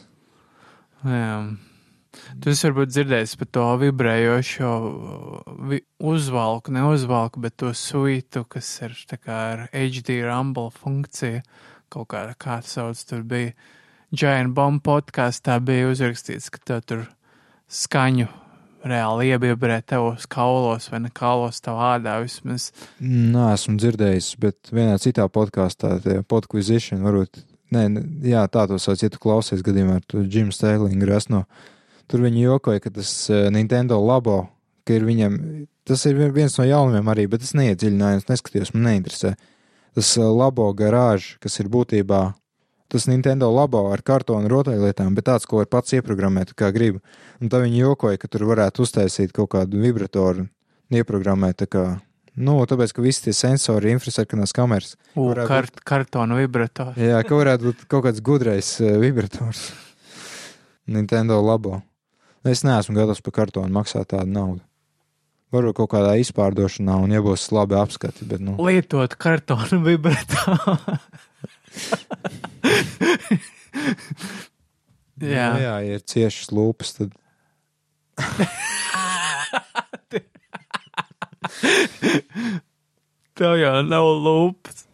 Jā. 1.03 1.57
Tu 2.39 2.51
esi 2.53 2.68
varbūt 2.69 2.91
dzirdējis 2.93 3.31
par 3.41 3.47
to 3.57 3.64
vibrējošo 3.81 4.72
vi 5.72 5.80
uzvalku, 6.05 6.72
ne 6.76 6.84
uzvalku, 6.93 7.41
bet 7.41 7.55
to 7.57 7.72
suitu, 7.73 8.43
kas 8.45 8.69
ir 8.85 8.93
tā 9.10 9.18
kā 9.18 9.38
ar 9.55 9.64
HD 9.73 10.19
rumble 10.22 10.69
funkciju. 10.77 11.41
Kaut 11.94 12.10
kā 12.10 12.26
kā 12.41 12.60
tas 12.64 12.74
sauc, 12.78 13.02
tur 13.10 13.22
bija 13.28 13.53
Giant 14.14 14.53
Bomb 14.57 14.82
podkāstā 14.86 15.60
bija 15.61 15.91
uzrakstīts, 15.91 16.49
ka 16.53 16.61
tev 16.65 16.82
tur 16.90 17.03
skaņu 17.70 18.30
reāli 18.84 19.30
iebibrē 19.32 19.80
tev 19.88 20.10
uz 20.11 20.26
kaulos 20.30 20.90
vai 20.91 20.99
ne 21.06 21.11
kaulos 21.15 21.61
tev 21.64 21.80
ādā 21.82 22.18
vismaz. 22.24 22.70
Nē, 22.99 23.53
esmu 23.56 23.78
dzirdējis, 23.80 24.34
bet 24.44 24.74
vienā 24.76 24.98
citā 25.02 25.26
podkāstā, 25.32 25.95
podkvizition, 26.30 27.03
varbūt, 27.06 27.44
nē, 27.76 27.86
jā, 28.28 28.44
tā 28.52 28.65
to 28.70 28.80
sauc, 28.82 29.02
ja 29.03 29.11
tu 29.14 29.22
klausies 29.24 29.64
gadījumā 29.65 30.02
ar 30.02 30.07
to 30.07 30.26
Jim 30.26 30.52
Stēlingu 30.53 31.07
resno. 31.10 31.45
Tur 32.11 32.26
viņi 32.26 32.44
jokoja, 32.44 32.84
ka 32.84 32.91
tas 32.99 33.14
uh, 33.32 33.48
Nintendo 33.53 34.02
labo, 34.03 34.44
ka 34.84 34.98
ir 34.98 35.07
viņam, 35.07 35.40
tas 35.88 36.03
ir 36.10 36.20
viens 36.36 36.57
no 36.60 36.68
jaunumiem 36.68 37.07
arī, 37.14 37.30
bet 37.32 37.45
es 37.48 37.56
neiedziļinājos, 37.56 38.28
neskatījos, 38.30 38.74
man 38.76 38.90
neinteresē. 38.90 39.38
Tas 39.94 40.15
uh, 40.18 40.30
labo 40.34 40.70
garāžs, 40.78 41.36
kas 41.44 41.60
ir 41.61 41.70
būtībā 41.74 42.32
tas 42.94 43.07
Nintendo 43.10 43.49
labo 43.49 43.88
ar 43.90 44.03
kartonu 44.06 44.49
rotaļlietām, 44.52 45.15
bet 45.18 45.26
tāds, 45.26 45.48
ko 45.49 45.64
var 45.64 45.70
pats 45.72 45.95
ieprogrammēt, 45.98 46.52
kā 46.53 46.70
grib. 46.76 46.99
Un 47.41 47.49
tā 47.49 47.64
viņi 47.64 47.80
jokoja, 47.82 48.20
ka 48.22 48.30
tur 48.30 48.45
varētu 48.52 48.86
uztaisīt 48.86 49.34
kaut 49.34 49.49
kādu 49.56 49.82
vibratoru, 49.82 50.45
ieprogrammēt 50.94 51.64
tā 51.64 51.68
kā. 51.74 51.86
Nu, 52.38 52.60
tāpēc, 52.70 52.94
ka 52.94 53.06
visi 53.06 53.26
tie 53.26 53.34
sensori, 53.38 53.90
infrasarkanās 53.94 54.53
kameras. 54.53 54.94
U, 55.18 55.32
kart, 55.49 55.82
kartona 55.86 56.38
vibrators. 56.38 56.98
Jā, 57.02 57.22
ka 57.26 57.38
varētu 57.38 57.72
būt 57.72 57.84
kaut 57.90 58.06
kāds 58.06 58.22
gudrais 58.26 58.70
uh, 58.82 58.94
vibrators. 59.02 59.72
Nintendo 60.94 61.40
labo. 61.41 61.82
Es 62.45 62.61
neesmu 62.65 62.98
gatavs 62.98 63.26
par 63.26 63.38
kartonu 63.41 63.74
maksāt 63.74 64.11
tādu 64.14 64.30
naudu. 64.30 64.61
Varbūt 65.54 65.76
kaut 65.78 65.92
kādā 65.92 66.16
izpārdošanā, 66.18 66.96
un 67.06 67.12
būs 67.26 67.44
labi 67.54 67.76
apskati, 67.78 68.26
bet, 68.26 68.42
nu, 68.42 68.56
Lietot 68.58 69.14
kartona 69.22 69.78
vibratoru. 69.86 70.74
jā. 75.34 75.54
nu, 75.54 75.60
jā, 75.62 75.76
ja 75.86 75.94
ir 75.94 76.02
ciešas 76.10 76.50
lūpas, 76.58 76.90
tad 76.98 77.10
Tev 83.34 83.54
jau 83.58 83.82
nav 83.86 84.06
lūpas. 84.26 84.86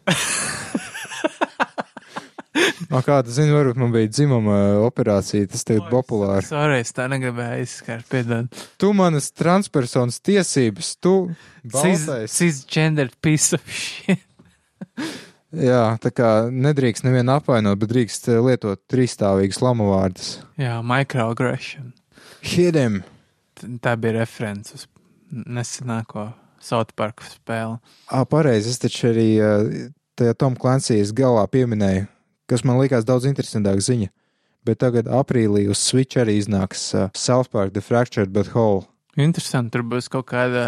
No 2.93 3.03
kā 3.05 3.19
tu 3.21 3.29
zini, 3.29 3.53
varbūt 3.53 3.77
man 3.77 3.91
bija 3.93 4.09
dzimuma 4.09 4.55
operācija, 4.87 5.45
tas 5.51 5.61
tagad 5.67 5.83
ir 5.85 5.91
populāri. 5.93 6.47
Es 6.79 6.93
tā 6.97 7.05
negribēju 7.11 7.61
izskart, 7.67 8.07
piedod. 8.09 8.47
Tu 8.81 8.89
manas 8.97 9.27
transpersonas 9.37 10.17
tiesības, 10.25 10.95
tu 10.97 11.13
Cis, 11.29 11.69
baltais. 12.07 12.33
cisgender 12.33 13.11
piece 13.21 13.53
of 13.53 13.61
shit. 13.69 14.23
Jā, 15.69 15.95
tā 16.01 16.11
kā 16.13 16.27
nedrīkst 16.53 17.05
nevienu 17.07 17.33
apvainot, 17.33 17.77
bet 17.81 17.89
drīkst 17.89 18.27
eh, 18.29 18.37
lietot 18.45 18.81
trīsstāvīgas 18.89 19.61
lamu 19.65 19.87
vārdus. 19.89 20.35
Jā, 20.61 20.75
microaggression. 20.85 21.87
Hit 22.45 22.77
him! 22.77 22.99
Tā 23.81 23.95
bija 23.99 24.19
referents 24.21 24.75
uz 24.77 24.83
nesenāko 25.33 26.29
South 26.61 26.93
Park 26.97 27.25
spēli. 27.25 27.79
Ā, 28.13 28.21
pareizi, 28.29 28.69
es 28.75 28.81
taču 28.81 29.09
arī 29.09 29.27
eh, 29.41 29.89
tajā 30.21 30.37
Tom 30.37 30.57
Clancy's 30.59 31.13
galā 31.17 31.47
pieminēju, 31.49 32.05
kas 32.49 32.65
man 32.67 32.79
likās 32.81 33.05
daudz 33.07 33.27
interesantāk 33.29 33.81
ziņa. 33.85 34.09
Bet 34.67 34.81
tagad 34.83 35.07
aprīlī 35.07 35.67
uz 35.71 35.79
Switch 35.79 36.19
arī 36.19 36.35
iznāks 36.41 36.89
uh, 36.97 37.07
South 37.15 37.51
Park 37.53 37.71
The 37.75 37.83
Fractured 37.85 38.33
But 38.35 38.51
Whole. 38.55 38.87
Interesanti, 39.19 39.73
tur 39.75 39.85
būs 39.87 40.09
kaut 40.11 40.27
kāda, 40.31 40.63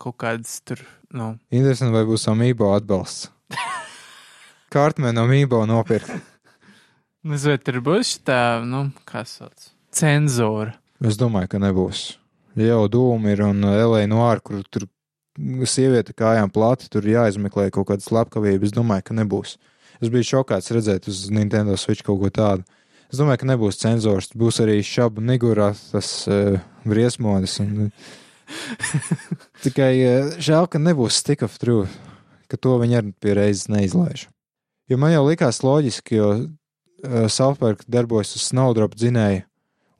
kaut 0.00 0.16
kādas 0.20 0.58
tur, 0.66 0.80
nu, 1.14 1.34
Interesanti, 1.52 1.94
vai 1.94 2.04
būs 2.08 2.26
Amiibo 2.32 2.72
atbalsts. 2.74 3.30
Kārtmēn 4.74 5.20
Amiibo 5.22 5.62
nopirkt. 5.68 6.10
nezinu, 7.26 7.60
tur 7.62 7.80
būs 7.84 8.16
tā, 8.26 8.40
nu, 8.66 8.88
kā 9.08 9.22
sauc, 9.28 9.70
cenzūra. 9.94 10.74
Es 11.04 11.18
domāju, 11.20 11.52
ka 11.54 11.60
nebūs. 11.62 12.08
Ja 12.56 12.72
jau 12.72 12.84
dūmi 12.88 13.34
ir 13.34 13.42
un 13.44 13.64
Elēna 13.68 14.08
Noāra, 14.14 14.40
kur 14.40 14.62
tur 14.72 14.88
sieviete 15.68 16.14
kājām 16.16 16.50
plati, 16.52 16.88
tur 16.88 17.04
jāizmeklē 17.04 17.68
kaut 17.74 17.90
kāda 17.90 18.04
slepkavība. 18.04 18.64
Es 18.64 18.72
domāju, 18.72 19.04
ka 19.04 19.16
nebūs. 19.18 19.56
Es 20.02 20.12
biju 20.12 20.28
šokāts 20.30 20.72
redzēt 20.74 21.08
uz 21.10 21.26
Nintendo 21.32 21.76
Switch 21.80 22.04
kaut 22.06 22.20
ko 22.22 22.32
tādu. 22.32 22.66
Es 23.06 23.20
domāju, 23.20 23.42
ka 23.42 23.50
nebūs 23.52 23.78
cenzors. 23.80 24.32
Būs 24.34 24.58
arī 24.64 24.80
šabu 24.84 25.22
nigurā 25.24 25.70
tas 25.92 26.10
uh, 26.28 26.58
briesmonis. 26.86 27.58
Un... 27.62 27.90
Tikai 29.64 29.92
uh, 30.02 30.30
žēl, 30.42 30.66
ka 30.70 30.82
nebūs 30.82 31.20
stick 31.22 31.44
of 31.46 31.54
truth, 31.62 31.94
ka 32.50 32.58
to 32.58 32.76
viņi 32.82 32.98
arī 33.00 33.12
pie 33.22 33.36
reizes 33.38 33.70
neizlaiž. 33.72 34.26
Jo 34.90 34.98
man 35.02 35.14
jau 35.14 35.24
likās 35.26 35.62
loģiski, 35.66 36.18
jo 36.18 36.30
uh, 36.36 37.26
South 37.30 37.62
Park 37.62 37.86
darbojas 37.90 38.34
uz 38.38 38.48
Snowdrop 38.50 38.98
dzinēju. 38.98 39.46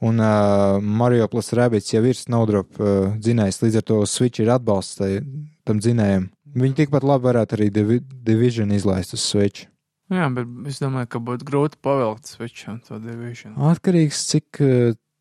Un 0.06 0.20
uh, 0.20 0.76
Mario 0.82 1.24
plus 1.32 1.54
Rabbits 1.56 1.94
jau 1.94 2.02
ir 2.04 2.18
Snowdrop 2.18 2.82
uh, 2.82 3.14
dzinējs, 3.16 3.62
līdz 3.62 3.80
ar 3.80 3.86
to 3.86 4.02
Switch 4.10 4.42
ir 4.42 4.52
atbalsts 4.52 4.98
tai, 5.00 5.22
tam 5.64 5.80
dzinējam. 5.80 6.28
Viņi 6.56 6.76
tikpat 6.82 7.04
labi 7.04 7.30
varētu 7.30 7.56
arī 7.56 7.70
Divi 7.72 7.98
Division 8.02 8.74
izlaist 8.76 9.16
uz 9.16 9.24
Switch. 9.24 9.70
Jā, 10.12 10.26
bet 10.30 10.68
es 10.70 10.78
domāju, 10.78 11.08
ka 11.10 11.20
būtu 11.22 11.46
grūti 11.48 11.80
pavilkt 11.82 12.30
switcham 12.30 12.78
to 12.86 13.00
division. 13.02 13.56
Atkarīgs, 13.72 14.20
cik, 14.30 14.60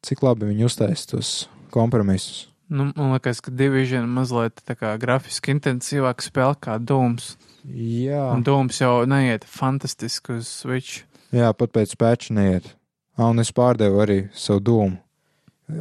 cik 0.06 0.22
labi 0.26 0.52
viņi 0.52 0.68
uztaisīs 0.68 1.10
tos 1.10 1.32
kompromisus. 1.74 2.46
Nu, 2.70 2.88
man 2.96 3.14
liekas, 3.14 3.44
ka 3.46 3.54
division 3.54 4.08
mazliet 4.10 4.62
tā 4.66 4.74
kā 4.78 4.96
grafiski 5.02 5.54
intensīvāk 5.54 6.24
spēle 6.26 6.58
kā 6.62 6.80
Dooms. 6.82 7.36
Jā, 7.66 8.24
Un 8.34 8.46
Dooms 8.46 8.82
jau 8.82 9.04
neiet 9.10 9.46
fantastiski 9.50 10.40
uz 10.40 10.50
switch. 10.50 11.04
Jā 11.34 11.52
pat 11.58 11.74
pēc 11.76 11.94
pēča 12.00 12.34
neiet. 12.38 12.72
Ah, 13.18 13.30
un 13.30 13.42
es 13.42 13.54
pārdevu 13.56 14.02
arī 14.02 14.18
savu 14.38 14.64
dūmu. 14.66 14.98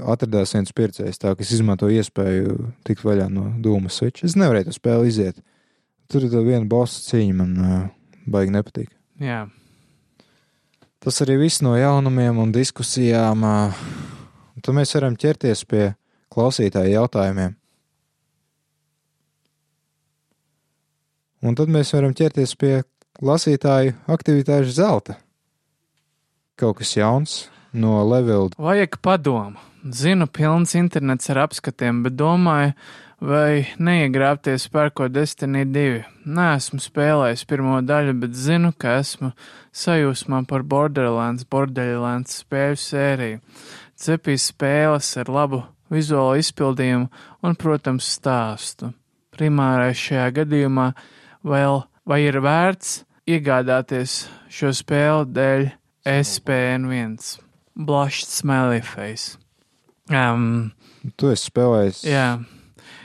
Atradās 0.09 0.55
viens 0.57 0.73
pircējs, 0.73 1.19
tā 1.21 1.35
ka 1.37 1.45
es 1.45 1.53
izmantoju 1.57 2.01
iespēju 2.01 2.55
tikt 2.89 3.05
vaļā 3.05 3.29
no 3.33 3.51
dūma 3.61 3.93
switch. 3.93 4.25
Es 4.25 4.37
nevarēju 4.41 4.71
to 4.71 4.77
spēli 4.77 5.11
iziet. 5.13 5.41
Tur 6.09 6.25
ir 6.25 6.33
tā 6.33 6.41
viena 6.45 6.65
bossa 6.69 7.03
cīņa, 7.05 7.35
man 7.37 7.53
uh, 7.61 7.83
baigi 8.27 8.55
nepatīk. 8.55 8.91
Jā, 9.21 9.45
Tas 11.05 11.21
arī 11.21 11.35
viss 11.37 11.61
no 11.61 11.75
jaunumiem 11.77 12.39
un 12.41 12.53
diskusijām. 12.53 13.43
Tad 14.65 14.73
mēs 14.73 14.95
varam 14.97 15.19
ķerties 15.21 15.61
pie 15.69 15.83
klausītāju 16.33 16.95
jautājumiem. 16.95 17.53
Un 21.45 21.59
tad 21.61 21.69
mēs 21.69 21.93
varam 21.93 22.15
ķerties 22.17 22.57
pie 22.57 22.73
lasītāju 23.21 23.99
aktivitāšu 24.17 24.73
zelta. 24.79 25.19
Kaut 26.57 26.79
kas 26.81 26.95
jauns 26.97 27.37
no 27.77 28.01
Levilda. 28.09 28.57
vajag 28.57 28.97
padomu. 29.05 29.61
Zinu, 29.85 30.25
pilns 30.25 30.73
internets 30.73 31.29
ar 31.29 31.43
apskatiem, 31.45 32.01
bet 32.07 32.17
domāju, 32.17 32.73
vai 33.25 33.65
neiegrābties 33.81 34.67
pērkot 34.73 35.13
Destiny 35.15 35.65
2. 35.73 36.03
Nē, 36.29 36.49
esmu 36.59 36.81
spēlējis 36.85 37.45
pirmo 37.49 37.79
daļu, 37.87 38.15
bet 38.21 38.37
zinu, 38.37 38.73
ka 38.77 38.99
esmu 39.01 39.31
sajūsmā 39.75 40.43
par 40.51 40.65
Borderlands, 40.69 41.47
Borderlands 41.49 42.43
spēļu 42.43 42.81
sēriju. 42.81 43.41
Cepīs 44.05 44.51
spēles 44.53 45.09
ar 45.23 45.31
labu 45.33 45.63
vizuālu 45.93 46.43
izpildījumu 46.43 47.09
un, 47.45 47.57
protams, 47.61 48.09
stāstu. 48.19 48.93
Primārais 49.35 49.99
šajā 49.99 50.29
gadījumā 50.43 50.91
vēl 51.47 51.81
vai 52.07 52.21
ir 52.27 52.39
vērts 52.45 53.01
iegādāties 53.31 54.25
šo 54.53 54.73
spēli 54.77 55.31
dēļ 55.35 55.65
SPN1. 56.11 57.39
Blushed 57.75 58.29
smiley 58.31 58.83
face. 58.85 59.39
Um, 60.13 60.75
Tu 61.17 61.33
esi 61.33 61.49
spēlējis. 61.49 62.05
jā. 62.07 62.29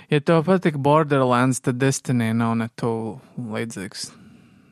Ja 0.09 0.17
tev 0.25 0.41
patīk 0.47 0.77
Borderlands, 0.81 1.59
tad 1.61 1.77
Destiny 1.77 2.31
nav 2.33 2.55
ne 2.57 2.65
tuvu 2.79 3.19
līdzīgs. 3.53 4.07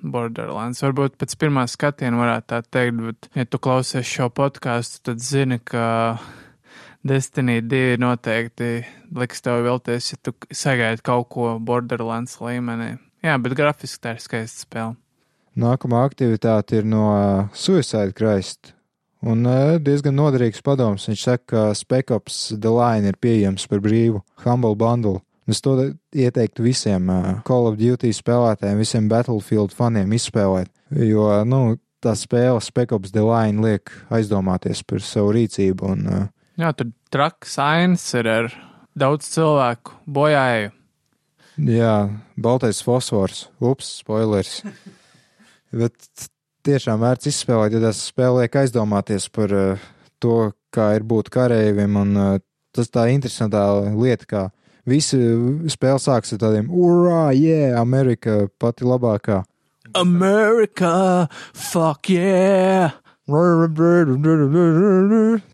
Borderlands. 0.01 0.81
Varbūt 0.81 1.17
pēc 1.21 1.35
pirmā 1.41 1.65
skatiena 1.69 2.17
varētu 2.17 2.47
tā 2.49 2.61
teikt, 2.65 3.01
bet, 3.01 3.27
ja 3.37 3.45
tu 3.45 3.59
klausies 3.61 4.07
šo 4.09 4.31
podkāstu, 4.33 5.01
tad 5.05 5.21
zini, 5.21 5.59
ka 5.61 6.17
Destiny 7.07 7.59
2 7.61 7.99
noteikti 8.01 8.71
liks 9.17 9.43
tev 9.45 9.61
vilties, 9.65 10.11
ja 10.13 10.21
tu 10.25 10.33
sagaidi 10.49 11.05
kaut 11.05 11.29
ko 11.33 11.51
Borderlands 11.61 12.39
līmenī. 12.41 12.95
Jā, 13.25 13.37
bet 13.41 13.53
grafiski 13.57 14.01
tā 14.03 14.15
ir 14.15 14.23
skaista 14.23 14.65
spēle. 14.65 14.97
Nākamā 15.57 16.03
aktivitāte 16.05 16.81
ir 16.81 16.89
no 16.89 17.05
uh, 17.13 17.45
Suicide 17.53 18.13
Christ. 18.17 18.73
Un 19.25 19.45
uh, 19.49 19.77
diezgan 19.81 20.13
noderīgs 20.17 20.61
padoms. 20.65 21.07
Viņš 21.09 21.23
saka, 21.29 21.45
ka 21.49 21.63
Spekups 21.77 22.41
The 22.53 22.73
Line 22.73 23.09
ir 23.09 23.17
pieejams 23.21 23.65
par 23.69 23.81
brīvu 23.81 24.21
Humble 24.45 24.77
Bundle. 24.77 25.23
Es 25.47 25.61
to 25.63 25.77
ieteiktu 26.11 26.65
visiem 26.65 27.07
Call 27.47 27.69
of 27.69 27.77
Duty 27.79 28.09
spēlētājiem, 28.11 28.81
visiem 28.81 29.05
Battlefield 29.07 29.71
faniem 29.75 30.11
izspēlēt. 30.17 30.67
Jo, 30.91 31.29
nu, 31.47 31.77
tā 32.03 32.13
spēle 32.17 32.59
Spekups 32.63 33.13
The 33.15 33.23
Line 33.23 33.63
liek 33.63 33.91
aizdomāties 34.13 34.83
par 34.87 35.03
savu 35.03 35.33
rīcību. 35.37 35.93
Un, 35.93 36.07
uh, 36.07 36.25
Jā, 36.57 36.71
tur 36.75 36.91
traks 37.13 37.57
ainas 37.61 38.05
ir 38.17 38.29
ar 38.31 38.49
daudz 38.97 39.29
cilvēku 39.31 39.95
bojāju. 40.09 40.71
jā, 41.57 41.95
baltais 42.37 42.81
fosfors, 42.85 43.47
ups, 43.59 43.97
spoilers. 44.01 44.61
Bet 45.79 46.27
tiešām 46.67 47.01
vērts 47.03 47.29
izspēlēt, 47.31 47.77
ja 47.77 47.83
tas 47.87 48.03
spēlē 48.09 48.45
liek 48.45 48.59
aizdomāties 48.63 49.29
par 49.31 49.53
uh, 49.55 49.87
to, 50.19 50.51
kā 50.73 50.93
ir 50.97 51.07
būt 51.07 51.31
kareivim, 51.33 51.95
un 51.99 52.15
uh, 52.17 52.37
tas 52.75 52.89
tā 52.93 53.07
interesantā 53.13 53.63
lieta, 53.95 54.27
kā 54.27 54.43
visi 54.87 55.19
spēle 55.71 55.99
sāks 56.01 56.33
ar 56.35 56.41
tādiem 56.41 56.71
urā, 56.71 57.29
yeah, 57.35 57.77
Amerika 57.81 58.47
pati 58.59 58.87
labākā. 58.87 59.43
America, 59.95 61.27
fuck 61.53 62.09
yeah! 62.11 62.95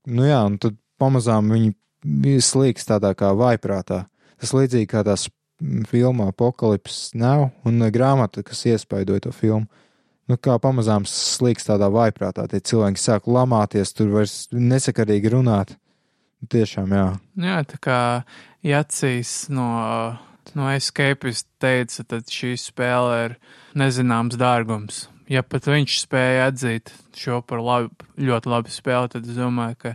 Nu 0.06 0.26
jā, 0.28 0.42
un 0.46 0.60
tad 0.62 0.76
pamazām 1.02 1.50
viņi 1.50 2.36
slīks 2.44 2.86
tādā 2.86 3.14
kā 3.18 3.32
vaiprātā. 3.38 4.04
Tas 4.42 4.54
līdzīgi 4.54 4.90
kā 4.92 5.02
tās 5.08 5.26
filmā 5.90 6.28
Apokalips 6.30 7.14
nav 7.18 7.50
un 7.66 7.88
grāmata, 7.94 8.44
kas 8.46 8.66
iespaidoja 8.70 9.26
to 9.26 9.34
filmu. 9.34 9.66
Nu, 10.30 10.38
kā 10.40 10.56
pamazām 10.62 11.04
slīks 11.10 11.68
tādā 11.68 11.90
vaiprātā, 11.92 12.46
tie 12.48 12.62
cilvēki 12.64 13.02
sāk 13.02 13.26
lamāties, 13.28 13.92
tur 13.96 14.14
vairs 14.14 14.46
nesakarīgi 14.54 15.34
runāt. 15.34 15.74
Tiešām, 16.52 16.92
jā. 16.92 17.08
Jā, 17.40 17.58
tā 17.70 17.80
kā 17.84 18.00
Jacīs 18.66 19.48
no, 19.54 19.70
no 20.58 20.70
Escapist 20.74 21.48
teica, 21.64 22.04
tad 22.04 22.32
šī 22.32 22.56
spēle 22.60 23.18
ir 23.28 23.36
nezināms 23.80 24.40
dārgums. 24.40 25.08
Ja 25.32 25.44
pat 25.46 25.70
viņš 25.72 26.02
spēja 26.04 26.50
atzīt 26.52 26.92
šo 27.16 27.40
par 27.48 27.64
labi, 27.64 27.94
ļoti 28.20 28.52
labu 28.52 28.74
spēli, 28.74 29.14
tad 29.14 29.30
es 29.30 29.40
domāju, 29.40 29.80
ka 29.80 29.94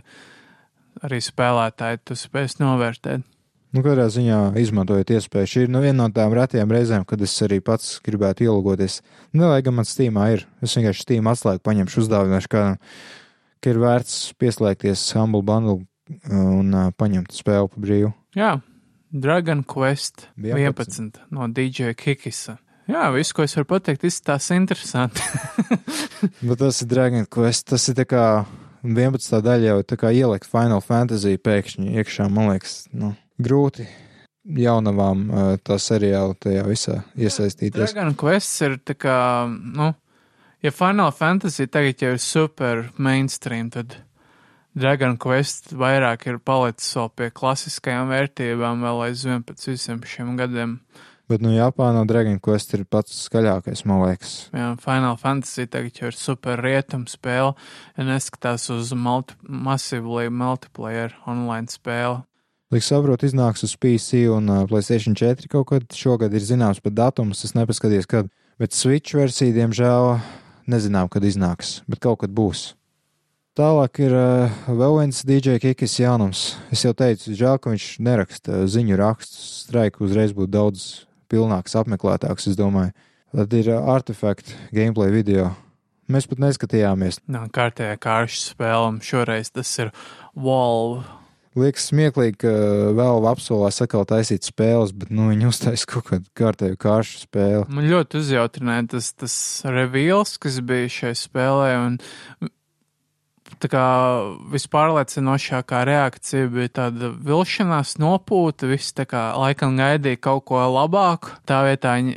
arī 1.05 1.21
spēlētāji 1.23 2.01
to 2.09 2.17
spēs 2.17 2.57
novērtēt. 2.61 3.27
Nu, 3.69 3.83
kādā 3.85 4.07
ziņā 4.09 4.39
izmantojot 4.57 5.11
iespēju. 5.13 5.49
Šī 5.49 5.63
ir 5.67 5.69
nu, 5.69 5.83
viena 5.83 5.99
no 5.99 6.07
tām 6.13 6.33
retajām 6.33 6.71
reizēm, 6.73 7.03
kad 7.05 7.21
es 7.21 7.35
arī 7.45 7.59
pats 7.61 7.99
gribētu 8.01 8.47
ielūgoties. 8.47 8.95
Nu, 9.37 9.45
lai 9.45 9.59
gan 9.65 9.77
man 9.77 9.85
Steamā 9.85 10.31
ir. 10.33 10.47
Es 10.65 10.73
vienkārši 10.73 11.05
Steam 11.05 11.29
atslēgu 11.29 11.61
paņemšu 11.69 12.01
uzdāvināšu 12.01 12.49
kādam, 12.49 12.79
ka 13.61 13.69
ir 13.69 13.81
vērts 13.83 14.15
pieslēgties 14.41 15.03
Humble 15.13 15.45
Bundle 15.45 15.83
un 16.29 16.73
uh, 16.73 16.89
paņemt 16.97 17.35
spēli 17.35 17.71
pa 17.73 17.83
brīvu. 17.85 18.13
Jā, 18.37 18.55
Dragon 19.09 19.63
Quest 19.65 20.27
11, 20.37 20.57
11. 20.65 21.21
no 21.33 21.47
DJ 21.53 21.95
Kikisa. 21.97 22.59
Jā, 22.89 23.09
viss, 23.13 23.33
ko 23.37 23.45
es 23.45 23.53
varu 23.57 23.67
pateikt, 23.69 24.07
izskatās 24.09 24.49
interesanti. 24.55 25.21
Bet 26.47 26.57
tas 26.61 26.81
ir 26.81 26.89
Dragon 26.89 27.27
Quest, 27.29 27.67
tas 27.69 27.85
ir 27.91 27.97
tā 27.99 28.05
kā 28.09 28.23
11. 28.81 29.41
daļa 29.45 29.73
jau 29.73 29.79
tā 29.85 29.97
kā 29.99 30.13
ielikt 30.15 30.49
Final 30.49 30.81
Fantasy 30.81 31.37
pēkšņi 31.37 31.93
iekšā, 32.01 32.29
man 32.33 32.53
liekas, 32.53 32.83
nu, 32.97 33.13
grūti 33.41 33.85
jaunavām 34.57 35.25
tā 35.65 35.77
seriāla 35.77 36.33
tajā 36.41 36.65
visā 36.65 36.99
iesaistīties. 37.19 37.93
Dragon 37.93 38.15
Quest 38.17 38.63
ir 38.65 38.79
tā 38.81 38.95
kā, 38.97 39.17
nu, 39.49 39.91
ja 40.65 40.73
Final 40.73 41.13
Fantasy 41.13 41.69
tagad 41.69 42.01
jau 42.01 42.15
ir 42.15 42.23
super 42.23 42.87
mainstream, 42.97 43.69
tad 43.73 43.99
Dragon 44.77 45.15
Quest 45.17 45.73
vairāk 45.73 46.27
ir 46.29 46.37
palicis 46.45 46.93
vēl 46.97 47.09
pie 47.17 47.29
klasiskajām 47.33 48.11
vērtībām 48.13 48.83
vēl 48.85 49.05
aizvien 49.07 49.45
pēc 49.45 49.71
visiem 49.71 50.01
šiem 50.05 50.35
gadiem. 50.39 50.77
Bet, 51.29 51.43
nu, 51.45 51.51
Japānā 51.53 52.01
Dragon 52.09 52.39
Quest 52.41 52.73
ir 52.73 52.87
pats 52.89 53.13
skaļākais, 53.27 53.83
man 53.85 54.01
liekas. 54.01 54.31
Jā, 54.49 54.71
Final 54.81 55.17
Fantasy 55.21 55.67
tagad 55.69 55.99
jau 56.01 56.09
ir 56.09 56.17
super 56.17 56.61
rietum 56.65 57.03
spēle, 57.09 57.51
ja 57.97 58.05
neskatās 58.07 58.65
uz 58.73 58.95
multi 58.97 59.37
massively 59.45 60.31
multiplayer 60.33 61.13
online 61.29 61.69
spēli. 61.69 62.23
Līdz 62.73 62.85
saprotu, 62.85 63.25
iznāks 63.29 63.65
uz 63.65 63.75
PC 63.81 64.27
un 64.29 64.49
uh, 64.49 64.65
PlayStation 64.69 65.17
4 65.17 65.49
kaut 65.49 65.69
kad 65.69 65.85
šogad 65.97 66.33
ir 66.33 66.45
zināms 66.45 66.81
pat 66.85 66.97
datums, 66.97 67.45
es 67.45 67.55
nepaskaties, 67.57 68.09
kad. 68.09 68.29
Bet 68.59 68.75
Switch 68.75 69.15
versija, 69.15 69.53
diemžēl, 69.55 70.17
nezinām, 70.69 71.07
kad 71.13 71.23
iznāks, 71.23 71.79
bet 71.89 72.01
kaut 72.03 72.19
kad 72.25 72.33
būs. 72.35 72.73
Tālāk 73.57 73.99
ir 74.05 74.13
uh, 74.13 74.57
vēl 74.67 74.97
viens 74.99 75.21
DJ 75.25 75.57
Kikis 75.63 75.97
jaunums. 75.99 76.43
Es 76.73 76.83
jau 76.85 76.93
teicu, 76.93 77.33
žēl, 77.35 77.57
ka 77.57 77.73
viņš 77.73 77.87
neraksta 78.05 78.63
ziņu 78.69 78.97
rakstus. 78.99 79.47
Straiku 79.65 80.05
uzreiz 80.05 80.35
būtu 80.37 80.53
daudz 80.53 80.83
pilnāks, 81.31 81.73
apmeklētāks, 81.79 82.51
es 82.51 82.59
domāju. 82.59 82.93
Tad 83.33 83.55
ir 83.57 83.71
uh, 83.73 83.89
artefakti 83.95 84.53
gameplay 84.75 85.09
video. 85.13 85.49
Mēs 86.09 86.29
pat 86.29 86.41
neskatījāmies. 86.41 87.19
Nav 87.29 87.49
kārtējā 87.53 87.97
kāršu 88.01 88.43
spēle, 88.53 88.85
un 88.93 89.01
šoreiz 89.05 89.51
tas 89.53 89.73
ir 89.81 89.91
Valve. 90.37 91.03
Liekas 91.57 91.87
smieklīgi, 91.89 92.37
ka 92.45 92.53
vēl 92.97 93.25
apsolās 93.27 93.81
atkal 93.81 94.05
taisīt 94.07 94.45
spēles, 94.45 94.93
bet 94.95 95.09
nu, 95.13 95.31
viņi 95.31 95.49
uztaisīja 95.49 95.89
kaut 95.89 96.05
kādu 96.11 96.29
kārtēju 96.37 96.77
kāršu 96.79 97.23
spēli. 97.25 97.65
Man 97.73 97.89
ļoti 97.89 98.21
uzjautrināja 98.21 98.85
tas, 98.93 99.09
tas 99.17 99.35
reveals, 99.65 100.37
kas 100.41 100.61
bija 100.65 100.91
šai 100.93 101.15
spēlē, 101.17 101.71
un 101.87 101.97
vispārliecinošākā 104.53 105.81
reakcija 105.89 106.49
bija 106.53 106.71
tāda 106.81 107.09
vilšanās, 107.11 107.97
nopūta, 108.01 108.69
viss 108.69 108.95
tā 108.97 109.05
kā 109.09 109.29
laikam 109.39 109.77
gaidīja 109.79 110.21
kaut 110.29 110.45
ko 110.49 110.61
labāku. 110.73 111.33
Tā 111.49 111.63
vietā 111.67 111.97
viņi 111.99 112.15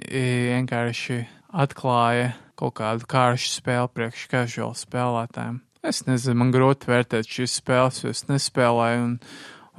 vienkārši 0.53 1.19
atklāja 1.53 2.33
kaut 2.59 2.77
kādu 2.79 3.09
kāršu 3.11 3.57
spēli 3.59 3.91
priekš 3.97 4.29
casual 4.31 4.75
spēlētājiem. 4.79 5.61
Es 5.83 6.05
nezinu, 6.07 6.39
man 6.39 6.53
grūti 6.55 6.87
vērtēt 6.87 7.27
šīs 7.27 7.57
spēles, 7.59 8.05
jo 8.05 8.13
es 8.15 8.23
nespēlēju, 8.29 9.03
un, 9.03 9.17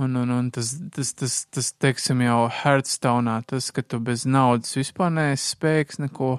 un, 0.03 0.17
un, 0.19 0.33
un 0.35 0.49
tas, 0.51 0.73
tas, 0.91 1.13
tas, 1.15 1.37
tas, 1.47 1.69
teiksim, 1.79 2.25
jau 2.25 2.49
Hearthstone, 2.51 3.37
tas, 3.47 3.69
ka 3.71 3.85
tu 3.87 4.01
bez 4.03 4.25
naudas 4.27 4.75
vispār 4.75 5.13
neesi 5.15 5.53
spējīgs 5.53 6.01
neko 6.03 6.33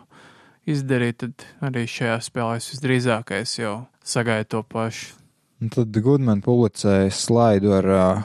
izdarīt, 0.70 1.20
tad 1.22 1.44
arī 1.64 1.84
šajā 1.90 2.16
spēlē 2.24 2.58
es 2.60 2.70
visdrīzākais 2.72 3.58
jau 3.60 3.74
sagaidu 4.04 4.50
to 4.56 4.62
pašu. 4.74 5.14
Un 5.62 5.70
tad 5.72 5.96
Goodman 6.04 6.42
publicēja 6.44 7.12
slaidu 7.14 7.72
ar 7.76 7.88
uh, 7.88 8.24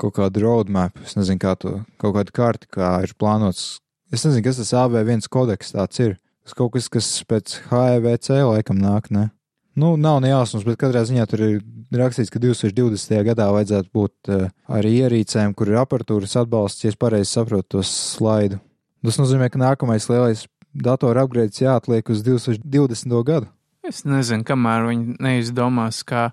kaut 0.00 0.16
kādu 0.18 0.42
roadmap, 0.44 0.98
es 1.04 1.14
nezinu, 1.16 1.40
kā 1.40 1.54
to, 1.60 1.78
kaut 2.02 2.16
kādu 2.18 2.34
karti, 2.34 2.68
kā 2.76 2.96
ir 3.06 3.14
plānots. 3.18 3.78
Es 4.12 4.26
nezinu, 4.26 4.44
kas 4.46 4.60
tas 4.60 4.74
AV1 4.84 5.28
kodeks 5.32 5.74
tāds 5.74 6.02
ir. 6.02 6.18
Tas 6.44 6.56
kaut 6.58 6.74
kas, 6.74 6.90
kas 6.92 7.08
pēc 7.24 7.54
HEVC 7.70 8.34
laikam 8.44 8.76
nāk, 8.82 9.08
ne? 9.14 9.30
Nu, 9.74 9.94
nav 9.98 10.20
ne 10.22 10.28
jausmas, 10.30 10.66
bet 10.66 10.76
katrā 10.78 11.02
ziņā 11.08 11.24
tur 11.26 11.40
ir 11.42 11.54
rakstīts, 11.98 12.30
ka 12.30 12.38
2020. 12.42 13.16
gadā 13.26 13.48
vajadzētu 13.54 13.90
būt 13.96 14.30
uh, 14.30 14.44
arī 14.70 14.92
ierīcēm, 15.00 15.54
kur 15.56 15.72
ir 15.72 15.80
aparatūras 15.80 16.36
atbalsts, 16.44 16.84
ja 16.84 16.92
es 16.92 17.00
pareizi 17.00 17.32
saprotu 17.32 17.78
to 17.78 17.86
slaidu. 17.88 18.60
Tas 19.04 19.18
nozīmē, 19.20 19.50
ka 19.52 19.60
nākamais 19.60 20.06
lielais 20.08 20.44
datora 20.74 21.24
upgrades 21.24 21.62
jāatliek 21.62 22.10
uz 22.10 22.24
2020. 22.26 23.14
gadu. 23.24 23.48
Es 23.84 24.02
nezinu, 24.08 24.44
kamēr 24.48 24.88
viņi 24.88 25.16
neizdomās, 25.22 26.02
kā 26.08 26.30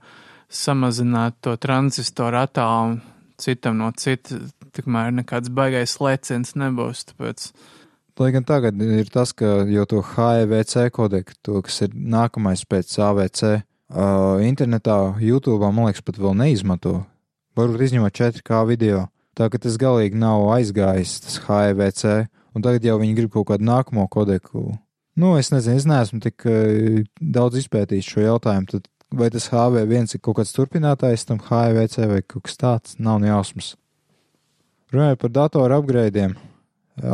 samazināt 0.51 1.37
to 1.43 1.55
transistoru 1.59 2.41
attālumu 2.41 3.01
citam 3.41 3.79
no 3.79 3.89
cita, 3.97 4.37
tikmēr 4.75 5.11
nekāds 5.15 5.51
baigais 5.53 5.97
lēciens 6.03 6.55
nebūs. 6.59 7.07
Tāpēc 7.11 7.51
Lai 8.21 8.29
gan 8.29 8.43
tagad 8.45 8.77
ir 8.85 9.07
tas, 9.09 9.31
ka 9.33 9.63
jau 9.65 9.83
to 9.89 9.99
HEVC 10.05 10.91
kodeku, 10.93 11.33
to, 11.41 11.61
kas 11.65 11.79
ir 11.87 11.95
nākamais 11.95 12.61
pēc 12.69 12.91
AVC, 13.01 13.41
uh, 13.57 14.37
internetā, 14.45 15.15
YouTube, 15.17 15.65
man 15.65 15.87
liekas, 15.87 16.03
pat 16.05 16.19
vēl 16.21 16.35
neizmanto. 16.37 16.99
Varbūt 17.57 17.87
izņemot 17.87 18.19
4K 18.19 18.59
video. 18.69 19.07
Tā 19.33 19.47
ka 19.49 19.57
tas 19.63 19.79
galīgi 19.81 20.19
nav 20.21 20.51
aizgājis, 20.53 21.15
tas 21.23 21.39
HEVC, 21.47 22.27
un 22.55 22.65
tagad 22.65 22.85
jau 22.85 22.97
viņi 23.01 23.17
grib 23.17 23.33
kaut 23.33 23.49
kādu 23.51 23.67
nākamo 23.67 24.07
kodeku. 24.11 24.71
Nu, 25.19 25.35
es 25.39 25.51
nezinu, 25.51 25.77
es 25.79 25.87
neesmu 25.89 26.21
tik 26.23 26.47
uh, 26.47 27.03
daudz 27.19 27.59
izpētījis 27.61 28.13
šo 28.13 28.25
jautājumu. 28.25 28.69
Tad 28.71 28.87
vai 29.11 29.29
tas 29.29 29.49
HV1 29.51 30.15
ir 30.15 30.21
kaut 30.23 30.39
kāds 30.39 30.53
turpinātājs 30.55 31.27
tam 31.27 31.41
HEVC 31.49 31.97
vai 32.11 32.21
kaut 32.23 32.47
kas 32.47 32.57
tāds, 32.59 32.95
nav 32.99 33.19
nejausmas. 33.23 33.75
Runājot 34.91 35.19
par 35.21 35.31
datoru 35.35 35.77
upgradeiem, 35.79 36.35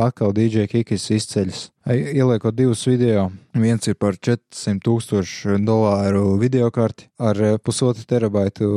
atkal 0.06 0.32
DJ 0.34 0.66
Kikis 0.70 1.08
izceļas. 1.14 1.68
Ieliekot 1.88 2.56
divus 2.58 2.84
video, 2.88 3.28
viens 3.54 3.86
ir 3.86 3.98
par 3.98 4.18
400 4.18 4.82
tūkstošu 4.86 5.58
dolāru 5.66 6.36
videokarti 6.40 7.08
ar 7.18 7.58
pusotru 7.62 8.06
terabaitu 8.06 8.70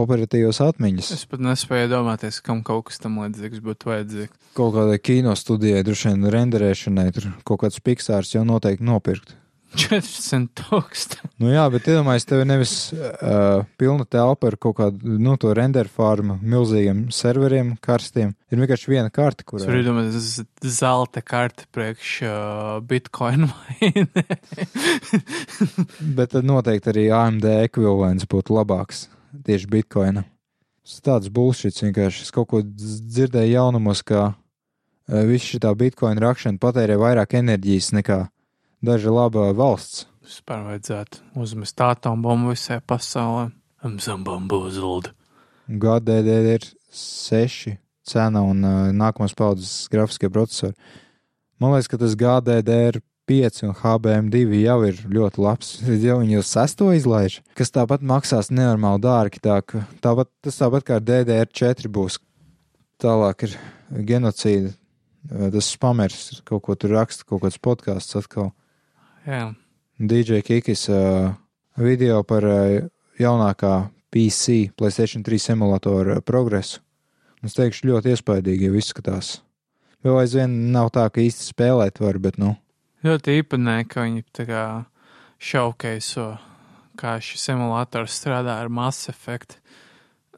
operatīvos 0.00 0.60
atmiņas. 0.64 1.12
es 1.14 1.28
pat 1.30 1.44
nespēju 1.44 1.88
iedomāties, 1.88 2.40
kam 2.44 2.64
kaut 2.66 2.88
kas 2.90 3.00
tam 3.02 3.20
līdzīgs 3.22 3.62
būtu 3.64 3.92
vajadzīgs. 3.92 4.42
Kaut 4.58 4.74
kādai 4.76 4.98
kino 5.02 5.34
studijai, 5.38 5.84
droši 5.86 6.12
vien 6.12 6.28
renderēšanai, 6.34 7.08
tur 7.14 7.30
kaut 7.46 7.64
kāds 7.64 7.80
piksārs 7.84 8.34
jau 8.34 8.44
noteikti 8.46 8.86
nopirkt. 8.86 9.36
400 9.74 10.52
tūkstoši. 10.54 11.30
Nu 11.42 11.50
jā, 11.50 11.64
bet 11.72 11.88
iedomājieties, 11.90 12.26
tev 12.30 12.42
ir 12.44 12.46
nevis 12.46 12.74
uh, 12.94 13.64
pilna 13.80 14.06
telpa 14.06 14.52
ar 14.52 14.56
kaut 14.62 14.76
kādu, 14.78 15.16
nu, 15.18 15.34
to 15.40 15.50
render 15.56 15.88
farmu, 15.90 16.36
milzīgiem 16.42 17.08
serveriem, 17.14 17.74
karstiem. 17.82 18.34
Ir 18.54 18.62
vienkārši 18.62 18.92
viena 18.92 19.10
karte, 19.14 19.46
kur. 19.46 19.58
Es 19.58 19.66
varu 19.66 19.82
iedomāties, 19.82 20.44
zelta 20.76 21.24
karte 21.26 21.66
priekš 21.74 22.12
uh, 22.28 22.36
Bitcoin 22.86 23.48
vai 23.50 23.90
ne. 23.98 24.26
Bet 26.20 26.36
tad 26.36 26.46
noteikti 26.46 26.94
arī 26.94 27.08
AMD 27.18 27.50
ekvivalents 27.64 28.30
būtu 28.30 28.54
labāks 28.54 29.08
tieši 29.46 29.70
Bitcoinam. 29.70 30.26
Tas 30.84 31.00
tāds 31.00 31.30
bullshit 31.32 31.78
vienkārši. 31.80 32.26
Es 32.26 32.32
kaut 32.34 32.50
ko 32.52 32.60
dzirdēju 32.62 33.54
jaunumos, 33.56 34.02
ka 34.04 34.22
uh, 34.30 34.34
viss 35.28 35.48
šī 35.48 35.62
Bitcoin 35.80 36.20
rakšana 36.20 36.60
patērē 36.60 36.98
vairāk 37.00 37.38
enerģijas 37.40 37.92
nekā 37.96 38.18
daža 38.84 39.14
laba 39.14 39.50
valsts. 39.56 40.04
Vispār 40.24 40.62
vajadzētu 40.68 41.20
uzmest 41.40 41.80
atombumbu 41.80 42.54
visai 42.54 42.80
pasaulē. 42.80 43.50
Bamboozled. 43.84 45.10
GDD 45.68 46.36
ir 46.54 46.62
6 46.96 47.74
cena 48.04 48.40
un 48.44 48.64
uh, 48.64 48.92
nākamās 48.92 49.34
paudzes 49.36 49.88
grafiskie 49.92 50.30
procesori. 50.32 50.76
Man 51.60 51.72
liekas, 51.72 51.88
ka 51.88 52.00
tas 52.00 52.16
GDDR 52.16 53.00
5 53.28 53.62
un 53.64 53.74
HBM2 53.78 54.60
jau 54.60 54.76
ir 54.88 55.00
ļoti 55.08 55.42
labs. 55.42 55.72
Jau 55.86 56.18
viņi 56.20 56.36
jau 56.36 56.44
sesto 56.44 56.90
izlaiž, 56.92 57.40
kas 57.56 57.72
tāpat 57.72 58.04
maksās 58.04 58.50
nenormāli 58.52 59.02
dārgi. 59.04 59.40
Tā, 59.44 59.60
ka, 59.64 59.84
tāpat, 60.04 60.30
tas 60.44 60.60
tāpat 60.60 60.86
kā 60.86 60.98
ar 61.00 61.06
DDR4 61.08 61.90
būs. 61.92 62.18
Tālāk 63.02 63.46
ir 63.48 63.56
genocīda. 64.12 64.74
Tas 65.24 65.70
spamers 65.72 66.42
kaut 66.44 66.66
ko 66.66 66.76
tur 66.76 66.92
raksta, 66.98 67.24
kaut 67.24 67.46
kāds 67.46 67.60
podkāsts 67.62 68.18
atkal. 68.20 68.52
Jā. 69.24 69.54
DJ 69.96 70.42
Kikis 70.44 70.88
uh, 70.92 71.32
video 71.80 72.20
par 72.28 72.44
uh, 72.44 72.84
jaunākā 73.16 73.88
PC, 74.12 74.74
PlayStation 74.76 75.24
3 75.24 75.40
simulatoru 75.40 76.20
progresu. 76.26 76.82
Es 77.44 77.56
teikšu, 77.56 77.88
ļoti 77.90 78.12
iespaidīgi 78.14 78.70
izskatās. 78.78 79.38
Vēl 80.04 80.20
aizvien 80.20 80.52
nav 80.72 80.90
tā, 80.92 81.06
ka 81.08 81.22
īsti 81.24 81.48
spēlēt 81.48 82.00
var, 82.00 82.18
bet, 82.20 82.36
nu, 82.40 82.54
Ļoti 83.04 83.38
īpatnē, 83.42 83.76
ka 83.90 84.06
viņi 84.06 84.24
tā 84.32 84.46
kā 84.48 84.64
šaukeiso, 85.44 86.30
kā 86.96 87.18
šis 87.20 87.50
simulators 87.50 88.16
strādā 88.16 88.56
ar 88.62 88.72
Mass 88.72 89.10
Effect. 89.12 89.58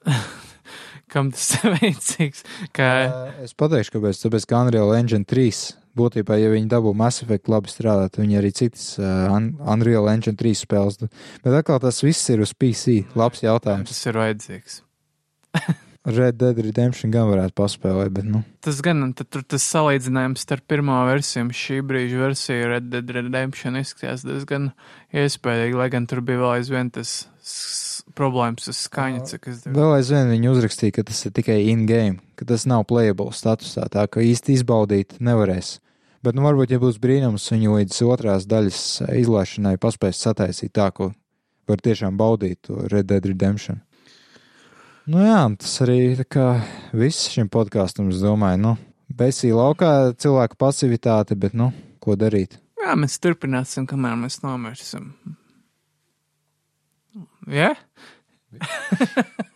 Kam 1.12 1.30
tas 1.30 1.52
ir 1.60 1.76
vajadzīgs? 1.76 2.43
Kā... 2.74 2.90
Es 3.44 3.55
pateikšu, 3.55 3.94
kāpēc. 3.94 4.24
Tāpēc, 4.24 4.48
ka 4.51 4.64
Unreal 4.66 4.90
Engine 4.98 5.22
3 5.28 5.62
būtībā, 5.97 6.40
ja 6.43 6.51
viņi 6.52 6.66
dabū 6.74 6.90
Mass 6.98 7.22
Effect 7.22 7.48
labi 7.52 7.70
strādāt, 7.70 8.18
viņi 8.18 8.40
arī 8.43 8.51
citas 8.59 8.88
uh, 8.98 9.30
Unreal 9.62 10.10
Engine 10.10 10.36
3 10.36 10.59
spēles. 10.66 11.01
Bet 11.47 11.60
atkal 11.62 11.78
tas 11.86 12.02
viss 12.02 12.34
ir 12.34 12.43
uz 12.43 12.52
PC. 12.52 13.05
Labs 13.14 13.47
jautājums. 13.47 13.94
Tas 13.94 14.10
ir 14.10 14.18
vajadzīgs. 14.24 14.80
Red 16.07 16.37
Dead 16.39 16.59
Redemption 16.62 17.11
gan 17.11 17.27
varētu 17.27 17.57
paspēlēt, 17.59 18.12
bet, 18.15 18.27
nu. 18.31 18.45
Tas 18.62 18.78
gan, 18.85 19.03
tad 19.19 19.27
tur 19.35 19.43
tas 19.43 19.65
salīdzinājums 19.73 20.45
starp 20.47 20.62
pirmā 20.70 21.01
versiju 21.09 21.49
un 21.49 21.51
šī 21.57 21.81
brīža 21.87 22.20
versiju 22.20 22.69
Red 22.70 22.87
Dead 22.93 23.11
Redemption 23.16 23.78
izskatījās 23.81 24.23
diezgan 24.27 24.70
iespējīgi, 25.11 25.78
lai 25.81 25.89
gan 25.91 26.07
tur 26.07 26.23
bija 26.27 26.45
vēl 26.45 26.61
aizvien 26.61 26.93
tas 26.95 27.16
problēmas 28.15 28.70
ar 28.70 28.77
skaņu, 28.78 29.24
cik 29.33 29.51
es 29.51 29.65
Vēl 29.66 29.97
aizvien 29.97 30.31
viņi 30.31 30.53
uzrakstīja, 30.53 30.95
ka 30.99 31.07
tas 31.11 31.24
ir 31.27 31.35
tikai 31.35 31.59
in-game, 31.73 32.20
ka 32.39 32.47
tas 32.49 32.69
nav 32.70 32.87
playable 32.87 33.33
statusā, 33.35 33.89
tā 33.91 34.07
ka 34.07 34.23
īsti 34.23 34.61
izbaudīt 34.61 35.19
nevarēs. 35.19 35.77
Bet, 36.23 36.35
nu, 36.39 36.47
varbūt, 36.47 36.73
ja 36.74 36.83
būs 36.83 36.97
brīnums, 37.03 37.51
viņi 37.53 37.74
līdz 37.74 37.99
otrās 38.07 38.47
daļas 38.51 38.81
izlaišanai 39.15 39.77
paspēs 39.83 40.23
sataisīt 40.23 40.73
tā, 40.74 40.89
ko 40.95 41.12
var 41.66 41.83
tiešām 41.83 42.16
baudīt 42.19 42.62
to 42.66 42.87
Red 42.91 43.11
Dead 43.11 43.27
Redemption. 43.27 43.83
Nu 45.07 45.23
jā, 45.23 45.43
tas 45.62 45.74
arī 45.85 45.99
viss 46.91 47.28
šim 47.31 47.47
podkāstam, 47.53 48.09
es 48.11 48.19
domāju, 48.24 48.59
nu, 48.59 48.73
besī 49.07 49.53
laukā 49.55 50.11
cilvēku 50.19 50.59
pasivitāte, 50.59 51.39
bet, 51.39 51.55
nu, 51.55 51.70
ko 52.03 52.19
darīt? 52.19 52.59
Jā, 52.83 52.97
mēs 52.99 53.15
turpināsim, 53.23 53.87
kamēr 53.87 54.19
mēs 54.19 54.41
nomirsim. 54.43 55.12
Jā? 57.47 57.77
Yeah? 57.77 59.37